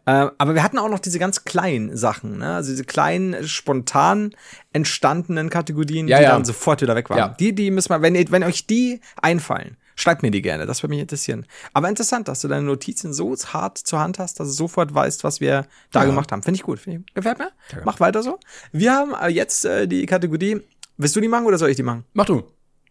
Ähm, 0.06 0.30
aber 0.38 0.54
wir 0.54 0.62
hatten 0.62 0.78
auch 0.78 0.88
noch 0.88 0.98
diese 0.98 1.18
ganz 1.18 1.44
kleinen 1.44 1.96
Sachen, 1.96 2.38
ne? 2.38 2.54
Also 2.54 2.70
diese 2.70 2.84
kleinen, 2.84 3.46
spontan 3.48 4.34
entstandenen 4.72 5.50
Kategorien, 5.50 6.06
Ja, 6.06 6.18
die 6.18 6.24
ja. 6.24 6.30
dann 6.30 6.44
sofort 6.44 6.82
wieder 6.82 6.94
weg 6.94 7.08
waren. 7.10 7.18
Ja. 7.18 7.28
Die, 7.28 7.54
die 7.54 7.70
müssen 7.70 7.88
wir, 7.90 8.02
wenn, 8.02 8.14
wenn 8.30 8.44
euch 8.44 8.66
die 8.66 9.00
einfallen, 9.20 9.76
schreibt 9.96 10.22
mir 10.22 10.30
die 10.30 10.42
gerne. 10.42 10.66
Das 10.66 10.82
würde 10.82 10.90
mich 10.90 11.00
interessieren. 11.00 11.46
Aber 11.72 11.88
interessant, 11.88 12.28
dass 12.28 12.42
du 12.42 12.48
deine 12.48 12.66
Notizen 12.66 13.12
so 13.14 13.34
hart 13.34 13.78
zur 13.78 13.98
Hand 13.98 14.18
hast, 14.18 14.38
dass 14.38 14.48
du 14.48 14.54
sofort 14.54 14.94
weißt, 14.94 15.24
was 15.24 15.40
wir 15.40 15.66
da 15.90 16.04
gemacht 16.04 16.30
haben. 16.30 16.42
Finde 16.42 16.56
ich 16.56 16.62
gut. 16.62 16.78
Find 16.78 17.06
ich, 17.08 17.14
gefällt 17.14 17.38
mir. 17.38 17.50
Mach 17.84 17.98
weiter 17.98 18.22
so. 18.22 18.38
Wir 18.72 18.92
haben 18.92 19.14
äh, 19.14 19.28
jetzt 19.28 19.64
äh, 19.64 19.88
die 19.88 20.04
Kategorie. 20.06 20.60
Willst 20.98 21.16
du 21.16 21.20
die 21.20 21.28
machen 21.28 21.46
oder 21.46 21.58
soll 21.58 21.70
ich 21.70 21.76
die 21.76 21.82
machen? 21.82 22.04
Mach 22.12 22.26
du. 22.26 22.44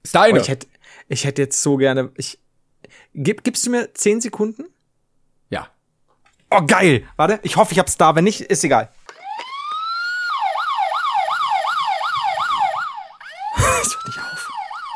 Ist 0.03 0.15
deine. 0.15 0.39
Oh, 0.39 0.41
ich 0.41 0.49
hätte, 0.49 0.67
ich 1.07 1.25
hätte 1.25 1.43
jetzt 1.43 1.61
so 1.61 1.77
gerne. 1.77 2.11
Ich, 2.17 2.39
gib, 3.13 3.43
gibst 3.43 3.65
du 3.65 3.71
mir 3.71 3.93
10 3.93 4.21
Sekunden? 4.21 4.65
Oh, 6.51 6.61
geil. 6.65 7.07
Warte, 7.15 7.39
ich 7.43 7.57
hoffe, 7.57 7.73
ich 7.73 7.79
hab's 7.79 7.97
da. 7.97 8.15
Wenn 8.15 8.23
nicht, 8.23 8.41
ist 8.41 8.63
egal. 8.63 8.89
Es 13.81 13.95
hört 13.95 14.07
nicht 14.07 14.19
auf. 14.19 14.49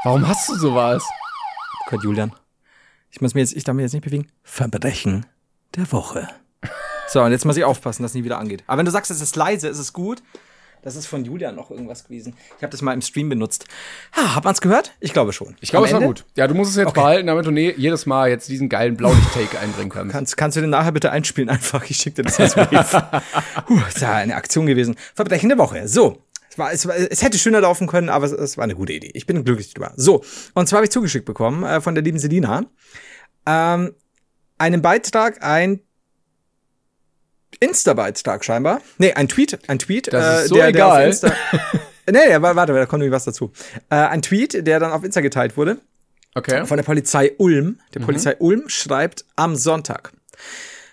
Warum 0.04 0.28
hast 0.28 0.50
du 0.50 0.56
sowas? 0.56 1.04
Oh 1.06 1.90
Gott, 1.90 2.04
Julian. 2.04 2.34
Ich 3.12 3.22
muss 3.22 3.34
mir 3.34 3.42
jetzt, 3.42 3.56
ich 3.56 3.64
darf 3.64 3.76
mich 3.76 3.84
jetzt 3.84 3.94
nicht 3.94 4.04
bewegen. 4.06 4.32
Verbrechen 4.44 5.26
der 5.76 5.92
Woche. 5.92 6.28
So, 7.08 7.22
und 7.24 7.32
jetzt 7.32 7.46
muss 7.46 7.58
ich 7.58 7.64
aufpassen, 7.64 8.04
dass 8.04 8.12
es 8.12 8.16
nie 8.16 8.24
wieder 8.24 8.38
angeht. 8.38 8.64
Aber 8.68 8.78
wenn 8.78 8.86
du 8.86 8.92
sagst, 8.92 9.10
es 9.10 9.20
ist 9.22 9.36
leise, 9.36 9.68
ist 9.68 9.80
es 9.80 9.94
gut. 9.94 10.22
Das 10.82 10.96
ist 10.96 11.08
von 11.08 11.26
Julian 11.26 11.56
noch 11.56 11.72
irgendwas 11.72 12.04
gewesen. 12.06 12.36
Ich 12.58 12.64
habe 12.64 12.72
das 12.72 12.82
mal 12.82 12.94
im 12.94 13.02
Stream 13.02 13.30
benutzt. 13.30 13.66
Ha, 14.16 14.36
hat 14.36 14.44
man's 14.44 14.62
gehört? 14.62 14.94
Ich 15.00 15.14
glaube 15.14 15.34
schon. 15.34 15.56
Ich 15.62 15.72
glaube, 15.72 15.88
es 15.88 15.94
war 15.94 16.02
gut. 16.02 16.26
Ja, 16.36 16.48
du 16.48 16.54
musst 16.56 16.72
es 16.72 16.78
jetzt 16.78 16.88
Okay. 16.90 17.00
behalten, 17.02 17.28
damit 17.28 17.46
du 17.46 17.52
ne 17.52 17.74
jedes 17.76 18.06
Mal 18.06 18.30
jetzt 18.30 18.48
diesen 18.50 18.70
geilen 18.70 18.96
Blaulicht-Take 18.98 19.60
einbringen 19.60 19.90
kannst. 19.90 20.12
Kannst, 20.14 20.38
kannst 20.38 20.58
du 20.58 20.62
den 20.62 20.70
nachher 20.70 20.92
bitte 20.92 21.12
einspielen 21.12 21.50
einfach? 21.50 21.90
Ich 21.90 21.98
schicke 21.98 22.18
dir 22.18 22.24
das 22.24 22.40
als 22.40 22.56
Wave. 22.56 23.22
Puh, 23.68 23.80
ist 23.88 24.02
ja 24.02 24.14
eine 24.14 24.36
Aktion 24.36 24.66
gewesen. 24.66 24.96
Verbrechen 25.16 25.50
der 25.50 25.58
Woche. 25.58 25.88
So. 25.88 26.24
Es, 26.50 26.58
war, 26.58 26.72
es, 26.72 26.88
war, 26.88 26.96
es 26.96 27.22
hätte 27.22 27.38
schöner 27.38 27.62
laufen 27.62 27.88
können, 27.88 28.10
aber 28.10 28.26
es, 28.26 28.32
es 28.32 28.58
war 28.58 28.64
eine 28.64 28.76
gute 28.76 28.94
Idee. 28.94 29.12
Ich 29.14 29.26
bin 29.26 29.44
glücklich 29.44 29.74
drüber. 29.74 29.94
So. 29.96 30.24
Und 30.54 30.68
zwar 30.68 30.78
habe 30.78 30.86
ich 30.86 30.92
zugeschickt 30.92 31.26
bekommen 31.26 31.64
äh, 31.64 31.82
von 31.82 31.94
der 31.94 32.04
lieben 32.04 32.20
Selina 32.20 32.66
ähm, 33.46 33.94
einen 34.58 34.82
Beitrag, 34.82 35.44
ein 35.44 35.82
Insta-Beitrag 37.60 38.44
scheinbar. 38.46 38.82
Nee, 38.98 39.14
ein 39.14 39.28
Tweet, 39.28 39.60
ein 39.68 39.80
Tweet. 39.80 40.12
Das 40.14 40.44
ist 40.44 40.50
so 40.50 40.56
der, 40.56 40.72
der 40.72 40.86
egal. 40.86 41.08
Insta 41.08 41.32
Nee, 42.12 42.18
nee, 42.30 42.42
warte, 42.42 42.74
da 42.74 42.86
kommt 42.88 43.02
nämlich 43.02 43.16
was 43.16 43.26
dazu. 43.26 43.52
Äh, 43.90 43.96
ein 43.96 44.22
Tweet, 44.24 44.66
der 44.66 44.80
dann 44.80 44.92
auf 44.92 45.04
Insta 45.04 45.22
geteilt 45.22 45.58
wurde 45.58 45.78
Okay. 46.36 46.66
von 46.66 46.78
der 46.78 46.84
Polizei 46.84 47.34
Ulm. 47.38 47.80
Die 47.94 48.00
Polizei 48.00 48.36
Ulm 48.40 48.70
schreibt 48.70 49.26
am 49.36 49.56
Sonntag. 49.56 50.14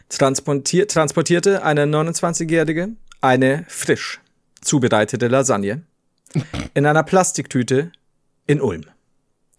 Transportier 0.09 0.89
transportierte 0.89 1.63
eine 1.63 1.85
29-Jährige 1.85 2.89
eine 3.21 3.65
frisch 3.69 4.21
zubereitete 4.61 5.29
Lasagne 5.29 5.83
in 6.75 6.87
einer 6.87 7.03
Plastiktüte 7.03 7.93
in 8.47 8.61
Ulm. 8.61 8.85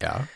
Ja. 0.01 0.27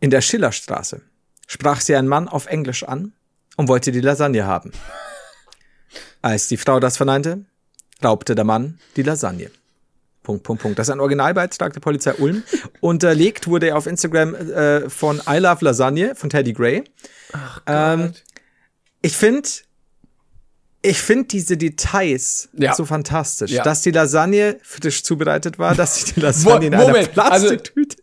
In 0.00 0.10
der 0.10 0.20
Schillerstraße 0.20 1.02
sprach 1.46 1.80
sie 1.80 1.94
einen 1.96 2.08
Mann 2.08 2.28
auf 2.28 2.46
Englisch 2.46 2.82
an 2.84 3.12
und 3.56 3.68
wollte 3.68 3.92
die 3.92 4.00
Lasagne 4.00 4.44
haben. 4.46 4.72
Als 6.24 6.48
die 6.48 6.56
Frau 6.56 6.80
das 6.80 6.96
verneinte, 6.96 7.44
raubte 8.02 8.34
der 8.34 8.44
Mann 8.44 8.78
die 8.96 9.02
Lasagne. 9.02 9.50
Punkt, 10.22 10.42
Punkt, 10.42 10.62
Punkt. 10.62 10.78
Das 10.78 10.88
ist 10.88 10.92
ein 10.92 11.00
Originalbeitrag 11.00 11.74
der 11.74 11.80
Polizei 11.80 12.14
Ulm. 12.14 12.42
Unterlegt 12.80 13.46
wurde 13.46 13.68
er 13.68 13.76
auf 13.76 13.86
Instagram 13.86 14.34
äh, 14.34 14.88
von 14.88 15.20
I 15.28 15.36
Love 15.36 15.62
Lasagne 15.62 16.14
von 16.14 16.30
Teddy 16.30 16.54
Gray. 16.54 16.84
Ähm, 17.66 18.14
ich 19.02 19.14
finde, 19.18 19.46
ich 20.80 21.02
finde 21.02 21.24
diese 21.28 21.58
Details 21.58 22.48
Ja. 22.54 22.74
so 22.74 22.86
fantastisch, 22.86 23.50
Ja. 23.50 23.62
dass 23.62 23.82
die 23.82 23.90
Lasagne 23.90 24.58
frisch 24.62 25.02
zubereitet 25.04 25.58
war, 25.58 25.74
dass 25.74 25.96
sie 26.06 26.14
die 26.14 26.20
Lasagne 26.26 26.68
in 26.68 26.74
Moment, 26.74 27.18
einer 27.18 27.30
also- 27.32 27.48
Plastiktüte. 27.48 27.96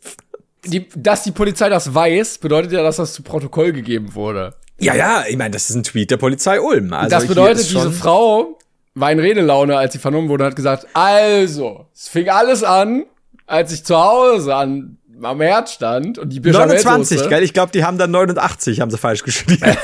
Die, 0.66 0.88
dass 0.96 1.24
die 1.24 1.32
Polizei 1.32 1.70
das 1.70 1.92
weiß, 1.92 2.38
bedeutet 2.38 2.72
ja, 2.72 2.84
dass 2.84 2.98
das 2.98 3.14
zu 3.14 3.24
Protokoll 3.24 3.74
gegeben 3.74 4.14
wurde. 4.14 4.54
Ja, 4.82 4.96
ja, 4.96 5.24
ich 5.28 5.38
meine, 5.38 5.52
das 5.52 5.70
ist 5.70 5.76
ein 5.76 5.84
Tweet 5.84 6.12
der 6.12 6.18
Polizei 6.18 6.60
Ulm. 6.60 6.94
Also 6.94 7.10
das 7.10 7.28
bedeutet, 7.28 7.70
diese 7.70 7.92
Frau 7.92 8.58
war 8.96 9.12
in 9.12 9.20
Redelaune, 9.20 9.78
als 9.78 9.94
sie 9.94 10.00
vernommen 10.00 10.30
wurde, 10.30 10.44
und 10.44 10.50
hat 10.50 10.56
gesagt, 10.56 10.88
also, 10.94 11.88
es 11.94 12.08
fing 12.08 12.30
alles 12.30 12.64
an, 12.64 13.06
als 13.46 13.72
ich 13.72 13.84
zu 13.84 13.98
Hause 13.98 14.56
an, 14.56 14.98
am 15.22 15.42
Herd 15.42 15.70
stand 15.70 16.18
und 16.18 16.30
die 16.30 16.40
29, 16.40 17.20
Bechamelsoße- 17.20 17.30
gell? 17.30 17.44
Ich 17.44 17.54
glaube, 17.54 17.72
die 17.72 17.84
haben 17.84 17.98
dann 17.98 18.12
89, 18.12 18.82
haben 18.82 18.92
sie 18.92 18.98
falsch 18.98 19.24
geschrieben. 19.24 19.62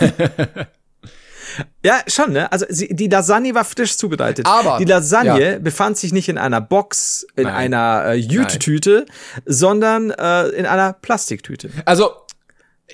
ja, 1.83 1.99
schon, 2.07 2.33
ne? 2.33 2.51
Also 2.51 2.65
sie, 2.69 2.87
die 2.89 3.07
Lasagne 3.07 3.53
war 3.53 3.65
frisch 3.65 3.97
zubereitet. 3.97 4.45
Aber, 4.45 4.77
die 4.79 4.85
Lasagne 4.85 5.59
befand 5.59 5.97
sich 5.97 6.11
nicht 6.11 6.29
in 6.29 6.37
einer 6.37 6.61
Box, 6.61 7.25
in 7.35 7.43
Nein. 7.43 7.55
einer 7.55 8.05
äh, 8.07 8.13
Jütetüte, 8.15 9.05
sondern 9.45 10.11
äh, 10.11 10.47
in 10.49 10.65
einer 10.65 10.93
Plastiktüte. 10.93 11.69
Also, 11.85 12.11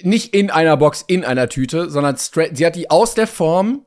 nicht 0.01 0.33
in 0.33 0.49
einer 0.49 0.77
Box, 0.77 1.03
in 1.07 1.23
einer 1.23 1.49
Tüte, 1.49 1.89
sondern 1.89 2.17
straight, 2.17 2.57
sie 2.57 2.65
hat 2.65 2.75
die 2.75 2.89
aus 2.89 3.13
der 3.13 3.27
Form 3.27 3.85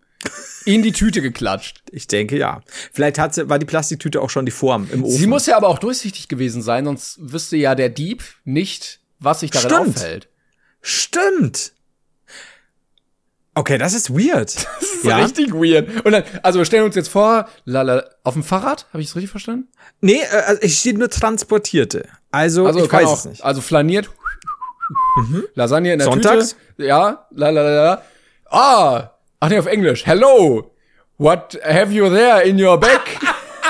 in 0.65 0.83
die 0.83 0.93
Tüte 0.93 1.23
geklatscht. 1.23 1.83
Ich 1.93 2.07
denke, 2.07 2.37
ja. 2.39 2.63
Vielleicht 2.93 3.19
hat 3.19 3.35
sie, 3.35 3.49
war 3.49 3.59
die 3.59 3.67
Plastiktüte 3.67 4.21
auch 4.21 4.31
schon 4.31 4.47
die 4.47 4.53
Form 4.53 4.89
im 4.93 5.05
Ofen. 5.05 5.17
Sie 5.17 5.27
muss 5.27 5.47
ja 5.47 5.57
aber 5.57 5.69
auch 5.69 5.79
durchsichtig 5.79 6.29
gewesen 6.29 6.63
sein, 6.63 6.85
sonst 6.85 7.19
wüsste 7.21 7.57
ja 7.57 7.75
der 7.75 7.89
Dieb 7.89 8.23
nicht, 8.45 9.01
was 9.19 9.41
sich 9.41 9.51
darin 9.51 9.71
Stimmt. 9.71 9.97
aufhält. 9.97 10.29
Stimmt. 10.81 11.73
Okay, 13.55 13.79
das 13.79 13.95
ist 13.95 14.11
weird. 14.11 14.55
Das 15.05 15.21
ist 15.21 15.37
richtig 15.37 15.53
weird. 15.55 16.05
Und 16.05 16.13
dann, 16.13 16.25
also 16.43 16.59
wir 16.59 16.65
stellen 16.65 16.83
uns 16.85 16.97
jetzt 16.97 17.09
vor, 17.09 17.49
lala, 17.65 18.05
auf 18.25 18.35
dem 18.35 18.43
Fahrrad, 18.43 18.87
habe 18.93 19.03
ich 19.03 19.09
es 19.09 19.15
richtig 19.15 19.31
verstanden? 19.31 19.69
Nee, 20.01 20.21
äh, 20.21 20.37
also 20.47 20.63
ich 20.63 20.79
stehe 20.79 20.99
nur 20.99 21.09
transportierte. 21.11 22.09
Also, 22.33 22.67
Also 22.67 22.85
ich 22.85 22.93
weiß 22.93 23.07
auch, 23.07 23.19
es 23.19 23.25
nicht. 23.27 23.45
Also 23.45 23.61
flaniert, 23.61 24.11
Lasagne 25.55 25.93
in 25.93 25.99
der 25.99 26.07
Sonntags? 26.07 26.57
Tüte. 26.77 26.89
Ja, 26.89 27.27
la 27.31 27.51
la 27.51 27.63
la 27.63 27.85
la. 27.85 28.03
Ah, 28.51 29.11
ach 29.41 29.49
nee, 29.49 29.59
auf 29.59 29.67
Englisch. 29.67 30.07
Hello, 30.07 30.71
what 31.19 31.59
have 31.65 31.93
you 31.93 32.09
there 32.11 32.43
in 32.43 32.59
your 32.59 32.79
bag? 32.79 33.01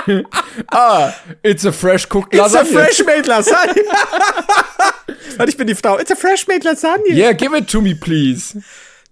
ah, 0.73 1.13
it's 1.43 1.65
a 1.65 1.73
fresh 1.73 2.07
cooked 2.07 2.35
It's 2.35 2.55
a 2.55 2.59
Lasagne. 2.63 2.73
fresh 2.73 3.05
made 3.05 3.27
Lasagne. 3.27 3.83
Warte, 5.39 5.51
ich 5.51 5.57
bin 5.57 5.67
die 5.67 5.75
Frau. 5.75 5.99
It's 5.99 6.11
a 6.11 6.17
fresh 6.17 6.47
made 6.47 6.65
Lasagne. 6.65 7.11
Yeah, 7.13 7.33
give 7.33 7.55
it 7.55 7.69
to 7.69 7.81
me, 7.81 7.95
please. 7.95 8.57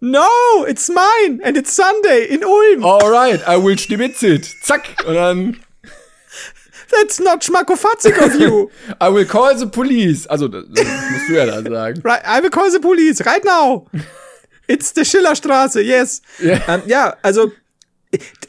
No, 0.01 0.29
it's 0.69 0.91
mine 0.91 1.41
and 1.43 1.57
it's 1.57 1.73
Sunday 1.73 2.27
in 2.29 2.45
Ulm. 2.45 2.85
Alright, 2.85 3.41
I 3.49 3.57
will 3.57 3.77
stibitz 3.79 4.23
it. 4.23 4.45
Zack. 4.63 5.03
Und 5.07 5.15
dann, 5.15 5.61
That's 7.01 7.19
not 7.19 7.43
schmackofatzig 7.43 8.19
of 8.19 8.39
you. 8.39 8.71
I 9.01 9.09
will 9.13 9.27
call 9.27 9.57
the 9.57 9.67
police. 9.67 10.27
Also, 10.27 10.49
das, 10.49 10.65
das 10.71 10.85
musst 10.85 11.29
du 11.29 11.35
ja 11.35 11.47
dann 11.47 11.67
sagen. 11.67 12.01
right, 12.05 12.23
I 12.27 12.43
will 12.43 12.51
call 12.51 12.71
the 12.71 12.79
police 12.79 13.25
right 13.25 13.45
now. 13.45 13.87
It's 14.67 14.93
the 14.95 15.05
Schillerstraße, 15.05 15.81
yes. 15.83 16.23
Ja. 16.41 16.61
Ähm, 16.69 16.83
ja, 16.87 17.17
also, 17.23 17.53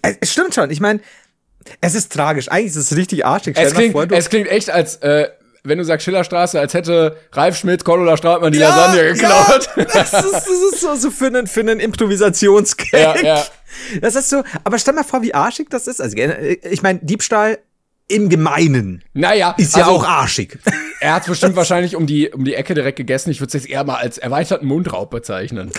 äh, 0.02 0.14
es 0.22 0.32
stimmt 0.32 0.54
schon. 0.54 0.70
Ich 0.72 0.80
meine, 0.80 1.00
es 1.82 1.96
ist 1.96 2.12
tragisch. 2.12 2.50
Eigentlich 2.50 2.76
ist 2.76 2.92
es 2.92 2.98
richtig 2.98 3.26
arschig. 3.26 3.58
Es 3.58 3.74
klingt, 3.74 3.94
vor, 3.94 4.10
es 4.10 4.30
klingt 4.30 4.48
echt, 4.48 4.70
als 4.70 4.98
äh, 4.98 5.30
wenn 5.64 5.78
du 5.78 5.84
sagst 5.84 6.06
Schillerstraße, 6.06 6.60
als 6.60 6.74
hätte 6.74 7.18
Ralf 7.34 7.58
Schmidt, 7.58 7.84
Cordula 7.84 8.18
Strautmann 8.18 8.52
die 8.52 8.60
Lasagne 8.60 9.14
geklaut. 9.14 9.70
Ja, 9.76 9.84
das, 9.94 10.14
ist, 10.14 10.34
das 10.34 10.48
ist 10.48 10.82
so, 10.82 10.96
so 10.96 11.12
für 11.12 11.28
einen, 11.28 11.48
für 11.48 11.62
einen 11.62 11.80
Improvisationsgag. 11.80 12.94
Ja, 12.94 13.18
ja. 13.18 13.46
Das 14.00 14.16
ist 14.16 14.30
so, 14.30 14.44
aber 14.64 14.78
stell 14.78 14.94
mal 14.94 15.04
vor, 15.04 15.22
wie 15.22 15.34
arschig 15.34 15.70
das 15.70 15.88
ist. 15.88 16.02
Also, 16.02 16.16
ich 16.16 16.82
meine, 16.82 17.00
Diebstahl 17.02 17.58
im 18.08 18.30
Gemeinen 18.30 19.04
Naja, 19.14 19.56
ist 19.58 19.76
ja 19.76 19.86
also, 19.86 19.98
auch 19.98 20.08
arschig. 20.08 20.60
Er 21.02 21.14
hat 21.14 21.26
bestimmt 21.28 21.56
wahrscheinlich 21.56 21.96
um 21.96 22.08
die, 22.08 22.30
um 22.32 22.46
die 22.46 22.56
Ecke 22.56 22.74
direkt 22.74 22.98
gegessen. 22.98 23.30
Ich 23.30 23.40
würde 23.40 23.50
es 23.50 23.54
jetzt 23.64 23.70
eher 23.70 23.84
mal 23.84 23.98
als 23.98 24.18
erweiterten 24.18 24.66
Mundraub 24.66 25.12
bezeichnen. 25.12 25.72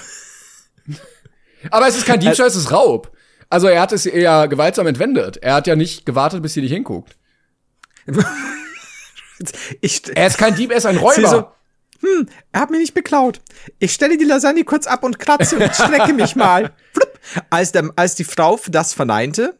Aber 1.70 1.88
es 1.88 1.96
ist 1.96 2.06
kein 2.06 2.20
Diebstahl, 2.20 2.46
es 2.46 2.54
ist 2.54 2.70
Raub. 2.70 3.10
Also 3.48 3.66
er 3.66 3.80
hat 3.80 3.92
es 3.92 4.06
eher 4.06 4.46
gewaltsam 4.46 4.86
entwendet. 4.86 5.38
Er 5.38 5.54
hat 5.54 5.66
ja 5.66 5.74
nicht 5.74 6.06
gewartet, 6.06 6.42
bis 6.42 6.54
sie 6.54 6.60
nicht 6.60 6.72
hinguckt. 6.72 7.16
Ich, 9.82 10.02
Er 10.16 10.28
ist 10.28 10.38
kein 10.38 10.54
Dieb, 10.54 10.70
er 10.70 10.78
ist 10.78 10.86
ein 10.86 10.94
Sieh 10.96 11.00
so, 11.00 11.26
Räuber. 11.36 11.56
hm, 12.00 12.26
er 12.52 12.60
hat 12.60 12.70
mich 12.70 12.80
nicht 12.80 12.94
beklaut. 12.94 13.40
Ich 13.78 13.92
stelle 13.92 14.16
die 14.16 14.24
Lasagne 14.24 14.64
kurz 14.64 14.86
ab 14.86 15.04
und 15.04 15.18
kratze 15.18 15.56
und 15.58 15.74
strecke 15.74 16.14
mich 16.14 16.36
mal. 16.36 16.72
Als, 17.50 17.72
der, 17.72 17.90
als 17.96 18.14
die 18.14 18.24
Frau 18.24 18.58
das 18.68 18.94
verneinte, 18.94 19.58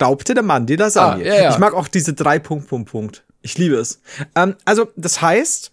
raubte 0.00 0.34
der 0.34 0.42
Mann 0.42 0.66
die 0.66 0.76
Lasagne. 0.76 1.24
Ah, 1.24 1.26
ja, 1.26 1.42
ja. 1.42 1.50
Ich 1.50 1.58
mag 1.58 1.74
auch 1.74 1.88
diese 1.88 2.14
drei 2.14 2.38
Punkt, 2.38 2.68
Punkt, 2.68 2.90
Punkt. 2.90 3.24
Ich 3.42 3.56
liebe 3.58 3.76
es. 3.76 4.00
Ähm, 4.34 4.56
also, 4.64 4.88
das 4.96 5.22
heißt, 5.22 5.72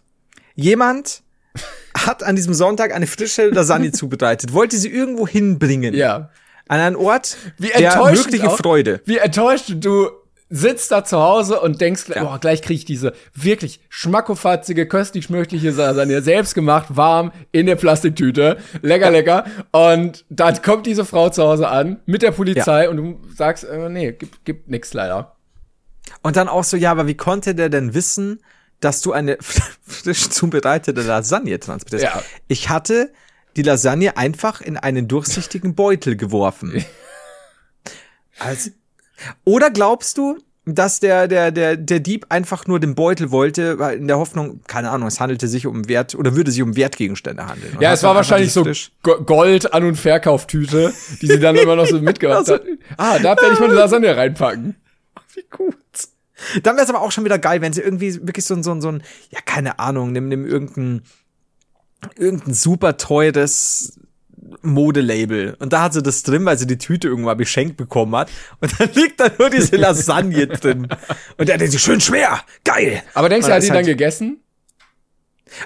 jemand 0.56 1.22
hat 1.98 2.24
an 2.24 2.36
diesem 2.36 2.54
Sonntag 2.54 2.94
eine 2.94 3.08
frische 3.08 3.48
Lasagne 3.48 3.92
zubereitet, 3.94 4.54
wollte 4.54 4.78
sie 4.78 4.90
irgendwo 4.90 5.28
hinbringen. 5.28 5.94
Ja. 5.94 6.30
An 6.68 6.80
einen 6.80 6.96
Ort 6.96 7.38
Wie 7.58 7.68
der 7.68 7.94
enttäuschend 7.94 8.26
wirkliche 8.26 8.50
auch, 8.50 8.58
Freude. 8.58 9.02
Wie 9.06 9.18
enttäuscht 9.18 9.74
du 9.76 10.10
sitzt 10.50 10.92
da 10.92 11.04
zu 11.04 11.20
Hause 11.20 11.60
und 11.60 11.82
denkst, 11.82 12.06
oh, 12.16 12.38
gleich 12.40 12.62
kriege 12.62 12.78
ich 12.78 12.86
diese 12.86 13.14
wirklich 13.34 13.82
schmackofatzige, 13.90 14.88
köstlich 14.88 15.26
schmöchtliche 15.26 15.72
Lasagne, 15.72 16.22
selbst 16.22 16.56
gemacht, 16.56 16.88
warm, 16.90 17.32
in 17.52 17.66
der 17.66 17.76
Plastiktüte, 17.76 18.58
lecker, 18.82 19.12
lecker. 19.12 19.46
Und 19.72 20.26
dann 20.30 20.62
kommt 20.62 20.86
diese 20.86 21.06
Frau 21.06 21.30
zu 21.30 21.44
Hause 21.44 21.68
an 21.68 22.00
mit 22.06 22.22
der 22.22 22.32
Polizei 22.32 22.90
und 22.90 22.98
du 22.98 23.20
sagst, 23.36 23.66
äh, 23.66 23.90
nee, 23.90 24.14
gibt, 24.14 24.46
gibt 24.46 24.70
nix 24.70 24.94
leider. 24.94 25.36
Und 26.22 26.38
dann 26.38 26.48
auch 26.48 26.64
so, 26.64 26.78
ja, 26.78 26.92
aber 26.92 27.08
wie 27.08 27.18
konnte 27.18 27.54
der 27.54 27.70
denn 27.70 27.94
wissen, 27.94 28.40
dass 28.80 29.02
du 29.02 29.12
eine 29.12 29.38
frisch 29.82 30.30
zubereitete 30.30 31.02
Lasagne 31.02 31.60
transportierst? 31.60 32.06
Ja. 32.06 32.24
Ich 32.48 32.70
hatte 32.70 33.12
die 33.58 33.64
Lasagne 33.64 34.16
einfach 34.16 34.62
in 34.62 34.78
einen 34.78 35.08
durchsichtigen 35.08 35.76
Beutel 35.76 36.16
geworfen. 36.16 36.86
Also, 38.40 38.70
oder 39.46 39.70
glaubst 39.72 40.18
du, 40.18 40.38
dass 40.70 41.00
der, 41.00 41.30
der, 41.30 41.52
der, 41.52 41.78
der 41.78 42.02
Dieb 42.02 42.26
einfach 42.28 42.68
nur 42.68 42.82
den 42.82 42.94
Beutel 42.94 43.32
wollte, 43.32 43.80
weil 43.80 43.98
in 43.98 44.08
der 44.08 44.18
Hoffnung, 44.18 44.60
keine 44.68 44.90
Ahnung, 44.90 45.08
es 45.08 45.22
handelte 45.22 45.48
sich 45.48 45.66
um 45.66 45.88
Wert 45.88 46.14
oder 46.14 46.36
würde 46.36 46.52
sich 46.52 46.62
um 46.62 46.76
Wertgegenstände 46.76 47.48
handeln. 47.48 47.76
Und 47.76 47.82
Ja, 47.82 47.94
es 47.94 48.04
war 48.04 48.16
wahrscheinlich 48.16 48.52
so 48.52 48.66
Gold 49.02 49.74
an- 49.74 49.86
und 49.86 49.96
Verkauftüte, 49.96 50.94
die 51.22 51.28
sie 51.28 51.40
dann 51.40 51.56
immer 51.56 51.78
noch 51.78 51.88
so 51.88 52.00
mitgebracht 52.02 52.40
Also- 52.40 52.56
hat. 52.56 52.64
Ah, 52.98 53.18
da 53.18 53.38
werde 53.38 53.54
ich 53.54 53.60
mal 53.60 53.68
eine 53.68 53.76
Lasagne 53.76 54.16
reinpacken. 54.18 54.76
Wie 55.36 55.46
gut. 55.50 55.76
Dann 56.64 56.76
wäre 56.76 56.84
es 56.84 56.90
aber 56.90 57.02
auch 57.02 57.12
schon 57.14 57.24
wieder 57.24 57.40
geil, 57.40 57.62
wenn 57.62 57.72
sie 57.72 57.82
irgendwie 57.82 58.16
wirklich 58.28 58.44
so 58.46 58.54
ein, 58.54 58.62
so 58.62 58.72
ein, 58.72 58.82
so 58.82 58.90
ein, 58.90 59.04
ja, 59.32 59.40
keine 59.46 59.80
Ahnung, 59.80 60.12
nimm, 60.12 60.28
nimm 60.28 60.46
irgendein, 60.46 61.02
irgendein 62.18 62.54
super 62.54 62.98
teures 62.98 63.98
Modelabel. 64.62 65.56
Und 65.60 65.74
da 65.74 65.82
hat 65.82 65.94
sie 65.94 66.02
das 66.04 66.24
drin, 66.24 66.46
weil 66.46 66.58
sie 66.58 66.68
die 66.68 66.78
Tüte 66.78 67.08
irgendwann 67.08 67.38
geschenkt 67.38 67.78
bekommen 67.78 68.16
hat. 68.16 68.30
Und 68.62 68.72
dann 68.80 68.90
liegt 68.94 69.20
da 69.20 69.28
nur 69.38 69.50
diese 69.50 69.76
Lasagne 69.78 70.48
drin. 70.48 70.88
Und 71.38 71.50
der 71.50 71.58
denkt 71.58 71.72
sich, 71.74 71.82
schön 71.82 72.02
schwer, 72.02 72.42
geil. 72.64 73.02
Aber 73.14 73.30
denkst 73.30 73.46
du, 73.48 73.52
er 73.52 73.56
hat 73.56 73.64
ist 73.64 73.68
ihn 73.70 73.74
dann 73.74 73.78
halt- 73.78 73.88
gegessen? 73.88 74.40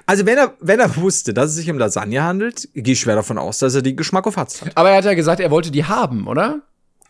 Also 0.06 0.26
wenn 0.28 0.38
er, 0.38 0.54
wenn 0.60 0.80
er 0.80 0.96
wusste, 0.98 1.34
dass 1.34 1.50
es 1.50 1.56
sich 1.56 1.70
um 1.72 1.78
Lasagne 1.80 2.24
handelt, 2.24 2.70
gehe 2.76 2.94
ich 2.94 3.00
schwer 3.00 3.16
davon 3.16 3.38
aus, 3.40 3.58
dass 3.60 3.74
er 3.74 3.82
die 3.82 3.96
Geschmack 3.96 4.28
auf 4.28 4.38
hat. 4.38 4.54
Aber 4.76 4.92
er 4.92 4.98
hat 4.98 5.06
ja 5.06 5.16
gesagt, 5.16 5.40
er 5.40 5.50
wollte 5.50 5.72
die 5.72 5.86
haben, 5.86 6.28
oder? 6.28 6.60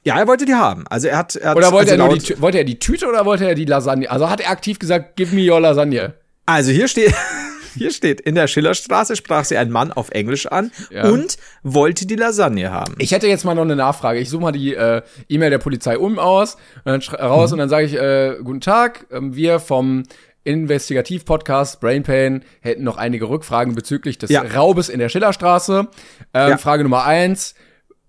Ja, 0.03 0.17
er 0.17 0.25
wollte 0.27 0.45
die 0.45 0.55
haben. 0.55 0.85
Also 0.87 1.09
er 1.09 1.17
hat, 1.17 1.35
er 1.35 1.49
hat 1.49 1.57
Oder 1.57 1.71
wollte 1.73 1.91
also 1.91 2.03
er 2.03 2.07
nur 2.07 2.15
laut- 2.17 2.29
die, 2.29 2.41
wollte 2.41 2.57
er 2.59 2.63
die 2.63 2.79
Tüte 2.79 3.07
oder 3.07 3.25
wollte 3.25 3.45
er 3.45 3.55
die 3.55 3.65
Lasagne? 3.65 4.09
Also 4.09 4.29
hat 4.29 4.39
er 4.39 4.49
aktiv 4.49 4.79
gesagt, 4.79 5.15
give 5.17 5.35
me 5.35 5.51
your 5.51 5.59
Lasagne. 5.59 6.13
Also 6.45 6.71
hier 6.71 6.87
steht, 6.87 7.13
hier 7.75 7.91
steht, 7.91 8.21
in 8.21 8.35
der 8.35 8.47
Schillerstraße 8.47 9.15
sprach 9.15 9.45
sie 9.45 9.57
einen 9.57 9.71
Mann 9.71 9.91
auf 9.91 10.09
Englisch 10.11 10.47
an 10.47 10.71
Ja. 10.89 11.09
und 11.09 11.37
wollte 11.63 12.05
die 12.05 12.15
Lasagne 12.15 12.71
haben. 12.71 12.95
Ich 12.99 13.11
hätte 13.11 13.27
jetzt 13.27 13.45
mal 13.45 13.55
noch 13.55 13.61
eine 13.63 13.75
Nachfrage. 13.75 14.19
Ich 14.19 14.29
suche 14.29 14.41
mal 14.43 14.51
die 14.51 14.73
äh, 14.75 15.01
E-Mail 15.29 15.49
der 15.49 15.57
Polizei 15.59 15.97
um 15.97 16.19
aus 16.19 16.55
und 16.83 16.85
dann 16.85 17.01
raus 17.15 17.51
und 17.51 17.57
dann 17.59 17.69
sage 17.69 17.85
ich, 17.85 17.95
äh, 17.95 18.37
guten 18.43 18.61
Tag, 18.61 19.05
ähm, 19.11 19.35
wir 19.35 19.59
vom 19.59 20.03
Investigativ-Podcast 20.43 21.79
Brain 21.79 22.03
Pain 22.03 22.43
hätten 22.61 22.83
noch 22.83 22.97
einige 22.97 23.29
Rückfragen 23.29 23.75
bezüglich 23.75 24.17
des 24.17 24.31
Ja. 24.31 24.41
Raubes 24.41 24.89
in 24.89 24.99
der 24.99 25.09
Schillerstraße. 25.09 25.87
Ähm, 26.33 26.49
Ja. 26.49 26.57
Frage 26.57 26.83
Nummer 26.83 27.03
eins. 27.05 27.53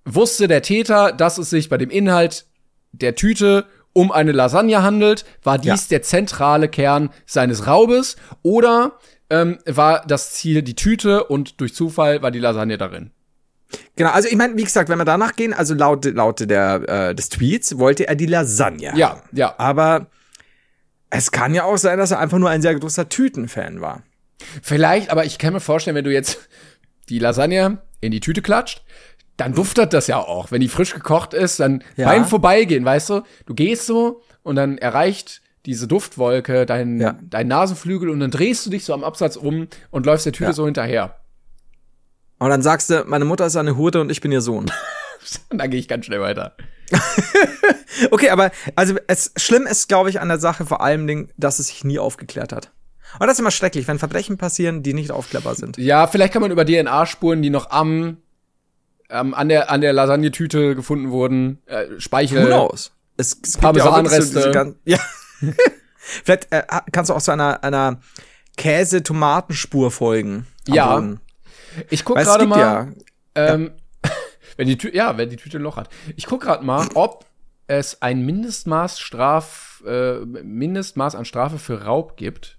Wusste 0.04 0.48
der 0.48 0.62
Täter, 0.62 1.12
dass 1.12 1.38
es 1.38 1.50
sich 1.50 1.68
bei 1.68 1.76
dem 1.78 1.90
Inhalt 1.90 2.46
der 2.92 3.14
Tüte 3.14 3.66
um 3.92 4.10
eine 4.10 4.32
Lasagne 4.32 4.82
handelt? 4.82 5.24
War 5.42 5.58
dies 5.58 5.82
Ja. 5.82 5.88
der 5.90 6.02
zentrale 6.02 6.68
Kern 6.68 7.10
seines 7.26 7.66
Raubes? 7.66 8.16
Oder 8.42 8.92
ähm, 9.32 9.58
war 9.66 10.04
das 10.06 10.32
Ziel 10.34 10.62
die 10.62 10.74
Tüte 10.76 11.24
und 11.24 11.60
durch 11.60 11.74
Zufall 11.74 12.22
war 12.22 12.30
die 12.30 12.38
Lasagne 12.38 12.78
darin? 12.78 13.10
Genau, 13.96 14.10
also 14.10 14.28
ich 14.28 14.36
meine, 14.36 14.56
wie 14.56 14.64
gesagt, 14.64 14.88
wenn 14.90 14.98
wir 14.98 15.04
danach 15.04 15.34
gehen, 15.34 15.54
also 15.54 15.74
laut, 15.74 16.04
laut 16.04 16.40
der, 16.40 17.08
äh, 17.10 17.14
des 17.14 17.30
Tweets 17.30 17.78
wollte 17.78 18.06
er 18.06 18.14
die 18.14 18.26
Lasagne 18.26 18.92
Ja, 18.94 19.10
haben. 19.10 19.20
ja. 19.32 19.54
Aber 19.58 20.06
es 21.10 21.30
kann 21.30 21.54
ja 21.54 21.64
auch 21.64 21.76
sein, 21.78 21.98
dass 21.98 22.10
er 22.10 22.18
einfach 22.18 22.38
nur 22.38 22.50
ein 22.50 22.62
sehr 22.62 22.74
großer 22.74 23.08
Tütenfan 23.08 23.80
war. 23.80 24.02
Vielleicht, 24.62 25.10
aber 25.10 25.24
ich 25.24 25.38
kann 25.38 25.52
mir 25.52 25.60
vorstellen, 25.60 25.96
wenn 25.96 26.04
du 26.04 26.12
jetzt 26.12 26.48
die 27.08 27.18
Lasagne 27.18 27.78
in 28.00 28.10
die 28.12 28.20
Tüte 28.20 28.42
klatscht, 28.42 28.82
dann 29.36 29.54
duftet 29.54 29.92
das 29.92 30.06
ja 30.06 30.18
auch. 30.18 30.50
Wenn 30.50 30.60
die 30.60 30.68
frisch 30.68 30.94
gekocht 30.94 31.32
ist, 31.34 31.60
dann 31.60 31.82
Ja. 31.96 32.06
beim 32.08 32.26
Vorbeigehen, 32.26 32.84
weißt 32.84 33.10
du, 33.10 33.22
du 33.46 33.54
gehst 33.54 33.86
so 33.86 34.22
und 34.42 34.56
dann 34.56 34.78
erreicht 34.78 35.41
diese 35.66 35.86
Duftwolke 35.86 36.66
dein, 36.66 37.00
Ja. 37.00 37.18
dein 37.22 37.48
Nasenflügel 37.48 38.08
und 38.10 38.20
dann 38.20 38.30
drehst 38.30 38.66
du 38.66 38.70
dich 38.70 38.84
so 38.84 38.94
am 38.94 39.04
Absatz 39.04 39.36
um 39.36 39.68
und 39.90 40.06
läufst 40.06 40.26
der 40.26 40.32
Tüte 40.32 40.50
Ja. 40.50 40.52
so 40.52 40.64
hinterher. 40.64 41.16
Und 42.38 42.50
dann 42.50 42.62
sagst 42.62 42.90
du, 42.90 43.04
meine 43.06 43.24
Mutter 43.24 43.46
ist 43.46 43.54
eine 43.56 43.76
Hure 43.76 44.00
und 44.00 44.10
ich 44.10 44.20
bin 44.20 44.32
ihr 44.32 44.40
Sohn. 44.40 44.70
Dann 45.50 45.70
gehe 45.70 45.78
ich 45.78 45.86
ganz 45.86 46.06
schnell 46.06 46.20
weiter. 46.20 46.56
Okay, 48.10 48.30
aber 48.30 48.50
also 48.74 48.96
es 49.06 49.32
schlimm 49.36 49.66
ist, 49.66 49.88
glaube 49.88 50.10
ich, 50.10 50.18
an 50.20 50.28
der 50.28 50.38
Sache 50.38 50.64
vor 50.66 50.80
allem, 50.80 51.06
Ding, 51.06 51.30
dass 51.36 51.58
es 51.58 51.68
sich 51.68 51.84
nie 51.84 51.98
aufgeklärt 51.98 52.52
hat. 52.52 52.72
Und 53.20 53.26
das 53.26 53.34
ist 53.34 53.40
immer 53.40 53.50
schrecklich, 53.50 53.86
wenn 53.86 53.98
Verbrechen 53.98 54.38
passieren, 54.38 54.82
die 54.82 54.94
nicht 54.94 55.10
aufklärbar 55.10 55.54
sind. 55.54 55.76
Ja, 55.76 56.06
vielleicht 56.06 56.32
kann 56.32 56.42
man 56.42 56.50
über 56.50 56.64
DNA-Spuren, 56.64 57.42
die 57.42 57.50
noch 57.50 57.70
am, 57.70 58.16
ähm, 59.10 59.34
an 59.34 59.48
der, 59.50 59.70
an 59.70 59.82
der 59.82 59.92
Lasagnetüte 59.92 60.74
gefunden 60.74 61.10
wurden, 61.10 61.58
äh, 61.66 61.84
Speichel. 61.98 62.42
Who 62.44 62.46
knows? 62.46 62.92
Es, 63.18 63.34
es 63.42 63.52
gibt 63.52 63.60
Parmesanreste. 63.60 64.34
diese 64.38 64.50
gan- 64.50 64.76
Ja. 64.84 64.98
Vielleicht 65.96 66.52
äh, 66.52 66.64
kannst 66.90 67.10
du 67.10 67.14
auch 67.14 67.22
zu 67.22 67.32
einer, 67.32 67.62
einer 67.62 68.00
Käse-Tomatenspur 68.56 69.90
folgen. 69.90 70.46
Ja. 70.66 70.94
Boden. 70.94 71.20
Ich 71.90 72.04
guck 72.04 72.18
gerade 72.18 72.46
mal. 72.46 72.58
ja, 72.58 72.88
Ähm, 73.34 73.72
wenn 74.56 74.68
die 74.68 74.76
Tüte, 74.76 74.96
ja, 74.96 75.16
wenn 75.16 75.30
die 75.30 75.36
Tüte 75.36 75.58
ein 75.58 75.62
Loch 75.62 75.76
hat. 75.76 75.88
Ich 76.16 76.26
guck 76.26 76.42
gerade 76.42 76.64
mal, 76.64 76.88
ob 76.94 77.26
es 77.66 78.02
ein 78.02 78.24
Mindestmaß 78.24 79.00
Straf, 79.00 79.82
äh, 79.86 80.18
Mindestmaß 80.18 81.14
an 81.14 81.24
Strafe 81.24 81.58
für 81.58 81.84
Raub 81.84 82.16
gibt. 82.16 82.58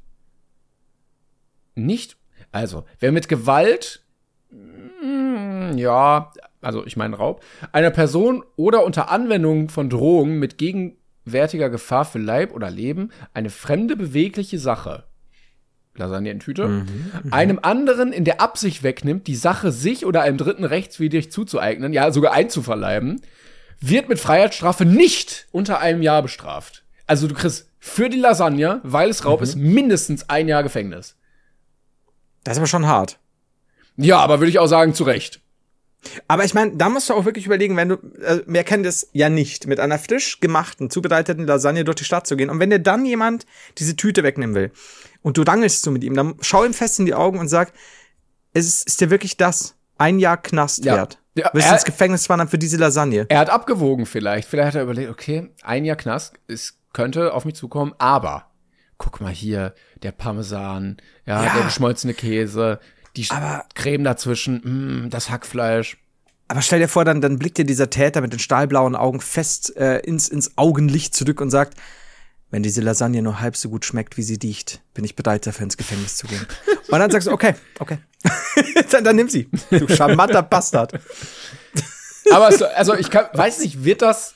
Nicht, 1.75 2.17
also, 2.51 2.85
wer 2.99 3.11
mit 3.11 3.27
Gewalt, 3.27 4.03
mm, 4.51 5.77
ja, 5.77 6.31
also 6.61 6.85
ich 6.85 6.97
meine 6.97 7.17
Raub, 7.17 7.43
einer 7.71 7.91
Person 7.91 8.43
oder 8.55 8.85
unter 8.85 9.09
Anwendung 9.09 9.69
von 9.69 9.89
Drohungen 9.89 10.39
mit 10.39 10.57
gegenwärtiger 11.23 11.69
Gefahr 11.69 12.05
für 12.05 12.19
Leib 12.19 12.53
oder 12.53 12.69
Leben 12.69 13.11
eine 13.33 13.49
fremde 13.49 13.95
bewegliche 13.95 14.59
Sache, 14.59 15.03
Lasagne 15.95 16.31
in 16.31 16.39
Tüte, 16.39 16.85
einem 17.31 17.59
anderen 17.61 18.11
in 18.11 18.25
der 18.25 18.41
Absicht 18.41 18.83
wegnimmt, 18.83 19.27
die 19.27 19.35
Sache 19.35 19.71
sich 19.71 20.05
oder 20.05 20.21
einem 20.21 20.37
Dritten 20.37 20.65
rechtswidrig 20.65 21.31
zuzueignen, 21.31 21.93
ja 21.93 22.11
sogar 22.11 22.33
einzuverleiben, 22.33 23.21
wird 23.79 24.09
mit 24.09 24.19
Freiheitsstrafe 24.19 24.85
nicht 24.85 25.47
unter 25.51 25.79
einem 25.79 26.01
Jahr 26.01 26.21
bestraft. 26.21 26.83
Also 27.05 27.27
du 27.27 27.35
kriegst 27.35 27.69
für 27.79 28.09
die 28.09 28.19
Lasagne, 28.19 28.79
weil 28.83 29.09
es 29.09 29.25
Raub 29.25 29.41
ist, 29.41 29.55
mindestens 29.55 30.29
ein 30.29 30.47
Jahr 30.47 30.63
Gefängnis. 30.63 31.17
das 32.43 32.53
ist 32.53 32.59
aber 32.59 32.67
schon 32.67 32.87
hart. 32.87 33.19
Ja, 33.97 34.17
aber 34.19 34.39
würde 34.39 34.49
ich 34.49 34.59
auch 34.59 34.67
sagen, 34.67 34.93
zu 34.95 35.03
Recht. 35.03 35.42
Aber 36.27 36.43
ich 36.43 36.53
meine, 36.53 36.75
da 36.75 36.89
musst 36.89 37.09
du 37.09 37.13
auch 37.13 37.25
wirklich 37.25 37.45
überlegen, 37.45 37.77
wenn 37.77 37.89
du, 37.89 37.95
äh, 38.21 38.41
wir 38.45 38.63
kennen 38.63 38.83
das 38.83 39.07
ja 39.13 39.29
nicht, 39.29 39.67
mit 39.67 39.79
einer 39.79 39.97
frisch 39.99 40.39
gemachten, 40.39 40.89
zubereiteten 40.89 41.45
Lasagne 41.47 41.83
durch 41.83 41.95
die 41.95 42.03
Stadt 42.03 42.27
zu 42.27 42.35
gehen. 42.35 42.49
Und 42.49 42.59
wenn 42.59 42.69
dir 42.69 42.79
dann 42.79 43.05
jemand 43.05 43.45
diese 43.77 43.95
Tüte 43.95 44.23
wegnehmen 44.23 44.55
will 44.55 44.71
und 45.21 45.37
du 45.37 45.41
rangelst 45.43 45.83
so 45.83 45.91
mit 45.91 46.03
ihm, 46.03 46.15
dann 46.15 46.35
schau 46.41 46.63
ihm 46.65 46.73
fest 46.73 46.99
in 46.99 47.05
die 47.05 47.13
Augen 47.13 47.39
und 47.39 47.47
sag, 47.47 47.71
ist, 48.53 48.85
ist 48.87 49.01
dir 49.01 49.09
wirklich 49.09 49.37
das 49.37 49.75
ein 49.97 50.19
Jahr 50.19 50.37
Knast 50.41 50.85
Ja. 50.85 50.95
wert? 50.97 51.19
Ja, 51.35 51.49
Wirst 51.53 51.65
er- 51.65 51.69
du 51.71 51.75
ins 51.77 51.85
Gefängnis 51.85 52.29
wandern 52.29 52.47
für 52.47 52.57
diese 52.59 52.77
Lasagne? 52.77 53.25
Er 53.29 53.39
hat 53.39 53.49
abgewogen 53.49 54.05
vielleicht. 54.05 54.47
Vielleicht 54.47 54.67
hat 54.69 54.75
er 54.75 54.83
überlegt, 54.83 55.09
okay, 55.09 55.49
ein 55.63 55.85
Jahr 55.85 55.95
Knast, 55.95 56.33
es 56.47 56.77
könnte 56.93 57.33
auf 57.33 57.45
mich 57.45 57.55
zukommen, 57.55 57.93
aber 57.97 58.51
guck 58.99 59.19
mal 59.19 59.33
hier, 59.33 59.73
der 60.03 60.11
Parmesan, 60.11 60.97
ja, 61.25 61.43
Ja. 61.43 61.53
der 61.55 61.63
geschmolzene 61.63 62.13
Käse, 62.13 62.79
die 63.15 63.29
Aber- 63.29 63.65
Creme 63.75 64.03
dazwischen, 64.03 65.05
mm, 65.05 65.09
das 65.09 65.29
Hackfleisch. 65.29 65.97
Aber 66.47 66.61
stell 66.61 66.79
dir 66.79 66.87
vor, 66.87 67.05
dann, 67.05 67.21
dann 67.21 67.39
blickt 67.39 67.57
dir 67.57 67.65
dieser 67.65 67.89
Täter 67.89 68.21
mit 68.21 68.33
den 68.33 68.39
stahlblauen 68.39 68.95
Augen 68.95 69.21
fest 69.21 69.75
äh, 69.77 69.99
ins, 69.99 70.27
ins 70.27 70.57
Augenlicht 70.57 71.15
zurück 71.15 71.41
und 71.41 71.49
sagt, 71.49 71.77
wenn 72.51 72.61
diese 72.61 72.81
Lasagne 72.81 73.23
nur 73.23 73.39
halb 73.39 73.57
so 73.57 73.69
gut 73.69 73.83
schmeckt, 73.83 74.17
wie 74.17 74.21
sie 74.21 74.37
riecht, 74.41 74.81
bin 74.93 75.03
ich 75.03 75.15
bereit 75.15 75.47
dafür 75.47 75.63
ins 75.63 75.77
Gefängnis 75.77 76.17
zu 76.17 76.27
gehen. 76.27 76.45
Und 76.89 76.99
dann 76.99 77.09
sagst 77.09 77.27
du, 77.27 77.31
okay, 77.31 77.55
okay. 77.79 77.97
dann, 78.91 79.03
dann 79.03 79.15
nimm 79.15 79.27
sie. 79.27 79.49
Du 79.71 79.87
charmanter 79.87 80.43
Bastard. 80.43 80.93
Aber 82.31 82.49
es, 82.49 82.61
also 82.61 82.93
ich 82.93 83.09
kann, 83.09 83.25
weiß 83.33 83.61
nicht, 83.61 83.83
wird 83.83 84.03
das 84.03 84.35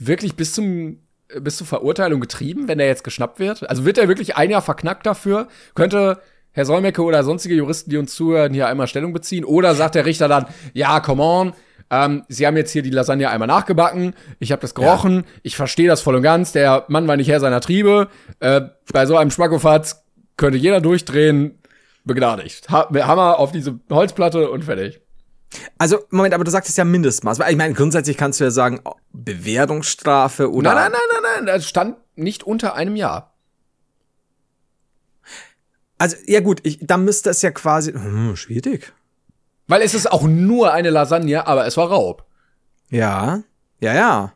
wirklich 0.00 0.34
bis 0.34 0.54
zum 0.54 0.98
bis 1.40 1.56
zur 1.56 1.66
Verurteilung 1.66 2.20
getrieben, 2.20 2.68
wenn 2.68 2.80
er 2.80 2.86
jetzt 2.86 3.04
geschnappt 3.04 3.38
wird? 3.38 3.68
Also 3.68 3.84
wird 3.84 3.96
er 3.96 4.08
wirklich 4.08 4.36
ein 4.36 4.50
Jahr 4.50 4.60
verknackt 4.60 5.06
dafür? 5.06 5.48
Könnte 5.74 6.20
Herr 6.52 6.64
Solmecke 6.64 7.02
oder 7.02 7.24
sonstige 7.24 7.54
Juristen, 7.54 7.90
die 7.90 7.96
uns 7.96 8.14
zuhören, 8.14 8.52
hier 8.52 8.68
einmal 8.68 8.86
Stellung 8.86 9.12
beziehen? 9.12 9.44
Oder 9.44 9.74
sagt 9.74 9.94
der 9.94 10.06
Richter 10.06 10.28
dann, 10.28 10.46
ja, 10.74 11.00
come 11.00 11.22
on, 11.22 11.52
ähm, 11.90 12.24
Sie 12.28 12.46
haben 12.46 12.56
jetzt 12.56 12.70
hier 12.70 12.82
die 12.82 12.90
Lasagne 12.90 13.28
einmal 13.28 13.48
nachgebacken, 13.48 14.14
ich 14.38 14.50
habe 14.50 14.62
das 14.62 14.74
gerochen, 14.74 15.16
ja. 15.16 15.22
ich 15.42 15.56
verstehe 15.56 15.88
das 15.88 16.00
voll 16.00 16.16
und 16.16 16.22
ganz, 16.22 16.52
der 16.52 16.84
Mann 16.88 17.06
war 17.06 17.16
nicht 17.16 17.28
Herr 17.28 17.40
seiner 17.40 17.60
Triebe. 17.60 18.08
Äh, 18.40 18.62
bei 18.92 19.04
so 19.04 19.16
einem 19.16 19.30
Schmackofatz 19.30 20.02
könnte 20.36 20.58
jeder 20.58 20.80
durchdrehen, 20.80 21.58
begnadigt. 22.04 22.70
Ha 22.70 22.88
Hammer 23.06 23.38
auf 23.38 23.52
diese 23.52 23.78
Holzplatte 23.90 24.50
und 24.50 24.64
fertig. 24.64 25.00
Also, 25.78 25.98
Moment, 26.10 26.34
aber 26.34 26.44
du 26.44 26.50
sagst 26.50 26.70
es 26.70 26.76
ja 26.76 26.84
Mindestmaß. 26.84 27.40
Ich 27.50 27.56
meine, 27.56 27.74
grundsätzlich 27.74 28.16
kannst 28.16 28.40
du 28.40 28.44
ja 28.44 28.50
sagen, 28.50 28.80
Bewährungsstrafe 29.12 30.50
oder. 30.50 30.74
Nein, 30.74 30.92
nein, 30.92 31.00
nein, 31.12 31.22
nein, 31.22 31.44
nein. 31.44 31.56
Es 31.56 31.68
stand 31.68 31.96
nicht 32.16 32.42
unter 32.42 32.74
einem 32.74 32.96
Jahr. 32.96 33.31
Also, 36.02 36.16
ja 36.26 36.40
gut, 36.40 36.58
ich, 36.64 36.80
dann 36.80 37.04
müsste 37.04 37.30
es 37.30 37.42
ja 37.42 37.52
quasi. 37.52 37.92
Hm, 37.92 38.34
schwierig. 38.34 38.92
Weil 39.68 39.82
es 39.82 39.94
ist 39.94 40.10
auch 40.10 40.24
nur 40.24 40.72
eine 40.72 40.90
Lasagne, 40.90 41.46
aber 41.46 41.64
es 41.64 41.76
war 41.76 41.90
Raub. 41.90 42.24
Ja, 42.90 43.44
ja, 43.78 43.94
ja. 43.94 44.32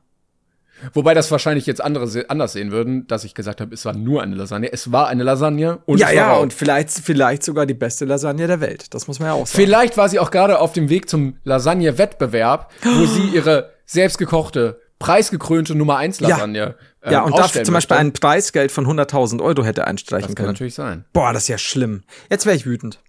Wobei 0.95 1.13
das 1.13 1.29
wahrscheinlich 1.33 1.67
jetzt 1.67 1.81
andere 1.81 2.09
anders 2.29 2.53
sehen 2.53 2.71
würden, 2.71 3.09
dass 3.09 3.25
ich 3.25 3.35
gesagt 3.35 3.61
habe, 3.61 3.75
es 3.75 3.85
war 3.85 3.97
nur 3.97 4.23
eine 4.23 4.37
Lasagne. 4.37 4.73
Es 4.73 4.93
war 4.93 5.09
eine 5.09 5.25
Lasagne 5.25 5.79
und 5.87 5.99
ja, 5.99 6.13
ja, 6.13 6.35
Raub. 6.35 6.45
und 6.45 6.53
vielleicht, 6.53 6.91
vielleicht 6.91 7.43
sogar 7.43 7.67
die 7.67 7.75
beste 7.75 8.05
Lasagne 8.05 8.47
der 8.47 8.61
Welt. 8.61 8.95
Das 8.95 9.09
muss 9.09 9.19
man 9.19 9.31
ja 9.31 9.35
auch 9.35 9.49
sagen. 9.49 9.57
Vielleicht 9.65 9.97
war 9.97 10.09
sie 10.09 10.21
auch 10.21 10.31
gerade 10.31 10.61
auf 10.61 10.73
dem 10.73 10.89
Weg 10.89 11.09
zum 11.09 11.39
Lasagne-Wettbewerb, 11.43 12.71
wo 12.85 13.07
sie 13.07 13.27
ihre 13.35 13.73
selbstgekochte, 13.87 14.81
preisgekrönte 15.01 15.75
Nummer 15.75 15.97
1 15.97 16.21
Lasagne. 16.21 16.59
Ja, 16.59 16.75
ähm, 17.07 17.13
ja 17.13 17.23
und 17.23 17.37
dafür 17.39 17.65
zum 17.65 17.75
Beispiel 17.75 17.97
ein 17.97 18.13
Preisgeld 18.13 18.71
von 18.73 18.87
100.000 18.87 19.43
Euro 19.43 19.65
hätte 19.65 19.87
einstreichen 19.87 20.29
das 20.29 20.37
können. 20.37 20.49
Das 20.49 20.59
kann 20.59 20.67
natürlich 20.67 20.75
sein. 20.75 21.05
Boah, 21.13 21.33
das 21.33 21.45
ist 21.45 21.49
ja 21.49 21.59
schlimm. 21.59 22.03
Jetzt 22.31 22.47
wäre 22.47 22.57
ich 22.57 22.67
wütend. 22.67 23.01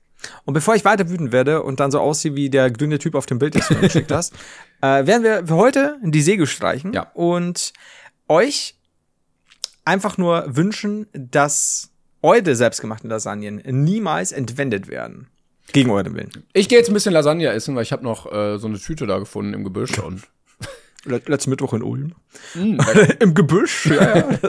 Und 0.46 0.54
bevor 0.54 0.76
ich 0.76 0.86
weiter 0.86 1.10
wütend 1.10 1.32
werde 1.32 1.64
und 1.64 1.80
dann 1.80 1.92
so 1.92 2.00
aussehe 2.00 2.36
wie 2.36 2.50
der 2.50 2.72
grüne 2.72 3.00
Typ 3.00 3.16
auf 3.16 3.26
dem 3.26 3.40
Bild, 3.40 3.56
das 3.56 3.68
du 3.68 3.76
mir 3.76 3.82
geschickt 3.82 4.12
hast, 4.12 4.34
äh, 4.82 5.06
werden 5.06 5.24
wir 5.24 5.48
für 5.48 5.56
heute 5.56 5.98
die 6.02 6.22
Segel 6.22 6.48
streichen 6.48 6.94
ja. 6.94 7.12
und 7.14 7.74
euch 8.28 8.76
einfach 9.86 10.18
nur 10.18 10.44
wünschen, 10.48 11.08
dass 11.14 11.92
eure 12.22 12.56
selbstgemachten 12.56 13.10
Lasagnen 13.10 13.62
niemals 13.66 14.32
entwendet 14.32 14.88
werden. 14.88 15.28
Gegen 15.74 15.90
euren 15.90 16.16
Willen. 16.16 16.32
Ich 16.54 16.70
gehe 16.70 16.78
jetzt 16.78 16.90
ein 16.90 16.94
bisschen 16.94 17.14
Lasagne 17.14 17.50
essen, 17.50 17.76
weil 17.76 17.84
ich 17.84 17.92
habe 17.92 18.04
noch 18.04 18.32
äh, 18.32 18.58
so 18.58 18.68
eine 18.68 18.80
Tüte 18.80 19.06
da 19.06 19.20
gefunden 19.20 19.54
im 19.54 19.64
Gebüsch 19.66 20.00
und 20.00 20.24
Letzten 21.06 21.50
Mittwoch 21.52 21.74
in 21.74 21.84
Ulm. 21.84 22.14
Mm, 22.54 22.80
Im 23.20 23.34
Gebüsch. 23.34 23.88
Ja, 23.88 24.18
ja. 24.18 24.40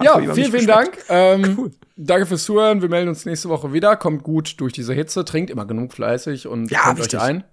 ja 0.20 0.34
vielen, 0.34 0.52
vielen 0.52 0.66
Dank. 0.66 0.98
Ähm, 1.08 1.54
cool. 1.58 1.70
Danke 1.96 2.26
fürs 2.26 2.44
Zuhören. 2.44 2.82
Wir 2.82 2.88
melden 2.88 3.08
uns 3.08 3.26
nächste 3.26 3.48
Woche 3.48 3.72
wieder. 3.72 3.96
Kommt 3.96 4.22
gut 4.22 4.60
durch 4.60 4.72
diese 4.72 4.94
Hitze. 4.94 5.24
Trinkt 5.24 5.50
immer 5.50 5.66
genug 5.66 5.92
fleißig 5.92 6.46
und 6.46 6.70
ja, 6.70 6.84
kommt 6.84 7.00
euch 7.00 7.20
ein. 7.20 7.44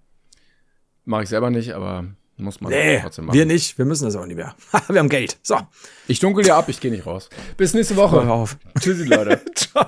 Mache 1.06 1.24
ich 1.24 1.30
selber 1.30 1.50
nicht, 1.50 1.74
aber 1.74 2.06
muss 2.38 2.62
man 2.62 2.72
nee, 2.72 3.00
trotzdem 3.02 3.26
machen. 3.26 3.36
Wir 3.36 3.46
nicht. 3.46 3.78
Wir 3.78 3.86
müssen 3.86 4.06
das 4.06 4.16
auch 4.16 4.26
nicht 4.26 4.38
mehr. 4.38 4.56
wir 4.88 5.00
haben 5.00 5.10
Geld. 5.10 5.38
So. 5.42 5.58
Ich 6.08 6.20
dunkel 6.20 6.44
dir 6.44 6.56
ab. 6.56 6.70
Ich 6.70 6.80
gehe 6.80 6.92
nicht 6.92 7.06
raus. 7.06 7.30
Bis 7.58 7.74
nächste 7.74 7.96
Woche. 7.96 8.24
Hör 8.24 8.32
auf. 8.32 8.58
Tschüssi, 8.80 9.06
Leute. 9.06 9.42
Ciao. 9.56 9.88